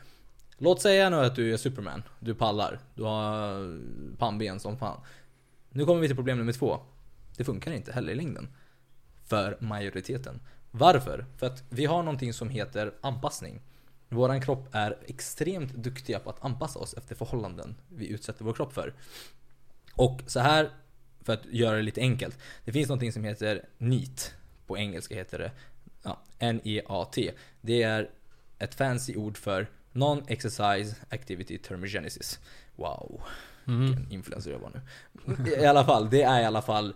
Låt 0.59 0.83
säga 0.83 1.11
nu 1.11 1.17
att 1.17 1.35
du 1.35 1.53
är 1.53 1.57
Superman. 1.57 2.03
Du 2.21 2.35
pallar. 2.35 2.81
Du 2.95 3.03
har 3.03 3.79
pannben 4.19 4.61
som 4.61 4.79
fan. 4.79 5.01
Nu 5.71 5.85
kommer 5.85 6.01
vi 6.01 6.07
till 6.07 6.17
problem 6.17 6.39
nummer 6.39 6.53
två. 6.53 6.81
Det 7.37 7.45
funkar 7.45 7.73
inte 7.73 7.93
heller 7.93 8.13
i 8.13 8.15
längden. 8.15 8.49
För 9.25 9.57
majoriteten. 9.61 10.41
Varför? 10.71 11.27
För 11.37 11.47
att 11.47 11.65
vi 11.69 11.87
har 11.87 12.03
någonting 12.03 12.33
som 12.33 12.49
heter 12.49 12.95
anpassning. 13.01 13.61
Våran 14.09 14.41
kropp 14.41 14.69
är 14.73 14.99
extremt 15.07 15.75
duktiga 15.75 16.19
på 16.19 16.31
att 16.31 16.45
anpassa 16.45 16.79
oss 16.79 16.95
efter 16.95 17.15
förhållanden 17.15 17.75
vi 17.89 18.09
utsätter 18.09 18.45
vår 18.45 18.53
kropp 18.53 18.73
för. 18.73 18.95
Och 19.95 20.23
så 20.27 20.41
här, 20.41 20.71
för 21.21 21.33
att 21.33 21.47
göra 21.47 21.77
det 21.77 21.83
lite 21.83 22.01
enkelt. 22.01 22.39
Det 22.65 22.73
finns 22.73 22.89
någonting 22.89 23.13
som 23.13 23.25
heter 23.25 23.65
NEAT. 23.79 24.35
På 24.67 24.79
engelska 24.79 25.15
heter 25.15 25.39
det 25.39 25.53
ja, 26.03 26.19
N-E-A-T. 26.39 27.33
Det 27.61 27.83
är 27.83 28.11
ett 28.59 28.75
fancy 28.75 29.17
ord 29.17 29.37
för 29.37 29.67
Non-Exercise 29.93 30.97
Activity 31.11 31.59
Thermogenesis. 31.59 32.41
Wow, 32.77 33.21
mm. 33.67 33.81
vilken 33.81 34.13
influencer 34.13 34.51
jag 34.51 34.59
var 34.59 34.73
nu. 34.75 35.51
I 35.51 35.67
alla 35.67 35.85
fall, 35.85 36.11
det 36.11 36.23
är 36.23 36.41
i 36.41 36.45
alla 36.45 36.63
fall 36.63 36.95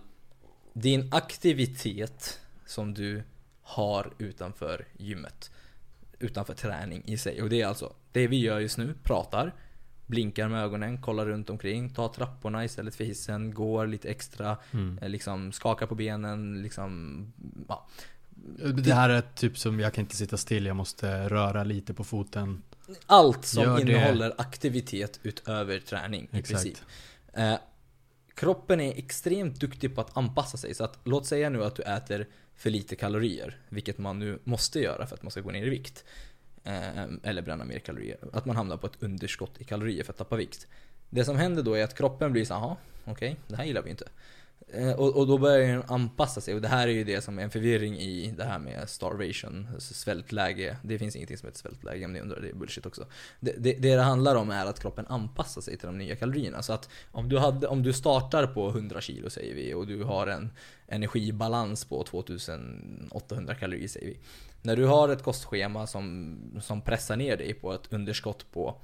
din 0.73 1.09
aktivitet 1.11 2.39
som 2.65 2.93
du 2.93 3.23
har 3.61 4.13
utanför 4.17 4.85
gymmet. 4.97 5.51
Utanför 6.19 6.53
träning 6.53 7.03
i 7.05 7.17
sig. 7.17 7.41
Och 7.41 7.49
det 7.49 7.61
är 7.61 7.67
alltså 7.67 7.93
det 8.11 8.27
vi 8.27 8.39
gör 8.39 8.59
just 8.59 8.77
nu, 8.77 8.93
pratar, 9.03 9.53
blinkar 10.05 10.47
med 10.47 10.63
ögonen, 10.63 11.01
kollar 11.01 11.25
runt 11.25 11.49
omkring, 11.49 11.89
tar 11.89 12.07
trapporna 12.07 12.65
istället 12.65 12.95
för 12.95 13.03
hissen, 13.03 13.53
går 13.53 13.87
lite 13.87 14.09
extra, 14.09 14.57
Mm. 14.71 14.99
eh, 15.01 15.09
liksom 15.09 15.51
skakar 15.51 15.87
på 15.87 15.95
benen, 15.95 16.61
liksom 16.61 17.33
ja. 17.67 17.87
Det 18.83 18.93
här 18.93 19.09
är 19.09 19.21
typ 19.21 19.57
som, 19.57 19.79
jag 19.79 19.93
kan 19.93 20.01
inte 20.01 20.15
sitta 20.15 20.37
still, 20.37 20.65
jag 20.65 20.75
måste 20.75 21.29
röra 21.29 21.63
lite 21.63 21.93
på 21.93 22.03
foten. 22.03 22.61
Allt 23.05 23.45
som 23.45 23.79
innehåller 23.79 24.33
aktivitet 24.37 25.19
utöver 25.23 25.79
träning 25.79 26.27
i 26.31 26.37
Exakt. 26.37 26.63
princip. 26.63 26.77
Eh, 27.33 27.55
kroppen 28.35 28.81
är 28.81 28.97
extremt 28.97 29.59
duktig 29.59 29.95
på 29.95 30.01
att 30.01 30.17
anpassa 30.17 30.57
sig. 30.57 30.73
Så 30.73 30.83
att, 30.83 30.99
låt 31.03 31.25
säga 31.25 31.49
nu 31.49 31.63
att 31.63 31.75
du 31.75 31.83
äter 31.83 32.27
för 32.55 32.69
lite 32.69 32.95
kalorier, 32.95 33.57
vilket 33.69 33.97
man 33.97 34.19
nu 34.19 34.39
måste 34.43 34.79
göra 34.79 35.07
för 35.07 35.15
att 35.15 35.23
man 35.23 35.31
ska 35.31 35.41
gå 35.41 35.51
ner 35.51 35.65
i 35.65 35.69
vikt. 35.69 36.03
Eh, 36.63 37.03
eller 37.23 37.41
bränna 37.41 37.65
mer 37.65 37.79
kalorier. 37.79 38.17
Att 38.33 38.45
man 38.45 38.55
hamnar 38.55 38.77
på 38.77 38.87
ett 38.87 39.03
underskott 39.03 39.61
i 39.61 39.63
kalorier 39.63 40.03
för 40.03 40.13
att 40.13 40.17
tappa 40.17 40.35
vikt. 40.35 40.67
Det 41.09 41.25
som 41.25 41.37
händer 41.37 41.63
då 41.63 41.73
är 41.73 41.83
att 41.83 41.97
kroppen 41.97 42.31
blir 42.31 42.45
så 42.45 42.77
okej, 43.05 43.35
det 43.47 43.55
här 43.55 43.63
gillar 43.63 43.81
vi 43.81 43.89
inte. 43.89 44.05
Eh, 44.67 44.91
och, 44.91 45.17
och 45.17 45.27
då 45.27 45.37
börjar 45.37 45.67
den 45.67 45.83
anpassa 45.87 46.41
sig 46.41 46.53
och 46.53 46.61
det 46.61 46.67
här 46.67 46.87
är 46.87 46.91
ju 46.91 47.03
det 47.03 47.21
som 47.21 47.39
är 47.39 47.43
en 47.43 47.49
förvirring 47.49 47.97
i 47.97 48.33
det 48.37 48.43
här 48.43 48.59
med 48.59 48.89
starvation, 48.89 49.67
alltså 49.73 49.93
svältläge. 49.93 50.77
Det 50.83 50.99
finns 50.99 51.15
ingenting 51.15 51.37
som 51.37 51.47
heter 51.47 51.59
svältläge 51.59 52.05
om 52.05 52.13
ni 52.13 52.19
undrar, 52.19 52.41
det 52.41 52.49
är 52.49 52.53
bullshit 52.53 52.85
också. 52.85 53.05
Det, 53.39 53.55
det, 53.57 53.73
det 53.73 53.95
det 53.95 54.01
handlar 54.01 54.35
om 54.35 54.49
är 54.49 54.65
att 54.65 54.79
kroppen 54.79 55.07
anpassar 55.07 55.61
sig 55.61 55.77
till 55.77 55.87
de 55.87 55.97
nya 55.97 56.15
kalorierna. 56.15 56.61
Så 56.61 56.73
att 56.73 56.89
om 57.11 57.29
du, 57.29 57.37
hade, 57.37 57.67
om 57.67 57.83
du 57.83 57.93
startar 57.93 58.47
på 58.47 58.69
100 58.69 59.01
kilo 59.01 59.29
säger 59.29 59.55
vi 59.55 59.73
och 59.73 59.87
du 59.87 60.03
har 60.03 60.27
en 60.27 60.51
energibalans 60.87 61.85
på 61.85 62.03
2800 62.03 63.55
kalorier 63.55 63.87
säger 63.87 64.07
vi. 64.07 64.17
När 64.61 64.75
du 64.75 64.85
har 64.85 65.09
ett 65.09 65.23
kostschema 65.23 65.87
som, 65.87 66.37
som 66.61 66.81
pressar 66.81 67.15
ner 67.15 67.37
dig 67.37 67.53
på 67.53 67.73
ett 67.73 67.93
underskott 67.93 68.51
på 68.51 68.77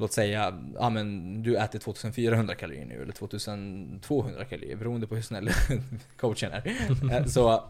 Låt 0.00 0.12
säga, 0.12 0.60
ja 0.74 0.90
men 0.90 1.42
du 1.42 1.56
äter 1.56 1.78
2400 1.78 2.54
kalorier 2.54 2.86
nu 2.86 3.02
eller 3.02 3.12
2200 3.12 4.44
kalorier 4.44 4.76
beroende 4.76 5.06
på 5.06 5.14
hur 5.14 5.22
snäll 5.22 5.50
coachen 6.16 6.52
är. 6.52 6.72
Eh, 7.12 7.24
så, 7.24 7.64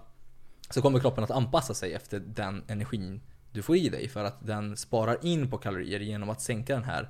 så 0.71 0.83
kommer 0.83 1.01
kroppen 1.01 1.25
att 1.25 1.31
anpassa 1.31 1.75
sig 1.75 1.93
efter 1.93 2.21
den 2.21 2.62
energin 2.69 3.21
du 3.53 3.62
får 3.62 3.77
i 3.77 3.88
dig 3.88 4.09
för 4.09 4.25
att 4.25 4.47
den 4.47 4.77
sparar 4.77 5.19
in 5.23 5.51
på 5.51 5.59
kalorier 5.59 6.01
genom 6.01 6.31
att 6.31 6.41
sänka 6.41 6.75
den 6.75 6.85
här 6.85 7.09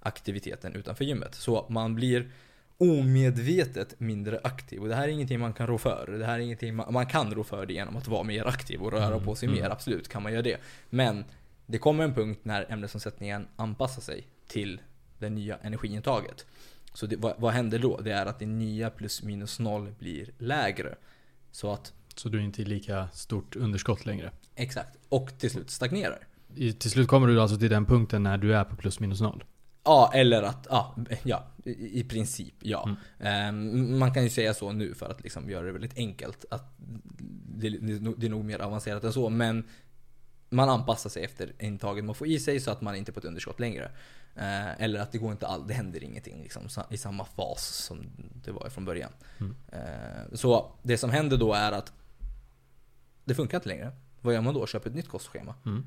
aktiviteten 0.00 0.74
utanför 0.74 1.04
gymmet. 1.04 1.34
Så 1.34 1.66
man 1.68 1.94
blir 1.94 2.30
omedvetet 2.78 4.00
mindre 4.00 4.40
aktiv 4.44 4.82
och 4.82 4.88
det 4.88 4.94
här 4.94 5.04
är 5.04 5.08
ingenting 5.08 5.40
man 5.40 5.52
kan 5.52 5.66
rå 5.66 5.78
för. 5.78 6.16
Det 6.18 6.26
här 6.26 6.34
är 6.34 6.38
ingenting 6.38 6.74
man, 6.74 6.92
man 6.92 7.06
kan 7.06 7.34
rå 7.34 7.44
för 7.44 7.66
det 7.66 7.72
genom 7.72 7.96
att 7.96 8.08
vara 8.08 8.22
mer 8.22 8.44
aktiv 8.44 8.82
och 8.82 8.92
röra 8.92 9.20
på 9.20 9.34
sig 9.34 9.48
Mm, 9.48 9.60
mer, 9.60 9.70
absolut 9.70 10.08
kan 10.08 10.22
man 10.22 10.32
göra 10.32 10.42
det. 10.42 10.56
Men 10.90 11.24
det 11.66 11.78
kommer 11.78 12.04
en 12.04 12.14
punkt 12.14 12.40
när 12.42 12.72
ämnesomsättningen 12.72 13.48
anpassar 13.56 14.02
sig 14.02 14.26
till 14.46 14.80
det 15.18 15.30
nya 15.30 15.56
energiintaget. 15.56 16.46
Så 16.94 17.06
det, 17.06 17.16
vad, 17.16 17.34
vad 17.38 17.52
händer 17.52 17.78
då? 17.78 18.00
Det 18.00 18.12
är 18.12 18.26
att 18.26 18.38
det 18.38 18.46
nya 18.46 18.90
plus 18.90 19.22
minus 19.22 19.58
noll 19.58 19.94
blir 19.98 20.30
lägre. 20.38 20.94
Så 21.50 21.72
att, 21.72 21.92
Så 22.14 22.28
du 22.28 22.38
är 22.38 22.42
inte 22.42 22.62
i 22.62 22.64
lika 22.64 23.08
stort 23.12 23.56
underskott 23.56 24.06
längre. 24.06 24.30
exakt, 24.54 24.96
och 25.08 25.38
till 25.38 25.50
slut 25.50 25.70
stagnerar. 25.70 26.18
I, 26.54 26.72
till 26.72 26.90
slut 26.90 27.08
kommer 27.08 27.26
du 27.26 27.40
alltså 27.40 27.58
till 27.58 27.70
den 27.70 27.86
punkten 27.86 28.22
när 28.22 28.38
du 28.38 28.54
är 28.56 28.64
på 28.64 28.76
plus 28.76 29.00
minus 29.00 29.20
noll. 29.20 29.44
Ja, 29.84 30.10
eller 30.14 30.42
att, 30.42 30.66
ja, 30.70 30.96
ja 31.22 31.46
i, 31.64 32.04
princip 32.04 32.54
ja. 32.60 32.88
Mm. 32.88 32.96
Ehm, 33.20 33.98
man 33.98 34.14
kan 34.14 34.22
ju 34.22 34.30
säga 34.30 34.54
så 34.54 34.72
nu 34.72 34.94
för 34.94 35.10
att 35.10 35.22
liksom 35.22 35.50
göra 35.50 35.66
det 35.66 35.72
väldigt 35.72 35.96
enkelt. 35.98 36.44
Att 36.50 36.74
det, 37.58 37.68
det, 37.68 38.14
det 38.16 38.26
är 38.26 38.30
nog 38.30 38.44
mer 38.44 38.58
avancerat 38.58 39.04
än 39.04 39.12
så, 39.12 39.28
men 39.28 39.64
man 40.48 40.68
anpassar 40.68 41.10
sig 41.10 41.24
efter 41.24 41.52
intaget 41.58 42.04
man 42.04 42.14
får 42.14 42.26
i 42.26 42.38
sig 42.38 42.60
så 42.60 42.70
att 42.70 42.80
man 42.80 42.96
inte 42.96 43.10
är 43.10 43.12
på 43.12 43.18
ett 43.18 43.24
underskott 43.24 43.60
längre. 43.60 43.90
Eh, 44.34 44.82
eller 44.82 45.00
att 45.00 45.12
det 45.12 45.18
går 45.18 45.32
inte 45.32 45.46
all, 45.46 45.66
det 45.66 45.74
händer 45.74 46.04
ingenting 46.04 46.42
liksom, 46.42 46.62
i 46.90 46.96
samma 46.96 47.24
fas 47.24 47.66
som 47.66 48.06
det 48.44 48.50
var 48.50 48.68
från 48.68 48.84
början. 48.84 49.12
Mm. 49.38 49.56
Eh, 49.72 50.34
så 50.34 50.72
det 50.82 50.98
som 50.98 51.10
händer 51.10 51.36
då 51.36 51.52
är 51.52 51.72
att 51.72 51.92
det 53.24 53.34
funkar 53.34 53.58
inte 53.58 53.68
längre. 53.68 53.92
Vad 54.20 54.34
gör 54.34 54.40
man 54.40 54.54
då? 54.54 54.66
Köper 54.66 54.90
ett 54.90 54.96
nytt 54.96 55.08
kostschema. 55.08 55.54
Mm. 55.66 55.86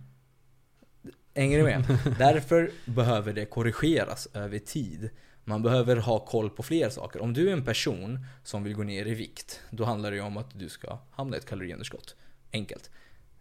Hänger 1.36 1.58
ni 1.58 1.64
med? 1.64 2.00
Därför 2.18 2.72
behöver 2.86 3.34
det 3.34 3.46
korrigeras 3.46 4.28
över 4.34 4.60
tid. 4.60 5.10
Man 5.44 5.62
behöver 5.62 5.96
ha 5.96 6.26
koll 6.26 6.50
på 6.50 6.64
fler 6.64 6.90
saker. 6.90 7.22
Om 7.22 7.34
du 7.34 7.50
är 7.50 7.54
en 7.54 7.66
person 7.66 8.26
som 8.44 8.64
vill 8.64 8.74
gå 8.74 8.84
ner 8.84 9.06
i 9.06 9.14
vikt, 9.14 9.62
då 9.70 9.86
handlar 9.86 10.12
det 10.12 10.22
om 10.22 10.38
att 10.38 10.60
du 10.60 10.70
ska 10.70 11.00
hamna 11.12 11.36
i 11.36 11.40
ett 11.40 11.46
kaloriunderskott. 11.46 12.16
Enkelt. 12.54 12.92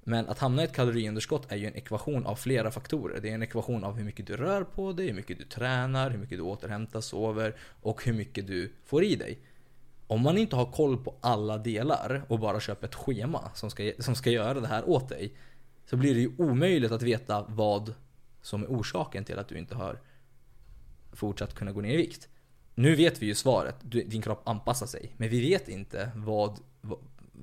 Men 0.09 0.29
att 0.29 0.39
hamna 0.39 0.63
i 0.63 0.65
ett 0.65 0.73
kaloriunderskott 0.73 1.53
är 1.53 1.57
ju 1.57 1.67
en 1.67 1.77
ekvation 1.77 2.27
av 2.27 2.37
flera 2.37 2.71
faktorer. 2.71 3.21
Det 3.21 3.31
är 3.31 3.35
en 3.35 3.43
ekvation 3.43 3.85
av 3.85 3.97
hur 3.97 4.05
mycket 4.05 4.27
du 4.27 4.37
rör 4.37 4.65
på 4.65 4.93
dig, 4.93 5.07
hur 5.07 5.15
mycket 5.15 5.39
du 5.39 5.45
tränar, 5.45 6.11
hur 6.11 6.19
mycket 6.19 6.39
du 6.39 6.43
återhämtar, 6.43 7.01
sover 7.01 7.57
och 7.83 8.05
hur 8.05 8.13
mycket 8.13 8.47
du 8.47 8.73
får 8.85 9.05
i 9.05 9.17
dig. 9.17 9.39
Om 10.07 10.23
man 10.23 10.39
inte 10.39 10.57
har 10.57 10.73
koll 10.73 11.05
på 11.05 11.15
alla 11.21 11.59
delar 11.59 12.23
och 12.29 12.39
bara 12.39 12.61
köper 12.61 12.87
ett 12.87 12.95
schema 12.95 13.51
som 13.55 13.71
ska, 13.71 13.93
som 13.99 14.15
ska 14.15 14.31
göra 14.31 14.61
det 14.61 14.67
här 14.67 14.89
åt 14.89 15.09
dig 15.09 15.33
så 15.87 15.97
blir 15.97 16.15
det 16.15 16.21
ju 16.21 16.33
omöjligt 16.39 16.93
att 16.93 17.03
veta 17.03 17.45
vad 17.49 17.95
som 18.43 18.63
är 18.63 18.67
orsaken 18.67 19.25
till 19.25 19.39
att 19.39 19.49
du 19.49 19.59
inte 19.59 19.75
har 19.75 20.01
fortsatt 21.13 21.55
kunna 21.55 21.73
gå 21.73 21.81
ner 21.81 21.95
i 21.95 21.97
vikt. 21.97 22.29
Nu 22.75 22.95
vet 22.95 23.23
vi 23.23 23.27
ju 23.27 23.35
svaret, 23.35 23.77
din 23.83 24.23
kropp 24.23 24.49
anpassar 24.49 24.87
sig. 24.87 25.13
Men 25.17 25.29
vi 25.29 25.41
vet 25.41 25.69
inte 25.69 26.11
vad, 26.15 26.61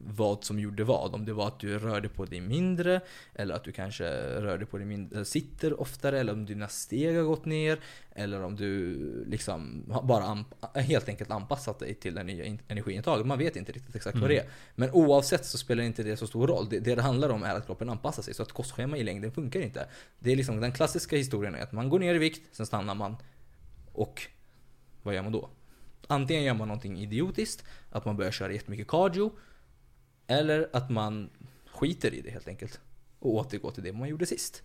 vad, 0.03 0.43
som 0.43 0.59
gjorde 0.59 0.83
vad. 0.83 1.13
Om 1.13 1.25
det 1.25 1.33
var 1.33 1.47
att 1.47 1.59
du 1.59 1.79
rörde 1.79 2.09
på 2.09 2.25
dig 2.25 2.41
mindre, 2.41 3.01
eller 3.33 3.55
att 3.55 3.63
du 3.63 3.71
kanske 3.71 4.05
rörde 4.41 4.65
på 4.65 4.77
dig 4.77 4.85
mindre, 4.85 5.25
sitter 5.25 5.81
oftare, 5.81 6.19
eller 6.19 6.33
om 6.33 6.45
dina 6.45 6.67
steg 6.67 7.15
har 7.15 7.23
gått 7.23 7.45
ner, 7.45 7.79
eller 8.11 8.43
om 8.43 8.55
du 8.55 8.95
liksom 9.27 9.83
bara 10.03 10.45
helt 10.81 11.09
enkelt 11.09 11.31
anpassat 11.31 11.79
dig 11.79 11.93
till 11.93 12.15
det 12.15 12.23
nya 12.23 12.45
in- 12.45 12.61
energiintaget. 12.67 13.25
Man 13.25 13.37
vet 13.37 13.55
inte 13.55 13.71
riktigt 13.71 13.95
exakt 13.95 14.17
vad 14.17 14.29
det 14.29 14.37
är. 14.37 14.45
Men 14.75 14.91
oavsett 14.91 15.45
så 15.45 15.57
spelar 15.57 15.83
inte 15.83 16.03
det 16.03 16.17
så 16.17 16.27
stor 16.27 16.47
roll. 16.47 16.69
Det, 16.69 16.79
det 16.79 16.95
det 16.95 17.01
handlar 17.01 17.29
om 17.29 17.43
är 17.43 17.55
att 17.55 17.65
kroppen 17.65 17.89
anpassar 17.89 18.23
sig, 18.23 18.33
så 18.33 18.43
att 18.43 18.51
kostschema 18.51 18.97
i 18.97 19.03
längden 19.03 19.31
funkar 19.31 19.59
inte. 19.59 19.87
Det 20.19 20.31
är 20.31 20.35
liksom 20.35 20.61
den 20.61 20.71
klassiska 20.71 21.17
historien 21.17 21.55
är 21.55 21.61
att 21.61 21.71
man 21.71 21.89
går 21.89 21.99
ner 21.99 22.15
i 22.15 22.17
vikt, 22.17 22.55
sen 22.55 22.65
stannar 22.65 22.95
man. 22.95 23.15
Och 23.91 24.21
vad 25.03 25.15
gör 25.15 25.23
man 25.23 25.31
då? 25.31 25.49
Antingen 26.07 26.43
gör 26.43 26.53
man 26.53 26.67
någonting 26.67 26.99
idiotiskt, 26.99 27.63
att 27.89 28.05
man 28.05 28.17
börjar 28.17 28.31
köra 28.31 28.53
jättemycket 28.53 28.87
cardio. 28.87 29.31
Eller 30.27 30.69
att 30.73 30.89
man 30.89 31.29
skiter 31.71 32.13
i 32.13 32.21
det 32.21 32.29
helt 32.29 32.47
enkelt. 32.47 32.79
Och 33.19 33.33
återgår 33.33 33.71
till 33.71 33.83
det 33.83 33.93
man 33.93 34.09
gjorde 34.09 34.25
sist. 34.25 34.63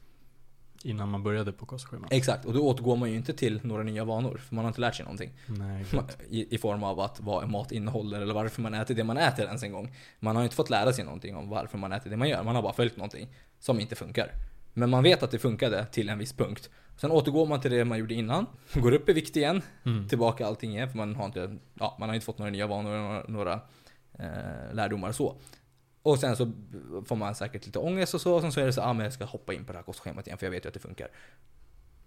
Innan 0.84 1.08
man 1.08 1.22
började 1.22 1.52
på 1.52 1.66
kostschemat. 1.66 2.12
Exakt, 2.12 2.44
och 2.44 2.54
då 2.54 2.60
återgår 2.68 2.96
man 2.96 3.10
ju 3.10 3.16
inte 3.16 3.32
till 3.32 3.60
några 3.62 3.82
nya 3.82 4.04
vanor. 4.04 4.36
För 4.36 4.54
man 4.54 4.64
har 4.64 4.70
inte 4.70 4.80
lärt 4.80 4.94
sig 4.94 5.04
någonting. 5.04 5.30
Nej, 5.46 5.84
I, 6.30 6.54
I 6.54 6.58
form 6.58 6.82
av 6.84 7.00
att 7.00 7.20
vad 7.20 7.50
mat 7.50 7.72
innehåller 7.72 8.20
eller 8.20 8.34
varför 8.34 8.62
man 8.62 8.74
äter 8.74 8.94
det 8.94 9.04
man 9.04 9.16
äter 9.16 9.44
ens 9.46 9.62
en 9.62 9.72
gång. 9.72 9.94
Man 10.20 10.36
har 10.36 10.42
ju 10.42 10.44
inte 10.44 10.56
fått 10.56 10.70
lära 10.70 10.92
sig 10.92 11.04
någonting 11.04 11.36
om 11.36 11.48
varför 11.48 11.78
man 11.78 11.92
äter 11.92 12.10
det 12.10 12.16
man 12.16 12.28
gör. 12.28 12.42
Man 12.42 12.54
har 12.54 12.62
bara 12.62 12.72
följt 12.72 12.96
någonting 12.96 13.28
som 13.58 13.80
inte 13.80 13.94
funkar. 13.96 14.30
Men 14.74 14.90
man 14.90 15.02
vet 15.02 15.22
att 15.22 15.30
det 15.30 15.38
funkade 15.38 15.86
till 15.86 16.08
en 16.08 16.18
viss 16.18 16.32
punkt. 16.32 16.70
Sen 16.96 17.10
återgår 17.10 17.46
man 17.46 17.60
till 17.60 17.70
det 17.70 17.84
man 17.84 17.98
gjorde 17.98 18.14
innan, 18.14 18.46
går 18.74 18.92
upp 18.92 19.08
i 19.08 19.12
vikt 19.12 19.36
igen, 19.36 19.62
Mm. 19.84 20.08
tillbaka 20.08 20.46
allting 20.46 20.70
igen 20.72 20.90
för 20.90 20.96
man 20.96 21.16
har 21.16 21.24
inte, 21.26 21.56
ja, 21.74 21.96
man 22.00 22.08
har 22.08 22.14
inte 22.14 22.26
fått 22.26 22.38
några 22.38 22.50
nya 22.52 22.66
vanor, 22.66 22.90
några, 22.98 23.24
några 23.28 23.60
eh, 24.18 24.74
lärdomar 24.74 25.12
så. 25.12 25.36
Och 26.02 26.18
sen 26.18 26.36
så 26.36 26.52
får 27.06 27.16
man 27.16 27.34
säkert 27.34 27.66
lite 27.66 27.78
ångest 27.78 28.14
och 28.14 28.20
så, 28.20 28.34
och 28.34 28.40
sen 28.42 28.52
så 28.52 28.60
är 28.60 28.66
det 28.66 28.72
så 28.72 28.82
ah, 28.82 28.92
men 28.92 29.04
jag 29.04 29.12
ska 29.12 29.24
hoppa 29.24 29.54
in 29.54 29.64
på 29.64 29.72
det 29.72 29.78
här 29.78 29.84
kostschemat 29.84 30.26
igen 30.26 30.38
för 30.38 30.46
jag 30.46 30.50
vet 30.50 30.64
ju 30.64 30.68
att 30.68 30.74
det 30.74 30.80
funkar. 30.80 31.08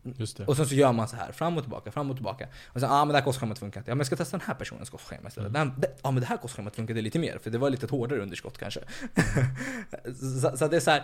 Just 0.04 0.38
det. 0.38 0.46
Och 0.46 0.58
sen 0.58 0.68
så 0.68 0.76
gör 0.76 0.92
man 0.92 1.08
så 1.08 1.16
här 1.16 1.32
fram 1.32 1.58
och 1.58 1.64
tillbaka, 1.64 1.92
fram 1.92 2.10
och 2.10 2.16
tillbaka. 2.16 2.48
Och 2.66 2.80
sen, 2.80 2.90
ah 2.92 3.06
men 3.06 3.08
det 3.08 3.18
här 3.20 3.26
kostschemat 3.26 3.60
funkar 3.60 3.80
inte. 3.80 3.92
Ja 3.92 3.96
men 3.96 4.00
jag 4.00 4.08
ska 4.08 4.16
testa 4.16 4.38
den 4.38 4.48
här 4.48 4.56
personens 4.56 4.90
kostschema 4.90 5.28
istället. 5.28 5.56
Mm. 5.56 5.68
Den, 5.68 5.80
det, 5.80 5.88
ja 6.04 6.12
men 6.12 6.22
det 6.22 6.28
här 6.28 6.38
kostschemat 6.38 6.76
funkade 6.76 7.02
lite 7.02 7.20
mer, 7.20 7.38
för 7.38 7.50
det 7.50 7.58
var 7.58 7.70
lite 7.70 7.86
ett 7.86 7.92
hårdare 7.92 8.22
underskott 8.22 8.58
kanske. 8.58 8.80
så, 10.42 10.58
så 10.58 10.68
det 10.68 10.76
är 10.76 10.80
så 10.80 10.92
här. 10.92 11.04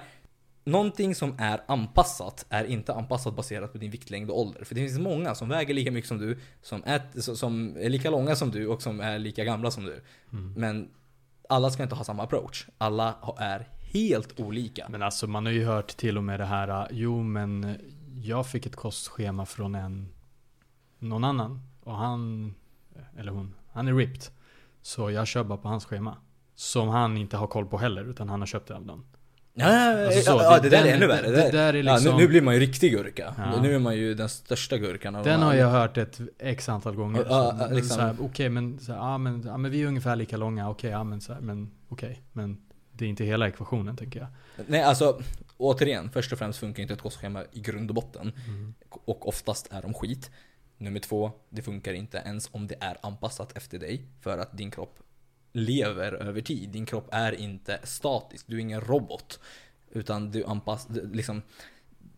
Någonting 0.64 1.16
som 1.16 1.36
är 1.38 1.62
anpassat 1.68 2.46
är 2.50 2.64
inte 2.64 2.94
anpassat 2.94 3.36
baserat 3.36 3.72
på 3.72 3.78
din 3.78 3.92
viktlängd 3.92 4.30
och 4.30 4.40
ålder. 4.40 4.64
För 4.64 4.76
det 4.76 4.82
finns 4.82 5.00
många 5.00 5.36
som 5.36 5.50
väger 5.50 5.74
lika 5.74 5.92
mycket 5.92 6.08
som 6.08 6.18
du, 6.18 6.40
som 6.62 6.84
är, 6.86 7.22
som 7.36 7.78
är 7.78 7.90
lika 7.90 8.10
långa 8.10 8.36
som 8.36 8.52
du 8.52 8.68
och 8.68 8.82
som 8.82 9.00
är 9.00 9.20
lika 9.20 9.44
gamla 9.44 9.72
som 9.72 9.84
du. 9.84 10.02
Mm. 10.32 10.54
Men 10.54 10.90
alla 11.50 11.70
ska 11.70 11.84
inte 11.84 11.96
ha 11.96 12.04
samma 12.04 12.24
approach. 12.24 12.68
Alla 12.78 13.16
är 13.38 13.68
helt 13.94 14.40
olika. 14.40 14.90
Men 14.90 15.02
alltså 15.04 15.28
man 15.28 15.46
har 15.46 15.54
ju 15.54 15.66
hört 15.66 15.88
till 15.98 16.18
och 16.18 16.24
med 16.24 16.40
det 16.40 16.46
här, 16.46 16.68
äh, 16.68 16.88
jo 16.92 17.24
men 17.24 17.78
jag 18.24 18.48
fick 18.48 18.66
ett 18.66 18.76
kostschema 18.76 19.46
från 19.46 19.76
en, 19.76 20.10
någon 21.00 21.24
annan 21.24 21.62
och 21.84 21.96
han, 21.96 22.54
eller 23.18 23.32
hon, 23.32 23.56
han 23.72 23.88
är 23.88 23.94
ripped. 23.94 24.24
Så 24.82 25.12
jag 25.12 25.28
kör 25.28 25.44
bara 25.44 25.58
på 25.58 25.68
hans 25.68 25.86
schema. 25.86 26.18
Som 26.56 26.88
han 26.88 27.18
inte 27.18 27.38
har 27.38 27.48
koll 27.48 27.66
på 27.66 27.78
heller, 27.78 28.04
utan 28.04 28.30
han 28.30 28.40
har 28.40 28.48
köpt 28.48 28.68
det 28.68 28.76
av 28.76 28.86
någon. 28.86 29.06
Ja, 29.60 30.06
Alltså 30.06 30.22
så, 30.22 30.32
ja, 30.32 30.60
det- 30.60 30.70
det, 30.70 30.70
där 30.70 30.84
den- 30.84 30.92
är 30.92 30.96
ännu 30.96 31.08
värre. 31.08 31.28
det- 31.32 31.36
Det, 31.36 31.52
där 31.52 31.74
är 31.74 31.84
ja, 31.84 31.94
liksom- 31.96 32.16
nu, 32.18 32.22
nu 32.22 32.28
blir 32.28 32.42
man 32.42 32.54
ju 32.54 32.60
riktig 32.60 32.92
gurka. 32.92 33.34
Ja. 33.38 33.62
Nu 33.62 33.76
är 33.76 33.80
man 33.80 33.96
ju 33.98 34.14
den 34.14 34.30
största 34.30 34.78
gurkan 34.78 35.14
Den 35.14 35.42
har 35.42 35.54
jag 35.54 35.70
hört 35.70 35.98
ett 35.98 36.20
x 36.40 36.70
antal 36.70 36.96
gånger. 36.96 37.26
Ja, 37.30 37.56
men 37.60 37.76
liksom. 37.76 38.18
Okej 38.22 38.50
men, 38.50 38.80
så 38.80 38.92
här, 38.92 39.00
ja, 39.00 39.18
men, 39.18 39.44
ja, 39.46 39.58
men 39.58 39.72
vi 39.72 39.82
är 39.82 39.88
ungefär 39.88 40.16
lika 40.16 40.38
långa, 40.38 40.70
okej, 40.70 40.92
ja, 40.92 41.04
men, 41.04 41.22
så 41.22 41.34
här, 41.34 41.42
men 41.42 41.72
okej. 41.90 42.22
Men 42.34 42.58
det 42.92 43.06
är 43.06 43.10
inte 43.10 43.24
hela 43.24 43.48
ekvationen 43.48 43.98
tänker 43.98 44.20
jag. 44.20 44.28
Nej 44.68 44.84
alltså, 44.84 45.22
återigen. 45.58 46.10
Först 46.10 46.32
och 46.34 46.40
främst 46.40 46.60
funkar 46.60 46.82
inte 46.82 46.94
ett 46.94 47.02
kostschema 47.02 47.44
i 47.52 47.60
grund 47.60 47.90
och 47.92 47.96
botten. 47.96 48.32
Mm. 48.48 48.74
Och 49.06 49.28
oftast 49.28 49.68
är 49.72 49.82
de 49.82 49.94
skit. 49.94 50.32
Nummer 50.78 51.00
två, 51.00 51.32
det 51.50 51.62
funkar 51.62 51.94
inte 51.94 52.18
ens 52.26 52.50
om 52.52 52.68
det 52.68 52.76
är 52.80 52.98
anpassat 53.02 53.58
efter 53.58 53.80
dig. 53.80 54.06
För 54.22 54.38
att 54.38 54.58
din 54.58 54.72
kropp 54.72 55.00
lever 55.52 56.14
över 56.14 56.42
tid. 56.42 56.70
Din 56.70 56.86
kropp 56.86 57.08
är 57.12 57.32
inte 57.32 57.80
statisk. 57.84 58.48
Du 58.48 58.56
är 58.56 58.60
ingen 58.60 58.82
robot. 58.82 59.40
Utan 59.92 60.32
du 60.32 60.44
anpassar, 60.44 60.94
liksom 61.14 61.42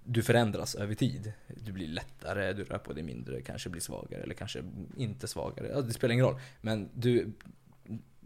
du 0.03 0.23
förändras 0.23 0.75
över 0.75 0.95
tid. 0.95 1.33
Du 1.47 1.71
blir 1.71 1.87
lättare, 1.87 2.53
du 2.53 2.63
rör 2.63 2.77
på 2.77 2.93
dig 2.93 3.03
mindre, 3.03 3.41
kanske 3.41 3.69
blir 3.69 3.81
svagare 3.81 4.21
eller 4.21 4.33
kanske 4.33 4.63
inte 4.97 5.27
svagare. 5.27 5.67
Ja, 5.67 5.81
det 5.81 5.93
spelar 5.93 6.13
ingen 6.13 6.25
roll. 6.25 6.39
Men 6.61 6.89
du, 6.93 7.31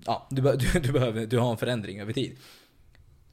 ja, 0.05 0.27
du, 0.31 0.41
du, 0.41 0.79
du 0.79 0.91
behöver, 0.91 1.25
du 1.25 1.37
har 1.37 1.51
en 1.51 1.57
förändring 1.57 1.99
över 1.99 2.13
tid. 2.13 2.37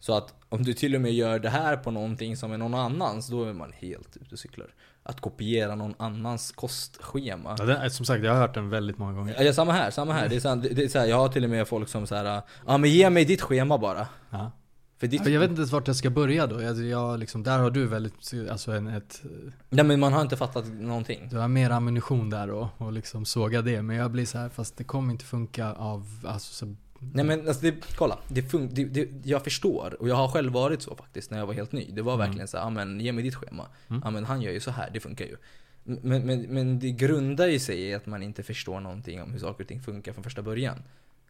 Så 0.02 0.14
att 0.16 0.34
om 0.48 0.62
du 0.62 0.72
till 0.74 0.94
och 0.94 1.00
med 1.00 1.12
gör 1.12 1.38
det 1.38 1.48
här 1.50 1.76
på 1.76 1.90
någonting 1.90 2.36
som 2.36 2.52
är 2.52 2.58
någon 2.58 2.74
annans, 2.74 3.28
då 3.28 3.44
är 3.44 3.52
man 3.52 3.72
helt 3.72 4.16
ute 4.16 4.32
och 4.34 4.38
cyklar. 4.38 4.66
Att 5.02 5.20
kopiera 5.20 5.74
någon 5.74 5.94
annans 5.98 6.52
kostschema. 6.52 7.56
Ja, 7.58 7.64
det, 7.64 7.90
som 7.90 8.06
sagt, 8.06 8.24
jag 8.24 8.32
har 8.32 8.40
hört 8.40 8.54
den 8.54 8.68
väldigt 8.70 8.98
många 8.98 9.12
gånger. 9.12 9.42
Ja, 9.42 9.52
samma 9.52 9.72
här, 9.72 9.90
samma 9.90 10.12
här. 10.12 10.28
Det 10.28 10.36
är 10.36 10.40
så, 10.40 10.48
här- 10.48 10.56
det 10.56 10.84
är 10.84 10.88
så 10.88 10.98
här, 10.98 11.06
jag 11.06 11.16
har 11.16 11.28
till 11.28 11.44
och 11.44 11.50
med 11.50 11.68
folk 11.68 11.88
som 11.88 12.06
här, 12.10 12.42
ja 12.66 12.78
men 12.78 12.90
ge 12.90 13.10
mig 13.10 13.24
ditt 13.24 13.42
schema 13.42 13.78
bara. 13.78 14.06
Ja. 14.30 14.52
För 14.98 15.06
ditt, 15.06 15.22
Ja, 15.26 15.30
Jag 15.30 15.40
vet 15.40 15.50
inte 15.50 15.60
ens 15.60 15.72
vart 15.72 15.86
jag 15.86 15.96
ska 15.96 16.10
börja 16.10 16.46
då. 16.46 16.62
Jag, 16.62 16.82
jag 16.84 17.18
liksom, 17.18 17.42
där 17.42 17.58
har 17.58 17.70
du 17.70 17.86
väldigt, 17.86 18.32
alltså 18.50 18.72
en, 18.72 18.86
ett, 18.86 19.22
Nej 19.68 19.84
men 19.84 20.00
man 20.00 20.12
har 20.12 20.22
inte 20.22 20.36
fattat 20.36 20.66
någonting. 20.68 21.28
du 21.30 21.36
har 21.38 21.48
mer 21.48 21.70
ammunition 21.70 22.30
där 22.30 22.50
och, 22.50 22.68
och 22.78 22.92
liksom 22.92 23.24
såga 23.24 23.62
det. 23.62 23.82
Men 23.82 23.96
jag 23.96 24.10
blir 24.10 24.26
så 24.26 24.38
här, 24.38 24.48
fast 24.48 24.76
det 24.76 24.84
kommer 24.84 25.12
inte 25.12 25.24
funka 25.24 25.72
av, 25.72 26.06
alltså 26.26 26.54
så, 26.54 26.74
Nej 27.14 27.24
men 27.24 27.48
alltså 27.48 27.62
det, 27.62 27.74
kolla, 27.96 28.18
det 28.28 28.40
fun- 28.40 28.68
det, 28.72 28.84
det, 28.84 29.08
jag 29.24 29.44
förstår 29.44 29.96
och 30.00 30.08
jag 30.08 30.14
har 30.14 30.28
själv 30.28 30.52
varit 30.52 30.82
så 30.82 30.96
faktiskt 30.96 31.30
när 31.30 31.38
jag 31.38 31.46
var 31.46 31.54
helt 31.54 31.72
ny. 31.72 31.90
Det 31.92 32.02
var 32.02 32.14
Mm. 32.14 32.26
verkligen 32.26 32.48
så 32.48 32.56
här, 32.56 32.64
ja 32.64 32.70
men 32.70 33.00
ge 33.00 33.12
mig 33.12 33.24
ditt 33.24 33.34
schema. 33.34 33.66
Mm. 33.88 34.02
Ja 34.04 34.10
men 34.10 34.24
han 34.24 34.42
gör 34.42 34.52
ju 34.52 34.60
så 34.60 34.70
här, 34.70 34.90
det 34.92 35.00
funkar 35.00 35.24
ju. 35.24 35.36
Men, 35.84 36.26
men, 36.26 36.40
men 36.42 36.78
det 36.78 36.90
grundar 36.90 37.46
ju 37.46 37.58
sig 37.58 37.80
i 37.80 37.94
att 37.94 38.06
man 38.06 38.22
inte 38.22 38.42
förstår 38.42 38.80
någonting 38.80 39.22
om 39.22 39.32
hur 39.32 39.38
saker 39.38 39.64
och 39.64 39.68
ting 39.68 39.80
funkar 39.82 40.12
från 40.12 40.24
första 40.24 40.42
början. 40.42 40.82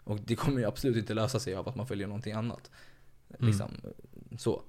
Och 0.05 0.18
det 0.27 0.37
kommer 0.37 0.59
ju 0.59 0.64
absolut 0.66 0.97
inte 0.97 1.14
lösa 1.14 1.41
sig 1.41 1.55
av 1.55 1.68
att 1.68 1.77
man 1.77 1.87
följer 1.87 2.07
någonting 2.07 2.33
annat. 2.33 2.70
Mm. 3.39 3.49
Liksom, 3.51 3.70
så. 4.39 4.62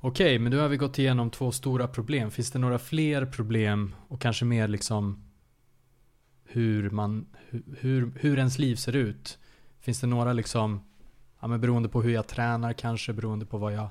Okej, 0.00 0.38
men 0.38 0.50
nu 0.50 0.58
har 0.58 0.68
vi 0.68 0.76
gått 0.76 0.98
igenom 0.98 1.30
två 1.30 1.52
stora 1.52 1.88
problem. 1.88 2.30
Finns 2.30 2.50
det 2.50 2.58
några 2.58 2.78
fler 2.78 3.26
problem 3.26 3.94
och 4.08 4.20
kanske 4.20 4.44
mer 4.44 4.68
liksom 4.68 5.24
hur 6.44 6.90
man, 6.90 7.26
hur, 7.78 8.12
hur 8.20 8.38
ens 8.38 8.58
liv 8.58 8.76
ser 8.76 8.96
ut? 8.96 9.38
Finns 9.80 10.00
det 10.00 10.06
några 10.06 10.32
liksom, 10.32 10.84
ja 11.40 11.48
men 11.48 11.60
beroende 11.60 11.88
på 11.88 12.02
hur 12.02 12.10
jag 12.10 12.26
tränar 12.26 12.72
kanske, 12.72 13.12
beroende 13.12 13.46
på 13.46 13.58
vad 13.58 13.72
jag, 13.72 13.88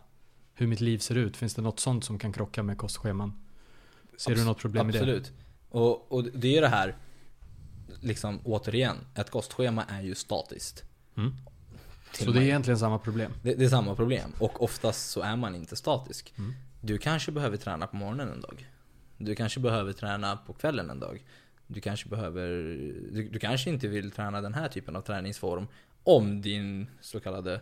hur 0.54 0.68
mitt 0.68 0.82
liv 0.82 0.98
ser 0.98 1.16
ut. 1.16 1.38
Finns 1.38 1.56
det 1.56 1.62
något 1.62 1.80
sånt 1.80 2.04
som 2.04 2.20
kan 2.20 2.34
krocka 2.34 2.64
med 2.64 2.78
kostscheman? 2.78 3.34
Ser 4.18 4.36
du 4.36 4.42
Abs- 4.42 4.46
något 4.46 4.60
problem 4.60 4.86
med 4.86 4.96
det? 4.96 5.00
Absolut. 5.00 5.34
Och, 5.70 6.12
och 6.12 6.24
det 6.24 6.48
är 6.48 6.52
ju 6.52 6.62
det 6.62 6.68
här, 6.68 6.96
liksom 8.00 8.40
återigen, 8.44 8.98
ett 9.16 9.30
kostschema 9.30 9.84
är 9.84 10.02
ju 10.02 10.16
statiskt. 10.16 10.84
Mm. 11.18 11.36
Så 12.12 12.32
det 12.32 12.40
är 12.40 12.44
egentligen 12.44 12.80
samma 12.80 13.00
problem? 13.00 13.32
Det, 13.44 13.56
det 13.56 13.66
är 13.66 13.70
samma 13.70 13.96
problem. 13.96 14.32
Och 14.40 14.64
oftast 14.64 15.12
så 15.12 15.22
är 15.22 15.36
man 15.36 15.56
inte 15.56 15.76
statisk. 15.76 16.34
Mm. 16.38 16.54
Du 16.82 16.98
kanske 16.98 17.32
behöver 17.32 17.58
träna 17.58 17.88
på 17.88 17.96
morgonen 17.96 18.30
en 18.30 18.42
dag. 18.42 18.70
Du 19.18 19.36
kanske 19.36 19.60
behöver 19.60 19.94
träna 19.94 20.38
på 20.38 20.54
kvällen 20.54 20.90
en 20.90 21.00
dag. 21.00 21.24
Du 21.72 21.82
kanske 21.82 22.10
behöver... 22.10 22.50
Du, 23.12 23.30
du 23.30 23.40
kanske 23.40 23.70
inte 23.70 23.88
vill 23.88 24.12
träna 24.12 24.42
den 24.42 24.54
här 24.54 24.68
typen 24.68 24.96
av 24.96 25.02
träningsform 25.02 25.68
om 26.04 26.42
din 26.42 26.88
så 27.02 27.20
kallade 27.20 27.62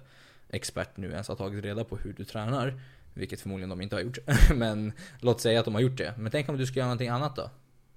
expert 0.49 0.97
nu 0.97 1.12
ens 1.12 1.28
har 1.28 1.36
tagit 1.36 1.64
reda 1.64 1.84
på 1.84 1.97
hur 1.97 2.14
du 2.14 2.26
tränar. 2.26 2.82
Vilket 3.14 3.41
förmodligen 3.41 3.70
de 3.70 3.82
inte 3.82 3.95
har 3.95 4.01
gjort. 4.01 4.18
Men 4.55 4.93
låt 5.20 5.41
säga 5.41 5.60
att 5.60 5.66
de 5.66 5.74
har 5.74 5.82
gjort 5.82 5.97
det. 5.97 6.14
Men 6.18 6.32
tänk 6.32 6.49
om 6.49 6.58
du 6.58 6.66
ska 6.66 6.80
göra 6.80 6.88
någonting 6.88 7.10
annat 7.10 7.36
då? 7.36 7.49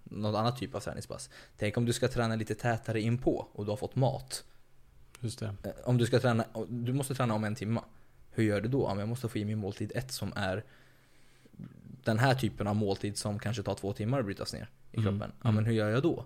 Något 0.05 0.37
annat 0.37 0.59
typ 0.59 0.75
av 0.75 0.81
träningspass. 0.81 1.31
Tänk 1.57 1.77
om 1.77 1.85
du 1.85 1.93
ska 1.93 2.09
träna 2.09 2.37
lite 2.37 2.55
tätare 2.55 3.01
inpå 3.01 3.49
och 3.53 3.65
du 3.65 3.71
har 3.71 3.77
fått 3.77 3.97
mat. 3.97 4.45
Just 5.21 5.39
det. 5.39 5.55
Eh, 5.65 5.71
Om 5.85 5.99
du 5.99 6.07
ska 6.07 6.19
träna, 6.19 6.45
du 6.69 6.93
måste 6.93 7.15
träna 7.15 7.35
om 7.35 7.45
en 7.45 7.55
timme. 7.55 7.81
Hur 8.31 8.45
gör 8.45 8.61
du 8.61 8.69
då? 8.69 8.95
Jag 8.99 9.09
måste 9.09 9.29
få 9.29 9.39
i 9.39 9.45
mig 9.45 9.55
måltid 9.55 9.93
ett 9.95 10.13
som 10.13 10.33
är 10.37 10.65
den 12.05 12.19
här 12.19 12.35
typen 12.35 12.67
av 12.67 12.77
måltid 12.77 13.19
som 13.19 13.39
kanske 13.39 13.63
tar 13.63 13.75
två 13.75 13.93
timmar 13.93 14.19
att 14.21 14.25
brytas 14.25 14.53
ner 14.53 14.69
i 14.93 14.97
Mm, 14.97 15.11
kroppen. 15.11 15.33
Ja 15.43 15.49
mm. 15.49 15.55
men 15.55 15.65
hur 15.65 15.73
gör 15.73 15.91
jag 15.91 16.03
då? 16.03 16.25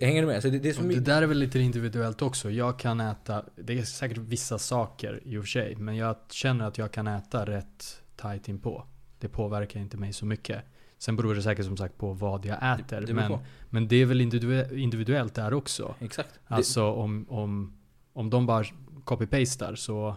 Hänger 0.00 0.20
du 0.22 0.26
med? 0.26 0.42
Så 0.42 0.48
det, 0.48 0.58
det 0.58 0.68
är 0.68 0.72
så 0.72 0.82
det 0.82 1.00
där 1.00 1.22
är 1.22 1.26
väl 1.26 1.38
lite 1.38 1.58
individuellt 1.58 2.22
också. 2.22 2.50
Jag 2.50 2.78
kan 2.78 3.00
äta, 3.00 3.44
det 3.56 3.78
är 3.78 3.82
säkert 3.82 4.18
vissa 4.18 4.58
saker 4.58 5.20
i 5.24 5.36
och 5.36 5.42
för 5.42 5.48
sig, 5.48 5.76
men 5.76 5.96
jag 5.96 6.16
känner 6.30 6.64
att 6.64 6.78
jag 6.78 6.92
kan 6.92 7.06
äta 7.06 7.46
rätt 7.46 8.02
tight 8.16 8.48
inpå. 8.48 8.84
Det 9.18 9.28
påverkar 9.28 9.80
inte 9.80 9.96
mig 9.96 10.12
så 10.12 10.26
mycket. 10.26 10.64
Sen 10.98 11.16
beror 11.16 11.34
det 11.34 11.42
säkert 11.42 11.64
som 11.64 11.76
sagt 11.76 11.98
på 11.98 12.12
vad 12.12 12.44
jag 12.44 12.56
äter. 12.80 13.00
det 13.00 13.06
beror 13.06 13.14
men, 13.14 13.28
på. 13.28 13.40
men 13.70 13.88
det 13.88 13.96
är 13.96 14.06
väl 14.06 14.20
individue- 14.20 14.74
individuellt 14.76 15.34
där 15.34 15.54
också. 15.54 15.94
Exakt. 16.00 16.40
Alltså 16.46 16.84
om, 16.92 17.26
om, 17.28 17.78
om 18.12 18.30
de 18.30 18.46
bara 18.46 18.64
copy-pastar 19.04 19.74
så 19.74 20.16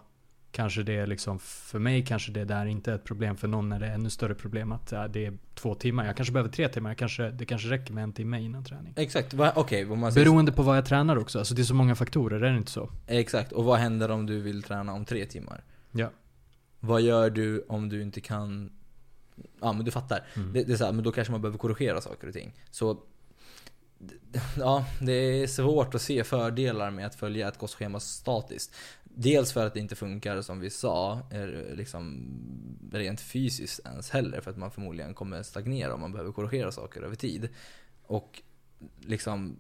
kanske 0.52 0.84
det 0.84 0.96
är 0.96 1.08
liksom, 1.08 1.40
för 1.40 1.80
mig 1.80 2.06
kanske 2.06 2.32
det 2.32 2.46
där 2.46 2.66
inte 2.66 2.92
är 2.92 2.96
ett 2.96 3.04
problem. 3.04 3.38
För 3.38 3.48
någon 3.48 3.72
är 3.72 3.80
det 3.80 3.88
ännu 3.88 4.10
större 4.10 4.36
problem 4.36 4.72
att 4.72 4.92
ja, 4.92 5.08
det 5.08 5.26
är 5.26 5.38
två 5.56 5.76
timmar. 5.76 6.06
Jag 6.06 6.16
kanske 6.16 6.32
behöver 6.32 6.50
tre 6.52 6.68
timmar. 6.68 6.90
Jag 6.90 6.98
kanske, 6.98 7.30
det 7.30 7.46
kanske 7.46 7.70
räcker 7.70 7.94
med 7.94 8.04
en 8.04 8.14
timme 8.14 8.42
innan 8.42 8.64
träning. 8.64 8.94
Exakt. 8.98 9.34
Okej, 9.56 9.84
vad 9.86 9.98
man 9.98 10.12
säger- 10.14 10.26
Beroende 10.26 10.52
på 10.52 10.64
vad 10.64 10.78
jag 10.78 10.86
tränar 10.86 11.16
också. 11.16 11.40
Alltså 11.40 11.54
det 11.56 11.62
är 11.62 11.64
så 11.64 11.74
många 11.76 11.96
faktorer, 11.96 12.42
är 12.42 12.52
det 12.52 12.58
inte 12.58 12.72
så? 12.72 12.90
Exakt. 13.08 13.52
Och 13.52 13.64
vad 13.64 13.80
händer 13.80 14.12
om 14.12 14.26
du 14.26 14.40
vill 14.42 14.64
träna 14.64 14.94
om 14.94 15.06
tre 15.06 15.26
timmar? 15.26 15.64
Ja. 15.92 16.10
Vad 16.80 17.02
gör 17.02 17.30
du 17.30 17.66
om 17.70 17.90
du 17.90 18.02
inte 18.02 18.22
kan... 18.22 18.72
Ja 19.62 19.74
men 19.74 19.86
du 19.86 19.92
fattar. 19.92 20.26
Mm. 20.36 20.54
Det, 20.54 20.64
det 20.64 20.74
är 20.74 20.78
så 20.78 20.86
här, 20.86 20.92
men 20.92 21.04
då 21.04 21.12
kanske 21.12 21.32
man 21.32 21.42
behöver 21.42 21.58
korrigera 21.58 22.02
saker 22.02 22.28
och 22.28 22.34
ting. 22.34 22.54
Så 22.72 22.98
Ja, 24.58 24.86
det 25.02 25.12
är 25.14 25.48
svårt 25.48 25.96
att 25.96 26.02
se 26.02 26.24
fördelar 26.24 26.92
med 26.92 27.06
att 27.06 27.16
följa 27.16 27.48
ett 27.48 27.58
kostschema 27.58 28.00
statiskt. 28.00 28.76
Dels 29.16 29.52
för 29.54 29.66
att 29.66 29.74
det 29.74 29.80
inte 29.80 29.96
funkar 29.96 30.42
som 30.42 30.60
vi 30.60 30.70
sa, 30.70 31.22
är 31.32 31.74
liksom 31.76 32.28
rent 32.92 33.22
fysiskt 33.22 33.80
ens 33.86 34.10
heller. 34.10 34.42
För 34.42 34.52
att 34.52 34.58
man 34.58 34.72
förmodligen 34.72 35.14
kommer 35.14 35.44
stagnera 35.44 35.94
om 35.94 36.02
man 36.02 36.12
behöver 36.12 36.32
korrigera 36.32 36.72
saker 36.72 37.02
över 37.02 37.16
tid. 37.16 37.50
Och 38.04 38.42
liksom 39.00 39.56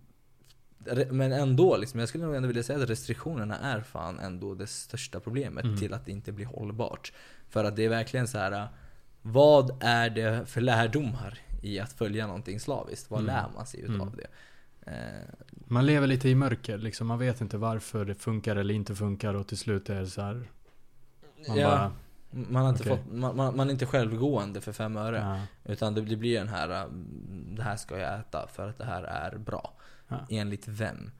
men 1.11 1.31
ändå, 1.31 1.77
liksom, 1.77 1.99
jag 1.99 2.09
skulle 2.09 2.25
nog 2.25 2.35
ändå 2.35 2.47
vilja 2.47 2.63
säga 2.63 2.83
att 2.83 2.89
restriktionerna 2.89 3.57
är 3.59 3.81
fan 3.81 4.19
ändå 4.19 4.55
det 4.55 4.67
största 4.67 5.19
problemet 5.19 5.63
Mm. 5.65 5.77
till 5.77 5.93
att 5.93 6.05
det 6.05 6.11
inte 6.11 6.31
blir 6.31 6.45
hållbart. 6.45 7.13
För 7.49 7.63
att 7.63 7.75
det 7.75 7.85
är 7.85 7.89
verkligen 7.89 8.27
så 8.27 8.37
här. 8.37 8.67
Vad 9.21 9.83
är 9.83 10.09
det 10.09 10.45
för 10.45 10.61
lärdomar 10.61 11.39
i 11.61 11.79
att 11.79 11.93
följa 11.93 12.27
någonting 12.27 12.59
slaviskt? 12.59 13.09
Vad 13.11 13.19
Mm. 13.19 13.35
lär 13.35 13.45
man 13.55 13.65
sig 13.65 13.79
utav 13.81 13.95
Mm. 13.95 14.15
det? 14.15 14.27
Eh, 14.91 15.49
Man 15.67 15.85
lever 15.85 16.07
lite 16.07 16.29
i 16.29 16.35
mörker 16.35 16.77
liksom. 16.77 17.07
Man 17.07 17.19
vet 17.19 17.41
inte 17.41 17.57
varför 17.57 18.05
det 18.05 18.15
funkar 18.15 18.55
eller 18.55 18.73
inte 18.73 18.95
funkar 18.95 19.33
och 19.33 19.47
till 19.47 19.57
slut 19.57 19.89
är 19.89 19.99
det 19.99 20.07
så 20.07 20.21
här. 20.21 20.49
Man 21.47 21.57
ja, 21.57 21.67
bara, 21.69 21.91
man, 22.49 22.61
har 22.63 22.69
inte 22.69 22.83
okej. 22.83 22.97
fått, 22.97 23.13
man, 23.13 23.35
man, 23.35 23.55
man 23.57 23.67
är 23.67 23.71
inte 23.71 23.85
självgående 23.85 24.61
för 24.61 24.71
fem 24.71 24.97
öre. 24.97 25.17
ja, 25.63 25.71
Utan 25.73 25.93
det, 25.95 26.01
det 26.01 26.15
blir 26.15 26.39
den 26.39 26.47
här, 26.47 26.69
äh, 26.83 26.89
det 27.55 27.63
här 27.63 27.75
ska 27.75 27.99
jag 27.99 28.19
äta 28.19 28.47
för 28.47 28.69
att 28.69 28.77
det 28.77 28.85
här 28.85 29.03
är 29.03 29.37
bra. 29.37 29.73
Ja. 30.07 30.17
Enligt 30.29 30.67
vem? 30.67 31.11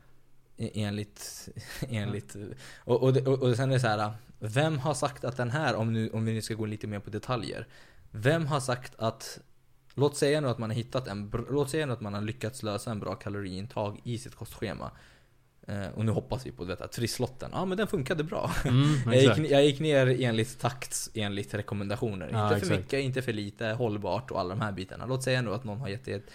E- 0.57 0.72
Enligt, 0.74 1.49
enligt, 1.89 2.36
och, 2.78 3.03
och, 3.03 3.13
det- 3.13 3.28
och, 3.28 3.41
och 3.43 3.55
sen 3.55 3.69
är 3.69 3.74
det 3.74 3.80
så 3.80 3.88
här, 3.88 4.11
vem 4.39 4.80
har 4.80 4.93
sagt 4.93 5.24
att 5.24 5.38
den 5.38 5.49
här, 5.51 5.76
om, 5.76 5.93
nu, 5.93 6.09
om 6.09 6.26
vi 6.26 6.34
nu 6.34 6.41
ska 6.41 6.53
gå 6.53 6.65
lite 6.65 6.88
mer 6.88 6.99
på 6.99 7.09
detaljer. 7.09 7.67
Vem 8.11 8.45
har 8.47 8.59
sagt 8.59 8.93
att, 8.97 9.39
låt 9.94 10.18
säga 10.18 10.42
nu 10.42 10.48
att 10.50 10.58
man 10.58 10.70
har 10.70 10.76
hittat 10.78 11.08
en, 11.08 11.32
låt 11.50 11.70
säga 11.70 11.86
nu 11.86 11.94
att 11.94 12.02
man 12.02 12.14
har 12.14 12.22
lyckats 12.22 12.64
lösa 12.64 12.92
en 12.92 13.00
bra 13.00 13.16
kaloriintag 13.16 14.00
i 14.04 14.18
sitt 14.18 14.36
kostschema. 14.36 14.92
Eh, 15.68 15.88
och 15.96 16.06
nu 16.06 16.12
hoppas 16.12 16.46
vi 16.46 16.52
på 16.52 16.64
detta, 16.66 16.88
trisslotten. 16.88 17.50
Ja 17.54 17.66
men 17.66 17.78
den 17.78 17.88
funkade 17.88 18.24
bra. 18.24 18.52
mm, 18.66 18.96
Jag 19.14 19.16
gick, 19.38 19.52
jag 19.52 19.66
gick 19.66 19.80
ner 19.80 20.22
enligt 20.24 20.60
takt, 20.60 21.10
enligt 21.14 21.54
rekommendationer. 21.54 22.30
Ja, 22.32 22.44
inte 22.44 22.60
för 22.60 22.66
exakt. 22.66 22.80
mycket, 22.82 23.00
inte 23.00 23.22
för 23.22 23.34
lite, 23.34 23.66
hållbart 23.68 24.32
och 24.32 24.39
alla 24.39 24.50
de 24.50 24.62
här 24.62 24.72
bitarna. 24.72 25.06
Låt 25.06 25.24
säga 25.24 25.42
nu 25.42 25.54
att 25.54 25.64
någon 25.64 25.80
har 25.80 25.88
gett 25.89 26.08
ett, 26.08 26.26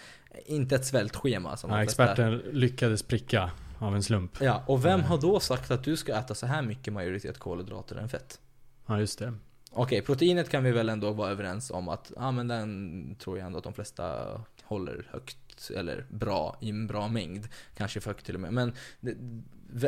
inte 0.45 0.75
ett 0.75 0.85
svältschema 0.85 1.57
som 1.57 1.69
flesta- 1.69 1.83
experten 1.83 2.37
lyckades 2.51 3.03
pricka 3.03 3.51
av 3.79 3.95
en 3.95 4.03
slump. 4.03 4.31
Ja, 4.41 4.63
och 4.67 4.85
vem 4.85 4.99
Ja. 4.99 5.05
har 5.05 5.17
då 5.17 5.39
sagt 5.39 5.71
att 5.71 5.83
du 5.83 5.97
ska 5.97 6.15
äta 6.15 6.35
så 6.35 6.45
här 6.47 6.61
mycket 6.61 6.93
majoritet 6.93 7.37
kolhydrater 7.37 7.95
än 7.95 8.09
fett? 8.09 8.39
Ja, 8.87 8.99
just 8.99 9.19
det. 9.19 9.33
Okej, 9.79 10.01
proteinet 10.01 10.49
kan 10.49 10.63
vi 10.63 10.71
väl 10.71 10.89
ändå 10.89 11.11
vara 11.11 11.31
överens 11.31 11.71
om 11.71 11.89
att, 11.89 12.11
ja 12.15 12.31
men 12.31 12.47
den 12.47 13.15
tror 13.19 13.37
jag 13.37 13.45
ändå 13.45 13.57
att 13.57 13.63
de 13.63 13.73
flesta 13.73 14.27
håller 14.63 15.07
högt, 15.11 15.71
eller 15.75 16.05
bra, 16.09 16.57
i 16.61 16.69
en 16.69 16.87
bra 16.87 17.07
mängd. 17.07 17.47
Kanske 17.75 18.01
för 18.01 18.09
högt 18.09 18.25
till 18.25 18.35
och 18.35 18.41
med. 18.41 18.53
Men 18.53 18.73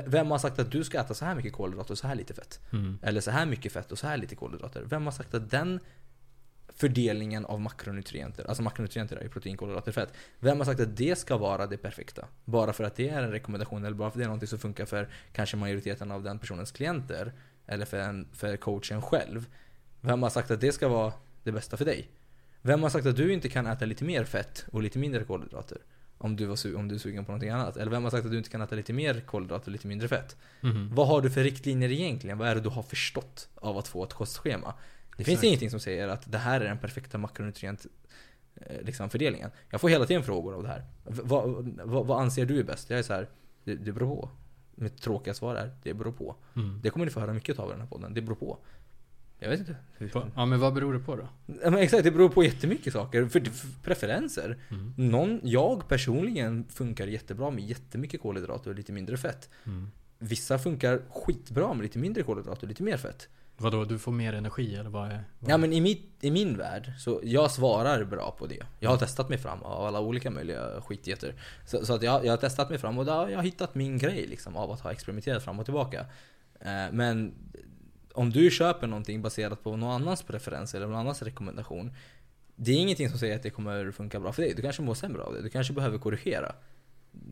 vem 0.06 0.32
har 0.32 0.38
sagt 0.38 0.60
att 0.60 0.72
du 0.72 0.84
ska 0.84 1.00
äta 1.00 1.14
så 1.14 1.26
här 1.26 1.36
mycket 1.36 1.54
kolhydrater 1.54 1.92
och 1.92 1.98
så 1.98 2.08
här 2.08 2.16
lite 2.16 2.34
fett? 2.34 2.60
Mm. 2.72 3.00
Eller 3.02 3.22
så 3.22 3.32
här 3.32 3.46
mycket 3.46 3.72
fett 3.72 3.92
och 3.92 4.00
så 4.00 4.08
här 4.08 4.18
lite 4.18 4.36
kolhydrater. 4.36 4.82
Vem 4.82 5.06
har 5.06 5.12
sagt 5.12 5.34
att 5.34 5.52
den 5.52 5.80
fördelningen 6.76 7.46
av 7.46 7.62
makronutrienter, 7.62 8.46
alltså 8.48 8.64
makronutrienter 8.64 9.18
är 9.18 9.24
ju 9.24 9.30
protein, 9.30 9.58
kolhydrater, 9.58 9.92
fett. 9.92 10.14
Vem 10.40 10.58
har 10.58 10.66
sagt 10.66 10.80
att 10.80 10.98
det 10.98 11.18
ska 11.18 11.38
vara 11.38 11.68
det 11.68 11.78
perfekta? 11.78 12.28
Bara 12.46 12.74
för 12.74 12.84
att 12.84 12.96
det 12.96 13.10
är 13.10 13.24
en 13.24 13.32
rekommendation 13.32 13.86
eller 13.86 13.96
bara 13.96 14.12
för 14.12 14.18
att 14.18 14.20
det 14.20 14.26
är 14.26 14.28
någonting 14.28 14.48
som 14.48 14.60
funkar 14.60 14.86
för 14.86 15.10
kanske 15.32 15.58
majoriteten 15.58 16.12
av 16.12 16.24
den 16.24 16.40
personens 16.40 16.72
klienter. 16.72 17.34
Eller 17.68 17.86
för, 17.86 17.98
en, 18.00 18.28
för 18.34 18.58
coachen 18.58 19.02
själv. 19.02 19.46
Vem 20.02 20.24
har 20.24 20.30
sagt 20.30 20.52
att 20.52 20.62
det 20.62 20.72
ska 20.72 20.88
vara 20.88 21.14
det 21.44 21.52
bästa 21.52 21.78
för 21.78 21.86
dig? 21.86 22.10
Vem 22.62 22.84
har 22.84 22.90
sagt 22.90 23.06
att 23.06 23.16
du 23.16 23.34
inte 23.34 23.50
kan 23.50 23.68
äta 23.68 23.86
lite 23.86 24.04
mer 24.04 24.24
fett 24.24 24.66
och 24.72 24.84
lite 24.84 25.00
mindre 25.00 25.24
kolhydrater? 25.24 25.78
Om 26.18 26.36
du, 26.36 26.46
var 26.46 26.76
om 26.76 26.88
du 26.88 26.96
är 26.96 27.00
sugen 27.00 27.26
på 27.26 27.32
någonting 27.32 27.50
annat. 27.50 27.78
Eller 27.78 27.92
vem 27.92 28.04
har 28.04 28.12
sagt 28.12 28.26
att 28.26 28.32
du 28.32 28.38
inte 28.38 28.50
kan 28.50 28.62
äta 28.62 28.76
lite 28.76 28.94
mer 28.94 29.22
kolhydrater 29.22 29.68
och 29.68 29.72
lite 29.72 29.88
mindre 29.88 30.08
fett? 30.08 30.38
Mhm. 30.62 30.90
Vad 30.96 31.08
har 31.08 31.22
du 31.22 31.30
för 31.30 31.44
riktlinjer 31.44 31.92
egentligen? 31.92 32.38
Vad 32.38 32.48
är 32.48 32.56
det 32.56 32.62
du 32.62 32.70
har 32.70 32.84
förstått 32.84 33.50
av 33.56 33.78
att 33.78 33.88
få 33.88 34.04
ett 34.04 34.14
kostschema? 34.14 34.74
Det 35.18 35.24
finns 35.24 35.34
Exakt. 35.36 35.44
ingenting 35.44 35.70
som 35.70 35.80
säger 35.80 36.08
att 36.08 36.32
det 36.32 36.38
här 36.38 36.62
är 36.62 36.66
den 36.66 36.78
perfekta 36.78 37.18
makronutrient 37.18 37.86
eh, 38.56 38.82
liksom 38.82 39.10
fördelningen. 39.10 39.52
Jag 39.70 39.82
får 39.82 39.90
hela 39.90 40.06
tiden 40.06 40.24
frågor 40.24 40.54
av 40.56 40.64
det 40.64 40.70
här. 40.70 40.80
V- 41.06 41.22
vad, 41.24 41.70
vad, 41.84 42.06
vad 42.08 42.22
anser 42.22 42.46
du 42.46 42.60
är 42.60 42.64
bäst? 42.64 42.90
Jag 42.90 43.00
är 43.00 43.04
så 43.04 43.14
här, 43.14 43.28
det, 43.64 43.76
det 43.76 43.92
beror 43.92 44.16
på. 44.16 44.30
Mitt 44.76 45.02
tråkiga 45.02 45.34
svar 45.34 45.56
är, 45.56 45.72
det 45.84 45.94
beror 45.94 46.12
på. 46.12 46.36
Mm. 46.56 46.80
Det 46.84 46.90
kommer 46.90 47.06
ni 47.06 47.12
få 47.12 47.20
höra 47.20 47.34
mycket 47.34 47.60
av 47.60 47.70
i 47.70 47.72
den 47.72 47.82
här 47.82 47.88
podden. 47.88 48.14
Det 48.14 48.22
beror 48.22 48.36
på. 48.36 48.58
Jag 49.40 49.50
vet 49.50 49.60
inte. 49.60 49.76
Ja 50.36 50.46
men 50.46 50.60
vad 50.60 50.74
beror 50.74 50.94
det 50.94 51.00
på 51.00 51.16
då? 51.16 51.28
Ja, 51.46 51.70
men 51.70 51.80
exakt, 51.80 52.04
det 52.04 52.12
beror 52.12 52.30
på 52.30 52.44
jättemycket 52.44 52.94
saker. 52.94 53.26
För, 53.26 53.40
för 53.40 53.68
preferenser. 53.84 54.58
Mm. 54.70 54.94
Någon, 54.98 55.40
jag 55.44 55.88
personligen 55.88 56.66
funkar 56.70 57.08
jättebra 57.08 57.50
med 57.50 57.64
jättemycket 57.64 58.22
kolhydrater 58.22 58.70
och 58.70 58.76
lite 58.76 58.92
mindre 58.92 59.18
fett. 59.18 59.50
Mm. 59.66 59.92
Vissa 60.20 60.60
funkar 60.60 61.02
skitbra 61.10 61.74
med 61.74 61.84
lite 61.84 62.00
mindre 62.00 62.24
kolhydrater 62.24 62.64
och 62.64 62.70
lite 62.70 62.84
mer 62.84 62.98
fett. 62.98 63.30
Vadå, 63.58 63.86
du 63.86 64.00
får 64.00 64.12
mer 64.12 64.34
energi 64.34 64.76
eller 64.76 64.90
vad 64.90 65.12
är? 65.12 65.24
Vad? 65.40 65.52
Ja 65.52 65.58
men 65.58 65.74
i, 65.74 65.82
mitt, 65.82 66.10
i 66.22 66.32
min 66.32 66.58
värld, 66.58 66.92
så 67.00 67.20
jag 67.24 67.52
svarar 67.52 68.04
bra 68.04 68.36
på 68.40 68.48
det. 68.48 68.64
Jag 68.80 68.90
har 68.90 68.98
testat 68.98 69.30
mig 69.30 69.38
fram 69.38 69.64
av 69.64 69.86
alla 69.86 70.00
olika 70.00 70.32
möjliga 70.32 70.82
skitgetter. 70.82 71.34
Så, 71.66 71.86
så 71.86 71.94
att 71.94 72.04
jag, 72.04 72.26
jag 72.26 72.32
har 72.32 72.38
testat 72.38 72.70
mig 72.70 72.80
fram 72.80 72.98
och 72.98 73.06
där, 73.06 73.28
jag 73.28 73.38
har 73.38 73.44
hittat 73.44 73.76
min 73.76 73.98
grej 73.98 74.28
liksom 74.28 74.56
av 74.56 74.72
att 74.72 74.80
ha 74.80 74.92
experimenterat 74.92 75.44
fram 75.44 75.60
och 75.60 75.66
tillbaka. 75.66 76.06
Eh, 76.60 76.92
men 76.92 77.34
om 78.20 78.30
du 78.30 78.52
köper 78.52 78.88
någonting 78.88 79.22
baserat 79.22 79.64
på 79.64 79.78
någon 79.78 79.92
annans 79.92 80.24
preferens 80.24 80.76
eller 80.76 80.88
någon 80.88 80.96
annans 80.96 81.22
rekommendation. 81.22 81.94
Det 82.56 82.72
är 82.72 82.76
ingenting 82.76 83.10
som 83.10 83.20
säger 83.20 83.36
att 83.36 83.44
det 83.44 83.50
kommer 83.50 83.92
funka 83.92 84.20
bra 84.20 84.34
för 84.34 84.42
dig. 84.42 84.54
Du 84.56 84.62
kanske 84.62 84.82
mår 84.82 84.94
sämre 84.94 85.22
av 85.22 85.34
det. 85.34 85.42
Du 85.42 85.50
kanske 85.50 85.74
behöver 85.74 85.98
korrigera. 85.98 86.56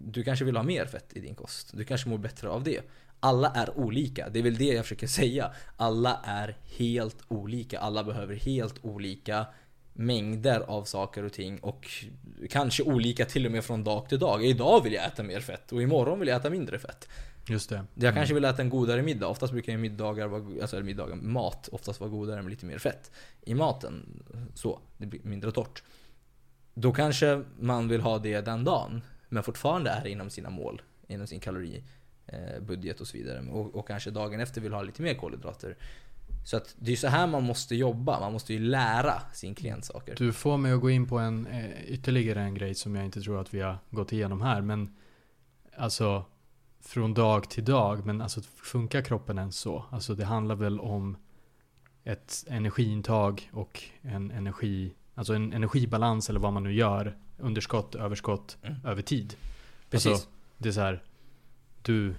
Du 0.06 0.24
kanske 0.24 0.46
vill 0.46 0.56
ha 0.56 0.64
mer 0.64 0.86
fett 0.86 1.14
i 1.14 1.20
din 1.20 1.36
kost. 1.36 1.78
Du 1.78 1.84
kanske 1.84 2.10
mår 2.10 2.18
bättre 2.18 2.50
av 2.50 2.64
det. 2.64 2.82
Alla 3.20 3.52
är 3.52 3.78
olika. 3.78 4.30
Det 4.30 4.40
är 4.40 4.44
väl 4.44 4.58
det 4.58 4.66
jag 4.66 4.86
försöker 4.86 5.08
säga. 5.08 5.52
Alla 5.78 6.22
är 6.24 6.58
helt 6.78 7.18
olika. 7.28 7.80
Alla 7.80 8.04
behöver 8.04 8.36
helt 8.36 8.86
olika 8.86 9.46
mängder 9.94 10.60
av 10.60 10.84
saker 10.84 11.24
och 11.24 11.34
ting 11.34 11.60
och 11.60 11.88
kanske 12.50 12.84
olika 12.84 13.26
till 13.26 13.46
och 13.46 13.52
med 13.52 13.64
från 13.66 13.84
dag 13.84 14.10
till 14.10 14.20
dag. 14.20 14.46
Idag 14.46 14.84
vill 14.84 14.94
jag 14.94 15.06
äta 15.06 15.24
mer 15.24 15.40
fett 15.40 15.72
och 15.72 15.82
imorgon 15.82 16.20
vill 16.20 16.28
jag 16.28 16.40
äta 16.40 16.50
mindre 16.50 16.80
fett. 16.80 17.08
Just 17.50 17.70
det. 17.70 17.86
Jag 17.94 18.14
kanske 18.14 18.34
vill 18.34 18.46
äta 18.46 18.62
en 18.62 18.70
godare 18.70 19.02
middag. 19.02 19.28
Oftast 19.28 19.54
brukar 19.54 19.72
ju 19.72 19.78
middagar 19.78 20.28
vara, 20.28 20.62
alltså 20.62 20.80
middagar, 20.80 21.16
mat 21.16 21.68
oftast 21.72 22.00
vara 22.00 22.10
godare 22.10 22.42
med 22.42 22.50
lite 22.50 22.66
mer 22.66 22.78
fett 22.78 23.12
i 23.42 23.54
maten. 23.54 24.24
Så, 24.54 24.80
det 24.98 25.06
blir 25.06 25.22
mindre 25.24 25.52
torrt. 25.52 25.84
Då 26.74 26.94
kanske 26.94 27.44
man 27.60 27.88
vill 27.88 28.02
ha 28.02 28.20
det 28.20 28.42
den 28.42 28.64
dagen. 28.64 29.02
Men 29.30 29.44
fortfarande 29.44 29.90
är 29.90 30.08
inom 30.08 30.30
sina 30.30 30.50
mål. 30.50 30.82
Inom 31.08 31.28
sin 31.28 31.40
kaloribudget 31.40 33.02
och 33.02 33.08
så 33.08 33.18
vidare. 33.18 33.42
Och, 33.50 33.76
och 33.76 33.88
kanske 33.88 34.12
dagen 34.12 34.40
efter 34.40 34.62
vill 34.62 34.74
ha 34.74 34.82
lite 34.82 35.02
mer 35.02 35.14
kolhydrater. 35.14 35.78
Så 36.46 36.58
att 36.58 36.76
det 36.80 36.92
är 36.92 36.96
så 36.96 37.08
här 37.08 37.28
man 37.28 37.44
måste 37.44 37.76
jobba. 37.76 38.20
Man 38.20 38.34
måste 38.34 38.54
ju 38.54 38.60
lära 38.60 39.22
sin 39.34 39.56
klient 39.56 39.86
saker. 39.86 40.16
Du 40.16 40.34
får 40.34 40.58
mig 40.58 40.72
att 40.72 40.82
gå 40.82 40.90
in 40.90 41.08
på 41.08 41.18
en, 41.18 41.48
eh, 41.48 41.84
ytterligare 41.86 42.42
en 42.42 42.54
grej 42.54 42.76
som 42.76 42.96
jag 42.96 43.06
inte 43.06 43.22
tror 43.22 43.42
att 43.42 43.54
vi 43.54 43.62
har 43.62 43.78
gått 43.90 44.12
igenom 44.12 44.42
här. 44.42 44.62
Men 44.62 44.96
alltså 45.78 46.26
från 46.88 47.14
dag 47.14 47.50
till 47.50 47.66
dag. 47.66 48.06
Men 48.06 48.22
alltså 48.22 48.42
funkar 48.42 49.02
kroppen 49.02 49.38
ens 49.38 49.58
så? 49.58 49.86
Alltså 49.92 50.16
det 50.16 50.26
handlar 50.26 50.56
väl 50.56 50.80
om 50.80 51.18
ett 52.04 52.46
energiintag 52.48 53.50
och 53.54 53.84
en 54.02 54.32
energi, 54.32 54.94
alltså 55.16 55.34
en 55.34 55.54
energibalans 55.54 56.30
eller 56.30 56.40
vad 56.40 56.54
man 56.54 56.64
nu 56.64 56.74
gör. 56.74 57.18
Underskott, 57.38 57.96
överskott 57.96 58.58
Mm. 58.64 58.78
över 58.86 59.02
tid. 59.02 59.36
Precis. 59.90 60.12
Alltså, 60.12 60.28
det 60.58 60.70
är 60.70 60.74
så 60.74 60.82
här, 60.82 61.04
du, 61.82 62.16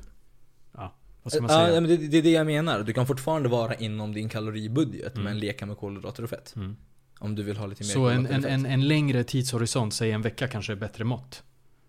ja, 0.72 0.92
vad 1.22 1.32
ska 1.32 1.42
man 1.42 1.50
Ja, 1.50 1.66
säga? 1.66 1.80
men 1.80 1.90
det, 1.90 1.96
det 1.96 2.18
är 2.18 2.22
det 2.22 2.30
jag 2.30 2.46
menar. 2.46 2.82
Du 2.82 2.92
kan 2.92 3.06
fortfarande 3.06 3.48
vara 3.48 3.74
inom 3.74 4.12
din 4.12 4.28
kaloribudget 4.28 5.12
Mm. 5.14 5.24
men 5.24 5.38
leka 5.38 5.66
med 5.66 5.78
kolhydrater 5.78 6.22
och 6.22 6.30
fett. 6.30 6.56
Mm. 6.56 6.76
Om 7.18 7.34
du 7.34 7.42
vill 7.42 7.56
ha 7.56 7.66
lite 7.66 7.82
mer 7.84 7.90
Så 7.90 8.08
en, 8.08 8.26
en, 8.26 8.44
en, 8.44 8.66
en 8.66 8.88
längre 8.88 9.24
tidshorisont, 9.24 9.94
säg 9.94 10.12
en 10.12 10.22
vecka 10.22 10.48
kanske 10.48 10.72
är 10.72 10.76
bättre 10.76 11.04
mått. 11.04 11.42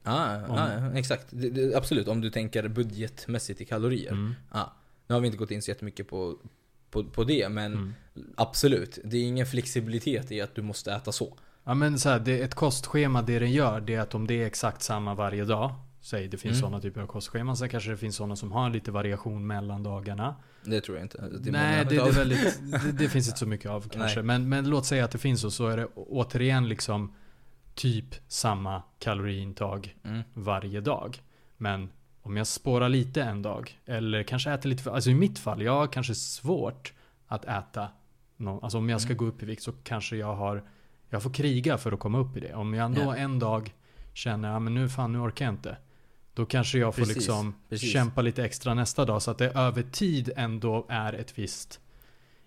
Ja, 0.09 0.47
Om- 0.47 0.55
ja, 0.93 0.99
exakt. 0.99 1.25
Det, 1.29 1.49
det, 1.49 1.75
absolut, 1.75 2.07
om 2.07 2.21
du 2.21 2.29
tänker 2.29 2.67
budgetmässigt 2.67 3.61
i 3.61 3.65
kalorier. 3.65 4.11
Mm. 4.11 4.35
Ja. 4.53 4.73
Nu 5.07 5.13
har 5.15 5.21
vi 5.21 5.27
inte 5.27 5.37
gått 5.37 5.51
in 5.51 5.61
så 5.61 5.71
jättemycket 5.71 6.07
på, 6.07 6.35
på, 6.91 7.03
på 7.03 7.23
det, 7.23 7.49
men 7.49 7.73
Mm. 7.73 7.93
absolut. 8.37 8.99
Det 9.03 9.17
är 9.17 9.23
ingen 9.23 9.45
flexibilitet 9.45 10.31
i 10.31 10.41
att 10.41 10.55
du 10.55 10.61
måste 10.61 10.91
äta 10.93 11.11
så. 11.11 11.37
Ja 11.63 11.73
men 11.73 11.99
så 11.99 12.09
här, 12.09 12.19
det, 12.19 12.41
ett 12.41 12.55
kostschema, 12.55 13.21
det 13.21 13.39
den 13.39 13.51
gör, 13.51 13.81
det 13.81 13.95
är 13.95 13.99
att 13.99 14.15
om 14.15 14.27
det 14.27 14.41
är 14.41 14.45
exakt 14.47 14.81
samma 14.81 15.13
varje 15.15 15.45
dag. 15.45 15.73
Säg 16.01 16.27
det 16.27 16.37
finns 16.37 16.51
Mm. 16.53 16.61
sådana 16.61 16.81
typer 16.81 17.01
av 17.01 17.07
kostscheman. 17.07 17.57
Sen 17.57 17.69
kanske 17.69 17.89
det 17.91 17.97
finns 17.97 18.15
sådana 18.15 18.35
som 18.35 18.51
har 18.51 18.69
lite 18.69 18.91
variation 18.91 19.47
mellan 19.47 19.83
dagarna. 19.83 20.35
Det 20.65 20.81
tror 20.81 20.97
jag 20.97 21.05
inte. 21.05 21.27
Det 21.39 21.51
Nej, 21.51 21.85
det, 21.89 21.95
det, 21.95 22.11
väldigt, 22.11 22.59
det, 22.71 22.91
det 22.91 23.09
finns 23.09 23.27
inte 23.27 23.39
så 23.39 23.45
mycket 23.45 23.71
av 23.71 23.89
kanske. 23.89 24.21
Men, 24.21 24.49
men 24.49 24.69
låt 24.69 24.85
säga 24.85 25.05
att 25.05 25.11
det 25.11 25.17
finns 25.17 25.43
och 25.43 25.53
så 25.53 25.67
är 25.67 25.77
det 25.77 25.85
återigen 25.95 26.69
liksom 26.69 27.13
typ 27.79 28.15
samma 28.27 28.81
kaloriintag 28.99 29.95
Mm. 30.03 30.21
varje 30.33 30.81
dag. 30.81 31.21
Men 31.57 31.89
om 32.21 32.37
jag 32.37 32.47
spårar 32.47 32.89
lite 32.89 33.23
en 33.23 33.41
dag, 33.41 33.79
eller 33.85 34.23
kanske 34.23 34.51
äter 34.51 34.69
lite 34.69 34.83
för, 34.83 34.91
alltså 34.91 35.09
i 35.09 35.13
mitt 35.15 35.39
fall, 35.39 35.61
jag 35.61 35.73
har 35.75 35.87
kanske 35.87 36.15
svårt 36.15 36.93
att 37.27 37.45
äta 37.45 37.87
nå- 38.37 38.59
alltså 38.59 38.77
om 38.77 38.89
jag 38.89 39.01
ska 39.01 39.07
Mm. 39.11 39.17
gå 39.17 39.25
upp 39.25 39.43
i 39.43 39.45
vikt 39.45 39.63
så 39.63 39.71
kanske 39.83 40.15
jag 40.17 40.35
har, 40.35 40.63
jag 41.09 41.23
får 41.23 41.33
kriga 41.33 41.77
för 41.77 41.91
att 41.91 41.99
komma 41.99 42.17
upp 42.19 42.37
i 42.37 42.39
det. 42.39 42.53
Om 42.53 42.73
jag 42.73 42.85
ändå 42.85 43.01
Ja. 43.01 43.15
en 43.15 43.39
dag 43.39 43.73
känner, 44.13 44.51
ja 44.51 44.59
men 44.59 44.73
nu 44.73 44.89
fan 44.89 45.11
nu 45.13 45.19
orkar 45.19 45.45
jag 45.45 45.53
inte. 45.53 45.77
Då 46.33 46.45
kanske 46.45 46.77
jag 46.77 46.95
får 46.95 47.01
Precis, 47.01 47.15
liksom 47.15 47.53
precis. 47.69 47.93
kämpa 47.93 48.21
lite 48.21 48.45
extra 48.45 48.73
nästa 48.73 49.05
dag 49.05 49.21
så 49.21 49.31
att 49.31 49.37
det 49.37 49.51
över 49.51 49.83
tid 49.83 50.31
ändå 50.35 50.85
är 50.89 51.13
ett 51.13 51.37
visst 51.39 51.79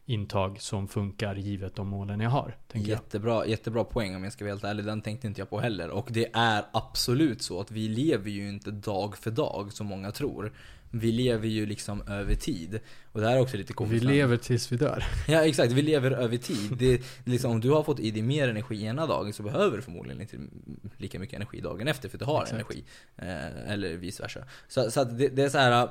intag 0.07 0.61
som 0.61 0.89
funkar 0.89 1.35
givet 1.35 1.75
de 1.75 1.89
målen 1.89 2.21
jag 2.21 2.31
har. 2.31 2.57
Tänker 2.69 2.91
jag. 2.91 2.97
Jättebra, 2.97 3.47
jättebra 3.47 3.85
poäng 3.85 4.17
om 4.17 4.25
jag 4.25 4.33
ska 4.33 4.45
vara 4.45 4.53
helt 4.55 4.65
ärlig. 4.65 4.85
Den 4.85 5.03
tänkte 5.03 5.27
inte 5.27 5.41
jag 5.41 5.51
på 5.51 5.61
heller. 5.61 5.91
Och 5.91 6.09
det 6.11 6.31
är 6.33 6.65
absolut 6.73 7.43
så 7.43 7.61
att 7.61 7.71
vi 7.71 7.89
lever 7.89 8.31
ju 8.31 8.49
inte 8.49 8.71
dag 8.71 9.17
för 9.17 9.31
dag 9.31 9.73
som 9.73 9.87
många 9.87 10.11
tror. 10.13 10.53
Vi 10.95 11.13
lever 11.13 11.49
ju 11.49 11.67
liksom 11.67 12.03
över 12.09 12.35
tid. 12.35 12.81
Och 13.13 13.21
det 13.21 13.27
här 13.29 13.37
är 13.37 13.41
också 13.41 13.57
lite 13.57 13.71
Vi 13.73 13.75
komiskt. 13.75 14.05
lever 14.05 14.37
tills 14.37 14.73
vi 14.73 14.77
dör. 14.77 15.05
Ja 15.29 15.45
exakt, 15.47 15.73
vi 15.73 15.83
lever 15.83 16.11
över 16.11 16.37
tid. 16.37 16.77
Det, 16.79 17.03
liksom, 17.25 17.51
om 17.51 17.61
du 17.61 17.71
har 17.71 17.83
fått 17.83 18.01
i 18.01 18.11
dig 18.11 18.23
mer 18.23 18.49
energi 18.49 18.85
ena 18.85 19.07
dagen 19.07 19.33
så 19.33 19.43
behöver 19.43 19.77
du 19.77 19.83
förmodligen 19.83 20.21
inte 20.21 20.37
lika 20.97 21.19
mycket 21.19 21.37
energi 21.37 21.61
dagen 21.61 21.89
efter 21.89 22.09
för 22.09 22.17
att 22.17 22.21
du 22.21 22.25
har 22.27 22.43
Exakt. 22.43 22.53
energi. 22.53 22.85
Eh, 23.17 23.73
eller 23.73 23.97
vice 23.97 24.23
versa. 24.23 24.41
Så, 24.69 24.91
så 24.91 25.01
att 25.01 25.19
det, 25.19 25.29
det 25.29 25.43
är 25.43 25.49
så 25.49 25.59
här. 25.59 25.89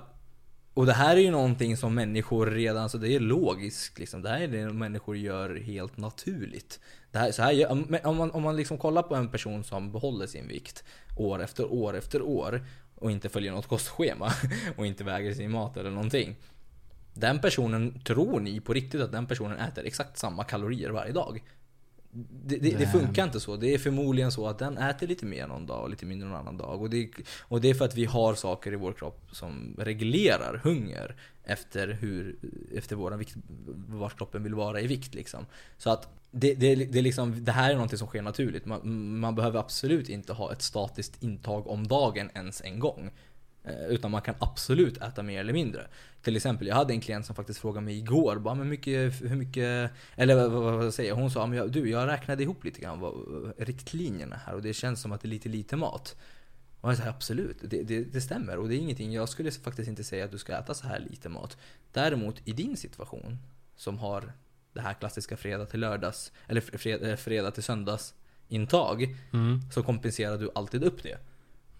Och 0.74 0.86
det 0.86 0.94
här 0.94 1.16
är 1.18 1.22
ju 1.22 1.32
någonting 1.32 1.78
som 1.78 1.96
människor 1.96 2.46
redan, 2.48 2.90
så 2.90 2.98
det 2.98 3.16
är 3.16 3.20
logiskt 3.20 4.00
liksom. 4.00 4.22
Det 4.22 4.30
här 4.30 4.42
är 4.42 4.48
det 4.48 4.74
människor 4.74 5.18
gör 5.18 5.56
helt 5.56 5.98
naturligt. 5.98 6.80
Det 7.12 7.18
här, 7.20 7.32
så 7.32 7.42
här, 7.42 7.72
om- 7.72 7.98
om 8.04 8.18
man, 8.18 8.32
om 8.32 8.44
man 8.44 8.56
liksom 8.56 8.78
kollar 8.78 9.04
på 9.04 9.16
en 9.16 9.30
person 9.30 9.64
som 9.64 9.92
behåller 9.92 10.28
sin 10.28 10.48
vikt 10.48 10.84
år 11.18 11.44
efter 11.44 11.74
år 11.74 11.98
efter 11.98 12.22
år 12.22 12.66
och 12.96 13.12
inte 13.12 13.30
följer 13.30 13.52
något 13.52 13.68
kostschema 13.68 14.32
och 14.78 14.86
inte 14.86 15.04
väger 15.04 15.34
sin 15.34 15.52
mat 15.52 15.78
eller 15.78 15.92
någonting. 15.92 16.36
Den 17.14 17.40
personen, 17.40 18.00
tror 18.04 18.40
ni 18.40 18.60
på 18.60 18.74
riktigt 18.74 19.02
att 19.02 19.12
den 19.12 19.28
personen 19.28 19.58
äter 19.58 19.86
exakt 19.86 20.18
samma 20.18 20.44
kalorier 20.44 20.90
varje 20.90 21.12
dag? 21.12 21.44
Det, 22.14 22.58
det, 22.58 22.78
det 22.78 22.88
funkar 22.88 23.24
inte 23.24 23.40
så. 23.40 23.56
Det 23.56 23.74
är 23.74 23.78
förmodligen 23.78 24.32
så 24.32 24.48
att 24.48 24.60
den 24.60 24.78
äter 24.78 25.08
lite 25.08 25.26
mer 25.26 25.48
någon 25.48 25.66
dag 25.66 25.84
och 25.84 25.90
lite 25.90 26.06
mindre 26.06 26.30
någon 26.30 26.38
annan 26.38 26.58
dag. 26.58 26.82
Och 26.82 26.90
det, 26.90 27.10
och 27.42 27.62
det 27.62 27.70
är 27.70 27.74
för 27.74 27.86
att 27.86 27.96
vi 27.96 28.06
har 28.06 28.36
saker 28.36 28.74
i 28.74 28.76
vår 28.76 28.94
kropp 28.94 29.30
som 29.32 29.76
reglerar 29.78 30.62
hunger 30.64 31.16
efter 31.44 31.88
hur, 31.88 32.36
efter 32.76 32.96
våran 32.96 33.20
vikt, 33.20 33.36
vart 33.88 34.18
kroppen 34.18 34.44
vill 34.44 34.56
vara 34.56 34.82
i 34.82 34.88
vikt 34.88 35.14
liksom. 35.14 35.46
Så 35.78 35.90
att 35.90 36.10
det, 36.32 36.54
det, 36.54 36.76
det, 36.76 37.02
liksom, 37.02 37.46
det 37.46 37.52
här 37.52 37.72
är 37.72 37.78
något 37.78 37.98
som 37.98 38.08
sker 38.08 38.22
naturligt. 38.22 38.66
Man, 38.66 39.20
man 39.20 39.36
behöver 39.36 39.60
absolut 39.60 40.10
inte 40.10 40.34
ha 40.34 40.52
ett 40.52 40.62
statiskt 40.62 41.24
intag 41.24 41.68
om 41.68 41.88
dagen 41.88 42.30
ens 42.34 42.62
en 42.62 42.80
gång. 42.80 43.12
Eh, 43.64 43.86
Utan 43.86 44.12
man 44.12 44.22
kan 44.22 44.36
absolut 44.40 44.98
äta 44.98 45.24
mer 45.24 45.40
eller 45.40 45.54
mindre. 45.54 45.88
Till 46.22 46.36
exempel, 46.36 46.68
jag 46.68 46.76
hade 46.76 46.94
en 46.94 47.02
klient 47.02 47.26
som 47.26 47.36
faktiskt 47.36 47.60
frågade 47.60 47.86
mig 47.86 47.98
igår, 47.98 48.36
bara, 48.36 48.56
men 48.56 48.70
mycket, 48.70 49.22
hur 49.22 49.36
mycket, 49.36 49.92
eller 50.16 50.36
vad, 50.36 50.52
vad, 50.52 50.74
vad 50.74 50.94
säger 50.94 51.10
jag? 51.10 51.16
Hon 51.16 51.32
sa, 51.32 51.46
men 51.48 51.58
jag, 51.58 51.72
du 51.72 51.90
jag 51.90 52.08
räknade 52.08 52.44
ihop 52.44 52.64
lite 52.64 52.82
grann 52.82 53.00
vad, 53.00 53.14
riktlinjerna 53.58 54.36
här 54.46 54.54
och 54.56 54.62
det 54.62 54.74
känns 54.74 55.02
som 55.02 55.12
att 55.12 55.22
det 55.22 55.28
är 55.28 55.30
lite 55.30 55.50
lite 55.50 55.76
mat. 55.76 56.16
Och 56.82 56.90
jag 56.90 56.98
sa 56.98 57.04
absolut, 57.04 57.58
det, 57.62 57.84
det, 57.84 58.04
det 58.04 58.22
stämmer 58.22 58.58
och 58.58 58.70
det 58.70 58.76
är 58.76 58.80
ingenting, 58.80 59.14
jag 59.14 59.30
skulle 59.30 59.52
faktiskt 59.52 59.90
inte 59.90 60.04
säga 60.04 60.26
att 60.26 60.32
du 60.32 60.38
ska 60.38 60.58
äta 60.58 60.74
så 60.74 60.88
här 60.88 61.00
lite 61.00 61.30
mat. 61.30 61.58
Däremot 61.92 62.42
i 62.46 62.52
din 62.52 62.78
situation, 62.78 63.38
som 63.76 63.98
har 64.00 64.34
det 64.74 64.82
här 64.82 64.94
klassiska 64.94 65.38
fredag 65.38 65.66
till 65.66 65.80
lördags, 65.80 66.32
eller 66.48 66.62
fredag, 66.62 67.18
fredag 67.18 67.52
till 67.52 67.64
söndags 67.64 68.14
intag, 68.48 69.16
Mm, 69.34 69.60
så 69.72 69.84
kompenserar 69.84 70.38
du 70.38 70.50
alltid 70.56 70.84
upp 70.84 71.04
det. 71.04 71.18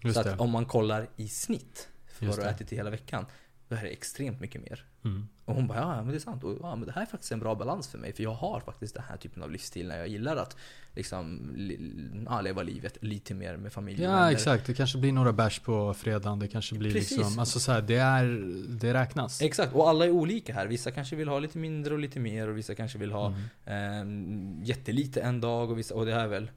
Just 0.02 0.16
så 0.16 0.22
det. 0.22 0.32
att 0.32 0.40
om 0.40 0.50
man 0.50 0.64
kollar 0.64 1.08
i 1.16 1.28
snitt 1.28 1.88
för 2.06 2.24
Just 2.26 2.38
vad 2.38 2.44
du 2.44 2.48
har 2.48 2.52
det. 2.52 2.62
ätit 2.64 2.72
i 2.72 2.76
hela 2.76 2.90
veckan. 2.90 3.26
Då 3.68 3.76
är 3.78 3.82
det 3.82 3.88
extremt 3.88 4.40
mycket 4.40 4.62
mer. 4.62 4.84
Mm. 5.04 5.28
Och 5.44 5.54
hon 5.54 5.66
bara, 5.66 5.78
ja 5.78 5.96
men 6.02 6.08
det 6.08 6.14
är 6.14 6.18
sant. 6.18 6.44
Och, 6.44 6.58
ja 6.62 6.76
men 6.76 6.86
det 6.86 6.92
här 6.92 7.02
är 7.02 7.06
faktiskt 7.06 7.32
en 7.32 7.38
bra 7.40 7.54
balans 7.54 7.88
för 7.88 7.98
mig. 7.98 8.12
För 8.12 8.22
jag 8.22 8.34
har 8.34 8.60
faktiskt 8.60 8.94
den 8.94 9.04
här 9.08 9.16
typen 9.16 9.42
av 9.42 9.50
livsstil 9.50 9.88
när 9.88 9.98
jag 9.98 10.08
gillar 10.08 10.36
att 10.36 10.56
liksom 10.94 11.52
li, 11.56 11.94
ja, 12.26 12.40
leva 12.40 12.62
livet 12.62 12.98
lite 13.00 13.34
mer 13.34 13.56
med 13.56 13.72
familj 13.72 14.06
och 14.06 14.12
Ja 14.12 14.32
exakt, 14.32 14.66
det 14.66 14.74
kanske 14.74 14.98
blir 14.98 15.12
några 15.12 15.32
bärs 15.32 15.58
på 15.60 15.94
fredagen, 15.94 16.38
det 16.38 16.48
kanske 16.48 16.74
blir 16.74 16.92
Precis. 16.92 17.18
liksom, 17.18 17.38
alltså 17.38 17.60
så 17.60 17.72
här, 17.72 17.82
det 17.82 17.96
är, 17.96 18.24
det 18.68 18.94
räknas. 18.94 19.42
Exakt, 19.42 19.74
och 19.74 19.88
alla 19.88 20.04
är 20.04 20.10
olika 20.10 20.54
här. 20.54 20.66
Vissa 20.66 20.90
kanske 20.90 21.16
vill 21.16 21.28
ha 21.28 21.38
lite 21.38 21.58
mindre 21.58 21.94
och 21.94 22.00
lite 22.00 22.20
mer 22.20 22.48
och 22.48 22.58
vissa 22.58 22.74
kanske 22.74 22.98
vill 22.98 23.12
ha 23.12 23.34
Mm. 23.66 24.58
eh, 24.60 24.68
jättelite 24.68 25.20
en 25.20 25.40
dag 25.40 25.70
och 25.70 25.78
vissa, 25.78 25.94
och 25.94 26.06
det 26.06 26.14
här 26.14 26.24
är 26.24 26.28
väl 26.28 26.50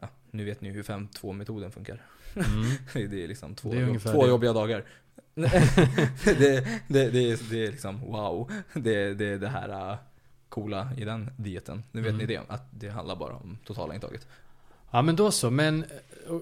Ja, 0.00 0.08
nu 0.30 0.44
vet 0.44 0.60
ni 0.60 0.70
hur 0.70 0.82
5-2 0.82 1.32
metoden 1.32 1.70
funkar. 1.72 2.02
Mm. 2.36 2.70
Det 3.10 3.24
är 3.24 3.28
liksom 3.28 3.54
två, 3.54 3.72
Det 3.72 3.78
är 3.78 3.86
jobb, 3.86 4.00
två 4.02 4.22
det. 4.22 4.28
jobbiga 4.28 4.52
dagar. 4.52 4.84
det, 5.34 6.64
det, 6.88 7.10
det, 7.10 7.30
är, 7.30 7.50
det 7.50 7.64
är 7.66 7.70
liksom 7.70 8.00
wow. 8.00 8.50
Det, 8.74 9.14
det 9.14 9.26
är 9.26 9.38
det 9.38 9.48
här 9.48 9.90
äh, 9.92 9.98
coola 10.48 10.88
i 10.96 11.04
den 11.04 11.30
dieten. 11.36 11.82
Nu 11.92 12.00
vet 12.00 12.08
Mm. 12.14 12.18
ni 12.26 12.34
det, 12.34 12.40
att 12.48 12.66
det 12.70 12.88
handlar 12.88 13.16
bara 13.16 13.34
om 13.34 13.58
totala 13.66 13.94
intaget. 13.94 14.26
Ja 14.90 15.02
men 15.02 15.16
då 15.16 15.30
så, 15.30 15.50
men 15.50 15.84
eh, 15.84 16.36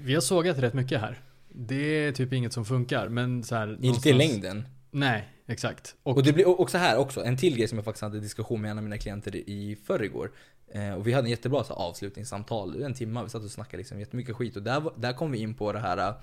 vi 0.00 0.14
har 0.14 0.20
sågat 0.20 0.58
rätt 0.58 0.74
mycket 0.74 1.00
här. 1.00 1.18
Det 1.48 2.06
är 2.06 2.12
typ 2.12 2.32
inget 2.32 2.52
som 2.52 2.64
funkar, 2.64 3.08
men 3.08 3.44
så 3.44 3.54
här, 3.54 3.68
Inte 3.68 3.82
i 3.82 3.86
någonstans- 3.88 4.18
längden. 4.18 4.64
Nej, 4.90 5.28
exakt. 5.50 5.96
Och, 6.02 6.16
Och 6.16 6.22
det 6.22 6.32
blir 6.32 6.48
och- 6.48 6.60
och 6.60 6.70
så 6.70 6.78
här 6.78 6.98
också, 6.98 7.24
en 7.24 7.36
till 7.36 7.56
grej 7.56 7.68
som 7.68 7.78
jag 7.78 7.84
faktiskt 7.84 8.02
hade 8.02 8.20
diskussion 8.20 8.60
med 8.60 8.70
en 8.70 8.78
av 8.78 8.84
mina 8.84 8.98
klienter 8.98 9.36
i 9.36 9.78
förrgår. 9.84 10.32
Eh, 10.72 10.92
och 10.94 11.06
vi 11.06 11.12
hade 11.12 11.26
en 11.26 11.30
jättebra 11.30 11.64
så 11.64 11.74
här, 11.74 11.80
avslutningssamtal, 11.80 12.82
en 12.82 12.94
timme, 12.94 13.22
vi 13.22 13.28
satt 13.28 13.42
och 13.44 13.50
snackade 13.50 13.76
liksom 13.76 14.00
jättemycket 14.00 14.36
skit. 14.36 14.56
Och 14.56 14.62
där, 14.62 14.82
där 14.96 15.12
kom 15.12 15.32
vi 15.32 15.38
in 15.38 15.54
på 15.54 15.72
det 15.72 15.78
här 15.78 15.98
eh, 15.98 16.14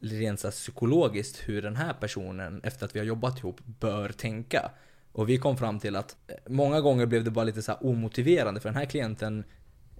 rent 0.00 0.40
så 0.40 0.46
här, 0.46 0.52
psykologiskt 0.52 1.48
hur 1.48 1.62
den 1.62 1.76
här 1.76 1.92
personen, 1.92 2.60
efter 2.64 2.86
att 2.86 2.94
vi 2.94 2.98
har 2.98 3.06
jobbat 3.06 3.38
ihop, 3.38 3.60
bör 3.64 4.08
tänka. 4.08 4.70
Och 5.12 5.28
vi 5.28 5.38
kom 5.38 5.56
fram 5.56 5.78
till 5.80 5.96
att 5.96 6.16
eh, 6.28 6.34
många 6.48 6.80
gånger 6.80 7.06
blev 7.06 7.24
det 7.24 7.30
bara 7.30 7.44
lite 7.44 7.62
så 7.62 7.72
omotiverande 7.74 8.60
för 8.60 8.68
den 8.68 8.76
här 8.78 8.84
klienten 8.84 9.44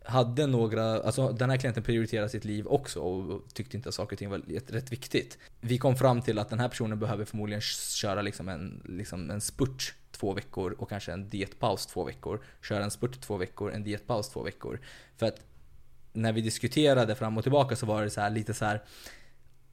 hade 0.07 0.47
några, 0.47 1.03
alltså 1.03 1.33
den 1.33 1.51
här 1.51 1.57
klienten 1.57 1.83
prioriterade 1.83 2.29
sitt 2.29 2.45
liv 2.45 2.67
också 2.67 3.01
och 3.01 3.43
tyckte 3.55 3.77
inte 3.77 3.89
att 3.89 3.95
saker 3.95 4.15
och 4.15 4.19
ting 4.19 4.31
var 4.31 4.39
rätt, 4.69 4.93
viktigt. 4.93 5.39
Vi 5.61 5.79
kom 5.79 5.97
fram 5.97 6.23
till 6.23 6.39
att 6.39 6.51
den 6.51 6.61
här 6.61 6.69
personen 6.69 6.99
behöver 6.99 7.25
förmodligen 7.25 7.61
köra 7.61 8.23
liksom 8.23 8.49
en, 8.49 8.83
liksom 8.85 9.31
en 9.31 9.41
spurt 9.41 9.95
två 10.11 10.33
veckor 10.33 10.75
och 10.79 10.89
kanske 10.89 11.13
en 11.13 11.29
dietpaus 11.29 11.87
två 11.87 12.05
veckor. 12.05 12.41
Köra 12.63 12.85
en 12.85 12.91
spurt 12.91 13.21
två 13.21 13.37
veckor, 13.37 13.73
en 13.73 13.85
dietpaus 13.85 14.29
två 14.29 14.43
veckor. 14.43 14.81
För 15.17 15.27
att 15.27 15.41
när 16.13 16.33
vi 16.33 16.41
diskuterade 16.41 17.15
fram 17.15 17.37
och 17.37 17.43
tillbaka 17.43 17.77
så 17.77 17.87
var 17.87 18.03
det 18.03 18.11
så 18.11 18.21
här 18.21 18.31
lite 18.31 18.55
så 18.55 18.65
här 18.65 18.83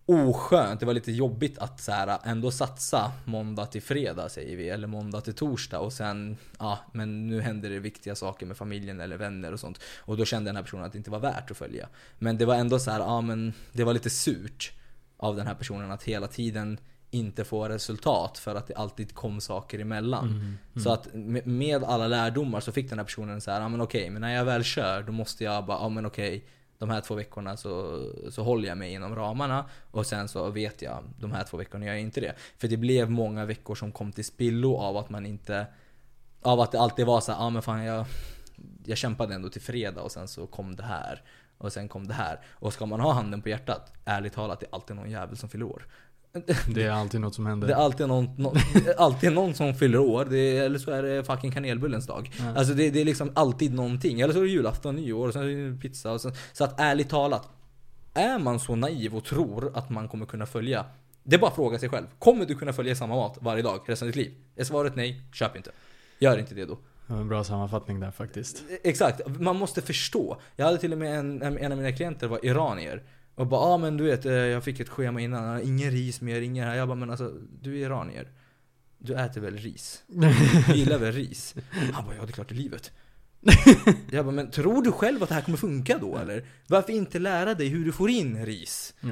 oskönt. 0.06 0.80
Det 0.80 0.86
var 0.86 0.94
lite 0.94 1.12
jobbigt 1.12 1.58
att 1.58 1.82
så 1.82 1.92
här 1.92 2.20
ändå 2.24 2.52
satsa 2.52 3.12
måndag 3.26 3.66
till 3.66 3.82
fredag 3.82 4.30
säger 4.30 4.58
vi, 4.58 4.70
eller 4.70 4.88
måndag 4.88 5.22
till 5.22 5.34
torsdag 5.34 5.80
och 5.80 5.94
sen, 5.94 6.38
ja 6.60 6.80
men 6.92 7.28
nu 7.28 7.42
händer 7.42 7.70
det 7.70 7.80
viktiga 7.80 8.16
saker 8.16 8.46
med 8.46 8.58
familjen 8.58 9.00
eller 9.02 9.18
vänner 9.18 9.52
och 9.52 9.60
sånt. 9.60 9.80
Och 10.00 10.18
då 10.18 10.26
kände 10.26 10.50
den 10.50 10.56
här 10.56 10.64
personen 10.64 10.86
att 10.86 10.92
det 10.92 10.98
inte 10.98 11.12
var 11.12 11.20
värt 11.20 11.52
att 11.52 11.58
följa. 11.58 11.88
Men 12.20 12.38
det 12.38 12.46
var 12.46 12.56
ändå 12.56 12.80
så 12.80 12.92
här, 12.92 13.00
ja 13.00 13.22
men 13.22 13.54
det 13.72 13.84
var 13.84 13.94
lite 13.94 14.10
surt 14.10 14.72
av 15.18 15.36
den 15.36 15.48
här 15.48 15.56
personen 15.56 15.92
att 15.92 16.04
hela 16.04 16.28
tiden 16.28 16.78
inte 17.12 17.44
få 17.44 17.70
resultat 17.70 18.38
för 18.38 18.56
att 18.56 18.68
det 18.68 18.74
alltid 18.76 19.16
kom 19.16 19.42
saker 19.42 19.80
emellan. 19.80 20.28
Mm, 20.30 20.58
Så 20.84 20.92
att 20.94 21.14
med- 21.14 21.48
med 21.48 21.84
alla 21.84 22.08
lärdomar 22.08 22.60
så 22.60 22.72
fick 22.72 22.90
den 22.90 23.00
här 23.00 23.06
personen 23.06 23.42
så 23.42 23.52
här, 23.52 23.62
ja 23.62 23.70
men 23.70 23.82
okej, 23.82 24.10
men 24.10 24.22
när 24.22 24.34
jag 24.36 24.46
väl 24.46 24.64
kör 24.64 25.04
då 25.04 25.12
måste 25.12 25.44
jag 25.44 25.66
bara, 25.66 25.78
ja 25.78 25.90
men 25.90 26.06
okej, 26.06 26.46
de 26.84 26.90
här 26.90 27.02
två 27.02 27.16
veckorna 27.16 27.58
så, 27.58 28.04
så 28.30 28.44
håller 28.44 28.68
jag 28.68 28.78
mig 28.78 28.94
inom 28.94 29.16
ramarna 29.16 29.66
och 29.92 30.06
sen 30.06 30.28
så 30.28 30.50
vet 30.50 30.82
jag, 30.82 31.04
de 31.20 31.32
här 31.32 31.44
två 31.44 31.58
veckorna 31.58 31.86
gör 31.86 31.94
jag 31.94 32.02
inte 32.02 32.22
det. 32.22 32.36
För 32.58 32.68
det 32.68 32.78
blev 32.78 33.12
många 33.12 33.46
veckor 33.46 33.76
som 33.76 33.92
kom 33.92 34.12
till 34.12 34.26
spillo 34.26 34.78
av 34.78 34.98
att 34.98 35.10
man 35.10 35.26
inte, 35.26 35.68
av 36.42 36.60
att 36.60 36.72
det 36.72 36.80
alltid 36.80 37.06
var 37.06 37.22
så 37.22 37.32
ja 37.32 37.36
ah, 37.38 37.44
ja 37.44 37.50
men 37.50 37.62
fan 37.62 37.84
jag, 37.84 38.06
jag 38.86 38.98
kämpade 38.98 39.36
ändå 39.36 39.50
till 39.50 39.62
fredag 39.62 40.02
och 40.02 40.12
sen 40.12 40.28
så 40.28 40.48
kom 40.48 40.76
det 40.76 40.84
här. 40.84 41.22
Och 41.58 41.74
sen 41.74 41.88
kom 41.88 42.08
det 42.08 42.14
här. 42.14 42.40
Och 42.50 42.74
ska 42.74 42.86
man 42.86 43.00
ha 43.00 43.14
handen 43.14 43.42
på 43.42 43.50
hjärtat, 43.50 43.94
ärligt 44.06 44.34
talat, 44.34 44.60
det 44.60 44.66
är 44.66 44.76
alltid 44.76 44.96
någon 44.96 45.12
jävel 45.12 45.38
som 45.38 45.50
fyller 45.50 45.66
år 45.66 45.88
det 46.68 46.84
är 46.84 46.92
alltid 47.02 47.22
något 47.22 47.36
som 47.36 47.46
händer. 47.46 47.68
Det 47.68 47.74
är 47.74 47.78
alltid 47.78 48.08
någon, 48.08 48.30
någon, 48.38 48.58
alltid 48.98 49.32
någon 49.32 49.54
som 49.54 49.76
fyller 49.76 50.00
år, 50.00 50.34
är, 50.34 50.64
eller 50.64 50.80
så 50.80 50.92
är 50.92 51.04
det 51.04 51.24
fucking 51.24 51.52
kanelbullens 51.52 52.08
dag. 52.08 52.32
Ja. 52.40 52.54
Alltså 52.56 52.74
det, 52.74 52.90
det 52.90 53.02
är 53.02 53.06
liksom 53.06 53.32
alltid 53.36 53.74
någonting. 53.74 54.22
Eller 54.22 54.34
så 54.34 54.40
är 54.40 54.44
det 54.44 54.50
julafton, 54.50 54.96
nyår, 54.96 55.28
och 55.28 55.34
sen 55.34 55.44
är 55.44 55.72
det 55.72 55.78
pizza. 55.78 56.12
Och 56.12 56.22
sen, 56.22 56.34
så 56.54 56.64
att 56.64 56.80
ärligt 56.80 57.10
talat, 57.10 57.50
är 58.14 58.40
man 58.40 58.60
så 58.60 58.76
naiv 58.76 59.16
och 59.16 59.24
tror 59.24 59.72
att 59.78 59.90
man 59.90 60.08
kommer 60.08 60.26
kunna 60.26 60.46
följa 60.46 60.86
det 61.24 61.36
är 61.36 61.40
bara 61.40 61.48
att 61.48 61.56
fråga 61.56 61.80
sig 61.80 61.90
själv. 61.90 62.06
Kommer 62.20 62.46
du 62.46 62.56
kunna 62.56 62.74
följa 62.74 62.96
samma 62.96 63.16
mat 63.16 63.38
varje 63.42 63.64
dag 63.64 63.80
resten 63.86 64.08
av 64.08 64.14
ditt 64.14 64.26
liv? 64.26 64.34
Är 64.56 64.64
svaret 64.64 64.96
nej, 64.96 65.22
köp 65.34 65.56
inte. 65.56 65.72
Gör 66.20 66.38
inte 66.38 66.56
det 66.56 66.66
då. 66.66 66.78
Det 67.08 67.14
var 67.14 67.22
en 67.22 67.28
bra 67.28 67.44
sammanfattning 67.44 68.00
där 68.00 68.12
faktiskt. 68.12 68.64
Exakt, 68.84 69.22
man 69.40 69.56
måste 69.56 69.82
förstå. 69.82 70.42
Jag 70.56 70.66
hade 70.66 70.78
till 70.78 70.94
och 70.94 71.00
med 71.00 71.20
en, 71.20 71.42
en 71.42 71.72
av 71.72 71.78
mina 71.78 71.92
klienter 71.92 72.28
var 72.28 72.46
iranier. 72.46 73.04
Och 73.36 73.48
bara, 73.48 73.62
ja 73.62 73.68
ah, 73.68 73.78
men 73.78 73.98
du 73.98 74.04
vet, 74.04 74.26
eh, 74.26 74.34
jag 74.34 74.64
fick 74.64 74.80
ett 74.80 74.90
schema 74.90 75.22
innan, 75.22 75.62
ingen 75.62 75.92
ris 75.92 76.22
mer, 76.22 76.42
ingen 76.42 76.68
här. 76.68 76.76
Jag 76.76 76.88
bara, 76.88 76.96
men 76.96 77.10
alltså 77.10 77.34
du 77.62 77.74
är 77.74 77.86
iranier. 77.86 78.28
Du 78.98 79.16
äter 79.16 79.42
väl 79.42 79.58
ris? 79.58 80.04
Du 80.68 80.74
gillar 80.76 80.98
väl 80.98 81.14
ris? 81.14 81.56
Han 81.94 82.06
bara, 82.06 82.16
ja 82.16 82.22
det 82.22 82.30
är 82.30 82.34
klart 82.34 82.52
i 82.52 82.56
livet. 82.56 82.92
Jag 84.12 84.26
bara, 84.26 84.32
men 84.32 84.52
tror 84.52 84.82
du 84.84 84.92
själv 84.92 85.24
att 85.24 85.30
det 85.30 85.36
här 85.36 85.42
kommer 85.42 85.58
funka 85.58 85.98
då 85.98 86.18
eller? 86.18 86.46
Varför 86.68 86.94
inte 86.94 87.20
lära 87.20 87.54
dig 87.54 87.68
hur 87.68 87.86
du 87.86 87.92
får 87.92 88.10
in 88.10 88.46
ris 88.46 88.94
Ja. 89.02 89.10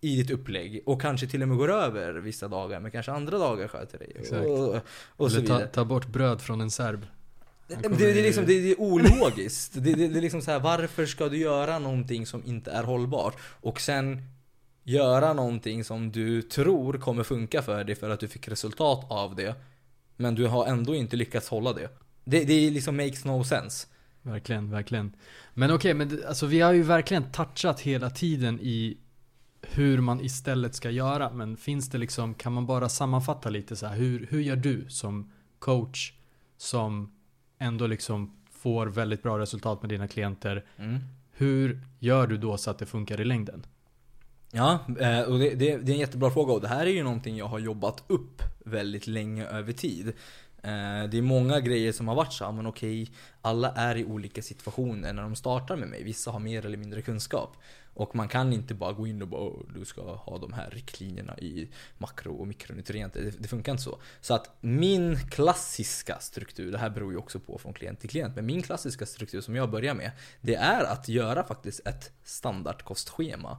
i 0.00 0.16
ditt 0.16 0.30
upplägg? 0.30 0.82
Och 0.86 1.02
kanske 1.02 1.26
till 1.26 1.42
och 1.42 1.48
med 1.48 1.58
går 1.58 1.70
över 1.72 2.12
vissa 2.12 2.48
dagar, 2.48 2.80
men 2.80 2.90
kanske 2.90 3.12
andra 3.12 3.38
dagar 3.38 3.68
sköter 3.68 3.98
dig. 3.98 4.12
Exakt. 4.14 4.46
Och, 4.46 4.76
och 5.06 5.32
så 5.32 5.38
Eller 5.38 5.48
ta, 5.48 5.66
ta 5.66 5.84
bort 5.84 6.06
bröd 6.06 6.40
från 6.40 6.60
en 6.60 6.70
serb. 6.70 7.06
Det, 7.82 7.88
det, 7.88 8.10
är 8.18 8.22
liksom, 8.22 8.46
det, 8.46 8.52
är 8.52 8.80
ologiskt. 8.80 9.72
Det, 9.74 9.80
det, 9.80 10.08
det 10.08 10.18
är 10.18 10.22
liksom 10.22 10.42
så 10.42 10.50
här, 10.50 10.60
varför 10.60 11.06
ska 11.06 11.28
du 11.28 11.36
göra 11.36 11.78
någonting 11.78 12.26
som 12.26 12.42
inte 12.44 12.70
är 12.70 12.82
hållbart? 12.82 13.36
Och 13.60 13.80
sen 13.80 14.22
göra 14.84 15.32
någonting 15.32 15.84
som 15.84 16.12
du 16.12 16.42
tror 16.42 16.92
kommer 16.92 17.22
funka 17.22 17.62
för 17.62 17.84
dig 17.84 17.94
för 17.94 18.10
att 18.10 18.20
du 18.20 18.28
fick 18.28 18.48
resultat 18.48 19.06
av 19.10 19.34
det. 19.34 19.54
Men 20.16 20.34
du 20.34 20.46
har 20.46 20.66
ändå 20.66 20.94
inte 20.94 21.16
lyckats 21.16 21.48
hålla 21.48 21.72
det. 21.72 21.88
Det, 22.24 22.44
det 22.44 22.52
är 22.52 22.70
liksom 22.70 22.96
makes 22.96 23.24
no 23.24 23.44
sense. 23.44 23.86
Verkligen, 24.22 24.70
verkligen. 24.70 25.16
Men 25.54 25.70
okej, 25.70 25.94
men 25.94 26.08
det- 26.08 26.28
alltså 26.28 26.46
vi 26.46 26.60
har 26.60 26.72
ju 26.72 26.82
verkligen 26.82 27.32
touchat 27.32 27.80
hela 27.80 28.10
tiden 28.10 28.58
i 28.62 28.98
hur 29.62 30.00
man 30.00 30.20
istället 30.20 30.74
ska 30.74 30.90
göra. 30.90 31.30
Men 31.32 31.56
finns 31.56 31.88
det 31.90 31.98
liksom, 31.98 32.34
kan 32.34 32.52
man 32.52 32.66
bara 32.66 32.88
sammanfatta 32.88 33.50
lite 33.50 33.76
så 33.76 33.86
här, 33.86 33.96
hur, 33.96 34.26
hur 34.30 34.40
gör 34.40 34.56
du 34.56 34.84
som 34.88 35.32
coach 35.58 36.12
som 36.56 37.12
ändå 37.60 37.86
liksom 37.86 38.36
får 38.50 38.86
väldigt 38.86 39.22
bra 39.22 39.38
resultat 39.38 39.82
med 39.82 39.88
dina 39.88 40.08
klienter? 40.08 40.64
Mm. 40.76 40.98
Hur 41.32 41.80
gör 41.98 42.26
du 42.26 42.36
då 42.36 42.56
så 42.56 42.70
att 42.70 42.78
det 42.78 42.86
funkar 42.86 43.20
i 43.20 43.24
längden? 43.24 43.66
Ja, 44.52 44.78
eh, 45.00 45.20
och 45.20 45.38
det, 45.38 45.54
det, 45.54 45.76
det 45.76 45.92
är 45.92 45.94
en 45.94 46.00
jättebra 46.00 46.30
fråga 46.30 46.52
och 46.52 46.60
det 46.60 46.68
här 46.68 46.86
är 46.86 46.90
ju 46.90 47.02
någonting 47.02 47.36
jag 47.36 47.46
har 47.46 47.58
jobbat 47.58 48.04
upp 48.06 48.42
väldigt 48.64 49.06
länge 49.06 49.46
över 49.46 49.72
tid. 49.72 50.12
Eh, 50.62 51.08
Det 51.10 51.18
är 51.18 51.22
många 51.22 51.60
grejer 51.60 51.92
som 51.92 52.08
har 52.08 52.14
varit 52.14 52.32
så, 52.32 52.52
men 52.52 52.66
okej, 52.66 53.10
alla 53.42 53.72
är 53.72 53.96
i 53.96 54.04
olika 54.04 54.42
situationer 54.42 55.12
när 55.12 55.22
de 55.22 55.36
startar 55.36 55.76
med 55.76 55.88
mig. 55.88 56.02
Vissa 56.02 56.30
har 56.30 56.40
mer 56.40 56.66
eller 56.66 56.76
mindre 56.78 57.02
kunskap. 57.02 57.56
Och 57.94 58.16
man 58.16 58.28
kan 58.28 58.52
inte 58.52 58.74
bara 58.74 58.92
gå 58.92 59.06
in 59.06 59.22
och 59.22 59.28
bara 59.28 59.40
"Åh, 59.40 59.60
du 59.74 59.84
ska 59.84 60.14
ha 60.14 60.38
de 60.38 60.52
här 60.52 60.70
riktlinjerna 60.70 61.38
i 61.38 61.68
makro 61.98 62.34
och 62.36 62.46
mikronutrienter. 62.48 63.22
Det, 63.22 63.30
det 63.38 63.48
funkar 63.48 63.72
inte 63.72 63.82
så. 63.84 63.98
Så 64.20 64.34
att 64.34 64.56
min 64.60 65.16
klassiska 65.30 66.18
struktur, 66.20 66.72
det 66.72 66.78
här 66.78 66.90
beror 66.90 67.12
ju 67.12 67.18
också 67.18 67.40
på 67.40 67.58
från 67.58 67.72
klient 67.72 68.00
till 68.00 68.10
klient, 68.10 68.36
men 68.36 68.46
min 68.46 68.62
klassiska 68.62 69.06
struktur 69.06 69.40
som 69.40 69.54
jag 69.56 69.70
börjar 69.70 69.94
med, 69.94 70.10
det 70.40 70.54
är 70.54 70.84
att 70.84 71.08
göra 71.08 71.44
faktiskt 71.44 71.80
ett 71.86 72.12
standardkostschema. 72.24 73.58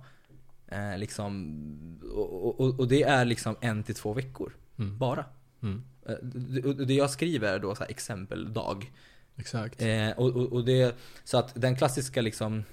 Eh, 0.67 0.97
liksom, 0.97 2.01
och, 2.13 2.59
och, 2.61 2.79
och 2.79 2.87
det 2.87 3.03
är 3.03 3.25
liksom 3.25 3.55
en 3.61 3.83
till 3.83 3.95
två 3.95 4.13
veckor. 4.13 4.53
Mm. 4.79 4.97
Bara. 4.97 5.25
Mm. 5.63 5.83
Eh, 6.07 6.15
det- 6.85 6.93
jag 6.93 7.09
skriver 7.09 7.53
är 7.53 7.59
då 7.59 7.75
så 7.75 7.83
här 7.83 7.91
exempeldag. 7.91 8.91
Exakt. 9.37 9.81
Eh, 9.81 10.09
och, 10.11 10.27
och, 10.35 10.53
och 10.53 10.65
det, 10.65 10.95
så 11.23 11.37
att 11.37 11.61
den 11.61 11.75
klassiska 11.75 12.21
liksom 12.21 12.63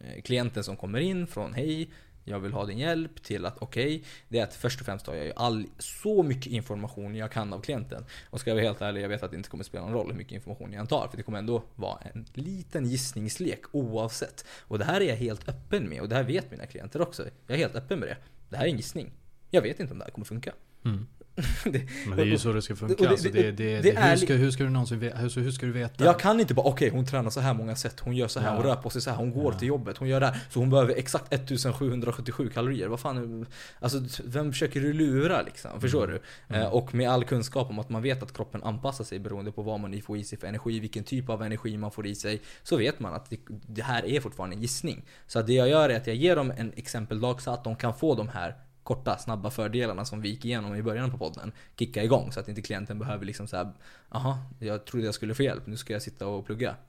eh, 0.00 0.22
klienten 0.22 0.64
som 0.64 0.76
kommer 0.76 0.98
in 1.00 1.26
från 1.26 1.54
hej, 1.54 1.90
jag 2.24 2.40
vill 2.40 2.52
ha 2.52 2.66
din 2.66 2.78
hjälp 2.78 3.22
till 3.22 3.46
att 3.46 3.56
okej, 3.58 4.04
det 4.28 4.38
är 4.38 4.44
att 4.44 4.54
först 4.54 4.80
och 4.80 4.86
främst 4.86 5.04
tar 5.06 5.14
jag 5.14 5.24
ju 5.26 5.32
all, 5.36 5.66
så 5.78 6.22
mycket 6.22 6.52
information 6.52 7.14
jag 7.14 7.32
kan 7.32 7.52
av 7.52 7.60
klienten. 7.60 8.04
Och 8.30 8.40
ska 8.40 8.50
jag 8.50 8.54
vara 8.54 8.64
helt 8.64 8.80
ärlig, 8.82 9.02
jag 9.02 9.08
vet 9.08 9.22
att 9.22 9.30
det 9.30 9.36
inte 9.36 9.48
kommer 9.48 9.64
spela 9.64 9.84
någon 9.84 9.94
roll 9.94 10.10
hur 10.10 10.18
mycket 10.18 10.32
information 10.32 10.72
jag 10.72 10.88
tar. 10.88 11.08
För 11.08 11.16
det 11.16 11.22
kommer 11.22 11.38
ändå 11.38 11.62
vara 11.74 11.98
en 12.14 12.26
liten 12.34 12.86
gissningslek 12.86 13.60
oavsett. 13.72 14.44
Och 14.60 14.78
det 14.78 14.84
här 14.84 15.00
är 15.00 15.04
jag 15.08 15.16
helt 15.16 15.48
öppen 15.48 15.88
med 15.88 16.00
och 16.00 16.08
det 16.08 16.14
här 16.14 16.22
vet 16.24 16.50
mina 16.50 16.66
klienter 16.66 17.00
också. 17.02 17.22
Jag 17.46 17.54
är 17.54 17.58
helt 17.58 17.74
öppen 17.76 17.98
med 17.98 18.08
det. 18.08 18.16
Det 18.48 18.56
här 18.56 18.64
är 18.64 18.68
en 18.70 18.76
gissning. 18.76 19.12
Jag 19.50 19.62
vet 19.62 19.80
inte 19.80 19.92
om 19.92 19.98
det 19.98 20.04
här 20.04 20.12
kommer 20.12 20.24
funka. 20.24 20.52
Mm. 20.84 21.06
det, 21.64 21.82
Men 22.06 22.16
det 22.16 22.22
är 22.22 22.26
ju 22.26 22.38
så 22.38 22.52
det 22.52 22.62
ska 22.62 22.76
funka. 22.76 23.08
alltså, 23.08 23.28
det, 23.28 23.50
det- 23.50 23.80
det, 23.80 24.00
hur, 24.00 24.16
ska, 24.16 24.34
hur 24.34 24.50
ska 24.50 24.64
du 24.64 24.70
någonsin 24.70 24.98
veta? 24.98 25.16
Hur, 25.18 25.40
hur 25.40 25.50
ska 25.50 25.66
du 25.66 25.72
veta? 25.72 26.04
Jag 26.04 26.20
kan 26.20 26.40
inte 26.40 26.54
bara, 26.54 26.66
okej 26.66 26.90
hon 26.90 27.06
tränar 27.06 27.30
så 27.30 27.40
här 27.40 27.54
många 27.54 27.76
sätt, 27.76 28.00
hon 28.00 28.16
gör 28.16 28.28
så 28.28 28.40
här, 28.40 28.48
Ja. 28.50 28.54
hon 28.56 28.62
rör 28.64 28.74
på 28.76 28.90
sig 28.90 29.02
så 29.02 29.10
här, 29.10 29.16
hon 29.16 29.32
går 29.32 29.52
Ja. 29.52 29.58
till 29.58 29.68
jobbet, 29.68 29.96
hon 29.98 30.08
gör 30.08 30.20
det 30.20 30.26
här. 30.26 30.40
Så 30.50 30.58
hon 30.58 30.70
behöver 30.70 30.94
exakt 30.94 31.32
1777 31.32 32.48
kalorier. 32.54 32.88
Vad 32.88 33.00
fan, 33.00 33.46
alltså 33.80 34.02
vem 34.24 34.52
försöker 34.52 34.80
du 34.80 34.92
lura 34.92 35.42
liksom? 35.42 35.80
Förstår 35.80 36.04
Mm. 36.04 36.20
du? 36.48 36.54
Mm. 36.54 36.62
Eh, 36.66 36.72
och 36.74 36.94
med 36.94 37.10
all 37.10 37.24
kunskap 37.24 37.70
om 37.70 37.78
att 37.78 37.88
man 37.88 38.02
vet 38.02 38.22
att 38.22 38.32
kroppen 38.36 38.62
anpassar 38.62 39.04
sig 39.04 39.18
beroende 39.18 39.52
på 39.52 39.62
vad 39.62 39.80
man 39.80 40.02
får 40.02 40.16
i 40.18 40.24
sig 40.24 40.38
för 40.38 40.46
energi, 40.46 40.80
vilken 40.80 41.04
typ 41.04 41.28
av 41.28 41.42
energi 41.42 41.76
man 41.76 41.90
får 41.90 42.06
i 42.06 42.14
sig. 42.14 42.40
Så 42.62 42.76
vet 42.76 43.00
man 43.00 43.14
att 43.14 43.32
det, 43.66 43.82
här 43.82 44.06
är 44.06 44.20
fortfarande 44.20 44.56
en 44.56 44.62
gissning. 44.62 45.04
Så 45.26 45.42
det 45.42 45.52
jag 45.52 45.68
gör 45.68 45.88
är 45.88 45.96
att 45.96 46.06
jag 46.06 46.16
ger 46.16 46.36
dem 46.36 46.52
en 46.56 46.72
exempeldag 46.76 47.40
så 47.42 47.50
att 47.50 47.64
de 47.64 47.76
kan 47.76 47.94
få 47.94 48.14
de 48.14 48.28
här 48.28 48.54
korta, 48.82 49.18
snabba 49.18 49.50
fördelarna 49.50 50.04
som 50.04 50.20
vi 50.20 50.28
gick 50.28 50.44
igenom 50.44 50.74
i 50.74 50.82
början 50.82 51.10
på 51.10 51.18
podden 51.18 51.52
kicka 51.78 52.04
igång 52.04 52.32
så 52.32 52.40
att 52.40 52.48
inte 52.48 52.62
klienten 52.62 52.98
behöver 52.98 53.24
liksom 53.26 53.46
såhär 53.46 53.72
Jaha, 54.14 54.38
jag 54.58 54.84
trodde 54.84 55.06
jag 55.06 55.14
skulle 55.14 55.34
få 55.34 55.42
hjälp, 55.42 55.66
nu 55.66 55.76
ska 55.76 55.92
jag 55.92 56.02
sitta 56.02 56.26
och 56.26 56.46
plugga. 56.46 56.76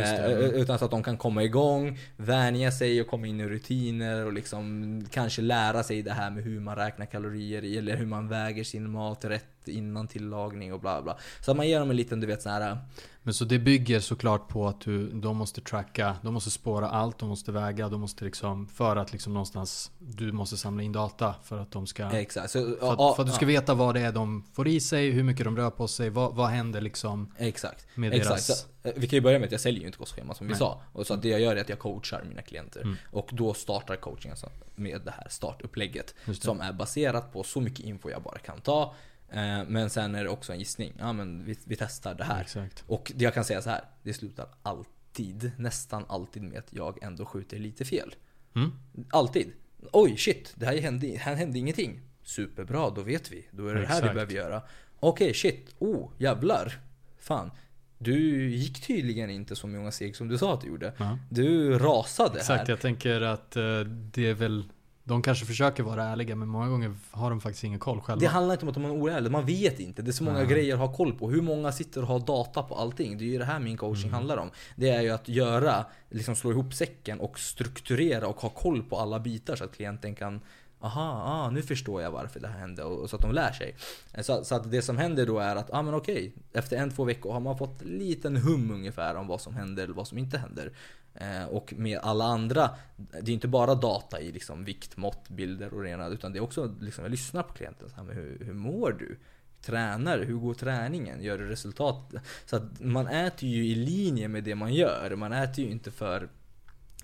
Eh. 0.00 0.30
Utan 0.30 0.78
så 0.78 0.84
att 0.84 0.90
de 0.90 1.02
kan 1.02 1.16
komma 1.16 1.42
igång, 1.42 1.98
vänja 2.16 2.72
sig 2.72 3.00
och 3.00 3.06
komma 3.06 3.26
in 3.26 3.40
i 3.40 3.48
rutiner 3.48 4.26
och 4.26 4.32
liksom 4.32 5.04
kanske 5.10 5.42
lära 5.42 5.82
sig 5.82 6.02
det 6.02 6.12
här 6.12 6.30
med 6.30 6.44
hur 6.44 6.60
man 6.60 6.76
räknar 6.76 7.06
kalorier 7.06 7.78
eller 7.78 7.96
hur 7.96 8.06
man 8.06 8.28
väger 8.28 8.64
sin 8.64 8.90
mat 8.90 9.24
rätt 9.24 9.68
innan 9.68 10.08
tillagning 10.08 10.72
och 10.72 10.80
bla 10.80 11.02
bla. 11.02 11.18
Så 11.40 11.50
att 11.50 11.56
man 11.56 11.68
ger 11.68 11.80
dem 11.80 11.90
en 11.90 11.96
liten, 11.96 12.20
du 12.20 12.26
vet 12.26 12.42
sån 12.42 12.52
här 12.52 12.78
Men 13.22 13.34
så 13.34 13.44
det 13.44 13.58
bygger 13.58 14.00
såklart 14.00 14.48
på 14.48 14.68
att 14.68 14.80
du, 14.80 15.08
de 15.08 15.36
måste 15.36 15.60
tracka, 15.60 16.16
de 16.22 16.34
måste 16.34 16.50
spåra 16.50 16.88
allt, 16.88 17.18
de 17.18 17.28
måste 17.28 17.52
väga, 17.52 17.88
de 17.88 18.00
måste 18.00 18.24
liksom, 18.24 18.68
för 18.68 18.96
att 18.96 19.12
liksom 19.12 19.32
någonstans, 19.32 19.90
du 19.98 20.32
måste 20.32 20.56
samla 20.56 20.82
in 20.82 20.92
data 20.92 21.34
för 21.44 21.58
att 21.58 21.70
de 21.70 21.86
ska, 21.86 22.10
Exakt. 22.10 22.50
Så, 22.50 22.76
för, 22.80 22.92
att, 22.92 23.16
för 23.16 23.22
att 23.22 23.28
du 23.28 23.34
ska 23.34 23.46
veta 23.46 23.74
vad 23.74 23.94
det 23.94 24.00
är 24.00 24.12
de 24.12 24.44
får 24.52 24.68
i 24.68 24.80
sig, 24.80 25.10
hur 25.10 25.22
mycket 25.22 25.44
de 25.44 25.56
rör 25.56 25.70
på 25.70 25.88
sig, 25.88 26.10
vad, 26.10 26.34
vad 26.34 26.48
händer 26.48 26.80
liksom 26.80 27.32
Exakt. 27.38 27.86
med 27.94 28.14
Exakt. 28.14 28.46
deras... 28.46 28.60
Så, 28.60 28.88
eh, 28.88 28.94
vi 28.96 29.08
kan 29.08 29.16
ju 29.16 29.20
börja 29.20 29.38
med 29.38 29.46
att 29.46 29.52
jag 29.52 29.60
säljer 29.60 29.80
ju 29.80 29.86
inte 29.86 29.98
kostschema 29.98 30.34
som 30.34 30.46
vi 30.46 30.50
Nej. 30.50 30.58
sa. 30.58 30.82
Och 30.92 31.06
så 31.06 31.14
att 31.14 31.22
det 31.22 31.28
jag 31.28 31.40
gör 31.40 31.56
är 31.56 31.60
att 31.60 31.68
jag 31.68 31.78
coachar 31.78 32.24
mina 32.28 32.42
klienter. 32.42 32.80
Mm. 32.80 32.96
Och 33.10 33.30
då 33.32 33.54
startar 33.54 33.96
coachingen 33.96 34.32
alltså 34.32 34.50
med 34.74 35.00
det 35.04 35.10
här 35.10 35.26
startupplägget. 35.30 36.14
Det. 36.24 36.34
Som 36.34 36.60
är 36.60 36.72
baserat 36.72 37.32
på 37.32 37.42
så 37.42 37.60
mycket 37.60 37.84
info 37.84 38.10
jag 38.10 38.22
bara 38.22 38.38
kan 38.38 38.60
ta. 38.60 38.94
Eh, 39.32 39.64
Men 39.68 39.90
sen 39.90 40.14
är 40.14 40.24
det 40.24 40.30
också 40.30 40.52
en 40.52 40.58
gissning. 40.58 40.92
Ja 40.98 41.12
men 41.12 41.44
vi, 41.44 41.58
vi 41.64 41.76
testar 41.76 42.14
det 42.14 42.24
här. 42.24 42.40
Exakt. 42.40 42.84
Och 42.86 43.12
jag 43.18 43.34
kan 43.34 43.44
säga 43.44 43.62
så 43.62 43.70
här. 43.70 43.80
Det 44.02 44.12
slutar 44.12 44.46
alltid, 44.62 45.52
nästan 45.58 46.04
alltid 46.08 46.42
med 46.42 46.58
att 46.58 46.72
jag 46.72 47.02
ändå 47.02 47.24
skjuter 47.24 47.58
lite 47.58 47.84
fel. 47.84 48.14
Mm. 48.54 48.72
Alltid. 49.10 49.52
Oj 49.92 50.16
shit, 50.16 50.52
det 50.56 50.66
här 50.66 50.78
hände, 50.80 51.06
här 51.06 51.34
hände 51.34 51.58
ingenting. 51.58 52.00
Superbra, 52.22 52.90
då 52.90 53.02
vet 53.02 53.32
vi. 53.32 53.46
Då 53.50 53.66
är 53.68 53.74
det 53.74 53.80
det 53.80 53.86
här 53.86 53.94
vi 53.94 53.98
Exakt. 53.98 54.14
behöver 54.14 54.32
göra. 54.34 54.62
Okej 55.00 55.34
shit, 55.34 55.74
oh 55.78 56.10
jävlar. 56.18 56.78
Fan. 57.18 57.50
Du 57.98 58.50
gick 58.50 58.86
tydligen 58.86 59.30
inte 59.30 59.56
så 59.56 59.66
många 59.66 59.90
steg 59.90 60.16
som 60.16 60.28
du 60.28 60.38
sa 60.38 60.54
att 60.54 60.60
du 60.60 60.66
gjorde. 60.68 60.92
Ja. 60.98 61.18
Du 61.30 61.78
rasade 61.78 62.38
Exakt, 62.38 62.60
här. 62.60 62.68
jag 62.68 62.80
tänker 62.80 63.20
att 63.20 63.56
eh, 63.56 63.80
det 63.84 64.26
är 64.26 64.34
väl, 64.34 64.64
de 65.10 65.22
kanske 65.22 65.46
försöker 65.46 65.82
vara 65.82 66.04
ärliga 66.04 66.36
men 66.36 66.48
många 66.48 66.68
gånger 66.68 66.94
har 67.10 67.30
de 67.30 67.40
faktiskt 67.40 67.64
ingen 67.64 67.78
koll 67.78 68.00
själva. 68.00 68.20
Det 68.20 68.26
handlar 68.26 68.54
inte 68.54 68.64
om 68.64 68.68
att 68.68 68.76
man 68.76 68.90
är 68.90 68.94
oärlig, 68.94 69.30
man 69.30 69.46
vet 69.46 69.80
inte. 69.80 70.02
Det 70.02 70.10
är 70.10 70.12
så 70.12 70.24
många 70.24 70.38
Nej. 70.38 70.46
grejer 70.46 70.74
att 70.74 70.80
ha 70.80 70.92
koll 70.92 71.12
på. 71.12 71.30
Hur 71.30 71.42
många 71.42 71.72
sitter 71.72 72.02
och 72.02 72.08
har 72.08 72.20
data 72.20 72.62
på 72.62 72.74
allting? 72.74 73.18
Det 73.18 73.24
är 73.24 73.26
ju 73.26 73.38
det 73.38 73.44
här 73.44 73.58
min 73.60 73.76
coaching 73.76 74.08
Mm. 74.08 74.14
handlar 74.14 74.36
om. 74.36 74.50
Det 74.76 74.90
är 74.90 75.02
ju 75.02 75.10
att 75.10 75.28
göra, 75.28 75.84
liksom 76.10 76.36
slå 76.36 76.50
ihop 76.50 76.74
säcken 76.74 77.20
och 77.20 77.38
strukturera 77.38 78.26
och 78.26 78.40
ha 78.40 78.48
koll 78.48 78.82
på 78.82 78.96
alla 78.96 79.20
bitar 79.20 79.56
så 79.56 79.64
att 79.64 79.76
klienten 79.76 80.14
kan 80.14 80.40
Aha, 80.82 81.22
ah, 81.24 81.50
nu 81.50 81.62
förstår 81.62 82.02
jag 82.02 82.10
varför 82.10 82.40
det 82.40 82.48
här 82.48 82.58
hände 82.58 82.84
och 82.84 83.10
så 83.10 83.16
att 83.16 83.22
de 83.22 83.32
lär 83.32 83.52
sig. 83.52 83.74
Så, 84.22 84.44
så 84.44 84.54
att 84.54 84.70
det 84.70 84.82
som 84.82 84.98
händer 84.98 85.26
då 85.26 85.38
är 85.38 85.56
att, 85.56 85.70
ah, 85.72 85.82
men 85.82 85.94
okej, 85.94 86.32
efter 86.52 86.76
en, 86.76 86.90
två 86.90 87.04
veckor 87.04 87.32
har 87.32 87.40
man 87.40 87.58
fått 87.58 87.82
en 87.82 87.88
liten 87.88 88.36
hum 88.36 88.70
ungefär 88.70 89.14
om 89.14 89.26
vad 89.26 89.40
som 89.40 89.54
händer 89.54 89.84
eller 89.84 89.94
vad 89.94 90.08
som 90.08 90.18
inte 90.18 90.38
händer. 90.38 90.72
Eh, 91.14 91.44
och 91.44 91.74
med 91.76 91.98
alla 91.98 92.24
andra, 92.24 92.70
det 92.96 93.30
är 93.30 93.34
inte 93.34 93.48
bara 93.48 93.74
data 93.74 94.20
i 94.20 94.32
liksom 94.32 94.64
vikt, 94.64 94.96
mått, 94.96 95.28
bilder 95.28 95.74
och 95.74 95.82
rena, 95.82 96.06
utan 96.06 96.32
det 96.32 96.38
är 96.38 96.42
också 96.42 96.74
liksom, 96.80 97.04
jag 97.04 97.10
lyssnar 97.10 97.42
på 97.42 97.52
klienten. 97.52 97.90
Så 97.90 97.96
här, 97.96 98.02
men 98.02 98.16
hur, 98.16 98.42
hur 98.44 98.54
mår 98.54 98.92
du? 98.92 99.18
Tränar 99.62 100.18
du? 100.18 100.24
Hur 100.24 100.34
går 100.34 100.54
träningen? 100.54 101.22
Gör 101.22 101.38
du 101.38 101.46
resultat? 101.46 102.14
Så 102.46 102.56
att 102.56 102.80
man 102.80 103.06
äter 103.06 103.48
ju 103.48 103.66
i 103.66 103.74
linje 103.74 104.28
med 104.28 104.44
det 104.44 104.54
man 104.54 104.74
gör. 104.74 105.16
Man 105.16 105.32
äter 105.32 105.64
ju 105.64 105.70
inte 105.70 105.90
för 105.90 106.28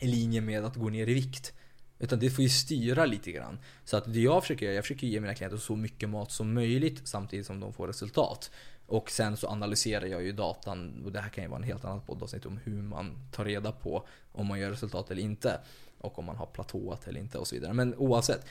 i 0.00 0.06
linje 0.06 0.40
med 0.40 0.64
att 0.64 0.76
gå 0.76 0.88
ner 0.88 1.08
i 1.08 1.14
vikt. 1.14 1.52
Utan 1.98 2.18
det 2.18 2.30
får 2.30 2.42
ju 2.42 2.48
styra 2.48 3.06
lite 3.06 3.32
grann. 3.32 3.58
Så 3.84 3.96
att 3.96 4.12
det 4.12 4.20
jag 4.20 4.42
försöker 4.42 4.66
göra, 4.66 4.74
jag 4.74 4.84
försöker 4.84 5.06
ge 5.06 5.20
mina 5.20 5.34
klienter 5.34 5.56
så 5.56 5.76
mycket 5.76 6.08
mat 6.08 6.32
som 6.32 6.54
möjligt 6.54 7.08
samtidigt 7.08 7.46
som 7.46 7.60
de 7.60 7.72
får 7.72 7.86
resultat. 7.86 8.50
Och 8.86 9.10
sen 9.10 9.36
så 9.36 9.48
analyserar 9.48 10.06
jag 10.06 10.22
ju 10.22 10.32
datan, 10.32 11.02
och 11.04 11.12
det 11.12 11.20
här 11.20 11.28
kan 11.28 11.44
ju 11.44 11.50
vara 11.50 11.58
en 11.58 11.64
helt 11.64 11.84
annat 11.84 12.06
poddavsnitt 12.06 12.46
om 12.46 12.58
hur 12.64 12.82
man 12.82 13.18
tar 13.32 13.44
reda 13.44 13.72
på 13.72 14.06
om 14.32 14.46
man 14.46 14.58
gör 14.60 14.70
resultat 14.70 15.10
eller 15.10 15.22
inte. 15.22 15.60
Och 15.98 16.18
om 16.18 16.24
man 16.24 16.36
har 16.36 16.46
platåat 16.46 17.06
eller 17.08 17.20
inte 17.20 17.38
och 17.38 17.46
så 17.46 17.54
vidare. 17.54 17.72
Men 17.72 17.94
oavsett. 17.94 18.46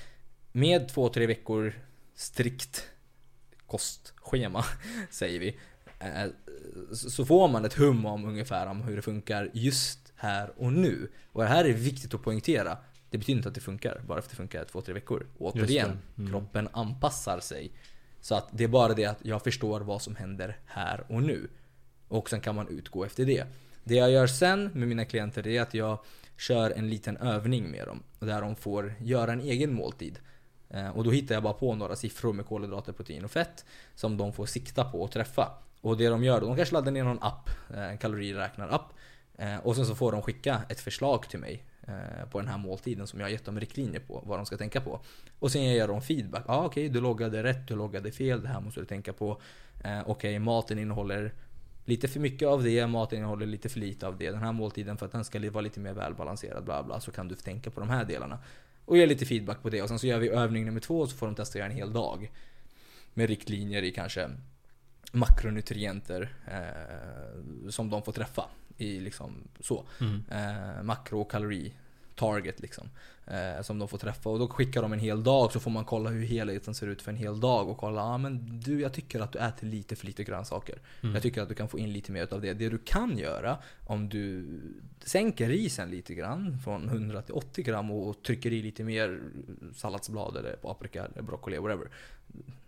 Med 0.52 0.90
två, 0.90 1.10
tre 1.10 1.28
veckor 1.28 1.74
strikt 2.16 2.88
kostschema, 3.68 4.66
säger 5.12 5.40
vi. 5.40 5.58
eh, 6.00 6.26
Så 6.94 7.26
får 7.26 7.48
man 7.48 7.66
ett 7.66 7.74
hum 7.74 8.06
om 8.06 8.26
ungefär 8.26 8.68
om 8.68 8.82
hur 8.82 8.96
det 8.96 9.02
funkar 9.02 9.50
just 9.54 10.14
här 10.16 10.52
och 10.58 10.74
nu. 10.74 11.12
Och 11.32 11.42
det 11.42 11.48
här 11.48 11.66
är 11.66 11.74
viktigt 11.74 12.14
att 12.14 12.22
poängtera. 12.22 12.78
Det 13.10 13.18
betyder 13.18 13.38
inte 13.38 13.50
att 13.50 13.56
det 13.56 13.62
funkar 13.62 14.02
bara 14.08 14.22
för 14.22 14.26
att 14.28 14.30
det 14.30 14.36
funkar 14.36 14.66
två, 14.66 14.82
tre 14.82 14.94
veckor. 14.94 15.28
Återigen. 15.38 16.00
Mm. 16.18 16.32
kroppen 16.32 16.70
anpassar 16.74 17.40
sig. 17.40 17.72
Så 18.26 18.36
att 18.36 18.48
det 18.52 18.64
är 18.64 18.68
bara 18.68 18.94
det 18.94 19.06
att 19.06 19.18
jag 19.22 19.44
förstår 19.44 19.82
vad 19.82 20.02
som 20.02 20.16
händer 20.16 20.58
här 20.66 21.04
och 21.10 21.24
nu. 21.24 21.48
Och 22.08 22.30
sen 22.30 22.42
kan 22.42 22.56
man 22.56 22.68
utgå 22.68 23.06
efter 23.06 23.26
det. 23.26 23.46
Det 23.84 23.96
jag 23.96 24.12
gör 24.12 24.28
sen 24.28 24.70
med 24.74 24.88
mina 24.88 25.06
klienter 25.06 25.44
det 25.44 25.58
är 25.58 25.62
att 25.62 25.74
jag 25.74 26.00
kör 26.38 26.72
en 26.72 26.90
liten 26.90 27.18
övning 27.18 27.72
med 27.72 27.88
dem. 27.88 28.04
Där 28.20 28.42
de 28.42 28.56
får 28.56 28.94
göra 29.00 29.32
en 29.32 29.42
egen 29.42 29.74
måltid. 29.74 30.20
Eh, 30.70 30.90
och 30.90 31.04
då 31.04 31.12
hittar 31.12 31.36
jag 31.36 31.44
bara 31.44 31.54
på 31.54 31.76
några 31.76 31.96
siffror 31.96 32.34
med 32.34 32.46
kolhydrater, 32.46 32.94
protein 32.94 33.26
och 33.26 33.32
fett. 33.32 33.66
Som 33.96 34.18
de 34.18 34.34
får 34.34 34.46
sikta 34.46 34.84
på 34.84 35.02
och 35.02 35.12
träffa. 35.12 35.52
Och 35.82 35.98
det 35.98 36.08
de 36.08 36.24
gör 36.24 36.42
då, 36.42 36.48
de 36.48 36.56
kanske 36.56 36.74
laddar 36.74 36.92
ner 36.92 37.04
någon 37.04 37.24
app, 37.24 37.50
eh, 37.74 37.90
en 37.90 37.98
kaloriräknarapp. 37.98 38.94
Eh, 39.38 39.58
och 39.58 39.76
sen 39.76 39.86
så 39.86 39.96
får 39.96 40.12
de 40.12 40.22
skicka 40.22 40.62
ett 40.70 40.80
förslag 40.80 41.30
till 41.30 41.40
mig 41.40 41.66
Eh, 41.88 42.30
på 42.30 42.40
den 42.40 42.48
här 42.48 42.58
måltiden 42.58 43.08
som 43.08 43.20
jag 43.20 43.28
har 43.28 43.32
gett 43.32 43.46
dem 43.46 43.60
riktlinjer 43.60 44.00
på, 44.00 44.24
vad 44.26 44.40
de 44.40 44.46
ska 44.46 44.58
tänka 44.58 44.82
på. 44.82 45.00
Och 45.40 45.52
sen 45.52 45.64
ger 45.64 45.78
jag 45.78 45.90
dem 45.90 46.02
feedback. 46.02 46.44
Ja 46.48 46.54
ah, 46.54 46.66
okej, 46.66 46.90
du 46.90 47.02
loggade 47.02 47.44
rätt, 47.44 47.68
du 47.68 47.76
loggade 47.76 48.12
fel, 48.12 48.42
det 48.42 48.48
här 48.48 48.62
måste 48.62 48.80
du 48.80 48.86
tänka 48.86 49.14
på. 49.14 49.42
Eh, 49.84 50.02
okej, 50.06 50.40
maten 50.40 50.80
innehåller 50.80 51.34
lite 51.86 52.08
för 52.08 52.20
mycket 52.20 52.48
av 52.48 52.64
det, 52.64 52.88
maten 52.88 53.18
innehåller 53.18 53.46
lite 53.46 53.70
för 53.70 53.80
lite 53.80 54.08
av 54.08 54.18
det. 54.18 54.32
Den 54.32 54.40
här 54.40 54.52
måltiden 54.52 54.98
för 54.98 55.06
att 55.06 55.12
den 55.12 55.26
ska 55.26 55.52
vara 55.52 55.62
lite 55.62 55.80
mer 55.80 55.94
välbalanserad, 55.94 56.64
bla 56.64 56.84
bla, 56.84 57.00
så 57.00 57.12
kan 57.12 57.28
du 57.28 57.36
tänka 57.36 57.70
på 57.70 57.80
de 57.80 57.90
här 57.90 58.06
delarna. 58.06 58.40
Och 58.86 58.98
ge 58.98 59.06
lite 59.06 59.26
feedback 59.26 59.62
på 59.62 59.70
det. 59.70 59.82
Och 59.82 59.90
sen 59.90 60.00
så 60.00 60.08
gör 60.08 60.20
vi 60.20 60.30
övning 60.30 60.66
nummer 60.66 60.80
två, 60.80 61.08
så 61.08 61.18
får 61.18 61.26
de 61.26 61.36
testa 61.36 61.60
göra 61.60 61.70
en 61.70 61.76
hel 61.76 61.94
dag. 61.94 62.32
Med 63.14 63.30
riktlinjer 63.30 63.84
i 63.84 63.92
kanske 63.92 64.30
makronutrienter 65.12 66.34
eh, 66.48 67.70
som 67.70 67.90
de 67.90 68.04
får 68.04 68.12
träffa. 68.12 68.46
I 68.78 69.00
liksom 69.00 69.48
så. 69.60 69.84
Mm. 70.02 70.24
Eh, 70.32 70.84
makro 70.84 71.22
och 71.22 71.32
kalori 71.32 71.74
target 72.16 72.60
liksom. 72.60 72.90
Eh, 73.28 73.62
som 73.62 73.80
de 73.80 73.88
får 73.88 73.98
träffa. 73.98 74.30
Och 74.30 74.40
då 74.40 74.48
skickar 74.48 74.82
de 74.82 74.94
en 74.94 75.00
hel 75.00 75.24
dag 75.24 75.52
så 75.52 75.60
får 75.60 75.72
man 75.72 75.86
kolla 75.86 76.10
hur 76.10 76.26
helheten 76.26 76.74
ser 76.74 76.88
ut 76.88 77.02
för 77.02 77.12
en 77.12 77.18
hel 77.18 77.40
dag. 77.40 77.70
Och 77.70 77.78
kolla, 77.78 78.02
ja 78.02 78.08
ah, 78.08 78.18
men 78.18 78.60
du 78.60 78.82
jag 78.82 78.94
tycker 78.94 79.20
att 79.20 79.32
du 79.32 79.40
äter 79.40 79.68
lite 79.68 79.96
för 79.96 80.06
lite 80.06 80.24
grönsaker. 80.24 80.80
Mm. 81.02 81.14
Jag 81.14 81.24
tycker 81.24 81.42
att 81.42 81.50
du 81.50 81.56
kan 81.56 81.70
få 81.70 81.80
in 81.80 81.94
lite 81.94 82.12
mer 82.12 82.34
av 82.34 82.42
det. 82.42 82.54
Det 82.54 82.70
du 82.70 82.78
kan 82.78 83.18
göra 83.18 83.58
om 83.86 84.10
du 84.10 84.46
sänker 85.04 85.50
risen 85.50 85.90
lite 85.90 86.16
grann 86.16 86.60
från 86.64 86.90
100 86.90 87.22
till 87.22 87.34
80 87.34 87.64
gram 87.64 87.92
och 87.92 88.24
trycker 88.24 88.54
i 88.54 88.62
lite 88.62 88.84
mer 88.84 89.20
salladsblad 89.76 90.38
eller 90.38 90.56
paprika 90.56 91.06
eller 91.06 91.22
broccoli 91.22 91.58
whatever. 91.58 91.88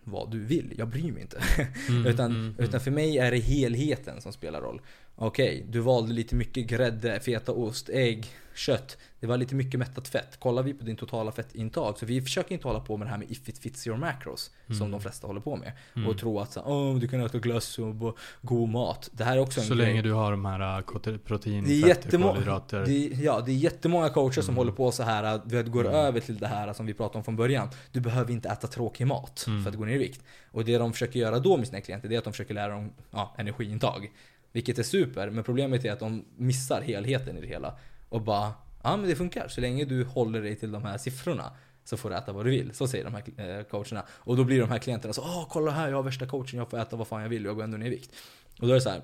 Vad 0.03 0.32
du 0.32 0.39
vill, 0.39 0.74
jag 0.78 0.88
bryr 0.88 1.12
mig 1.12 1.22
inte. 1.22 1.41
Mm, 1.89 2.05
utan, 2.14 2.32
mm, 2.32 2.55
utan 2.58 2.80
för 2.80 2.91
mig 2.91 3.18
är 3.18 3.32
det 3.32 3.38
helheten 3.38 4.22
som 4.22 4.34
spelar 4.34 4.62
roll. 4.62 4.82
Okej, 5.20 5.65
du 5.70 5.80
valde 5.80 6.13
lite 6.13 6.36
mycket 6.36 6.68
grädde, 6.68 7.20
fetaost, 7.20 7.89
ägg, 7.89 8.26
kött. 8.55 8.97
Det 9.20 9.28
var 9.28 9.38
lite 9.38 9.55
mycket 9.55 9.80
mättat 9.80 10.07
fett. 10.07 10.39
Kollar 10.39 10.63
vi 10.63 10.74
på 10.74 10.84
din 10.86 10.95
totala 10.95 11.32
fettintag, 11.32 11.97
så 11.99 12.05
vi 12.05 12.22
försöker 12.22 12.53
inte 12.53 12.68
hålla 12.68 12.80
på 12.80 12.97
med 12.97 13.07
det 13.07 13.11
här 13.11 13.18
med 13.18 13.32
if 13.32 13.49
it 13.49 13.57
fits 13.59 13.88
your 13.88 13.97
macros. 13.97 14.51
Som 14.68 14.76
Mm. 14.76 14.91
de 14.91 15.01
flesta 15.01 15.28
håller 15.28 15.41
på 15.41 15.55
med. 15.55 15.72
Mm. 15.95 16.07
Och 16.09 16.18
tro 16.18 16.39
att 16.39 16.51
så, 16.53 16.61
oh, 16.61 16.99
du 16.99 17.07
kan 17.07 17.22
äta 17.26 17.38
glass 17.38 17.80
och 17.80 18.18
god 18.41 18.70
mat. 18.70 19.09
Det 19.13 19.24
här 19.24 19.38
är 19.38 19.39
också 19.41 19.59
en 19.61 19.65
Så 19.68 19.76
grej. 19.76 19.86
länge 19.86 20.01
du 20.01 20.11
har 20.13 20.32
de 20.32 20.45
här 20.45 20.78
uh, 20.80 20.86
kote- 20.86 21.18
protein, 21.18 21.63
Det 21.68 21.82
är 21.82 21.88
fett, 21.95 22.11
kolhydrater. 22.11 22.86
Det, 22.86 22.97
ja, 23.24 23.41
det 23.45 23.51
är 23.51 23.55
jättemånga 23.55 24.09
coacher 24.09 24.41
som 24.41 24.53
Mm. 24.53 24.57
håller 24.57 24.72
på 24.72 24.91
så 24.91 25.03
här 25.03 25.24
att 25.24 25.41
vi 25.45 25.63
går 25.63 25.82
Mm. 25.86 25.93
över 25.95 26.20
till 26.20 26.38
det 26.38 26.47
här 26.47 26.74
som 26.74 26.86
vi 26.86 26.93
pratade 26.93 27.18
om 27.18 27.24
från 27.24 27.36
början. 27.36 27.70
Du 27.91 27.99
behöver 27.99 28.32
inte 28.34 28.49
äta 28.49 28.68
tråkig 28.68 29.07
mat 29.07 29.43
Mm. 29.47 29.63
för 29.63 29.70
att 29.72 29.78
gå 29.78 29.86
ner 29.86 29.93
i 29.95 29.97
vikt. 29.97 30.22
Och 30.51 30.65
det 30.65 30.78
de 30.78 30.93
försöker 30.93 31.20
göra 31.20 31.39
då 31.39 31.57
med 31.57 31.68
sina 31.68 31.82
klienter, 31.82 32.09
det 32.09 32.15
är 32.15 32.18
att 32.18 32.24
de 32.24 32.34
försöker 32.34 32.53
lära 32.53 32.72
dem 32.74 32.89
ja, 33.11 33.36
energiintag. 33.38 34.11
Vilket 34.58 34.80
är 34.80 34.84
super, 34.84 35.30
men 35.30 35.43
problemet 35.43 35.86
är 35.86 35.91
att 35.91 35.99
de 35.99 36.26
missar 36.38 36.82
helheten 36.82 37.38
i 37.38 37.41
det 37.41 37.47
hela. 37.47 37.78
Och 38.10 38.22
bara, 38.22 38.53
ja 38.84 38.97
men 38.97 39.10
det 39.10 39.16
funkar 39.16 39.47
så 39.47 39.62
länge 39.62 39.86
du 39.86 40.03
håller 40.03 40.41
dig 40.41 40.55
till 40.55 40.72
de 40.72 40.84
här 40.84 40.97
siffrorna. 40.97 41.51
så 41.84 41.97
får 41.97 42.10
du 42.10 42.16
äta 42.16 42.34
vad 42.34 42.45
du 42.45 42.51
vill. 42.51 42.74
Så 42.74 42.88
säger 42.88 43.03
de 43.03 43.14
här 43.14 43.58
eh, 43.58 43.64
coacherna. 43.64 44.05
Och 44.10 44.38
då 44.38 44.43
blir 44.43 44.60
de 44.60 44.70
här 44.70 44.78
klienterna 44.78 45.14
så 45.14 45.22
Åh, 45.22 45.47
kolla 45.49 45.72
här, 45.72 45.89
jag 45.89 45.95
har 45.95 46.03
värsta 46.03 46.26
coachen, 46.26 46.60
jag 46.60 46.70
får 46.70 46.80
äta 46.80 46.95
vad 46.95 47.08
fan 47.08 47.22
jag 47.22 47.30
vill 47.30 47.45
och 47.45 47.49
jag 47.49 47.55
går 47.55 47.64
ändå 47.64 47.78
ner 47.78 47.86
i 47.86 47.89
vikt. 47.89 48.16
Och 48.60 48.68
då 48.68 48.74
är 48.74 48.76
det 48.76 48.82
så 48.82 48.89
här, 48.89 49.01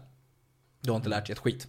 du 0.81 0.91
har 0.91 0.95
inte 0.95 1.09
lärt 1.09 1.25
dig 1.25 1.33
ett 1.33 1.39
skit. 1.39 1.67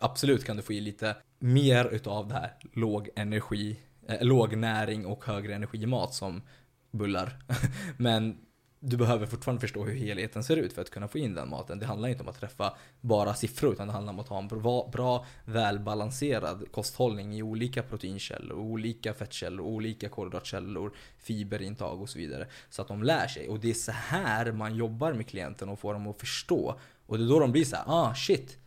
Absolut 0.00 0.44
kan 0.44 0.56
du 0.56 0.62
få 0.62 0.72
i 0.72 0.80
lite 0.80 1.16
mer 1.38 1.84
utav 1.84 2.28
det 2.28 2.34
här 2.34 2.52
låg 2.72 3.08
energi, 3.16 3.80
eh, 4.08 4.22
låg 4.26 4.56
näring 4.56 5.06
och 5.06 5.24
högre 5.24 5.54
energimat 5.54 6.14
som 6.14 6.42
bullar. 6.90 7.38
Men 7.96 8.45
du 8.88 8.96
behöver 8.96 9.26
fortfarande 9.26 9.60
förstå 9.60 9.84
hur 9.84 9.94
helheten 9.94 10.44
ser 10.44 10.56
ut 10.56 10.72
för 10.72 10.82
att 10.82 10.90
kunna 10.90 11.08
få 11.08 11.18
in 11.18 11.34
den 11.34 11.48
maten. 11.48 11.78
Det 11.78 11.86
handlar 11.86 12.08
inte 12.08 12.22
om 12.22 12.28
att 12.28 12.40
träffa 12.40 12.76
bara 13.00 13.34
siffror 13.34 13.72
utan 13.72 13.86
det 13.86 13.92
handlar 13.92 14.12
om 14.12 14.18
att 14.18 14.28
ha 14.28 14.38
en 14.38 14.48
bra, 14.48 14.88
bra 14.92 15.26
välbalanserad 15.44 16.72
kosthållning 16.72 17.34
i 17.34 17.42
olika 17.42 17.82
proteinkällor, 17.82 18.58
olika 18.58 19.14
fettkällor, 19.14 19.66
olika 19.66 20.08
kolhydratkällor, 20.08 20.92
fiberintag 21.18 22.02
och 22.02 22.08
så 22.08 22.18
vidare. 22.18 22.46
Så 22.70 22.82
att 22.82 22.88
de 22.88 23.02
lär 23.02 23.26
sig. 23.26 23.48
Och 23.48 23.60
det 23.60 23.70
är 23.70 23.74
så 23.74 23.92
här 23.92 24.52
man 24.52 24.76
jobbar 24.76 25.12
med 25.12 25.28
klienten 25.28 25.68
och 25.68 25.78
får 25.78 25.92
dem 25.92 26.06
att 26.06 26.20
förstå. 26.20 26.80
Och 27.06 27.18
det 27.18 27.24
är 27.24 27.28
då 27.28 27.40
de 27.40 27.52
blir 27.52 27.64
så 27.64 27.76
här, 27.76 27.84
ah 27.86 28.14
shit 28.14 28.58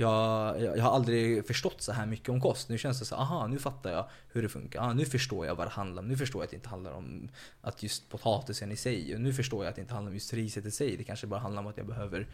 jag, 0.00 0.60
jag, 0.62 0.82
har 0.82 0.90
aldrig 0.90 1.46
förstått 1.46 1.82
så 1.82 1.92
här 1.92 2.06
mycket 2.06 2.28
om 2.28 2.40
kost. 2.40 2.68
Nu 2.68 2.78
känns 2.78 2.98
det 2.98 3.04
så 3.04 3.14
aha 3.14 3.46
nu 3.46 3.58
fattar 3.58 3.90
jag 3.90 4.08
hur 4.28 4.42
det 4.42 4.48
funkar. 4.48 4.80
Aha, 4.80 4.92
nu 4.92 5.04
förstår 5.04 5.46
jag 5.46 5.54
vad 5.54 5.66
det 5.66 5.70
handlar 5.70 6.02
om. 6.02 6.08
Nu 6.08 6.16
förstår 6.16 6.40
jag 6.40 6.44
att 6.44 6.50
det 6.50 6.56
inte 6.56 6.68
handlar 6.68 6.92
om 6.92 7.28
att 7.60 7.82
just 7.82 8.08
potatisen 8.08 8.72
i 8.72 8.76
sig. 8.76 9.18
Nu 9.18 9.32
förstår 9.32 9.64
jag 9.64 9.70
att 9.70 9.76
det 9.76 9.82
inte 9.82 9.94
handlar 9.94 10.10
om 10.10 10.14
just 10.14 10.32
riset 10.32 10.66
i 10.66 10.70
sig. 10.70 10.96
Det 10.96 11.04
kanske 11.04 11.26
bara 11.26 11.40
handlar 11.40 11.62
om 11.62 11.66
att 11.66 11.76
jag 11.76 11.86
behöver 11.86 12.28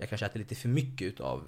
jag 0.00 0.08
kanske 0.08 0.26
äter 0.26 0.38
lite 0.38 0.54
för 0.54 0.68
mycket 0.68 1.20
av 1.20 1.42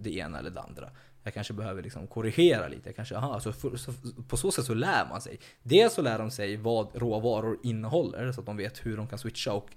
det 0.00 0.10
ena 0.10 0.38
eller 0.38 0.50
det 0.50 0.60
andra. 0.60 0.90
Jag 1.22 1.34
kanske 1.34 1.52
behöver 1.52 1.82
liksom 1.82 2.06
korrigera 2.06 2.68
lite. 2.68 2.88
Jag 2.88 2.96
kanske, 2.96 3.16
aha, 3.16 3.40
så, 3.40 3.52
för, 3.52 3.76
så 3.76 3.92
på 4.28 4.36
så 4.36 4.50
sätt 4.50 4.64
så 4.64 4.74
lär 4.74 5.08
man 5.08 5.20
sig. 5.20 5.38
Dels 5.62 5.94
så 5.94 6.02
lär 6.02 6.18
de 6.18 6.30
sig 6.30 6.56
vad 6.56 6.88
råvaror 6.94 7.58
innehåller 7.62 8.32
så 8.32 8.40
att 8.40 8.46
de 8.46 8.56
vet 8.56 8.86
hur 8.86 8.96
de 8.96 9.06
kan 9.06 9.18
switcha. 9.18 9.52
Och, 9.52 9.70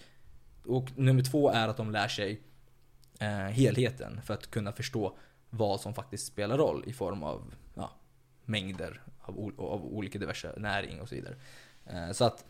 och 0.66 0.90
nummer 0.96 1.24
två 1.24 1.50
är 1.50 1.68
att 1.68 1.78
de 1.78 1.92
lär 1.92 2.08
sig 2.08 2.32
eh, 2.32 2.38
Eh, 3.22 3.28
helheten 3.30 4.22
för 4.26 4.34
att 4.34 4.52
kunna 4.52 4.72
förstå 4.72 5.18
vad 5.50 5.82
som 5.82 5.94
faktiskt 5.94 6.28
spelar 6.28 6.58
roll 6.58 6.84
i 6.88 6.94
form 6.94 7.24
av 7.24 7.54
ja, 7.76 7.92
mängder 8.46 9.02
av, 9.22 9.54
av 9.58 9.86
olika 9.86 10.20
diverse 10.20 10.54
näring 10.58 11.02
och 11.02 11.10
så 11.10 11.16
vidare. 11.16 11.36
Eh, 11.86 12.12
så 12.12 12.26
att 12.26 12.46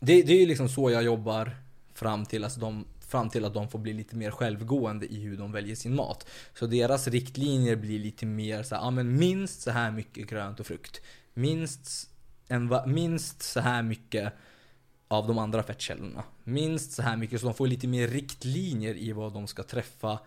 det, 0.00 0.22
det 0.22 0.32
är 0.32 0.40
ju 0.40 0.46
liksom 0.46 0.68
så 0.68 0.90
jag 0.90 1.02
jobbar 1.02 1.56
fram 1.94 2.26
till, 2.26 2.44
alltså 2.44 2.60
de, 2.60 2.84
fram 3.00 3.30
till 3.30 3.44
att 3.44 3.54
de 3.54 3.68
får 3.68 3.78
bli 3.78 3.92
lite 3.92 4.16
mer 4.16 4.30
självgående 4.30 5.06
i 5.06 5.20
hur 5.20 5.36
de 5.36 5.52
väljer 5.52 5.74
sin 5.74 5.94
mat. 5.94 6.28
Så 6.54 6.66
deras 6.66 7.08
riktlinjer 7.08 7.76
blir 7.76 7.98
lite 7.98 8.26
mer 8.26 8.62
så 8.62 8.74
här, 8.74 8.82
ja 8.82 8.90
men 8.90 9.16
minst 9.16 9.60
så 9.60 9.70
här 9.70 9.90
mycket 9.90 10.30
grönt 10.30 10.60
och 10.60 10.66
frukt. 10.66 11.00
Minst, 11.34 12.10
en, 12.48 12.76
minst 12.86 13.42
så 13.42 13.60
här 13.60 13.82
mycket 13.82 14.32
av 15.08 15.26
de 15.26 15.38
andra 15.38 15.62
fettkällorna. 15.62 16.24
Minst 16.44 16.92
så 16.92 17.02
här 17.02 17.16
mycket 17.16 17.40
så 17.40 17.46
de 17.46 17.54
får 17.54 17.66
lite 17.66 17.86
mer 17.86 18.08
riktlinjer 18.08 18.94
i 18.94 19.12
vad 19.12 19.32
de 19.32 19.46
ska 19.46 19.62
träffa 19.62 20.18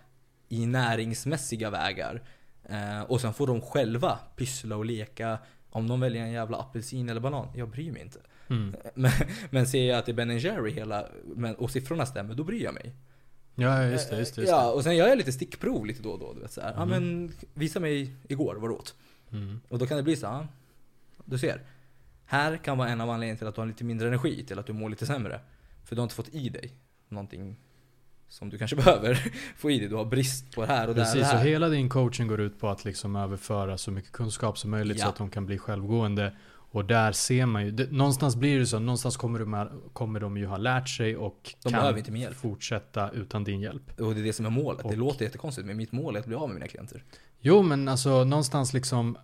i 0.50 0.66
näringsmässiga 0.66 1.70
vägar. 1.70 2.22
Eh, 2.64 3.02
och 3.02 3.22
sen 3.22 3.34
får 3.34 3.48
de 3.48 3.62
själva 3.62 4.20
pyssla 4.36 4.76
och 4.76 4.86
leka. 4.86 5.38
Om 5.70 5.88
de 5.88 6.00
väljer 6.00 6.24
en 6.24 6.32
jävla 6.32 6.58
apelsin 6.58 7.10
eller 7.10 7.22
banan, 7.22 7.48
jag 7.56 7.70
bryr 7.70 7.92
mig 7.92 8.02
inte. 8.02 8.20
Mm. 8.48 8.76
Men, 8.94 9.12
men 9.50 9.68
ser 9.68 9.84
jag 9.84 9.98
att 9.98 10.06
det 10.06 10.12
är 10.12 10.14
Ben 10.14 10.38
Jerry 10.38 10.72
hela, 10.72 11.08
men, 11.26 11.56
och 11.56 11.72
siffrorna 11.72 12.06
stämmer, 12.06 12.34
då 12.36 12.44
bryr 12.44 12.64
jag 12.64 12.74
mig. 12.74 12.94
Ja, 13.56 13.84
just 13.84 14.10
det. 14.10 14.18
Just 14.18 14.36
det, 14.36 14.42
just 14.42 14.52
det. 14.52 14.58
Ja, 14.58 14.72
och 14.72 14.84
sen 14.84 14.96
gör 14.96 15.08
jag 15.08 15.18
lite 15.18 15.32
stickprov 15.32 15.86
lite 15.86 16.04
då 16.04 16.10
och 16.10 16.20
då. 16.20 16.34
Du 16.34 16.40
vet, 16.40 16.52
så 16.52 16.62
här. 16.62 16.74
Mm. 16.74 16.80
Ja, 16.80 16.86
men 16.86 17.32
visa 17.54 17.80
mig 17.80 18.16
igår 18.28 18.56
vad 18.56 18.70
du 18.70 18.74
åt. 18.74 18.96
Mm. 19.32 19.62
Och 19.70 19.80
då 19.80 19.88
kan 19.88 19.98
det 19.98 20.04
bli 20.04 20.16
så 20.16 20.28
här. 20.28 20.48
Du 21.26 21.38
ser. 21.38 21.62
Här 22.32 22.58
kan 22.58 22.78
vara 22.78 22.90
en 22.90 23.02
av 23.02 23.10
anledningarna 23.10 23.38
till 23.38 23.48
att 23.48 23.56
du 23.56 23.62
har 23.62 23.66
lite 23.68 23.84
mindre 23.84 24.08
energi, 24.08 24.46
till 24.46 24.60
att 24.60 24.66
du 24.66 24.74
mår 24.74 24.90
lite 24.90 25.06
sämre. 25.06 25.40
För 25.86 25.96
du 25.96 26.02
har 26.02 26.04
inte 26.04 26.16
fått 26.16 26.30
i 26.30 26.50
dig 26.50 26.74
någonting 27.10 27.56
som 28.28 28.50
du 28.50 28.58
kanske 28.58 28.76
behöver 28.86 29.32
få 29.58 29.72
i 29.72 29.80
dig. 29.80 29.88
Du 29.88 29.96
har 29.96 30.06
brist 30.06 30.56
på 30.56 30.62
det 30.62 30.68
här 30.68 30.88
och 30.90 30.96
Precis, 30.96 31.14
det 31.14 31.26
här. 31.26 31.32
Precis, 31.32 31.44
så 31.44 31.50
hela 31.50 31.70
din 31.70 31.90
coaching 31.90 32.28
går 32.28 32.42
ut 32.42 32.60
på 32.60 32.70
att 32.70 32.86
liksom 32.86 33.16
överföra 33.16 33.78
så 33.78 33.92
mycket 33.92 34.12
kunskap 34.12 34.58
som 34.58 34.72
möjligt 34.72 34.98
ja. 34.98 35.04
så 35.04 35.10
att 35.10 35.16
de 35.16 35.30
kan 35.30 35.46
bli 35.46 35.58
självgående. 35.58 36.36
Och 36.50 36.86
där 36.86 37.12
ser 37.12 37.46
man 37.46 37.66
ju, 37.66 37.72
det, 37.72 37.92
någonstans 37.92 38.36
blir 38.36 38.60
det 38.60 38.66
så, 38.66 38.80
någonstans 38.80 39.18
kommer 39.18 39.40
de, 39.40 39.70
kommer 39.94 40.20
de 40.20 40.38
ju 40.38 40.46
ha 40.46 40.58
lärt 40.58 40.90
sig 40.90 41.18
och 41.18 41.56
de 41.64 41.72
kan 41.72 41.98
inte 41.98 42.12
hjälp. 42.12 42.36
fortsätta 42.36 43.10
utan 43.10 43.44
din 43.44 43.62
hjälp. 43.62 44.00
Och 44.00 44.14
det 44.14 44.22
är 44.22 44.24
det 44.24 44.34
som 44.34 44.46
är 44.46 44.50
målet. 44.50 44.86
Och, 44.86 44.92
det 44.92 44.98
låter 44.98 45.26
jättekonstigt 45.26 45.68
men 45.68 45.78
mitt 45.78 45.92
mål 45.92 46.16
är 46.16 46.20
att 46.20 46.26
bli 46.26 46.36
av 46.36 46.48
med 46.48 46.54
mina 46.54 46.68
klienter. 46.68 47.04
Jo 47.40 47.62
men 47.62 47.88
alltså 47.88 48.24
någonstans 48.24 48.74
liksom 48.74 49.18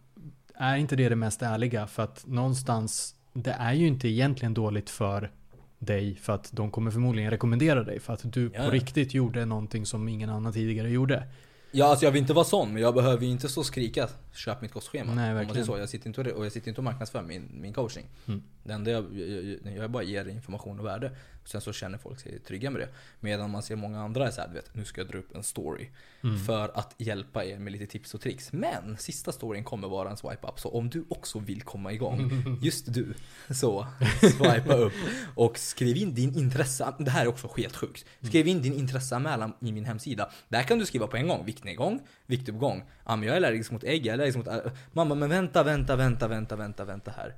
är 0.60 0.78
inte 0.78 0.96
det 0.96 1.10
det 1.10 1.16
mest 1.16 1.42
ärliga? 1.42 1.88
För 1.88 2.04
att 2.04 2.28
någonstans, 2.28 3.16
det 3.34 3.52
är 3.52 3.74
ju 3.74 3.88
inte 3.88 4.08
egentligen 4.08 4.54
dåligt 4.54 4.90
för 4.90 5.32
dig 5.80 6.16
för 6.16 6.34
att 6.34 6.50
de 6.52 6.72
kommer 6.72 6.92
förmodligen 6.92 7.32
rekommendera 7.32 7.84
dig 7.84 8.00
för 8.00 8.14
att 8.14 8.34
du 8.34 8.52
ja. 8.54 8.64
på 8.64 8.72
riktigt 8.72 9.14
gjorde 9.14 9.46
någonting 9.46 9.86
som 9.86 10.08
ingen 10.08 10.30
annan 10.30 10.54
tidigare 10.54 10.90
gjorde. 10.90 11.24
Ja, 11.72 11.86
alltså 11.86 12.06
jag 12.06 12.12
vill 12.12 12.22
inte 12.22 12.34
vara 12.34 12.46
sån, 12.46 12.74
men 12.74 12.82
jag 12.82 12.94
behöver 12.94 13.26
ju 13.26 13.32
inte 13.32 13.50
så 13.50 13.64
skrika 13.64 14.08
köp 14.38 14.62
mitt 14.62 14.72
kostschema. 14.72 15.14
Nej, 15.14 15.34
verkligen. 15.34 15.66
Så. 15.66 15.78
Jag 15.78 15.90
sitter 15.90 16.08
inte 16.08 16.32
och, 16.32 16.46
jag 16.46 16.52
sitter 16.52 16.70
inte 16.70 16.80
och 16.80 16.86
marknadsför 16.86 17.22
min, 17.22 17.50
min 17.62 17.74
coaching. 17.74 18.06
Mm. 18.28 18.44
Det 18.64 18.74
enda 18.74 18.92
jag, 18.92 19.18
jag, 19.20 19.78
jag 19.78 19.92
bara 19.92 20.04
ger 20.04 20.28
information 20.28 20.80
och 20.80 20.86
värde. 20.86 21.12
Sen 21.46 21.62
så 21.62 21.74
känner 21.74 21.98
folk 21.98 22.20
sig 22.20 22.40
trygga 22.40 22.72
med 22.72 22.82
det. 22.82 22.90
Medan 23.20 23.52
man 23.52 23.64
ser 23.64 23.76
många 23.76 24.02
andra 24.02 24.28
är 24.28 24.32
såhär, 24.32 24.48
du 24.48 24.54
vet, 24.54 24.76
nu 24.76 24.86
ska 24.86 25.02
jag 25.02 25.08
dra 25.08 25.18
upp 25.18 25.36
en 25.36 25.44
story. 25.44 25.90
Mm. 26.24 26.40
För 26.40 26.72
att 26.78 26.96
hjälpa 26.98 27.46
er 27.46 27.60
med 27.60 27.74
lite 27.74 27.86
tips 27.86 28.14
och 28.14 28.22
tricks. 28.22 28.54
Men 28.54 28.98
sista 28.98 29.32
storyn 29.32 29.64
kommer 29.64 29.88
vara 29.88 30.10
en 30.10 30.18
swipe 30.18 30.48
up. 30.48 30.60
Så 30.60 30.70
om 30.70 30.90
du 30.90 31.06
också 31.10 31.40
vill 31.40 31.62
komma 31.62 31.92
igång, 31.92 32.32
just 32.62 32.94
du, 32.94 33.14
så 33.50 33.88
swipa 34.20 34.76
upp. 34.76 34.94
Och 35.36 35.58
skriv 35.58 35.98
in 35.98 36.14
din 36.14 36.38
intresse. 36.38 36.94
Det 37.00 37.12
här 37.12 37.22
är 37.22 37.28
också 37.28 37.48
sketsjukt. 37.48 38.06
Skriv 38.22 38.48
in 38.48 38.62
din 38.62 38.74
intresseanmälan 38.74 39.54
i 39.62 39.72
min 39.72 39.86
hemsida. 39.86 40.32
Där 40.50 40.64
kan 40.64 40.80
du 40.80 40.86
skriva 40.86 41.08
på 41.08 41.18
en 41.18 41.28
gång. 41.28 41.46
Viktnedgång, 41.46 42.02
viktuppgång. 42.28 42.84
Ja, 43.06 43.16
men 43.16 43.28
jag 43.28 43.34
är 43.34 43.38
allergisk 43.38 43.72
mot 43.72 43.84
ägg, 43.84 44.06
jag 44.06 44.08
är 44.08 44.14
allergisk 44.14 44.38
mot... 44.38 44.48
Mamma, 44.92 45.16
men 45.16 45.30
vänta, 45.30 45.64
vänta, 45.64 45.96
vänta, 45.96 46.28
vänta, 46.28 46.56
vänta, 46.56 46.86
vänta 46.86 47.12
här. 47.12 47.36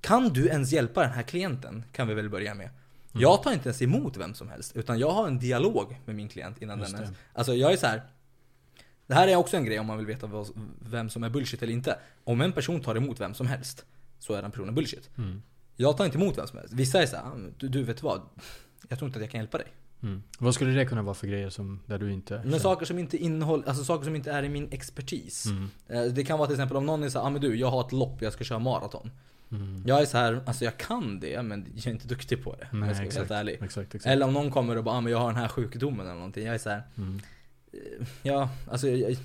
Kan 0.00 0.28
du 0.28 0.46
ens 0.46 0.72
hjälpa 0.72 1.02
den 1.02 1.12
här 1.12 1.22
klienten? 1.22 1.84
Kan 1.92 2.08
vi 2.08 2.14
väl 2.14 2.30
börja 2.30 2.54
med. 2.54 2.66
Mm. 2.66 3.22
Jag 3.22 3.42
tar 3.42 3.52
inte 3.52 3.68
ens 3.68 3.82
emot 3.82 4.16
vem 4.16 4.34
som 4.34 4.48
helst. 4.48 4.76
Utan 4.76 4.98
jag 4.98 5.10
har 5.10 5.26
en 5.26 5.38
dialog 5.38 6.00
med 6.04 6.16
min 6.16 6.28
klient 6.28 6.62
innan 6.62 6.78
Just 6.78 6.92
den 6.92 7.02
ens... 7.02 7.16
Alltså 7.32 7.54
jag 7.54 7.72
är 7.72 7.76
så 7.76 7.86
här. 7.86 8.02
Det 9.06 9.14
här 9.14 9.28
är 9.28 9.36
också 9.36 9.56
en 9.56 9.64
grej 9.64 9.80
om 9.80 9.86
man 9.86 9.98
vill 9.98 10.06
veta 10.06 10.30
vem 10.80 11.10
som 11.10 11.24
är 11.24 11.30
bullshit 11.30 11.62
eller 11.62 11.72
inte. 11.72 11.98
Om 12.24 12.40
en 12.40 12.52
person 12.52 12.80
tar 12.80 12.94
emot 12.94 13.20
vem 13.20 13.34
som 13.34 13.46
helst, 13.46 13.84
så 14.18 14.34
är 14.34 14.42
den 14.42 14.50
personen 14.50 14.74
bullshit. 14.74 15.10
Mm. 15.18 15.42
Jag 15.76 15.96
tar 15.96 16.04
inte 16.04 16.18
emot 16.18 16.38
vem 16.38 16.46
som 16.46 16.58
helst. 16.58 16.74
Vissa 16.74 17.02
är 17.02 17.06
såhär, 17.06 17.24
ah, 17.24 17.36
du, 17.58 17.68
du 17.68 17.82
vet 17.82 18.02
vad? 18.02 18.22
Jag 18.88 18.98
tror 18.98 19.08
inte 19.08 19.18
att 19.18 19.22
jag 19.22 19.30
kan 19.30 19.40
hjälpa 19.40 19.58
dig. 19.58 19.66
Mm. 20.02 20.22
Vad 20.38 20.54
skulle 20.54 20.70
det 20.70 20.86
kunna 20.86 21.02
vara 21.02 21.14
för 21.14 21.26
grejer 21.26 21.50
som, 21.50 21.80
där 21.86 21.98
du 21.98 22.12
inte... 22.12 22.42
Men 22.44 22.60
saker 22.60 22.86
som 22.86 22.98
inte 22.98 23.16
innehåller, 23.16 23.68
alltså 23.68 23.84
saker 23.84 24.04
som 24.04 24.16
inte 24.16 24.30
är 24.32 24.42
i 24.42 24.48
min 24.48 24.68
expertis. 24.70 25.46
Mm. 25.46 25.68
Eh, 25.88 26.12
det 26.12 26.24
kan 26.24 26.38
vara 26.38 26.46
till 26.46 26.54
exempel 26.54 26.76
om 26.76 26.86
någon 26.86 27.02
är 27.02 27.08
såhär, 27.08 27.26
ah, 27.26 27.30
men 27.30 27.40
du, 27.40 27.56
jag 27.56 27.70
har 27.70 27.80
ett 27.80 27.92
lopp, 27.92 28.22
jag 28.22 28.32
ska 28.32 28.44
köra 28.44 28.58
maraton. 28.58 29.10
Mm. 29.52 29.82
Jag 29.86 30.02
är 30.02 30.06
så 30.06 30.18
här, 30.18 30.40
alltså 30.46 30.64
jag 30.64 30.76
kan 30.76 31.20
det 31.20 31.42
men 31.42 31.66
jag 31.74 31.86
är 31.86 31.90
inte 31.90 32.08
duktig 32.08 32.44
på 32.44 32.56
det. 32.56 32.68
Nej, 32.72 32.88
jag 32.88 32.96
ska 32.96 33.06
exakt, 33.06 33.30
vara 33.30 33.38
helt 33.38 33.48
ärlig. 33.48 33.64
Exakt, 33.64 33.94
exakt. 33.94 34.12
Eller 34.12 34.26
om 34.26 34.32
någon 34.32 34.50
kommer 34.50 34.76
och 34.76 34.84
bara, 34.84 34.94
ah, 34.94 35.00
men 35.00 35.12
jag 35.12 35.18
har 35.18 35.26
den 35.26 35.36
här 35.36 35.48
sjukdomen 35.48 36.06
eller 36.06 36.14
någonting. 36.14 36.46
Jag 36.46 36.54
är 36.54 36.58
så 36.58 36.70
här, 36.70 36.82
mm. 36.96 37.20
Ja, 38.22 38.50
alltså 38.70 38.88
jag, 38.88 39.16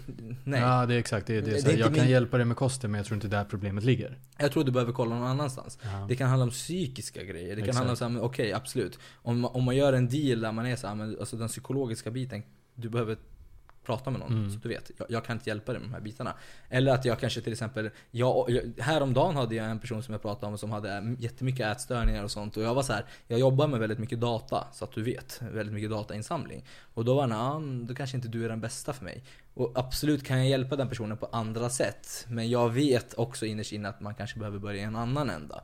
nej. 0.43 0.61
Ja, 0.61 0.85
det 0.85 0.93
är 0.93 0.99
exakt. 0.99 1.27
Det, 1.27 1.41
det, 1.41 1.51
det, 1.51 1.61
det 1.61 1.71
är 1.71 1.77
jag 1.77 1.95
kan 1.95 2.03
min... 2.03 2.11
hjälpa 2.11 2.37
dig 2.37 2.45
med 2.45 2.57
kosten 2.57 2.91
men 2.91 2.97
jag 2.97 3.05
tror 3.05 3.15
inte 3.15 3.27
där 3.27 3.45
problemet 3.45 3.83
ligger. 3.83 4.17
Jag 4.37 4.51
tror 4.51 4.63
du 4.63 4.71
behöver 4.71 4.93
kolla 4.93 5.15
någon 5.15 5.27
annanstans. 5.27 5.79
Ja. 5.81 6.05
Det 6.09 6.15
kan 6.15 6.29
handla 6.29 6.43
om 6.43 6.51
psykiska 6.51 7.23
grejer. 7.23 7.55
Det 7.55 7.61
kan 7.61 7.69
exakt. 7.69 8.01
handla 8.01 8.19
om, 8.19 8.25
okej 8.25 8.45
okay, 8.45 8.53
absolut. 8.53 8.99
Om, 9.15 9.45
om 9.45 9.63
man 9.63 9.75
gör 9.75 9.93
en 9.93 10.07
deal 10.09 10.41
där 10.41 10.51
man 10.51 10.65
är 10.65 10.75
så 10.75 10.87
här, 10.87 10.95
men 10.95 11.19
alltså 11.19 11.37
den 11.37 11.47
psykologiska 11.47 12.11
biten. 12.11 12.43
Du 12.75 12.89
behöver 12.89 13.17
prata 13.87 14.11
med 14.11 14.19
någon 14.19 14.31
mm. 14.31 14.51
så 14.51 14.59
du 14.59 14.69
vet. 14.69 14.91
Jag, 14.97 15.11
jag, 15.11 15.25
kan 15.25 15.35
inte 15.35 15.49
hjälpa 15.49 15.71
dig 15.71 15.81
med 15.81 15.89
de 15.89 15.93
här 15.93 16.01
bitarna. 16.01 16.33
Eller 16.69 16.93
att 16.93 17.05
jag 17.05 17.19
kanske 17.19 17.41
till 17.41 17.53
exempel, 17.53 17.89
jag, 18.11 18.59
häromdagen 18.77 19.35
hade 19.35 19.55
jag 19.55 19.69
en 19.69 19.79
person 19.79 20.03
som 20.03 20.11
jag 20.11 20.21
pratade 20.21 20.51
om 20.51 20.57
som 20.57 20.71
hade 20.71 21.15
jättemycket 21.19 21.65
ätstörningar 21.67 22.23
och 22.23 22.31
sånt. 22.31 22.57
Och 22.57 22.63
jag 22.63 22.75
var 22.75 22.83
så 22.83 22.93
här, 22.93 23.05
jag 23.27 23.39
jobbar 23.39 23.67
med 23.67 23.79
väldigt 23.79 23.99
mycket 23.99 24.19
data 24.19 24.67
så 24.73 24.85
att 24.85 24.91
du 24.91 25.03
vet. 25.03 25.41
Väldigt 25.41 25.73
mycket 25.73 25.89
datainsamling. 25.89 26.65
Och 26.93 27.05
då 27.05 27.15
var 27.15 27.27
han, 27.27 27.85
då 27.85 27.95
kanske 27.95 28.17
inte 28.17 28.27
du 28.27 28.45
är 28.45 28.49
den 28.49 28.61
bästa 28.61 28.93
för 28.93 29.03
mig. 29.03 29.23
Och 29.53 29.71
absolut 29.75 30.23
kan 30.23 30.37
jag 30.37 30.47
hjälpa 30.47 30.75
den 30.75 30.89
personen 30.89 31.17
på 31.17 31.25
andra 31.25 31.69
sätt. 31.69 32.25
Men 32.29 32.49
jag 32.49 32.69
vet 32.69 33.13
också 33.13 33.45
innerst 33.45 33.71
inne 33.71 33.89
att 33.89 34.01
man 34.01 34.15
kanske 34.15 34.39
behöver 34.39 34.59
börja 34.59 34.81
i 34.81 34.83
en 34.83 34.95
annan 34.95 35.29
ända. 35.29 35.63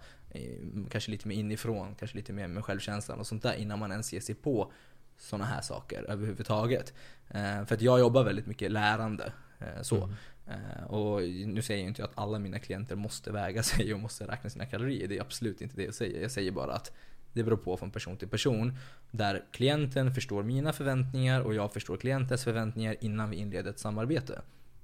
Kanske 0.89 1.11
lite 1.11 1.27
mer 1.27 1.35
inifrån, 1.35 1.95
kanske 1.95 2.17
lite 2.17 2.33
mer 2.33 2.47
med 2.47 2.65
självkänslan 2.65 3.19
och 3.19 3.27
sånt 3.27 3.43
där 3.43 3.53
innan 3.53 3.79
man 3.79 3.91
ens 3.91 4.13
ger 4.13 4.19
sig 4.19 4.35
på 4.35 4.71
sådana 5.17 5.45
här 5.45 5.61
saker 5.61 6.05
överhuvudtaget. 6.09 6.93
Eh, 7.29 7.65
för 7.65 7.75
att 7.75 7.81
jag 7.81 7.99
jobbar 7.99 8.23
väldigt 8.23 8.47
mycket 8.47 8.71
lärande. 8.71 9.33
Eh, 9.59 9.81
så. 9.81 9.95
Mm. 10.03 10.15
Eh, 10.47 10.83
och 10.83 11.21
nu 11.47 11.61
säger 11.61 11.81
jag 11.81 11.87
inte 11.87 12.03
att 12.03 12.11
alla 12.15 12.39
mina 12.39 12.59
klienter 12.59 12.95
måste 12.95 13.31
väga 13.31 13.63
sig 13.73 13.93
och 13.93 13.99
måste 13.99 14.27
räkna 14.27 14.49
sina 14.49 14.65
kalorier. 14.65 15.07
Det 15.07 15.17
är 15.17 15.21
absolut 15.21 15.61
inte 15.61 15.75
det 15.75 15.83
jag 15.83 15.93
säger. 15.93 16.21
Jag 16.21 16.31
säger 16.31 16.51
bara 16.51 16.73
att 16.73 16.91
det 17.33 17.43
beror 17.43 17.57
på 17.57 17.77
från 17.77 17.91
person 17.91 18.17
till 18.17 18.27
person. 18.27 18.77
Där 19.11 19.43
klienten 19.51 20.13
förstår 20.13 20.43
mina 20.43 20.73
förväntningar 20.73 21.41
och 21.41 21.53
jag 21.53 21.73
förstår 21.73 21.97
klientens 21.97 22.43
förväntningar 22.43 22.95
innan 23.01 23.29
vi 23.29 23.37
inleder 23.37 23.69
ett 23.69 23.79
samarbete. 23.79 24.41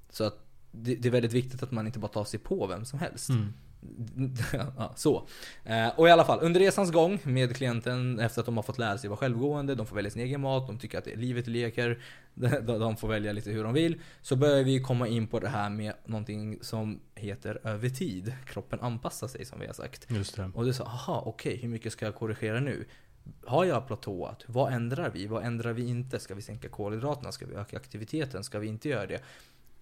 Så 0.10 0.24
att 0.24 0.46
det, 0.72 1.06
är 1.06 1.12
väldigt 1.12 1.34
viktigt 1.34 1.64
att 1.64 1.72
man 1.72 1.86
inte 1.86 2.00
bara 2.00 2.12
tar 2.12 2.24
sig 2.24 2.40
på 2.40 2.68
vem 2.68 2.86
som 2.86 3.00
helst. 3.00 3.30
Mm. 3.30 3.54
Ja, 4.78 4.94
så. 4.96 5.28
Eh, 5.64 5.88
och 5.96 6.08
i 6.08 6.12
alla 6.12 6.26
fall, 6.26 6.40
under 6.42 6.60
resans 6.60 6.92
gång 6.92 7.20
med 7.24 7.56
klienten, 7.56 8.20
efter 8.20 8.42
att 8.42 8.46
de 8.46 8.58
har 8.58 8.64
fått 8.64 8.78
lära 8.78 8.98
sig 8.98 9.10
vara 9.10 9.18
självgående, 9.18 9.76
de 9.76 9.86
får 9.86 9.96
välja 9.96 10.12
sin 10.12 10.22
egen 10.22 10.42
mat, 10.42 10.68
de 10.68 10.80
tycker 10.80 10.98
att 10.98 11.06
det 11.06 11.14
är 11.14 11.18
livet 11.18 11.48
leker, 11.48 12.00
de 12.80 12.98
får 12.98 13.08
välja 13.08 13.32
lite 13.32 13.52
hur 13.52 13.64
de 13.64 13.74
vill. 13.74 14.02
Så 14.22 14.36
börjar 14.36 14.64
vi 14.64 14.82
komma 14.82 15.08
in 15.08 15.28
på 15.28 15.40
det 15.40 15.50
här 15.50 15.70
med 15.70 15.94
någonting 16.06 16.58
som 16.62 17.00
heter 17.16 17.60
över 17.64 17.90
tid. 17.90 18.34
Kroppen 18.46 18.80
anpassar 18.80 19.28
sig 19.28 19.46
som 19.46 19.60
vi 19.60 19.68
har 19.68 19.74
sagt. 19.74 20.12
Just 20.12 20.36
det. 20.36 20.52
Och 20.54 20.66
du 20.66 20.74
sa, 20.74 20.84
aha 20.84 21.24
okej, 21.26 21.50
okay, 21.50 21.62
hur 21.62 21.70
mycket 21.70 21.94
ska 21.94 22.06
jag 22.06 22.16
korrigera 22.16 22.60
nu? 22.60 22.86
Har 23.46 23.66
jag 23.66 23.88
platåat? 23.88 24.44
Vad 24.48 24.74
ändrar 24.74 25.10
vi? 25.10 25.28
Vad 25.28 25.44
ändrar 25.44 25.74
vi 25.74 25.88
inte? 25.88 26.20
Ska 26.20 26.36
vi 26.36 26.42
sänka 26.42 26.70
kolhydraterna? 26.70 27.32
Ska 27.32 27.46
vi 27.46 27.56
öka 27.56 27.78
aktiviteten? 27.78 28.44
Ska 28.44 28.60
vi 28.60 28.68
inte 28.68 28.90
göra 28.90 29.06
det? 29.06 29.22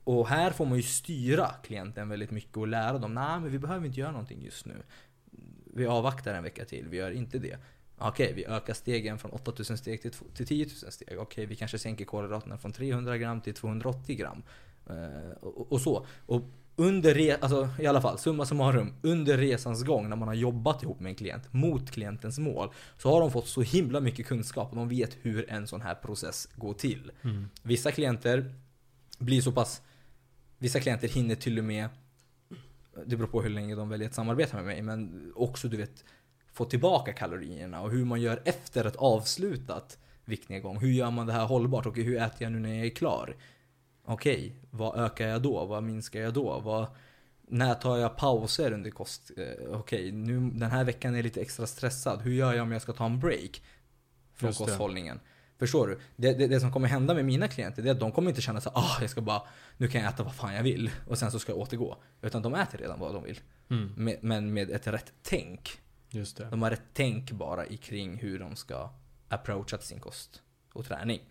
Och 0.07 0.27
här 0.27 0.51
får 0.51 0.65
man 0.65 0.77
ju 0.77 0.83
styra 0.83 1.47
klienten 1.63 2.09
väldigt 2.09 2.31
mycket 2.31 2.57
och 2.57 2.67
lära 2.67 2.97
dem, 2.97 3.13
nej 3.13 3.39
men 3.39 3.51
vi 3.51 3.59
behöver 3.59 3.85
inte 3.85 3.99
göra 3.99 4.11
någonting 4.11 4.41
just 4.45 4.65
nu. 4.65 4.75
Vi 5.73 5.85
avvaktar 5.85 6.33
en 6.33 6.43
vecka 6.43 6.65
till, 6.65 6.87
vi 6.89 6.97
gör 6.97 7.11
inte 7.11 7.39
det. 7.39 7.57
Okej, 7.97 8.33
vi 8.33 8.45
ökar 8.45 8.73
stegen 8.73 9.17
från 9.17 9.31
8000 9.31 9.77
steg 9.77 10.01
till, 10.01 10.11
till 10.11 10.47
10 10.47 10.65
000 10.83 10.91
steg. 10.91 11.19
Okej, 11.19 11.45
vi 11.45 11.55
kanske 11.55 11.79
sänker 11.79 12.05
kolhydraterna 12.05 12.57
från 12.57 12.71
300 12.71 13.17
gram 13.17 13.41
till 13.41 13.53
280 13.53 14.15
gram. 14.15 14.43
Eh, 14.89 15.37
och, 15.41 15.71
och, 15.71 15.81
så. 15.81 16.05
Och 16.25 16.41
under 16.75 17.13
re, 17.13 17.37
alltså 17.41 17.69
i 17.79 17.87
alla 17.87 18.01
fall, 18.01 18.17
summa 18.17 18.45
summarum, 18.45 18.93
under 19.01 19.37
resans 19.37 19.83
gång 19.83 20.09
när 20.09 20.15
man 20.15 20.27
har 20.27 20.35
jobbat 20.35 20.83
ihop 20.83 20.99
med 20.99 21.09
en 21.09 21.15
klient 21.15 21.53
mot 21.53 21.91
klientens 21.91 22.39
mål 22.39 22.69
så 22.97 23.11
har 23.11 23.21
de 23.21 23.31
fått 23.31 23.47
så 23.47 23.61
himla 23.61 23.99
mycket 23.99 24.27
kunskap 24.27 24.69
och 24.69 24.75
de 24.75 24.89
vet 24.89 25.17
hur 25.21 25.49
en 25.49 25.67
sån 25.67 25.81
här 25.81 25.95
process 25.95 26.49
går 26.55 26.73
till. 26.73 27.11
Mm. 27.23 27.49
Vissa 27.63 27.91
klienter 27.91 28.55
blir 29.19 29.41
så 29.41 29.51
pass 29.51 29.81
Vissa 30.57 30.79
klienter 30.79 31.07
hinner 31.07 31.35
till 31.35 31.57
och 31.57 31.63
med 31.63 31.89
Det 33.05 33.15
beror 33.15 33.27
på 33.27 33.41
hur 33.41 33.49
länge 33.49 33.75
de 33.75 33.89
väljer 33.89 34.07
att 34.07 34.15
samarbeta 34.15 34.55
med 34.57 34.65
mig 34.65 34.81
men 34.81 35.31
också 35.35 35.67
du 35.67 35.77
vet 35.77 36.03
Få 36.57 36.65
tillbaka 36.65 37.13
kalorierna 37.13 37.81
och 37.81 37.91
hur 37.91 38.05
man 38.05 38.21
gör 38.21 38.41
efter 38.45 38.85
ett 38.85 38.95
avslutat 38.95 39.97
viktnedgång. 40.25 40.77
Hur 40.77 40.91
gör 40.91 41.11
man 41.11 41.27
det 41.27 41.33
här 41.33 41.45
hållbart 41.45 41.85
och 41.85 41.95
hur 41.95 42.17
äter 42.17 42.43
jag 42.43 42.51
nu 42.51 42.59
när 42.59 42.75
jag 42.75 42.85
är 42.85 42.89
klar? 42.89 43.35
Okej, 44.05 44.35
okay, 44.35 44.51
vad 44.69 44.99
ökar 44.99 45.27
jag 45.27 45.41
då? 45.41 45.65
Vad 45.65 45.83
minskar 45.83 46.19
jag 46.19 46.33
då? 46.33 46.59
Vad, 46.59 46.87
när 47.41 47.73
tar 47.73 47.97
jag 47.97 48.17
pauser 48.17 48.71
under 48.71 48.91
kost? 48.91 49.31
Eh, 49.37 49.43
okej, 49.43 49.75
okay, 49.75 50.11
nu 50.11 50.39
den 50.39 50.71
här 50.71 50.83
veckan 50.83 51.13
är 51.13 51.17
jag 51.17 51.23
lite 51.23 51.41
extra 51.41 51.67
stressad. 51.67 52.21
Hur 52.21 52.33
gör 52.33 52.53
jag 52.53 52.63
om 52.63 52.71
jag 52.71 52.81
ska 52.81 52.93
ta 52.93 53.05
en 53.05 53.19
break? 53.19 53.61
Från 54.33 54.53
kosthållningen. 54.53 55.19
Förstår 55.59 55.87
du? 55.87 55.99
Det, 56.15 56.33
det, 56.33 56.47
det, 56.47 56.59
som 56.59 56.71
kommer 56.71 56.87
hända 56.87 57.13
med 57.13 57.25
mina 57.25 57.47
klienter 57.47 57.81
det 57.81 57.89
är 57.89 57.93
att 57.93 57.99
de 57.99 58.11
kommer 58.11 58.29
inte 58.29 58.41
känna 58.41 58.61
så 58.61 58.69
ah, 58.73 58.97
jag 59.01 59.09
ska 59.09 59.21
bara, 59.21 59.41
nu 59.77 59.87
kan 59.87 60.01
jag 60.01 60.13
äta 60.13 60.23
vad 60.23 60.35
fan 60.35 60.55
jag 60.55 60.63
vill 60.63 60.91
och 61.07 61.17
sen 61.17 61.31
så 61.31 61.39
ska 61.39 61.51
jag 61.51 61.59
återgå. 61.59 61.97
Utan 62.21 62.41
de 62.41 62.55
äter 62.55 62.77
redan 62.77 62.99
vad 62.99 63.13
de 63.13 63.23
vill. 63.23 63.39
Mm. 63.69 63.93
Med, 63.95 64.17
men 64.21 64.53
med 64.53 64.69
ett 64.69 64.87
rätt 64.87 65.13
tänk. 65.23 65.79
Just 66.09 66.37
det. 66.37 66.47
De 66.49 66.61
har 66.61 66.69
rätt 66.69 66.81
tänk 66.93 67.31
bara 67.31 67.65
i 67.65 67.77
kring 67.77 68.17
hur 68.17 68.39
de 68.39 68.55
ska 68.55 68.89
approacha 69.27 69.77
sin 69.77 69.99
kost 69.99 70.41
och 70.73 70.85
träning. 70.85 71.21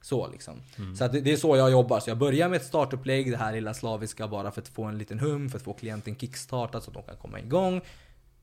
Så 0.00 0.28
liksom. 0.30 0.62
Mm. 0.78 0.96
Så 0.96 1.08
det, 1.08 1.20
det, 1.20 1.32
är 1.32 1.36
så 1.36 1.56
jag 1.56 1.70
jobbar. 1.70 2.00
Så 2.00 2.10
jag 2.10 2.18
börjar 2.18 2.48
med 2.48 2.56
ett 2.56 2.66
startupplägg, 2.66 3.30
det 3.30 3.36
här 3.36 3.52
lilla 3.52 3.74
slaviska 3.74 4.28
bara 4.28 4.50
för 4.50 4.60
att 4.60 4.68
få 4.68 4.84
en 4.84 4.98
liten 4.98 5.18
hum, 5.18 5.48
för 5.48 5.58
att 5.58 5.64
få 5.64 5.72
klienten 5.72 6.16
kickstartad 6.16 6.82
så 6.82 6.90
att 6.90 6.94
de 6.94 7.02
kan 7.02 7.16
komma 7.16 7.40
igång. 7.40 7.80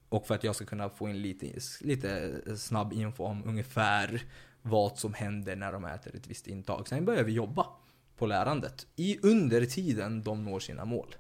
Och 0.10 0.28
för 0.28 0.36
att 0.36 0.44
jag 0.44 0.56
ska 0.56 0.66
kunna 0.66 0.90
få 0.90 1.10
in 1.10 1.22
lite, 1.22 1.60
lite 1.82 2.42
snabb 2.58 2.94
info 2.94 3.24
om 3.24 3.44
ungefär 3.46 4.24
vad 4.64 4.98
som 4.98 5.14
händer 5.14 5.56
när 5.56 5.72
de 5.72 5.86
äter 5.86 6.16
ett 6.16 6.28
visst 6.28 6.48
intag. 6.48 6.88
Sen 6.88 7.06
börjar 7.06 7.24
vi 7.24 7.32
jobba 7.32 7.68
på 8.18 8.26
lärandet 8.26 8.88
i 8.96 9.20
under 9.22 9.66
tiden 9.66 10.24
de 10.24 10.46
når 10.46 10.60
sina 10.60 10.86
mål. 10.86 11.16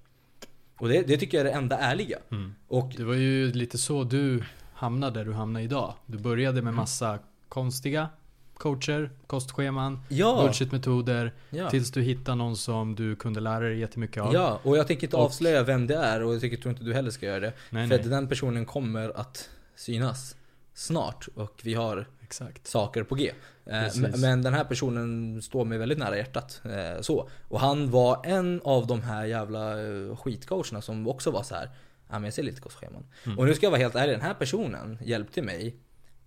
Och 0.77 0.89
det, 0.89 1.01
det 1.01 1.17
tycker 1.17 1.37
jag 1.37 1.47
är 1.47 1.51
det 1.51 1.57
enda 1.57 1.77
ärliga. 1.77 2.17
Mm. 2.31 2.55
Och 2.67 2.93
det 2.97 3.03
var 3.03 3.13
ju 3.13 3.51
lite 3.51 3.77
så 3.77 4.03
du 4.03 4.43
hamnade 4.73 5.19
där 5.19 5.25
du 5.25 5.33
hamnar 5.33 5.61
idag. 5.61 5.93
Du 6.05 6.17
började 6.17 6.55
med 6.55 6.61
mm. 6.61 6.75
massa 6.75 7.19
konstiga 7.49 8.09
coacher, 8.53 9.09
kostscheman, 9.27 9.99
ja. 10.09 10.43
bullshitmetoder. 10.43 11.33
Ja. 11.49 11.69
Tills 11.69 11.91
du 11.91 12.01
hittade 12.01 12.37
någon 12.37 12.57
som 12.57 12.95
du 12.95 13.15
kunde 13.15 13.39
lära 13.39 13.59
dig 13.59 13.79
jättemycket 13.79 14.23
av. 14.23 14.33
Ja, 14.33 14.59
och 14.63 14.77
jag 14.77 14.87
tänker 14.87 15.07
inte 15.07 15.17
och, 15.17 15.23
avslöja 15.23 15.63
vem 15.63 15.87
det 15.87 15.95
är 15.95 16.23
och 16.23 16.33
jag 16.33 16.41
tycker, 16.41 16.57
tror 16.57 16.71
inte 16.71 16.83
du 16.83 16.93
heller 16.93 17.11
ska 17.11 17.25
göra 17.25 17.39
det. 17.39 17.53
Nej, 17.69 17.87
för 17.89 17.97
nej. 17.97 18.07
den 18.07 18.27
personen 18.27 18.65
kommer 18.65 19.19
att 19.19 19.49
synas 19.75 20.35
snart 20.73 21.27
och 21.35 21.61
vi 21.63 21.73
har 21.73 22.07
Exakt. 22.41 22.67
saker 22.67 23.03
på 23.03 23.15
G. 23.15 23.31
Eh, 23.65 24.17
men 24.17 24.41
den 24.41 24.53
här 24.53 24.63
personen 24.63 25.41
står 25.41 25.65
mig 25.65 25.77
väldigt 25.77 25.97
nära 25.97 26.17
hjärtat. 26.17 26.61
Eh, 26.65 27.01
så. 27.01 27.29
Och 27.47 27.59
han 27.59 27.91
var 27.91 28.25
en 28.25 28.61
av 28.63 28.87
de 28.87 29.01
här 29.01 29.25
jävla 29.25 29.81
eh, 29.81 30.15
skitcoacherna 30.15 30.81
som 30.81 31.07
också 31.07 31.31
var 31.31 31.43
så 31.43 31.55
här. 31.55 31.69
Ja 32.09 32.13
men 32.13 32.23
jag 32.23 32.33
ser 32.33 32.43
lite 32.43 32.61
kostscheman. 32.61 33.05
Mm. 33.25 33.39
Och 33.39 33.45
nu 33.45 33.53
ska 33.53 33.65
jag 33.65 33.71
vara 33.71 33.81
helt 33.81 33.95
ärlig, 33.95 34.13
den 34.13 34.21
här 34.21 34.33
personen 34.33 34.97
hjälpte 35.01 35.41
mig. 35.41 35.75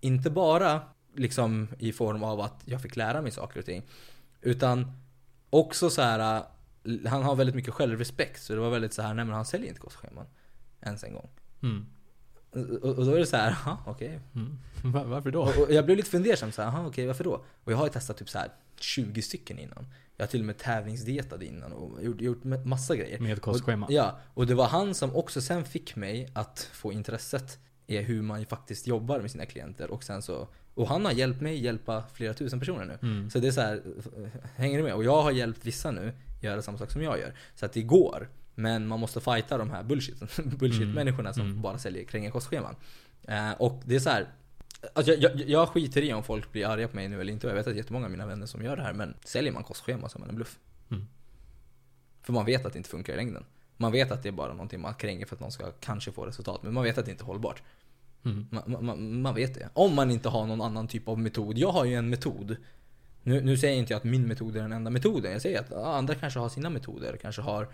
Inte 0.01 0.29
bara 0.29 0.81
liksom 1.15 1.67
i 1.79 1.91
form 1.91 2.23
av 2.23 2.41
att 2.41 2.61
jag 2.65 2.81
fick 2.81 2.95
lära 2.95 3.21
mig 3.21 3.31
saker 3.31 3.59
och 3.59 3.65
ting. 3.65 3.83
Utan 4.41 4.91
också 5.49 5.89
så 5.89 6.01
här. 6.01 6.43
Han 7.05 7.23
har 7.23 7.35
väldigt 7.35 7.55
mycket 7.55 7.73
självrespekt. 7.73 8.41
Så 8.41 8.53
det 8.53 8.59
var 8.59 8.69
väldigt 8.69 8.93
så 8.93 9.01
här, 9.01 9.13
nej 9.13 9.25
men 9.25 9.35
han 9.35 9.45
säljer 9.45 9.67
inte 9.67 9.79
kostscheman. 9.79 10.25
Ens 10.81 11.03
en 11.03 11.13
gång. 11.13 11.29
Mm. 11.63 11.85
Och, 12.57 12.97
och 12.97 13.05
då 13.05 13.13
är 13.13 13.19
det 13.19 13.25
så 13.25 13.37
här, 13.37 13.51
aha, 13.65 13.83
okej. 13.85 14.19
Mm. 14.35 14.57
Var, 14.93 15.03
varför 15.03 15.31
då? 15.31 15.41
Och, 15.41 15.57
och, 15.57 15.73
jag 15.73 15.85
blev 15.85 15.97
lite 15.97 16.09
fundersam, 16.09 16.51
så 16.51 16.61
här, 16.61 16.69
aha, 16.69 16.87
okej, 16.87 17.07
varför 17.07 17.23
då? 17.23 17.43
Och 17.63 17.71
jag 17.71 17.77
har 17.77 17.85
ju 17.85 17.91
testat 17.91 18.17
typ 18.17 18.29
så 18.29 18.37
här 18.37 18.49
20 18.79 19.21
stycken 19.21 19.59
innan. 19.59 19.87
Jag 20.17 20.25
har 20.25 20.27
till 20.27 20.39
och 20.39 20.45
med 20.45 20.57
tävlingsdietat 20.57 21.41
innan 21.41 21.73
och 21.73 22.03
gjort, 22.03 22.21
gjort 22.21 22.43
massa 22.43 22.95
grejer. 22.95 23.19
Med 23.19 23.41
kostschema? 23.41 23.85
Och, 23.85 23.91
ja, 23.91 24.19
och 24.33 24.47
det 24.47 24.55
var 24.55 24.67
han 24.67 24.93
som 24.93 25.15
också 25.15 25.41
sen 25.41 25.65
fick 25.65 25.95
mig 25.95 26.31
att 26.33 26.69
få 26.73 26.93
intresset 26.93 27.59
i 27.87 27.97
hur 27.97 28.21
man 28.21 28.45
faktiskt 28.45 28.87
jobbar 28.87 29.19
med 29.19 29.31
sina 29.31 29.45
klienter. 29.45 29.91
Och 29.91 30.03
sen 30.03 30.21
så 30.21 30.47
och 30.77 30.87
han 30.87 31.05
har 31.05 31.11
hjälpt 31.11 31.41
mig 31.41 31.63
hjälpa 31.63 32.03
flera 32.13 32.33
tusen 32.33 32.59
personer 32.59 32.85
nu. 32.85 32.97
Mm. 33.01 33.29
Så 33.29 33.39
det 33.39 33.47
är 33.47 33.51
så 33.51 33.61
här, 33.61 33.81
hänger 34.55 34.77
du 34.77 34.83
med? 34.83 34.93
Och 34.93 35.03
jag 35.03 35.21
har 35.21 35.31
hjälpt 35.31 35.65
vissa 35.65 35.91
nu 35.91 36.13
göra 36.41 36.61
samma 36.61 36.77
sak 36.77 36.91
som 36.91 37.01
jag 37.01 37.19
gör. 37.19 37.33
Så 37.55 37.65
att 37.65 37.73
det 37.73 37.81
går. 37.81 38.29
Men 38.59 38.87
man 38.87 38.99
måste 38.99 39.21
fighta 39.21 39.57
de 39.57 39.71
här 39.71 39.83
bullshit, 39.83 40.19
bullshit-människorna 40.59 41.33
som 41.33 41.45
mm. 41.45 41.61
bara 41.61 41.77
säljer 41.77 42.03
kränga 42.03 42.31
kostscheman. 42.31 42.75
Eh, 43.27 43.51
och 43.51 43.81
det 43.85 43.95
är 43.95 43.99
så 43.99 44.09
här, 44.09 44.27
Alltså 44.93 45.13
jag, 45.13 45.35
jag, 45.35 45.49
jag, 45.49 45.69
skiter 45.69 46.01
i 46.01 46.13
om 46.13 46.23
folk 46.23 46.51
blir 46.51 46.67
arga 46.67 46.87
på 46.87 46.95
mig 46.95 47.07
nu 47.07 47.21
eller 47.21 47.33
inte. 47.33 47.47
Jag 47.47 47.55
vet 47.55 47.67
att 47.67 47.75
jättemånga 47.75 48.05
av 48.05 48.11
mina 48.11 48.25
vänner 48.25 48.45
som 48.45 48.63
gör 48.63 48.75
det 48.75 48.83
här. 48.83 48.93
Men 48.93 49.13
säljer 49.23 49.51
man 49.51 49.63
kostschema 49.63 50.09
så 50.09 50.17
är 50.17 50.19
man 50.19 50.29
en 50.29 50.35
bluff. 50.35 50.59
Mm. 50.91 51.07
För 52.21 52.33
man 52.33 52.45
vet 52.45 52.65
att 52.65 52.73
det 52.73 52.77
inte 52.77 52.89
funkar 52.89 53.13
i 53.13 53.15
längden. 53.15 53.43
Man 53.77 53.91
vet 53.91 54.11
att 54.11 54.23
det 54.23 54.29
är 54.29 54.33
bara 54.33 54.51
någonting 54.51 54.81
man 54.81 54.93
kränger 54.93 55.25
för 55.25 55.35
att 55.35 55.41
någon 55.41 55.51
ska 55.51 55.71
kanske 55.71 56.11
få 56.11 56.25
resultat. 56.25 56.63
Men 56.63 56.73
man 56.73 56.83
vet 56.83 56.97
att 56.97 57.05
det 57.05 57.11
inte 57.11 57.23
är 57.23 57.25
hållbart. 57.25 57.61
Mm. 58.25 58.47
Man, 58.51 58.85
man, 58.85 59.21
man, 59.21 59.35
vet 59.35 59.53
det. 59.53 59.69
Om 59.73 59.95
man 59.95 60.11
inte 60.11 60.29
har 60.29 60.45
någon 60.45 60.61
annan 60.61 60.87
typ 60.87 61.07
av 61.07 61.19
metod. 61.19 61.57
Jag 61.57 61.71
har 61.71 61.85
ju 61.85 61.93
en 61.93 62.09
metod. 62.09 62.57
Nu, 63.23 63.41
nu 63.41 63.57
säger 63.57 63.77
inte 63.77 63.93
jag 63.93 63.97
att 63.97 64.03
min 64.03 64.27
metod 64.27 64.57
är 64.57 64.61
den 64.61 64.73
enda 64.73 64.89
metoden. 64.89 65.31
Jag 65.31 65.41
säger 65.41 65.59
att 65.59 65.71
andra 65.71 66.15
kanske 66.15 66.39
har 66.39 66.49
sina 66.49 66.69
metoder. 66.69 67.17
Kanske 67.21 67.41
har 67.41 67.67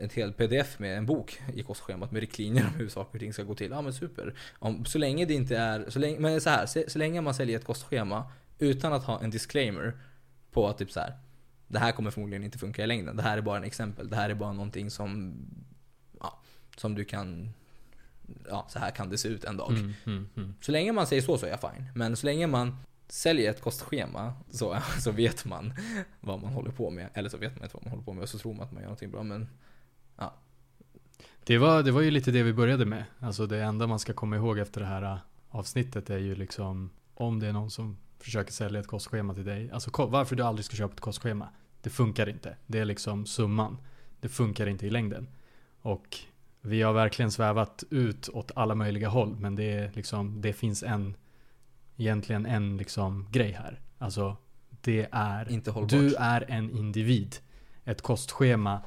ett 0.00 0.12
helt 0.12 0.36
pdf 0.36 0.78
med 0.78 0.98
en 0.98 1.06
bok 1.06 1.40
i 1.54 1.62
kostschemat 1.62 2.12
med 2.12 2.20
riktlinjer 2.20 2.66
om 2.66 2.74
hur 2.74 2.88
saker 2.88 3.14
och 3.14 3.20
ting 3.20 3.32
ska 3.32 3.42
gå 3.42 3.54
till. 3.54 3.70
Ja 3.70 3.82
men 3.82 3.92
super. 3.92 4.34
Om, 4.58 4.84
så 4.84 4.98
länge 4.98 5.24
det 5.24 5.34
inte 5.34 5.56
är, 5.56 5.90
så 5.90 5.98
länge, 5.98 6.20
men 6.20 6.40
så 6.40 6.50
här, 6.50 6.66
så, 6.66 6.82
så, 6.88 6.98
länge 6.98 7.20
man 7.20 7.34
säljer 7.34 7.58
ett 7.58 7.64
kostschema 7.64 8.32
utan 8.58 8.92
att 8.92 9.04
ha 9.04 9.20
en 9.20 9.30
disclaimer 9.30 9.96
på 10.50 10.68
att 10.68 10.78
typ 10.78 10.90
så 10.90 11.00
här. 11.00 11.12
Det 11.68 11.78
här 11.78 11.92
kommer 11.92 12.10
förmodligen 12.10 12.44
inte 12.44 12.58
funka 12.58 12.84
i 12.84 12.86
längden. 12.86 13.16
Det 13.16 13.22
här 13.22 13.38
är 13.38 13.42
bara 13.42 13.56
en 13.56 13.64
exempel. 13.64 14.10
Det 14.10 14.16
här 14.16 14.30
är 14.30 14.34
bara 14.34 14.52
någonting 14.52 14.90
som, 14.90 15.36
ja, 16.20 16.42
som 16.76 16.94
du 16.94 17.04
kan 17.04 17.52
Ja, 18.48 18.66
så 18.68 18.78
här 18.78 18.90
kan 18.90 19.10
det 19.10 19.18
se 19.18 19.28
ut 19.28 19.44
en 19.44 19.56
dag. 19.56 19.70
Mm, 19.70 19.94
mm, 20.06 20.28
mm. 20.36 20.54
Så 20.60 20.72
länge 20.72 20.92
man 20.92 21.06
säger 21.06 21.22
så 21.22 21.38
så 21.38 21.46
är 21.46 21.50
jag 21.50 21.60
fine. 21.60 21.84
Men 21.94 22.16
så 22.16 22.26
länge 22.26 22.46
man 22.46 22.76
säljer 23.08 23.50
ett 23.50 23.60
kostschema 23.60 24.34
så, 24.50 24.78
så 25.00 25.10
vet 25.10 25.44
man 25.44 25.74
vad 26.20 26.42
man 26.42 26.52
håller 26.52 26.70
på 26.70 26.90
med. 26.90 27.08
Eller 27.14 27.28
så 27.28 27.36
vet 27.36 27.56
man 27.56 27.64
inte 27.64 27.76
vad 27.76 27.84
man 27.84 27.90
håller 27.90 28.04
på 28.04 28.12
med 28.12 28.22
och 28.22 28.28
så 28.28 28.38
tror 28.38 28.54
man 28.54 28.62
att 28.62 28.72
man 28.72 28.82
gör 28.82 28.86
någonting 28.86 29.10
bra. 29.10 29.22
Men 29.22 29.48
ja. 30.16 30.34
Det 31.44 31.58
var, 31.58 31.82
det 31.82 31.92
var 31.92 32.00
ju 32.00 32.10
lite 32.10 32.30
det 32.30 32.42
vi 32.42 32.52
började 32.52 32.86
med. 32.86 33.04
Alltså 33.18 33.46
det 33.46 33.62
enda 33.62 33.86
man 33.86 33.98
ska 33.98 34.12
komma 34.12 34.36
ihåg 34.36 34.58
efter 34.58 34.80
det 34.80 34.86
här 34.86 35.02
äh, 35.02 35.18
avsnittet 35.48 36.10
är 36.10 36.18
ju 36.18 36.34
liksom 36.34 36.90
om 37.14 37.40
det 37.40 37.46
är 37.46 37.52
någon 37.52 37.70
som 37.70 37.96
försöker 38.18 38.52
sälja 38.52 38.80
ett 38.80 38.86
kostschema 38.86 39.34
till 39.34 39.44
dig. 39.44 39.70
Alltså 39.70 40.06
varför 40.06 40.36
du 40.36 40.42
aldrig 40.42 40.64
ska 40.64 40.76
köpa 40.76 40.94
ett 40.94 41.00
kostschema. 41.00 41.48
Det 41.82 41.90
funkar 41.90 42.28
inte. 42.28 42.56
Det 42.66 42.78
är 42.78 42.84
liksom 42.84 43.26
summan. 43.26 43.78
Det 44.20 44.28
funkar 44.28 44.66
inte 44.66 44.86
i 44.86 44.90
längden. 44.90 45.28
Och 45.82 46.18
vi 46.60 46.82
har 46.82 46.92
verkligen 46.92 47.30
svävat 47.30 47.84
ut 47.90 48.28
åt 48.28 48.50
alla 48.54 48.74
möjliga 48.74 49.08
håll. 49.08 49.36
Men 49.38 49.54
det, 49.54 49.72
är 49.72 49.92
liksom, 49.94 50.40
det 50.40 50.52
finns 50.52 50.82
en 50.82 51.14
egentligen 51.98 52.46
en 52.46 52.76
liksom 52.76 53.26
grej 53.30 53.52
här. 53.52 53.80
Alltså, 53.98 54.36
det 54.80 55.06
är... 55.12 55.52
Inte 55.52 55.70
hållbart. 55.70 55.90
Du 55.90 56.14
är 56.14 56.44
en 56.48 56.70
individ. 56.70 57.36
Ett 57.84 58.02
kostschema 58.02 58.80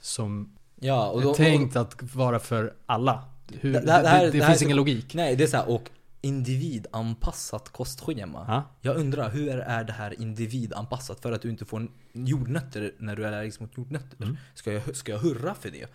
som 0.00 0.56
ja, 0.80 1.10
och 1.10 1.22
då, 1.22 1.30
är 1.30 1.34
tänkt 1.34 1.76
att 1.76 2.14
vara 2.14 2.38
för 2.38 2.74
alla. 2.86 3.24
Hur, 3.60 3.72
det, 3.72 3.80
det, 3.80 3.92
här, 3.92 4.20
det, 4.20 4.26
det 4.26 4.32
finns 4.32 4.60
här, 4.60 4.62
ingen 4.62 4.76
logik. 4.76 5.14
Nej, 5.14 5.36
det 5.36 5.44
är 5.44 5.48
så 5.48 5.56
här, 5.56 5.70
och 5.70 5.90
individanpassat 6.22 7.68
kostschema. 7.68 8.44
Ja. 8.48 8.70
Jag 8.80 8.96
undrar, 8.96 9.30
hur 9.30 9.48
är 9.48 9.84
det 9.84 9.92
här 9.92 10.22
individanpassat 10.22 11.20
för 11.20 11.32
att 11.32 11.42
du 11.42 11.50
inte 11.50 11.64
får 11.64 11.88
jordnötter 12.12 12.94
när 12.98 13.16
du 13.16 13.22
är 13.24 13.28
allergisk 13.28 13.60
mot 13.60 13.76
jordnötter? 13.76 14.22
Mm. 14.22 14.36
Ska, 14.54 14.72
jag, 14.72 14.96
ska 14.96 15.12
jag 15.12 15.18
hurra 15.18 15.54
för 15.54 15.70
det? 15.70 15.86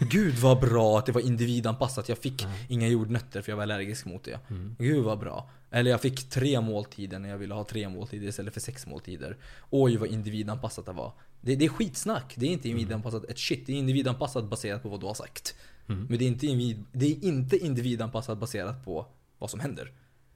Gud 0.10 0.34
vad 0.34 0.60
bra 0.60 0.98
att 0.98 1.06
det 1.06 1.12
var 1.12 1.20
individanpassat. 1.20 2.08
Jag 2.08 2.18
fick 2.18 2.46
inga 2.68 2.88
jordnötter 2.88 3.42
för 3.42 3.52
jag 3.52 3.56
var 3.56 3.62
allergisk 3.62 4.04
mot 4.04 4.24
det. 4.24 4.38
Mm. 4.50 4.76
Gud 4.78 5.04
vad 5.04 5.18
bra. 5.18 5.50
Eller 5.70 5.90
jag 5.90 6.00
fick 6.00 6.30
tre 6.30 6.60
måltider 6.60 7.18
när 7.18 7.28
jag 7.28 7.38
ville 7.38 7.54
ha 7.54 7.64
tre 7.64 7.88
måltider 7.88 8.28
istället 8.28 8.54
för 8.54 8.60
sex 8.60 8.86
måltider. 8.86 9.36
Oj 9.70 9.96
vad 9.96 10.08
individanpassat 10.08 10.86
det 10.86 10.92
var. 10.92 11.12
Det, 11.40 11.56
det 11.56 11.64
är 11.64 11.68
skitsnack. 11.68 12.34
Det 12.36 12.46
är 12.46 12.50
inte 12.50 12.68
individanpassat 12.68 13.24
ett 13.24 13.38
shit. 13.38 13.66
Det 13.66 13.72
är 13.72 13.76
individanpassat 13.76 14.44
baserat 14.44 14.82
på 14.82 14.88
vad 14.88 15.00
du 15.00 15.06
har 15.06 15.14
sagt. 15.14 15.54
Mm. 15.88 16.06
Men 16.08 16.18
det 16.18 16.24
är, 16.24 16.28
inte 16.28 16.46
individ, 16.46 16.84
det 16.92 17.06
är 17.06 17.24
inte 17.24 17.58
individanpassat 17.58 18.38
baserat 18.38 18.84
på 18.84 19.06
vad 19.40 19.50
som 19.50 19.60
händer. 19.60 19.92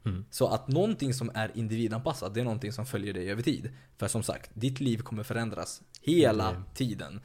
Mm. 0.06 0.24
Så 0.30 0.46
att 0.48 0.68
någonting 0.68 1.14
som 1.14 1.30
är 1.34 1.50
individanpassat, 1.54 2.34
det 2.34 2.40
är 2.40 2.44
någonting 2.44 2.72
som 2.72 2.86
följer 2.86 3.14
dig 3.14 3.30
över 3.30 3.42
tid. 3.42 3.70
För 3.98 4.08
som 4.08 4.22
sagt, 4.22 4.50
ditt 4.54 4.80
liv 4.80 4.98
kommer 4.98 5.22
förändras 5.22 5.82
hela 6.02 6.50
Mm. 6.50 6.62
tiden. 6.74 7.20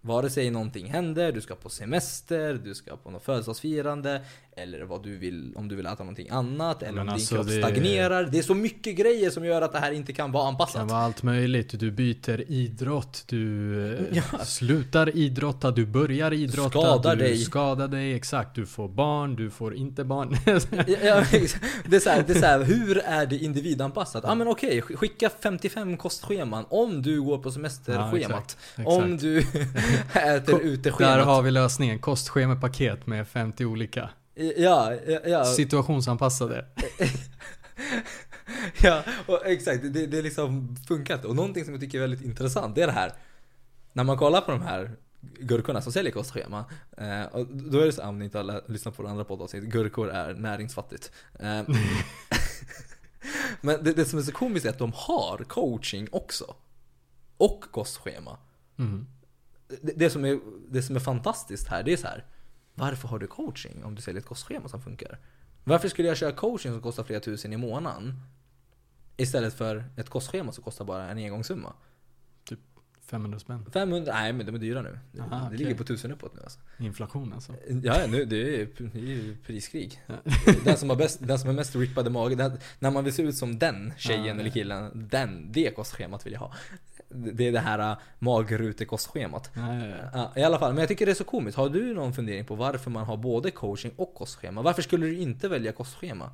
Vare 0.00 0.30
sig 0.30 0.50
någonting 0.50 0.90
händer, 0.90 1.32
du 1.32 1.40
ska 1.40 1.54
på 1.54 1.68
semester, 1.68 2.54
du 2.64 2.74
ska 2.74 2.96
på 2.96 3.10
något 3.10 3.22
födelsedagsfirande, 3.22 4.24
eller 4.62 4.82
vad 4.84 5.02
du 5.02 5.16
vill, 5.18 5.52
om 5.56 5.68
du 5.68 5.76
vill 5.76 5.86
äta 5.86 5.98
någonting 6.02 6.28
annat, 6.30 6.82
eller 6.82 6.92
Men 6.92 7.08
om 7.08 7.14
alltså, 7.14 7.34
din 7.34 7.44
kropp 7.44 7.54
det- 7.54 7.62
stagnerar. 7.62 8.24
Det 8.24 8.38
är 8.38 8.42
så 8.42 8.54
mycket 8.54 8.96
grejer 8.96 9.30
som 9.30 9.44
gör 9.44 9.62
att 9.62 9.72
det 9.72 9.78
här 9.78 9.92
inte 9.92 10.12
kan 10.12 10.32
vara 10.32 10.42
Det 10.44 10.48
anpassat. 10.48 10.74
kan 10.76 10.88
vara 10.88 11.00
allt 11.00 11.22
möjligt. 11.22 11.80
Du 11.80 11.90
byter 11.90 12.50
idrott, 12.50 13.24
du 13.26 13.74
eh, 14.10 14.22
Ja. 14.32 14.38
slutar 14.44 15.16
idrotta, 15.16 15.70
du 15.70 15.86
börjar 15.86 16.32
idrotta, 16.32 16.70
skadar 16.70 17.16
du 17.16 17.22
dig. 17.22 17.38
skadar 17.38 17.88
dig, 17.88 18.14
exakt. 18.14 18.54
Du 18.54 18.66
får 18.66 18.88
barn, 18.88 19.36
du 19.36 19.50
får 19.50 19.74
inte 19.74 20.04
barn. 20.04 20.36
Ja, 20.46 20.84
ja, 21.02 21.24
det 21.86 21.96
är 21.96 22.00
så 22.00 22.10
här, 22.10 22.24
det 22.26 22.32
är 22.32 22.40
så 22.40 22.46
här, 22.46 22.62
hur 22.64 22.98
är 22.98 23.26
det 23.26 23.36
individanpassat? 23.36 24.22
Ja 24.26 24.30
ah, 24.32 24.34
men 24.34 24.48
okej, 24.48 24.80
sk- 24.80 24.96
skicka 24.96 25.30
55 25.42 25.96
kostscheman 25.96 26.64
om 26.68 27.02
du 27.02 27.22
går 27.22 27.38
på 27.38 27.48
Ja, 27.48 27.52
semesterschemat. 27.52 28.22
exakt, 28.22 28.56
om 28.86 29.16
du 29.16 29.38
äter 30.12 30.52
Ko- 30.52 30.60
ute 30.60 30.90
Där 30.98 31.18
har 31.18 31.42
vi 31.42 31.50
lösningen. 31.50 31.98
Kostschemapaket 31.98 33.06
med 33.06 33.28
50 33.28 33.64
olika. 33.64 34.10
Ja, 34.56 34.94
ja, 35.06 35.20
ja. 35.24 35.44
Situationsanpassade. 35.44 36.64
Ja, 38.82 39.02
och 39.26 39.46
exakt. 39.46 39.82
Det, 39.82 40.06
det 40.06 40.22
liksom 40.22 40.76
funkar 40.88 41.14
inte. 41.14 41.26
Och 41.26 41.36
någonting 41.36 41.64
som 41.64 41.74
jag 41.74 41.80
tycker 41.80 41.98
är 41.98 42.02
väldigt 42.02 42.22
intressant, 42.22 42.74
det 42.74 42.82
är 42.82 42.86
det 42.86 42.92
här. 42.92 43.12
När 43.92 44.04
man 44.04 44.18
kollar 44.18 44.40
på 44.40 44.50
de 44.50 44.62
här 44.62 44.96
gurkorna 45.20 45.82
som 45.82 45.92
säljer 45.92 46.12
kostschema. 46.12 46.64
Eh, 46.96 47.22
och 47.22 47.46
då 47.46 47.78
är 47.78 47.86
det 47.86 47.92
så 47.92 48.02
om 48.02 48.18
ni 48.18 48.24
inte 48.24 48.38
har 48.38 48.70
lyssnat 48.70 48.96
på 48.96 49.02
det 49.02 49.10
andra 49.10 49.24
poddavsnitt, 49.24 49.64
gurkor 49.64 50.10
är 50.10 50.34
näringsfattigt. 50.34 51.12
Eh, 51.40 51.62
men 53.60 53.84
det, 53.84 53.92
det 53.92 54.04
som 54.04 54.18
är 54.18 54.22
så 54.22 54.32
komiskt 54.32 54.66
är 54.66 54.70
att 54.70 54.78
de 54.78 54.92
har 54.94 55.44
coaching 55.44 56.08
också. 56.12 56.54
Och 57.36 57.64
kostschema. 57.70 58.38
Mm. 58.78 59.06
Det, 59.82 59.92
det, 59.96 60.10
som 60.10 60.24
är, 60.24 60.40
det 60.68 60.82
som 60.82 60.96
är 60.96 61.00
fantastiskt 61.00 61.68
här, 61.68 61.82
det 61.82 61.92
är 61.92 61.96
så 61.96 62.06
här. 62.06 62.24
Varför 62.78 63.08
har 63.08 63.18
du 63.18 63.26
coaching 63.26 63.84
om 63.84 63.94
du 63.94 64.02
säljer 64.02 64.20
ett 64.20 64.26
kostschema 64.26 64.68
som 64.68 64.80
funkar? 64.82 65.18
Varför 65.64 65.88
skulle 65.88 66.08
jag 66.08 66.16
köra 66.16 66.32
coaching 66.32 66.72
som 66.72 66.82
kostar 66.82 67.04
flera 67.04 67.20
tusen 67.20 67.52
i 67.52 67.56
månaden? 67.56 68.20
Istället 69.16 69.54
för 69.54 69.84
ett 69.96 70.08
kostschema 70.10 70.52
som 70.52 70.64
kostar 70.64 70.84
bara 70.84 71.10
en 71.10 71.18
engångssumma. 71.18 71.72
500 73.08 73.38
spänn. 73.38 73.70
500, 73.72 74.12
nej 74.14 74.32
men 74.32 74.46
de 74.46 74.54
är 74.54 74.58
dyra 74.58 74.82
nu. 74.82 74.98
Det, 75.12 75.20
Aha, 75.20 75.38
det 75.38 75.46
okej. 75.46 75.58
ligger 75.58 75.74
på 75.74 75.84
tusen 75.84 76.12
uppåt 76.12 76.34
nu 76.34 76.40
alltså. 76.42 76.58
Inflation 76.78 77.32
alltså. 77.32 77.54
Ja, 77.82 78.06
nu, 78.08 78.24
det, 78.24 78.60
är, 78.60 78.68
det 78.92 78.98
är 78.98 79.02
ju 79.02 79.36
priskrig. 79.36 80.02
Ja. 80.06 80.14
Den 80.64 80.76
som 80.76 80.90
har, 80.90 80.96
bäst, 80.96 81.18
den 81.22 81.38
som 81.38 81.50
är 81.50 81.54
mest 81.54 81.76
rippade 81.76 82.10
mage, 82.10 82.34
den, 82.34 82.58
när 82.78 82.90
man 82.90 83.04
vill 83.04 83.12
se 83.12 83.22
ut 83.22 83.36
som 83.36 83.58
den 83.58 83.92
tjejen 83.98 84.24
Ja, 84.24 84.40
eller 84.40 84.50
killen, 84.50 85.08
den, 85.10 85.52
det 85.52 85.74
kostschemat 85.76 86.26
vill 86.26 86.32
jag 86.32 86.40
ha. 86.40 86.54
Det 87.08 87.48
är 87.48 87.52
det 87.52 87.60
här 87.60 87.90
äh, 87.90 87.98
magrutekostschemat. 88.18 89.50
Ja, 89.54 89.74
ja, 89.74 89.86
ja. 89.86 90.10
Ja, 90.12 90.40
I 90.40 90.44
alla 90.44 90.58
fall, 90.58 90.72
men 90.72 90.78
jag 90.80 90.88
tycker 90.88 91.06
det 91.06 91.12
är 91.12 91.14
så 91.14 91.24
komiskt. 91.24 91.58
Har 91.58 91.68
du 91.68 91.94
någon 91.94 92.12
fundering 92.12 92.44
på 92.44 92.54
varför 92.54 92.90
man 92.90 93.04
har 93.04 93.16
både 93.16 93.50
coaching 93.50 93.92
och 93.96 94.14
kostschema? 94.14 94.62
Varför 94.62 94.82
skulle 94.82 95.06
du 95.06 95.18
inte 95.18 95.48
välja 95.48 95.72
kostschema? 95.72 96.30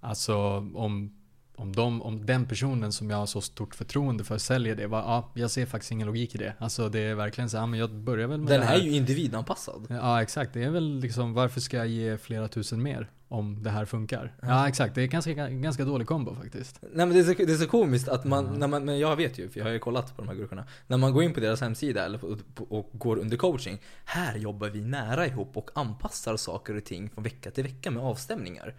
Alltså 0.00 0.36
om, 0.74 1.19
om, 1.60 1.72
de, 1.76 2.02
om 2.02 2.26
den 2.26 2.46
personen 2.46 2.92
som 2.92 3.10
jag 3.10 3.16
har 3.16 3.26
så 3.26 3.40
stort 3.40 3.74
förtroende 3.74 4.24
för 4.24 4.38
säljer 4.38 4.76
det, 4.76 4.86
va, 4.86 5.02
ja, 5.06 5.40
jag 5.42 5.50
ser 5.50 5.66
faktiskt 5.66 5.92
ingen 5.92 6.06
logik 6.06 6.34
i 6.34 6.38
det. 6.38 6.54
Alltså 6.58 6.88
det 6.88 7.00
är 7.00 7.14
verkligen 7.14 7.50
så, 7.50 7.56
ja, 7.56 7.66
men 7.66 7.78
jag 7.80 7.90
börjar 7.94 8.28
väl 8.28 8.38
med 8.40 8.48
Den 8.48 8.60
det 8.60 8.66
här. 8.66 8.74
är 8.76 8.80
ju 8.82 8.90
individanpassad. 8.90 9.86
Ja 9.90 10.22
exakt, 10.22 10.52
det 10.54 10.62
är 10.64 10.70
väl 10.70 10.98
liksom 11.00 11.34
varför 11.34 11.60
ska 11.60 11.76
jag 11.76 11.88
ge 11.88 12.16
flera 12.18 12.48
tusen 12.48 12.82
mer 12.82 13.10
om 13.28 13.62
det 13.62 13.70
här 13.70 13.84
funkar? 13.84 14.34
Ja 14.42 14.68
exakt, 14.68 14.94
det 14.94 15.02
är 15.02 15.06
ganska, 15.06 15.32
ganska 15.48 15.84
dålig 15.84 16.06
kombo 16.06 16.34
faktiskt. 16.34 16.78
Nej 16.82 17.06
men 17.06 17.10
det 17.12 17.18
är 17.18 17.24
så, 17.24 17.32
det 17.44 17.52
är 17.52 17.56
så 17.56 17.66
komiskt 17.66 18.08
att 18.08 18.24
man, 18.24 18.44
Ja. 18.44 18.52
när 18.52 18.66
man, 18.66 18.84
men 18.84 18.98
jag 18.98 19.16
vet 19.16 19.38
ju, 19.38 19.48
för 19.48 19.60
jag 19.60 19.66
har 19.66 19.72
ju 19.72 19.78
kollat 19.78 20.16
på 20.16 20.22
de 20.22 20.28
här 20.28 20.34
gurkorna. 20.36 20.64
När 20.86 20.96
man 20.96 21.12
går 21.12 21.22
in 21.22 21.34
på 21.34 21.40
deras 21.40 21.60
hemsida 21.60 22.04
eller 22.04 22.18
på, 22.18 22.64
och 22.64 22.90
går 22.92 23.16
under 23.18 23.36
coaching. 23.36 23.78
Här 24.04 24.36
jobbar 24.36 24.68
vi 24.68 24.80
nära 24.80 25.26
ihop 25.26 25.56
och 25.56 25.70
anpassar 25.74 26.36
saker 26.36 26.76
och 26.76 26.84
ting 26.84 27.10
från 27.10 27.24
vecka 27.24 27.50
till 27.50 27.64
vecka 27.64 27.90
med 27.90 28.02
avstämningar. 28.02 28.74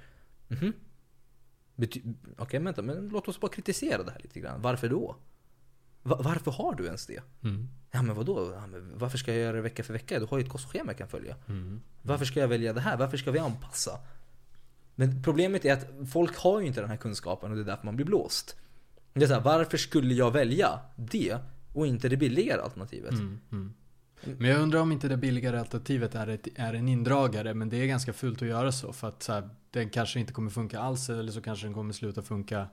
Mhm. 0.48 0.74
Bety- 1.76 2.14
Okej, 2.38 2.60
vänta, 2.60 2.82
men 2.82 3.10
låt 3.10 3.28
oss 3.28 3.40
bara 3.40 3.52
kritisera 3.52 4.04
det 4.04 4.12
här 4.12 4.20
lite 4.24 4.40
grann. 4.40 4.62
Varför 4.62 4.90
då? 4.90 5.16
Va- 6.04 6.22
varför 6.24 6.52
har 6.52 6.76
du 6.76 6.86
ens 6.86 7.06
det? 7.08 7.24
Mm. 7.44 7.68
Ja 7.92 8.02
men 8.02 8.16
vadå? 8.16 8.52
Ja, 8.56 8.68
men 8.68 8.98
varför 8.98 9.18
ska 9.18 9.32
jag 9.34 9.42
göra 9.42 9.56
det 9.56 9.62
vecka 9.62 9.84
för 9.84 9.94
vecka? 9.94 10.20
Du 10.20 10.26
har 10.26 10.38
ju 10.38 10.44
ett 10.44 10.50
kostschema 10.52 10.92
jag 10.92 10.98
kan 10.98 11.08
följa. 11.08 11.36
Mm. 11.48 11.82
Varför 12.02 12.26
ska 12.26 12.40
jag 12.40 12.48
välja 12.48 12.74
det 12.74 12.82
här? 12.82 12.98
Varför 12.98 13.18
ska 13.18 13.32
vi 13.32 13.40
anpassa? 13.40 14.00
Men 14.96 15.24
problemet 15.24 15.66
är 15.66 15.74
att 15.74 16.10
folk 16.12 16.38
har 16.38 16.60
ju 16.62 16.68
inte 16.68 16.82
den 16.82 16.90
här 16.90 16.98
kunskapen 16.98 17.50
och 17.52 17.58
det 17.58 17.64
är 17.64 17.66
därför 17.66 17.86
man 17.86 17.96
blir 17.96 18.06
blåst. 18.06 18.56
Det 19.14 19.24
är 19.24 19.28
så 19.28 19.34
här, 19.34 19.42
varför 19.42 19.78
skulle 19.78 20.14
jag 20.14 20.32
välja 20.32 20.80
det 20.96 21.38
och 21.74 21.88
inte 21.88 22.10
det 22.10 22.18
billigare 22.18 22.62
alternativet? 22.62 23.12
Mm. 23.52 23.74
Men 24.24 24.50
jag 24.52 24.60
undrar 24.62 24.80
om 24.80 24.92
inte 24.92 25.08
det 25.08 25.18
billigare 25.18 25.60
alternativet 25.60 26.16
är, 26.16 26.28
ett, 26.28 26.48
är 26.56 26.74
en 26.74 26.88
indragare, 26.88 27.54
men 27.54 27.70
det 27.70 27.78
är 27.78 27.86
ganska 27.86 28.14
fult 28.14 28.42
att 28.42 28.48
göra 28.48 28.72
så 28.72 28.94
för 28.94 29.08
att 29.08 29.24
så 29.24 29.34
här, 29.34 29.50
den 29.72 29.90
kanske 29.90 30.20
inte 30.20 30.34
kommer 30.34 30.50
funka 30.52 30.80
alls 30.80 31.10
eller 31.10 31.32
så 31.32 31.42
kanske 31.42 31.66
den 31.66 31.74
kommer 31.74 31.94
sluta 31.94 32.22
funka. 32.22 32.68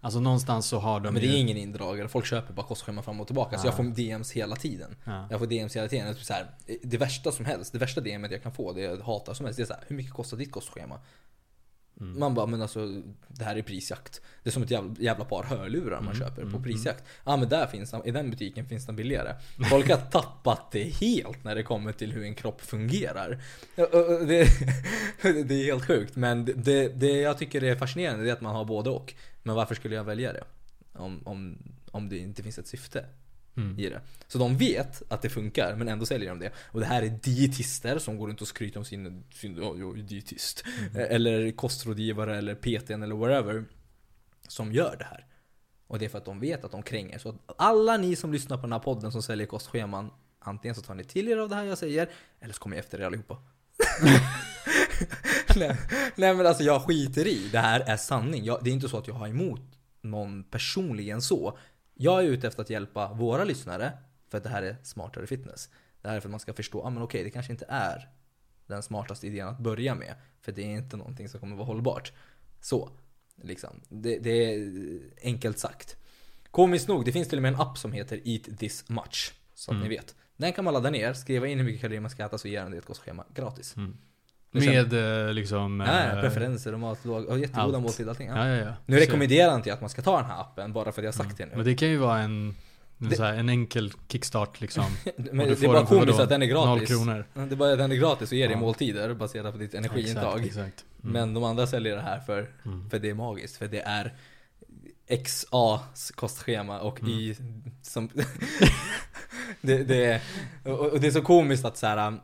Alltså 0.00 0.20
någonstans 0.20 0.66
så 0.66 0.78
har 0.78 1.00
de 1.00 1.12
men 1.14 1.22
det 1.22 1.28
ju- 1.28 1.34
är 1.34 1.38
ingen 1.38 1.56
indragare, 1.56 2.08
folk 2.08 2.26
köper 2.26 2.54
bara 2.54 2.66
kostschema 2.66 3.02
fram 3.02 3.20
och 3.20 3.26
tillbaka. 3.26 3.58
Så 3.58 3.66
Ja. 3.66 3.68
jag 3.68 3.76
får 3.76 3.84
DMs 3.84 4.32
hela 4.32 4.56
tiden. 4.56 4.96
Ja. 5.04 5.26
Jag 5.30 5.40
får 5.40 5.46
DMs 5.46 5.76
hela 5.76 5.88
tiden. 5.88 6.14
Typ 6.14 6.24
så 6.24 6.32
här, 6.32 6.46
det 6.82 6.96
värsta 6.98 7.32
som 7.32 7.44
helst, 7.44 7.72
det 7.72 7.78
värsta 7.78 8.00
DMet 8.00 8.30
jag 8.30 8.42
kan 8.42 8.52
få, 8.52 8.72
det 8.72 8.80
jag 8.80 8.96
hatar 8.96 9.34
som 9.34 9.46
helst, 9.46 9.56
det 9.56 9.62
är 9.62 9.66
så 9.66 9.72
här, 9.74 9.82
hur 9.86 9.96
mycket 9.96 10.12
kostar 10.12 10.36
ditt 10.36 10.52
kostschema? 10.52 11.00
Mm. 12.00 12.18
Man 12.18 12.34
bara, 12.34 12.46
men 12.46 12.62
alltså 12.62 13.02
det 13.28 13.44
här 13.44 13.56
är 13.56 13.62
prisjakt. 13.62 14.20
Det 14.42 14.50
är 14.50 14.52
som 14.52 14.62
ett 14.62 14.70
jävla, 14.70 14.94
jävla 14.98 15.24
par 15.24 15.42
hörlurar 15.42 16.00
man 16.00 16.14
Mm, 16.14 16.18
köper 16.18 16.42
på 16.42 16.48
mm, 16.48 16.62
prisjakt. 16.62 17.04
Ja 17.24 17.36
men 17.36 17.48
där 17.48 17.66
finns 17.66 17.90
den, 17.90 18.06
i 18.06 18.10
den 18.10 18.30
butiken 18.30 18.66
finns 18.68 18.86
den 18.86 18.96
billigare. 18.96 19.34
Folk 19.70 19.90
har 19.90 19.96
tappat 19.96 20.72
det 20.72 20.82
helt 20.82 21.44
när 21.44 21.54
det 21.54 21.62
kommer 21.62 21.92
till 21.92 22.12
hur 22.12 22.24
en 22.24 22.34
kropp 22.34 22.60
fungerar. 22.60 23.42
Det, 23.76 24.48
det 25.22 25.54
är 25.54 25.64
helt 25.64 25.86
sjukt. 25.86 26.16
Men 26.16 26.44
det, 26.44 26.88
det 26.88 27.20
jag 27.20 27.38
tycker 27.38 27.64
är 27.64 27.76
fascinerande 27.76 28.28
är 28.28 28.32
att 28.32 28.40
man 28.40 28.54
har 28.54 28.64
både 28.64 28.90
och. 28.90 29.14
Men 29.42 29.54
varför 29.54 29.74
skulle 29.74 29.94
jag 29.94 30.04
välja 30.04 30.32
det? 30.32 30.44
Om, 30.92 31.20
om, 31.24 31.58
om 31.90 32.08
det 32.08 32.18
inte 32.18 32.42
finns 32.42 32.58
ett 32.58 32.66
syfte 32.66 33.04
Mm. 33.56 33.78
i 33.78 33.88
det. 33.88 34.00
Så 34.26 34.38
de 34.38 34.56
vet 34.56 35.02
att 35.08 35.22
det 35.22 35.28
funkar 35.28 35.76
men 35.76 35.88
ändå 35.88 36.06
säljer 36.06 36.28
de 36.28 36.38
det. 36.38 36.50
Och 36.56 36.80
det 36.80 36.86
här 36.86 37.02
är 37.02 37.08
dietister 37.08 37.98
som 37.98 38.18
går 38.18 38.28
runt 38.28 38.40
och 38.40 38.48
skryter 38.48 38.78
om 38.78 38.84
sin, 38.84 39.24
sin 39.34 39.56
ja, 39.56 39.74
jag 39.78 39.98
är 39.98 40.02
dietist. 40.02 40.64
Eller 40.94 41.50
kostrådgivare 41.50 42.38
eller 42.38 42.54
PTn 42.54 43.02
eller 43.02 43.14
whatever. 43.14 43.64
Som 44.48 44.72
gör 44.72 44.96
det 44.98 45.04
här. 45.04 45.26
Och 45.86 45.98
det 45.98 46.04
är 46.04 46.08
för 46.08 46.18
att 46.18 46.24
de 46.24 46.40
vet 46.40 46.64
att 46.64 46.72
de 46.72 46.82
kränger. 46.82 47.18
Så 47.18 47.34
alla 47.58 47.96
ni 47.96 48.16
som 48.16 48.32
lyssnar 48.32 48.56
på 48.56 48.62
den 48.62 48.72
här 48.72 48.78
podden 48.78 49.12
som 49.12 49.22
säljer 49.22 49.46
kostscheman. 49.46 50.10
Antingen 50.38 50.74
så 50.74 50.82
tar 50.82 50.94
ni 50.94 51.04
till 51.04 51.28
er 51.28 51.36
av 51.36 51.48
det 51.48 51.54
här 51.54 51.64
jag 51.64 51.78
säger. 51.78 52.08
Eller 52.40 52.54
så 52.54 52.60
kommer 52.60 52.76
jag 52.76 52.84
efter 52.84 53.00
er 53.00 53.04
allihopa. 53.04 53.36
nej, 55.56 55.76
nej 56.16 56.34
men 56.34 56.46
alltså 56.46 56.62
jag 56.62 56.82
skiter 56.82 57.26
i. 57.26 57.48
Det 57.52 57.58
här 57.58 57.80
är 57.80 57.96
sanning. 57.96 58.44
Jag, 58.44 58.64
det 58.64 58.70
är 58.70 58.74
inte 58.74 58.88
så 58.88 58.98
att 58.98 59.08
jag 59.08 59.14
har 59.14 59.28
emot 59.28 59.62
någon 60.00 60.44
personligen 60.44 61.22
så. 61.22 61.58
Jag 61.94 62.24
är 62.24 62.28
ute 62.28 62.46
efter 62.46 62.62
att 62.62 62.70
hjälpa 62.70 63.12
våra 63.12 63.44
lyssnare. 63.44 63.92
För 64.28 64.38
att 64.38 64.44
det 64.44 64.50
här 64.50 64.62
är 64.62 64.76
smartare 64.82 65.26
fitness. 65.26 65.70
Det 66.02 66.08
här 66.08 66.16
är 66.16 66.20
för 66.20 66.28
att 66.28 66.30
man 66.30 66.40
ska 66.40 66.52
förstå, 66.52 66.82
ah, 66.82 66.90
men 66.90 67.02
okej 67.02 67.24
det 67.24 67.30
kanske 67.30 67.52
inte 67.52 67.66
är 67.68 68.08
den 68.66 68.82
smartaste 68.82 69.26
idén 69.26 69.48
att 69.48 69.58
börja 69.58 69.94
med. 69.94 70.14
För 70.40 70.52
det 70.52 70.62
är 70.62 70.70
inte 70.76 70.96
någonting 70.96 71.28
som 71.28 71.40
kommer 71.40 71.56
vara 71.56 71.66
hållbart. 71.66 72.12
Så. 72.60 72.90
Liksom. 73.36 73.80
Det, 73.88 74.18
det 74.18 74.30
är 74.30 75.00
enkelt 75.22 75.58
sagt. 75.58 75.96
Komiskt 76.50 76.88
nog, 76.88 77.04
det 77.04 77.12
finns 77.12 77.28
till 77.28 77.38
och 77.38 77.42
med 77.42 77.54
en 77.54 77.60
app 77.60 77.78
som 77.78 77.92
heter 77.92 78.20
Eat 78.24 78.58
This 78.58 78.88
Much. 78.88 79.32
Att 79.54 79.68
Mm. 79.68 79.82
ni 79.82 79.88
vet. 79.88 80.14
Den 80.36 80.52
kan 80.52 80.64
man 80.64 80.74
ladda 80.74 80.90
ner, 80.90 81.12
skriva 81.12 81.46
in 81.46 81.58
hur 81.58 81.64
mycket 81.64 81.80
kalorier 81.80 82.00
man 82.00 82.10
ska 82.10 82.24
äta 82.24 82.38
så 82.38 82.48
ger 82.48 82.62
den 82.62 82.70
dig 82.70 82.78
ett 82.78 82.84
kostschema 82.86 83.24
gratis. 83.34 83.76
Mm. 83.76 83.96
Med 84.54 85.26
eh, 85.26 85.32
liksom... 85.34 85.80
Ja, 85.80 86.00
eh, 86.02 86.20
preferenser 86.20 86.72
och 86.72 86.80
matlåg 86.80 87.24
och 87.24 87.38
jättegoda 87.38 87.62
allt. 87.76 87.82
måltider 87.82 88.10
allting. 88.10 88.28
Ja. 88.28 88.48
Ja, 88.48 88.56
ja, 88.56 88.64
ja. 88.64 88.72
Nu 88.86 88.96
Så- 88.96 89.02
rekommenderar 89.04 89.54
inte 89.54 89.68
jag 89.68 89.74
att 89.74 89.80
man 89.80 89.90
ska 89.90 90.02
ta 90.02 90.16
den 90.16 90.26
här 90.30 90.40
appen 90.40 90.72
bara 90.72 90.92
för 90.92 91.00
att 91.02 91.04
jag 91.04 91.12
har 91.12 91.24
sagt 91.24 91.38
det 91.38 91.46
nu. 91.46 91.52
Men 91.56 91.64
det 91.64 91.74
kan 91.74 91.88
ju 91.88 91.96
vara 91.96 92.18
en 92.18 92.54
Det- 92.98 93.16
Så 93.16 93.22
här, 93.22 93.34
en 93.34 93.48
enkel 93.48 93.92
kickstart 94.08 94.60
liksom. 94.60 94.84
Men 95.16 95.40
Och 95.40 95.46
du 95.46 95.50
det 95.54 95.56
får 95.56 95.64
är 95.64 95.68
bara 95.68 95.78
den 95.78 95.86
för 95.86 95.94
komiskt 95.94 96.12
vadå? 96.12 96.22
att 96.22 96.28
den 96.28 96.42
är 96.42 96.54
Noll 96.54 96.78
gratis. 96.78 96.88
kronor. 96.88 97.24
Det 97.34 97.40
är 97.40 97.56
bara 97.56 97.72
att 97.72 97.78
den 97.78 97.92
är 97.92 97.96
gratis 97.96 98.30
och 98.32 98.36
ger 98.38 98.48
dig 98.48 98.54
Ja. 98.56 98.60
måltider 98.60 99.14
baserat 99.14 99.52
på 99.52 99.58
ditt 99.58 99.74
energiintag. 99.74 100.40
Exakt, 100.44 100.46
exakt. 100.46 100.84
Mm. 101.02 101.12
Men 101.12 101.34
de 101.34 101.44
andra 101.44 101.66
säljer 101.66 101.96
det 101.96 102.02
här 102.02 102.20
för, 102.20 102.50
Mm. 102.64 102.90
för 102.90 102.98
det 102.98 103.10
är 103.10 103.14
magiskt. 103.14 103.56
För 103.56 103.66
det 103.68 103.80
är 103.80 104.12
XAs 105.24 106.10
kostschema 106.14 106.80
och 106.80 107.00
Mm. 107.00 107.12
Y 107.12 107.36
som... 107.82 108.08
det, 109.60 109.84
det 109.84 110.04
är, 110.04 110.20
och 110.64 110.78
och 110.92 111.00
det 111.00 111.06
är 111.06 111.10
så 111.10 111.22
komiskt 111.22 111.64
att 111.64 111.76
så 111.78 111.86
här. 111.86 112.18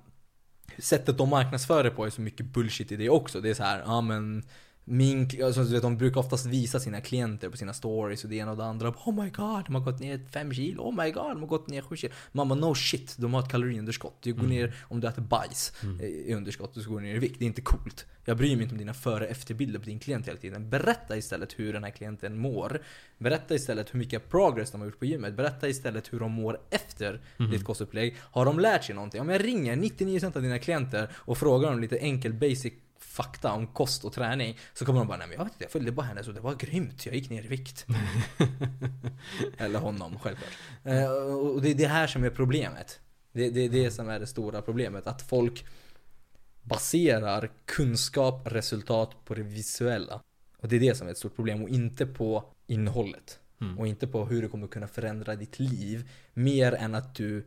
Sättet 0.80 1.18
de 1.18 1.28
marknadsför 1.28 1.84
det 1.84 1.90
på 1.90 2.06
är 2.06 2.10
så 2.10 2.20
mycket 2.20 2.46
bullshit 2.46 2.92
i 2.92 2.96
det 2.96 3.10
också. 3.10 3.40
Det 3.40 3.50
är 3.50 3.54
så 3.54 3.62
här, 3.62 3.82
ja 3.86 4.00
men 4.00 4.42
min, 4.90 5.28
alltså, 5.44 5.64
du 5.64 5.70
vet, 5.72 5.82
de 5.82 5.96
brukar 5.96 6.20
oftast 6.20 6.46
visa 6.46 6.80
sina 6.80 7.00
klienter 7.00 7.48
på 7.48 7.56
sina 7.56 7.72
stories 7.72 8.24
och 8.24 8.30
det 8.30 8.36
ena 8.36 8.50
och 8.50 8.56
det 8.56 8.64
andra. 8.64 8.88
Oh 8.88 9.22
my 9.24 9.30
god, 9.30 9.64
de 9.66 9.74
har 9.74 9.80
gått 9.82 10.00
ner 10.00 10.20
5 10.32 10.52
kilo. 10.52 10.82
Oh 10.82 11.04
my 11.04 11.10
god, 11.10 11.30
de 11.30 11.40
har 11.40 11.46
gått 11.46 11.68
ner 11.68 11.82
7 11.82 11.96
kilo. 11.96 12.12
Mamma, 12.32 12.54
no 12.54 12.74
shit, 12.74 13.14
de 13.18 13.34
har 13.34 13.42
ett 13.42 13.48
kaloriunderskott. 13.50 14.16
Du 14.22 14.32
går 14.32 14.38
Mm. 14.44 14.50
ner, 14.56 14.74
om 14.82 15.00
du 15.00 15.08
äter 15.08 15.22
bajs 15.22 15.72
Mm. 15.82 16.00
eh, 16.00 16.06
i 16.06 16.34
underskott, 16.34 16.74
du 16.74 16.82
ska 16.82 16.92
gå 16.92 17.00
ner 17.00 17.14
i 17.14 17.18
vikt. 17.18 17.38
Det 17.38 17.44
är 17.44 17.46
inte 17.46 17.60
coolt. 17.62 18.06
Jag 18.24 18.36
bryr 18.36 18.56
mig 18.56 18.62
inte 18.62 18.74
om 18.74 18.78
dina 18.78 18.94
före 18.94 19.24
och 19.24 19.30
efterbilder 19.30 19.78
på 19.78 19.84
din 19.84 19.98
klient 19.98 20.28
hela 20.28 20.38
tiden. 20.38 20.70
Berätta 20.70 21.16
istället 21.16 21.58
hur 21.58 21.72
den 21.72 21.84
här 21.84 21.90
klienten 21.90 22.38
mår. 22.38 22.82
Berätta 23.18 23.54
istället 23.54 23.94
hur 23.94 23.98
mycket 23.98 24.28
progress 24.30 24.70
de 24.70 24.80
har 24.80 24.88
gjort 24.88 24.98
på 24.98 25.04
gymmet. 25.06 25.34
Berätta 25.36 25.68
istället 25.68 26.12
hur 26.12 26.20
de 26.20 26.32
mår 26.32 26.60
efter 26.70 27.20
Mhm. 27.36 27.50
ditt 27.50 27.64
kostupplägg. 27.64 28.16
Har 28.20 28.44
de 28.44 28.58
lärt 28.60 28.84
sig 28.84 28.94
någonting? 28.94 29.20
Om 29.20 29.28
jag 29.28 29.44
ringer 29.44 29.76
99% 29.76 30.36
av 30.36 30.42
dina 30.42 30.58
klienter 30.58 31.08
och 31.14 31.38
frågar 31.38 31.70
dem 31.70 31.80
lite 31.80 31.98
enkel 31.98 32.32
basic 32.34 32.72
fakta 33.00 33.52
om 33.52 33.66
kost 33.66 34.04
och 34.04 34.12
träning 34.12 34.58
så 34.74 34.84
kommer 34.84 34.98
de 34.98 35.08
bara 35.08 35.18
nej 35.18 35.26
men 35.28 35.36
jag 35.36 35.44
vet 35.44 35.52
inte, 35.52 35.64
jag 35.64 35.72
följde 35.72 35.92
bara 35.92 36.06
henne 36.06 36.24
så 36.24 36.32
det 36.32 36.40
var 36.40 36.54
grymt, 36.54 37.06
jag 37.06 37.14
gick 37.14 37.30
ner 37.30 37.44
i 37.44 37.48
vikt. 37.48 37.86
Eller 39.58 39.78
honom, 39.78 40.18
självklart. 40.18 40.52
Eh, 40.84 41.10
och 41.10 41.62
det 41.62 41.70
är 41.70 41.74
det 41.74 41.86
här 41.86 42.06
som 42.06 42.24
är 42.24 42.30
problemet. 42.30 43.00
Det, 43.32 43.44
är 43.44 43.68
det 43.68 43.90
som 43.90 44.08
är 44.08 44.20
det 44.20 44.26
stora 44.26 44.62
problemet. 44.62 45.06
Att 45.06 45.22
folk 45.22 45.64
baserar 46.62 47.50
kunskap, 47.64 48.42
resultat 48.44 49.24
på 49.24 49.34
det 49.34 49.42
visuella. 49.42 50.22
Och 50.58 50.68
det 50.68 50.76
är 50.76 50.80
det 50.80 50.94
som 50.94 51.06
är 51.06 51.10
ett 51.10 51.18
stort 51.18 51.36
problem 51.36 51.62
och 51.62 51.68
inte 51.68 52.06
på 52.06 52.44
innehållet. 52.66 53.38
Mm. 53.60 53.78
Och 53.78 53.86
inte 53.86 54.06
på 54.06 54.24
hur 54.24 54.42
det 54.42 54.48
kommer 54.48 54.66
kunna 54.66 54.86
förändra 54.88 55.36
ditt 55.36 55.58
liv. 55.58 56.10
Mer 56.34 56.72
än 56.72 56.94
att 56.94 57.14
du 57.14 57.46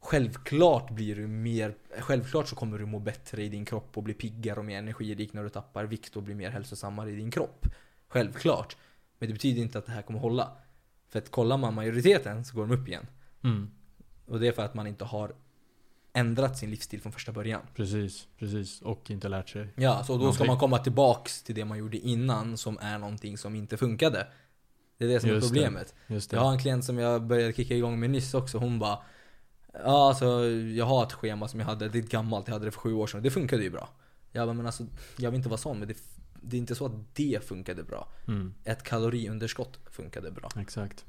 Självklart 0.00 0.90
blir 0.90 1.16
du 1.16 1.26
mer 1.26 1.74
Självklart 1.98 2.48
så 2.48 2.56
kommer 2.56 2.78
du 2.78 2.86
må 2.86 2.98
bättre 2.98 3.42
i 3.42 3.48
din 3.48 3.64
kropp 3.64 3.96
och 3.96 4.02
bli 4.02 4.14
piggare 4.14 4.58
och 4.58 4.64
mer 4.64 4.78
energirik 4.78 5.32
när 5.32 5.42
du 5.42 5.48
tappar 5.48 5.84
vikt 5.84 6.16
och 6.16 6.22
blir 6.22 6.34
mer 6.34 6.50
hälsosammare 6.50 7.10
i 7.10 7.16
din 7.16 7.30
kropp. 7.30 7.66
Självklart. 8.08 8.76
Men 9.18 9.28
det 9.28 9.32
betyder 9.32 9.62
inte 9.62 9.78
att 9.78 9.86
det 9.86 9.92
här 9.92 10.02
kommer 10.02 10.18
hålla. 10.20 10.52
För 11.08 11.18
att 11.18 11.30
kollar 11.30 11.56
man 11.56 11.74
majoriteten 11.74 12.44
så 12.44 12.56
går 12.56 12.66
de 12.66 12.74
upp 12.74 12.88
igen. 12.88 13.06
Mm. 13.44 13.70
Och 14.26 14.40
det 14.40 14.48
är 14.48 14.52
för 14.52 14.62
att 14.62 14.74
man 14.74 14.86
inte 14.86 15.04
har 15.04 15.32
ändrat 16.12 16.58
sin 16.58 16.70
livsstil 16.70 17.00
från 17.00 17.12
första 17.12 17.32
början. 17.32 17.60
Precis, 17.74 18.28
precis. 18.38 18.82
Och 18.82 19.10
inte 19.10 19.28
lärt 19.28 19.48
sig. 19.48 19.68
Ja, 19.76 20.04
så 20.04 20.12
då 20.12 20.18
ska 20.18 20.24
Någonting. 20.24 20.46
man 20.46 20.58
komma 20.58 20.78
tillbaks 20.78 21.42
till 21.42 21.54
det 21.54 21.64
man 21.64 21.78
gjorde 21.78 21.98
innan 21.98 22.56
som 22.56 22.78
är 22.80 22.98
någonting 22.98 23.38
som 23.38 23.54
inte 23.54 23.76
funkade. 23.76 24.26
Det 24.98 25.04
är 25.04 25.08
det 25.08 25.20
som 25.20 25.30
är 25.30 25.34
Just 25.34 25.48
det. 25.48 25.54
problemet. 25.54 25.94
Just 26.06 26.30
det. 26.30 26.36
Jag 26.36 26.44
har 26.44 26.52
en 26.52 26.58
klient 26.58 26.84
som 26.84 26.98
jag 26.98 27.22
började 27.22 27.52
kicka 27.52 27.74
igång 27.74 28.00
med 28.00 28.10
nyss 28.10 28.34
också. 28.34 28.58
Hon 28.58 28.78
bara 28.78 28.98
Ja 29.72 30.08
alltså 30.08 30.46
jag 30.50 30.84
har 30.84 31.02
ett 31.02 31.12
schema 31.12 31.48
som 31.48 31.60
jag 31.60 31.66
hade, 31.66 31.88
det 31.88 31.98
är 31.98 32.02
gammalt, 32.02 32.48
jag 32.48 32.52
hade 32.52 32.64
det 32.64 32.70
för 32.70 32.80
sju 32.80 32.92
år 32.92 33.06
sedan. 33.06 33.22
Det 33.22 33.30
funkade 33.30 33.62
ju 33.62 33.70
bra. 33.70 33.88
Jag 34.32 34.48
bara 34.48 34.54
men 34.54 34.66
alltså 34.66 34.86
jag 35.16 35.30
vill 35.30 35.38
inte 35.38 35.48
vara 35.48 35.58
sån 35.58 35.78
men 35.78 35.88
det, 35.88 35.96
det 36.42 36.56
är 36.56 36.58
inte 36.58 36.74
så 36.74 36.86
att 36.86 37.14
det 37.14 37.44
funkade 37.44 37.82
bra. 37.82 38.08
Mm. 38.28 38.54
Ett 38.64 38.82
kaloriunderskott 38.82 39.78
funkade 39.90 40.30
bra. 40.30 40.48
Exakt. 40.60 41.04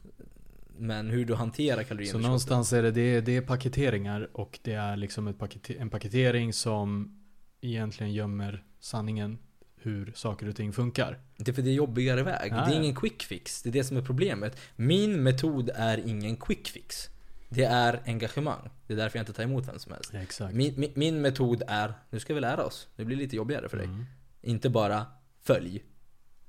Men 0.77 1.09
hur 1.09 1.25
du 1.25 1.35
hanterar 1.35 1.81
Så 1.81 1.87
kaloriunderskottet. 1.87 2.23
någonstans 2.25 2.73
är 2.73 2.83
det, 2.83 2.91
det, 2.91 3.01
är, 3.01 3.21
det 3.21 3.37
är 3.37 3.41
paketeringar 3.41 4.29
och 4.33 4.59
det 4.61 4.73
är 4.73 4.97
liksom 4.97 5.27
ett 5.27 5.39
pakete, 5.39 5.73
en 5.73 5.89
paketering 5.89 6.53
som 6.53 7.17
egentligen 7.61 8.13
gömmer 8.13 8.63
sanningen 8.79 9.37
hur 9.75 10.11
saker 10.15 10.49
och 10.49 10.55
ting 10.55 10.73
funkar. 10.73 11.19
Det 11.37 11.51
är 11.51 11.53
för 11.53 11.61
det 11.61 11.69
är 11.69 11.73
jobbigare 11.73 12.23
väg. 12.23 12.51
Ja, 12.51 12.65
det 12.65 12.75
är 12.75 12.79
ingen 12.79 12.95
quick 12.95 13.23
fix. 13.23 13.61
Det 13.61 13.69
är 13.69 13.73
det 13.73 13.83
som 13.83 13.97
är 13.97 14.01
problemet. 14.01 14.57
Min 14.75 15.23
metod 15.23 15.69
är 15.75 15.97
ingen 15.97 16.37
quick 16.37 16.67
fix. 16.67 17.09
Det 17.53 17.63
är 17.63 18.01
engagemang. 18.05 18.69
Det 18.87 18.93
är 18.93 18.97
därför 18.97 19.17
jag 19.17 19.21
inte 19.21 19.33
tar 19.33 19.43
emot 19.43 19.67
vem 19.67 19.79
som 19.79 19.91
helst. 19.91 20.13
Exakt. 20.13 20.53
Min, 20.55 20.73
min, 20.77 20.91
min 20.95 21.21
metod 21.21 21.63
är, 21.67 21.93
nu 22.09 22.19
ska 22.19 22.33
vi 22.33 22.39
lära 22.39 22.65
oss. 22.65 22.87
Det 22.95 23.05
blir 23.05 23.17
lite 23.17 23.35
jobbigare 23.35 23.69
för 23.69 23.77
dig. 23.77 23.85
Mm. 23.85 24.05
Inte 24.41 24.69
bara 24.69 25.05
följ. 25.41 25.83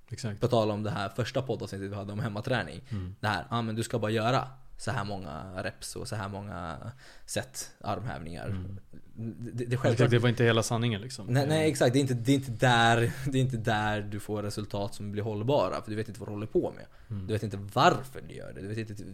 Exakt. 0.08 0.40
På 0.40 0.48
tal 0.48 0.70
om 0.70 0.82
det 0.82 0.90
här 0.90 1.08
första 1.08 1.42
poddavsnittet 1.42 1.90
vi 1.90 1.94
hade 1.94 2.12
om 2.12 2.20
hemmaträning. 2.20 2.80
Mm. 2.88 3.14
Det 3.20 3.26
här, 3.26 3.46
ja 3.50 3.62
men 3.62 3.74
du 3.74 3.82
ska 3.82 3.98
bara 3.98 4.10
göra 4.10 4.48
så 4.76 4.90
här 4.90 5.04
många 5.04 5.62
reps 5.62 5.96
och 5.96 6.08
så 6.08 6.16
här 6.16 6.28
många 6.28 6.92
set 7.26 7.72
armhävningar. 7.80 8.46
Mm. 8.46 8.78
Det, 9.14 9.64
det 9.64 9.76
självklart. 9.76 10.10
det 10.10 10.18
var 10.18 10.28
inte 10.28 10.44
hela 10.44 10.62
sanningen 10.62 11.00
liksom. 11.00 11.26
Nej, 11.26 11.46
nej 11.46 11.70
exakt, 11.70 11.92
det 11.92 11.98
är, 11.98 12.00
inte, 12.00 12.14
det, 12.14 12.32
är 12.32 12.34
inte 12.34 12.50
där, 12.50 13.12
det 13.26 13.38
är 13.38 13.42
inte 13.42 13.56
där 13.56 14.00
du 14.00 14.20
får 14.20 14.42
resultat 14.42 14.94
som 14.94 15.12
blir 15.12 15.22
hållbara. 15.22 15.82
För 15.82 15.90
du 15.90 15.96
vet 15.96 16.08
inte 16.08 16.20
vad 16.20 16.28
du 16.28 16.32
håller 16.32 16.46
på 16.46 16.72
med. 16.76 16.86
Mm. 17.10 17.26
Du 17.26 17.32
vet 17.32 17.42
inte 17.42 17.58
varför 17.72 18.22
du 18.28 18.34
gör 18.34 18.52
det. 18.52 18.60
Du 18.60 18.68
vet 18.68 18.90
inte, 18.90 19.04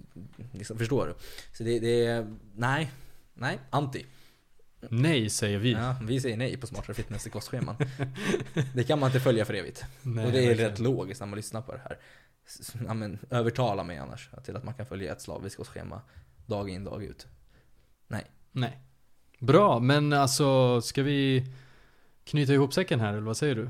liksom, 0.53 0.79
förstår 0.79 1.07
du? 1.07 1.15
Så 1.57 1.65
det, 1.65 1.79
det 1.79 2.07
är, 2.07 2.37
nej, 2.55 2.91
nej, 3.35 3.59
anti. 3.71 4.07
Nej 4.81 5.31
säger 5.31 5.59
vi. 5.59 5.73
Ja, 5.73 5.97
vi 6.03 6.21
säger 6.21 6.37
nej 6.37 6.57
på 6.57 6.67
smartare 6.67 6.95
fitness 6.95 7.27
i 7.27 7.31
kostscheman. 7.31 7.77
det 8.75 8.85
kan 8.85 8.99
man 8.99 9.09
inte 9.09 9.21
följa 9.21 9.45
för 9.45 9.55
evigt. 9.55 9.85
Nej, 10.03 10.27
och 10.27 10.33
det 10.33 10.39
är 10.39 10.47
verkligen. 10.47 10.71
rätt 10.71 10.79
logiskt 10.79 11.21
när 11.21 11.27
man 11.27 11.37
lyssnar 11.37 11.61
på 11.61 11.73
det 11.73 11.81
här. 11.85 11.99
Ja, 12.87 12.95
men, 12.95 13.19
övertala 13.31 13.85
mig 13.85 13.99
annars 13.99 14.31
till 14.45 14.57
att 14.57 14.65
man 14.65 14.75
kan 14.75 14.87
följa 14.87 15.13
ett 15.13 15.21
slaviskt 15.21 15.57
kostschema 15.57 16.01
dag 16.47 16.71
in 16.71 16.85
dag 16.85 17.03
ut. 17.03 17.27
Nej. 18.53 18.79
Bra, 19.39 19.81
men 19.81 20.13
alltså 20.13 20.81
ska 20.81 21.03
vi 21.03 21.47
knyta 22.25 22.53
ihop 22.53 22.75
säcken 22.75 23.01
här 23.01 23.13
eller 23.13 23.21
vad 23.21 23.37
säger 23.37 23.55
du? 23.55 23.69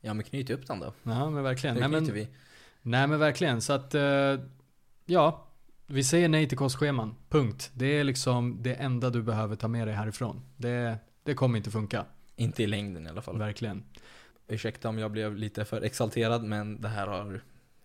Ja 0.00 0.14
men 0.14 0.24
knyt 0.24 0.50
upp 0.50 0.66
den 0.66 0.80
då. 0.80 0.92
Ja 1.02 1.30
men 1.30 1.42
verkligen. 1.42 1.76
Nej 1.76 1.88
men, 1.88 2.04
vi. 2.04 2.28
nej 2.82 3.06
men 3.06 3.18
verkligen. 3.18 3.60
Så 3.60 3.72
att, 3.72 3.94
eh, 3.94 4.40
ja. 5.06 5.46
Vi 5.86 6.04
säger 6.04 6.28
nej 6.28 6.48
till 6.48 6.58
kostscheman. 6.58 7.14
Punkt. 7.28 7.70
Det 7.74 7.86
är 7.86 8.04
liksom 8.04 8.62
det 8.62 8.74
enda 8.74 9.10
du 9.10 9.22
behöver 9.22 9.56
ta 9.56 9.68
med 9.68 9.86
dig 9.86 9.94
härifrån. 9.94 10.42
Det, 10.56 10.98
det 11.22 11.34
kommer 11.34 11.56
inte 11.56 11.70
funka. 11.70 12.04
Inte 12.36 12.62
i 12.62 12.66
längden 12.66 13.06
i 13.06 13.10
alla 13.10 13.22
fall. 13.22 13.38
Verkligen. 13.38 13.84
Ursäkta 14.48 14.88
om 14.88 14.98
jag 14.98 15.10
blev 15.10 15.36
lite 15.36 15.64
för 15.64 15.82
exalterad 15.82 16.44
men 16.44 16.80
det 16.80 16.88
här 16.88 17.06
har 17.06 17.40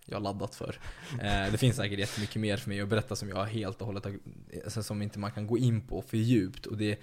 jag 0.06 0.22
laddat 0.22 0.54
för. 0.54 0.78
Eh, 1.20 1.52
det 1.52 1.58
finns 1.58 1.76
säkert 1.76 1.98
jättemycket 1.98 2.36
mer 2.36 2.56
för 2.56 2.68
mig 2.68 2.80
att 2.80 2.88
berätta 2.88 3.16
som 3.16 3.28
jag 3.28 3.44
helt 3.44 3.80
och 3.80 3.86
hållet 3.86 4.04
har, 4.04 4.18
alltså, 4.64 4.82
som 4.82 5.02
inte 5.02 5.18
man 5.18 5.32
kan 5.32 5.46
gå 5.46 5.58
in 5.58 5.86
på 5.86 6.02
för 6.02 6.16
djupt. 6.16 6.66
Och 6.66 6.76
det, 6.76 7.00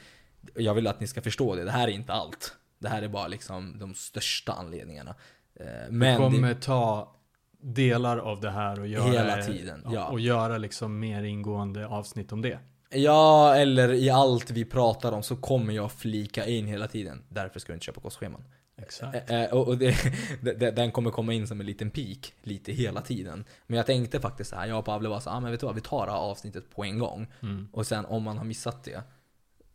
jag 0.56 0.74
vill 0.74 0.88
att 0.88 1.00
ni 1.00 1.08
ska 1.08 1.22
förstå 1.22 1.56
det. 1.56 1.64
Det 1.64 1.72
här 1.72 1.88
är 1.88 1.92
inte 1.92 2.14
allt. 2.14 2.56
Det 2.80 2.90
här 2.90 3.02
är 3.02 3.08
bara 3.08 3.28
liksom 3.28 3.80
de 3.80 3.94
största 3.94 4.54
anledningarna. 4.54 5.16
Eh, 5.56 5.66
men 5.90 6.18
kommer 6.18 6.48
det, 6.48 6.62
ta 6.62 7.16
delar 7.62 8.18
av 8.18 8.42
det 8.42 8.52
här 8.52 8.80
och 8.80 8.88
göra, 8.88 9.12
Hela 9.12 9.44
tiden, 9.44 9.88
ja. 9.92 10.08
och 10.08 10.20
göra 10.20 10.58
liksom 10.58 11.00
mer 11.00 11.24
ingående 11.24 11.88
avsnitt 11.88 12.32
om 12.32 12.42
det. 12.42 12.60
ja, 12.90 13.56
eller 13.56 13.94
i 13.94 14.10
allt 14.10 14.52
vi 14.52 14.66
pratar 14.66 15.12
om 15.12 15.24
så 15.24 15.36
kommer 15.36 15.74
jag 15.74 15.92
flika 15.92 16.46
in 16.46 16.68
hela 16.68 16.88
tiden. 16.88 17.24
Därför 17.30 17.60
ska 17.60 17.72
du 17.72 17.76
inte 17.76 17.86
köpa 17.86 18.02
kostscheman. 18.02 18.44
Exakt. 18.78 19.30
Eh, 19.30 19.44
eh, 19.44 19.54
och 19.54 19.78
det, 20.42 20.76
den 20.76 20.92
kommer 20.92 21.12
komma 21.12 21.34
in 21.34 21.48
som 21.48 21.60
en 21.60 21.66
liten 21.66 21.90
peak 21.90 22.34
lite 22.44 22.72
hela 22.72 23.02
tiden. 23.02 23.46
Men 23.68 23.78
jag 23.78 23.86
tänkte 23.86 24.20
faktiskt 24.20 24.50
så 24.50 24.56
här, 24.56 24.68
jag 24.68 24.80
och 24.80 24.86
Pavle 24.86 25.10
var 25.10 25.20
så 25.20 25.30
ah, 25.30 25.40
men 25.40 25.52
vet 25.52 25.60
du 25.60 25.66
vad, 25.66 25.76
vi 25.76 25.82
tar 25.82 26.06
det 26.06 26.12
här 26.12 26.20
avsnittet 26.20 26.70
på 26.70 26.84
en 26.84 27.00
gång. 27.00 27.28
Mm. 27.42 27.68
Och 27.72 27.88
sen 27.88 28.06
om 28.06 28.24
man 28.24 28.38
har 28.38 28.46
missat 28.46 28.84
det 28.84 29.04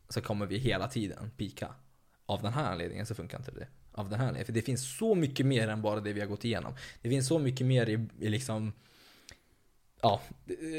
så 0.09 0.21
kommer 0.21 0.47
vi 0.47 0.59
hela 0.59 0.89
tiden 0.89 1.31
pika. 1.37 1.75
Av 2.27 2.43
den 2.43 2.53
här 2.53 2.73
anledningen 2.73 3.07
så 3.07 3.15
funkar 3.15 3.39
inte 3.39 3.51
det. 3.51 3.67
Av 3.93 4.11
den 4.11 4.19
här 4.19 4.27
anledningen. 4.27 4.47
För 4.47 4.53
det 4.53 4.63
finns 4.63 4.97
så 4.99 5.15
mycket 5.15 5.47
mer 5.47 5.69
än 5.69 5.83
bara 5.83 6.01
det 6.01 6.13
vi 6.13 6.21
har 6.21 6.27
gått 6.27 6.45
igenom. 6.45 6.75
Det 7.03 7.09
finns 7.09 7.27
så 7.27 7.39
mycket 7.39 7.67
mer 7.67 7.89
i, 7.89 8.07
i 8.19 8.29
liksom 8.29 8.73
Ja, 10.03 10.21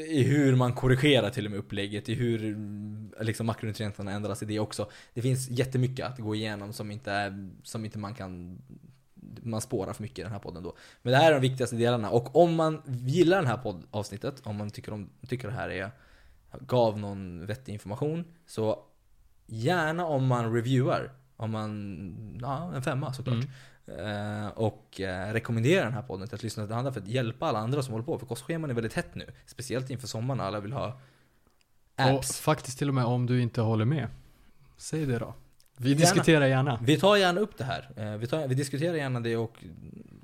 i 0.08 0.22
hur 0.22 0.56
man 0.56 0.72
korrigerar 0.72 1.30
till 1.30 1.44
och 1.44 1.50
med 1.50 1.60
upplägget, 1.60 2.08
i 2.08 2.14
hur 2.14 2.38
liksom 3.24 3.46
makronutrienterna 3.46 4.12
ändras 4.12 4.42
i 4.42 4.46
det 4.46 4.60
också. 4.60 4.90
Det 5.14 5.22
finns 5.22 5.50
jättemycket 5.50 6.06
att 6.06 6.18
gå 6.18 6.34
igenom 6.34 6.72
som 6.72 6.90
inte, 6.90 7.12
är, 7.12 7.50
som 7.62 7.84
inte 7.84 7.98
man 7.98 8.14
kan 8.14 8.62
man 9.42 9.60
spårar 9.60 9.92
för 9.92 10.02
mycket 10.02 10.18
i 10.18 10.22
den 10.22 10.32
här 10.32 10.38
podden 10.38 10.62
då. 10.62 10.76
Men 11.02 11.12
det 11.12 11.18
här 11.18 11.30
är 11.30 11.34
de 11.34 11.40
viktigaste 11.40 11.76
delarna. 11.76 12.10
Och 12.10 12.36
om 12.36 12.54
man 12.54 12.82
gillar 12.86 13.36
den 13.36 13.46
här 13.46 13.56
poddavsnittet, 13.56 14.46
om 14.46 14.56
man 14.56 14.70
tycker, 14.70 14.92
om, 14.92 15.10
tycker 15.28 15.48
det 15.48 15.54
här 15.54 15.70
är, 15.70 15.90
gav 16.60 16.98
någon 16.98 17.46
vettig 17.46 17.72
information, 17.72 18.24
så 18.46 18.84
gärna 19.46 20.06
om 20.06 20.26
man 20.26 20.54
reviewar. 20.54 21.12
Om 21.36 21.50
man, 21.50 22.38
ja 22.42 22.72
en 22.74 22.82
femma 22.82 23.12
såklart. 23.12 23.34
Mm. 23.34 23.50
Eh, 23.98 24.48
och 24.48 25.00
eh, 25.00 25.32
rekommenderar 25.32 25.84
den 25.84 25.92
här 25.92 26.02
podden 26.02 26.28
till 26.28 26.34
att 26.34 26.42
lyssna 26.42 26.66
till 26.66 26.74
andra 26.74 26.92
för 26.92 27.00
att 27.00 27.06
hjälpa 27.06 27.46
alla 27.46 27.58
andra 27.58 27.82
som 27.82 27.92
håller 27.92 28.04
på. 28.04 28.18
För 28.18 28.26
kostscheman 28.26 28.70
är 28.70 28.74
väldigt 28.74 28.94
hett 28.94 29.14
nu. 29.14 29.26
Speciellt 29.46 29.90
inför 29.90 30.06
sommaren 30.08 30.40
alla 30.40 30.60
vill 30.60 30.72
ha 30.72 30.86
Och 31.94 32.04
apps. 32.04 32.40
faktiskt 32.40 32.78
till 32.78 32.88
och 32.88 32.94
med 32.94 33.04
om 33.04 33.26
du 33.26 33.42
inte 33.42 33.60
håller 33.60 33.84
med. 33.84 34.08
Säg 34.76 35.06
det 35.06 35.18
då. 35.18 35.34
Vi 35.76 35.88
Gärna. 35.88 36.00
diskuterar 36.00 36.46
gärna. 36.46 36.78
Vi 36.82 36.96
tar 37.00 37.16
gärna 37.16 37.40
upp 37.40 37.58
det 37.58 37.64
här. 37.64 37.90
Eh, 37.96 38.16
Vi, 38.16 38.26
tar, 38.26 38.48
vi 38.48 38.54
diskuterar 38.54 38.94
gärna 38.94 39.20
det 39.20 39.36
och 39.36 39.64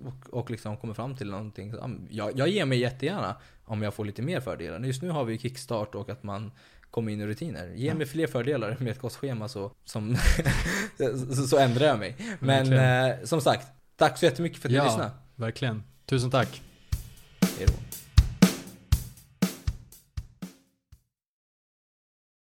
och, 0.05 0.35
och 0.41 0.51
liksom 0.51 0.77
kommer 0.77 0.95
fram 0.95 1.17
till 1.17 1.31
någonting. 1.31 1.75
Jag, 2.11 2.39
jag 2.39 2.49
ger 2.49 2.65
mig 2.65 2.79
jättegärna 2.79 3.37
om 3.65 3.83
jag 3.83 3.95
får 3.95 4.05
lite 4.05 4.23
mer 4.23 4.41
fördelar. 4.41 4.81
Just 4.81 5.03
nu 5.03 5.11
har 5.11 5.25
vi 5.25 5.39
kickstart 5.39 5.95
och 5.95 6.09
att 6.11 6.23
man 6.23 6.53
kommer 6.97 7.13
in 7.13 7.21
i 7.21 7.27
rutiner. 7.27 7.69
Ge 7.75 7.95
mig 7.95 8.07
fler 8.07 8.27
fördelar 8.27 8.77
med 8.81 8.93
ett 8.93 8.99
kostschema 8.99 9.49
så, 9.49 9.73
som 9.85 10.17
så, 11.37 11.47
så, 11.47 11.59
ändrar 11.59 11.87
jag 11.87 11.99
mig. 11.99 12.17
Men 12.41 12.73
eh, 12.73 13.25
som 13.25 13.41
sagt, 13.41 13.67
tack 13.97 14.19
så 14.19 14.25
jättemycket 14.25 14.63
för 14.63 14.69
att 14.69 14.75
ja, 14.75 14.83
du 14.83 14.89
lyssnade. 14.89 15.11
verkligen. 15.35 15.83
Tusen 16.07 16.31
tack. 16.31 16.63
Hej 17.59 17.67
då. 17.67 17.96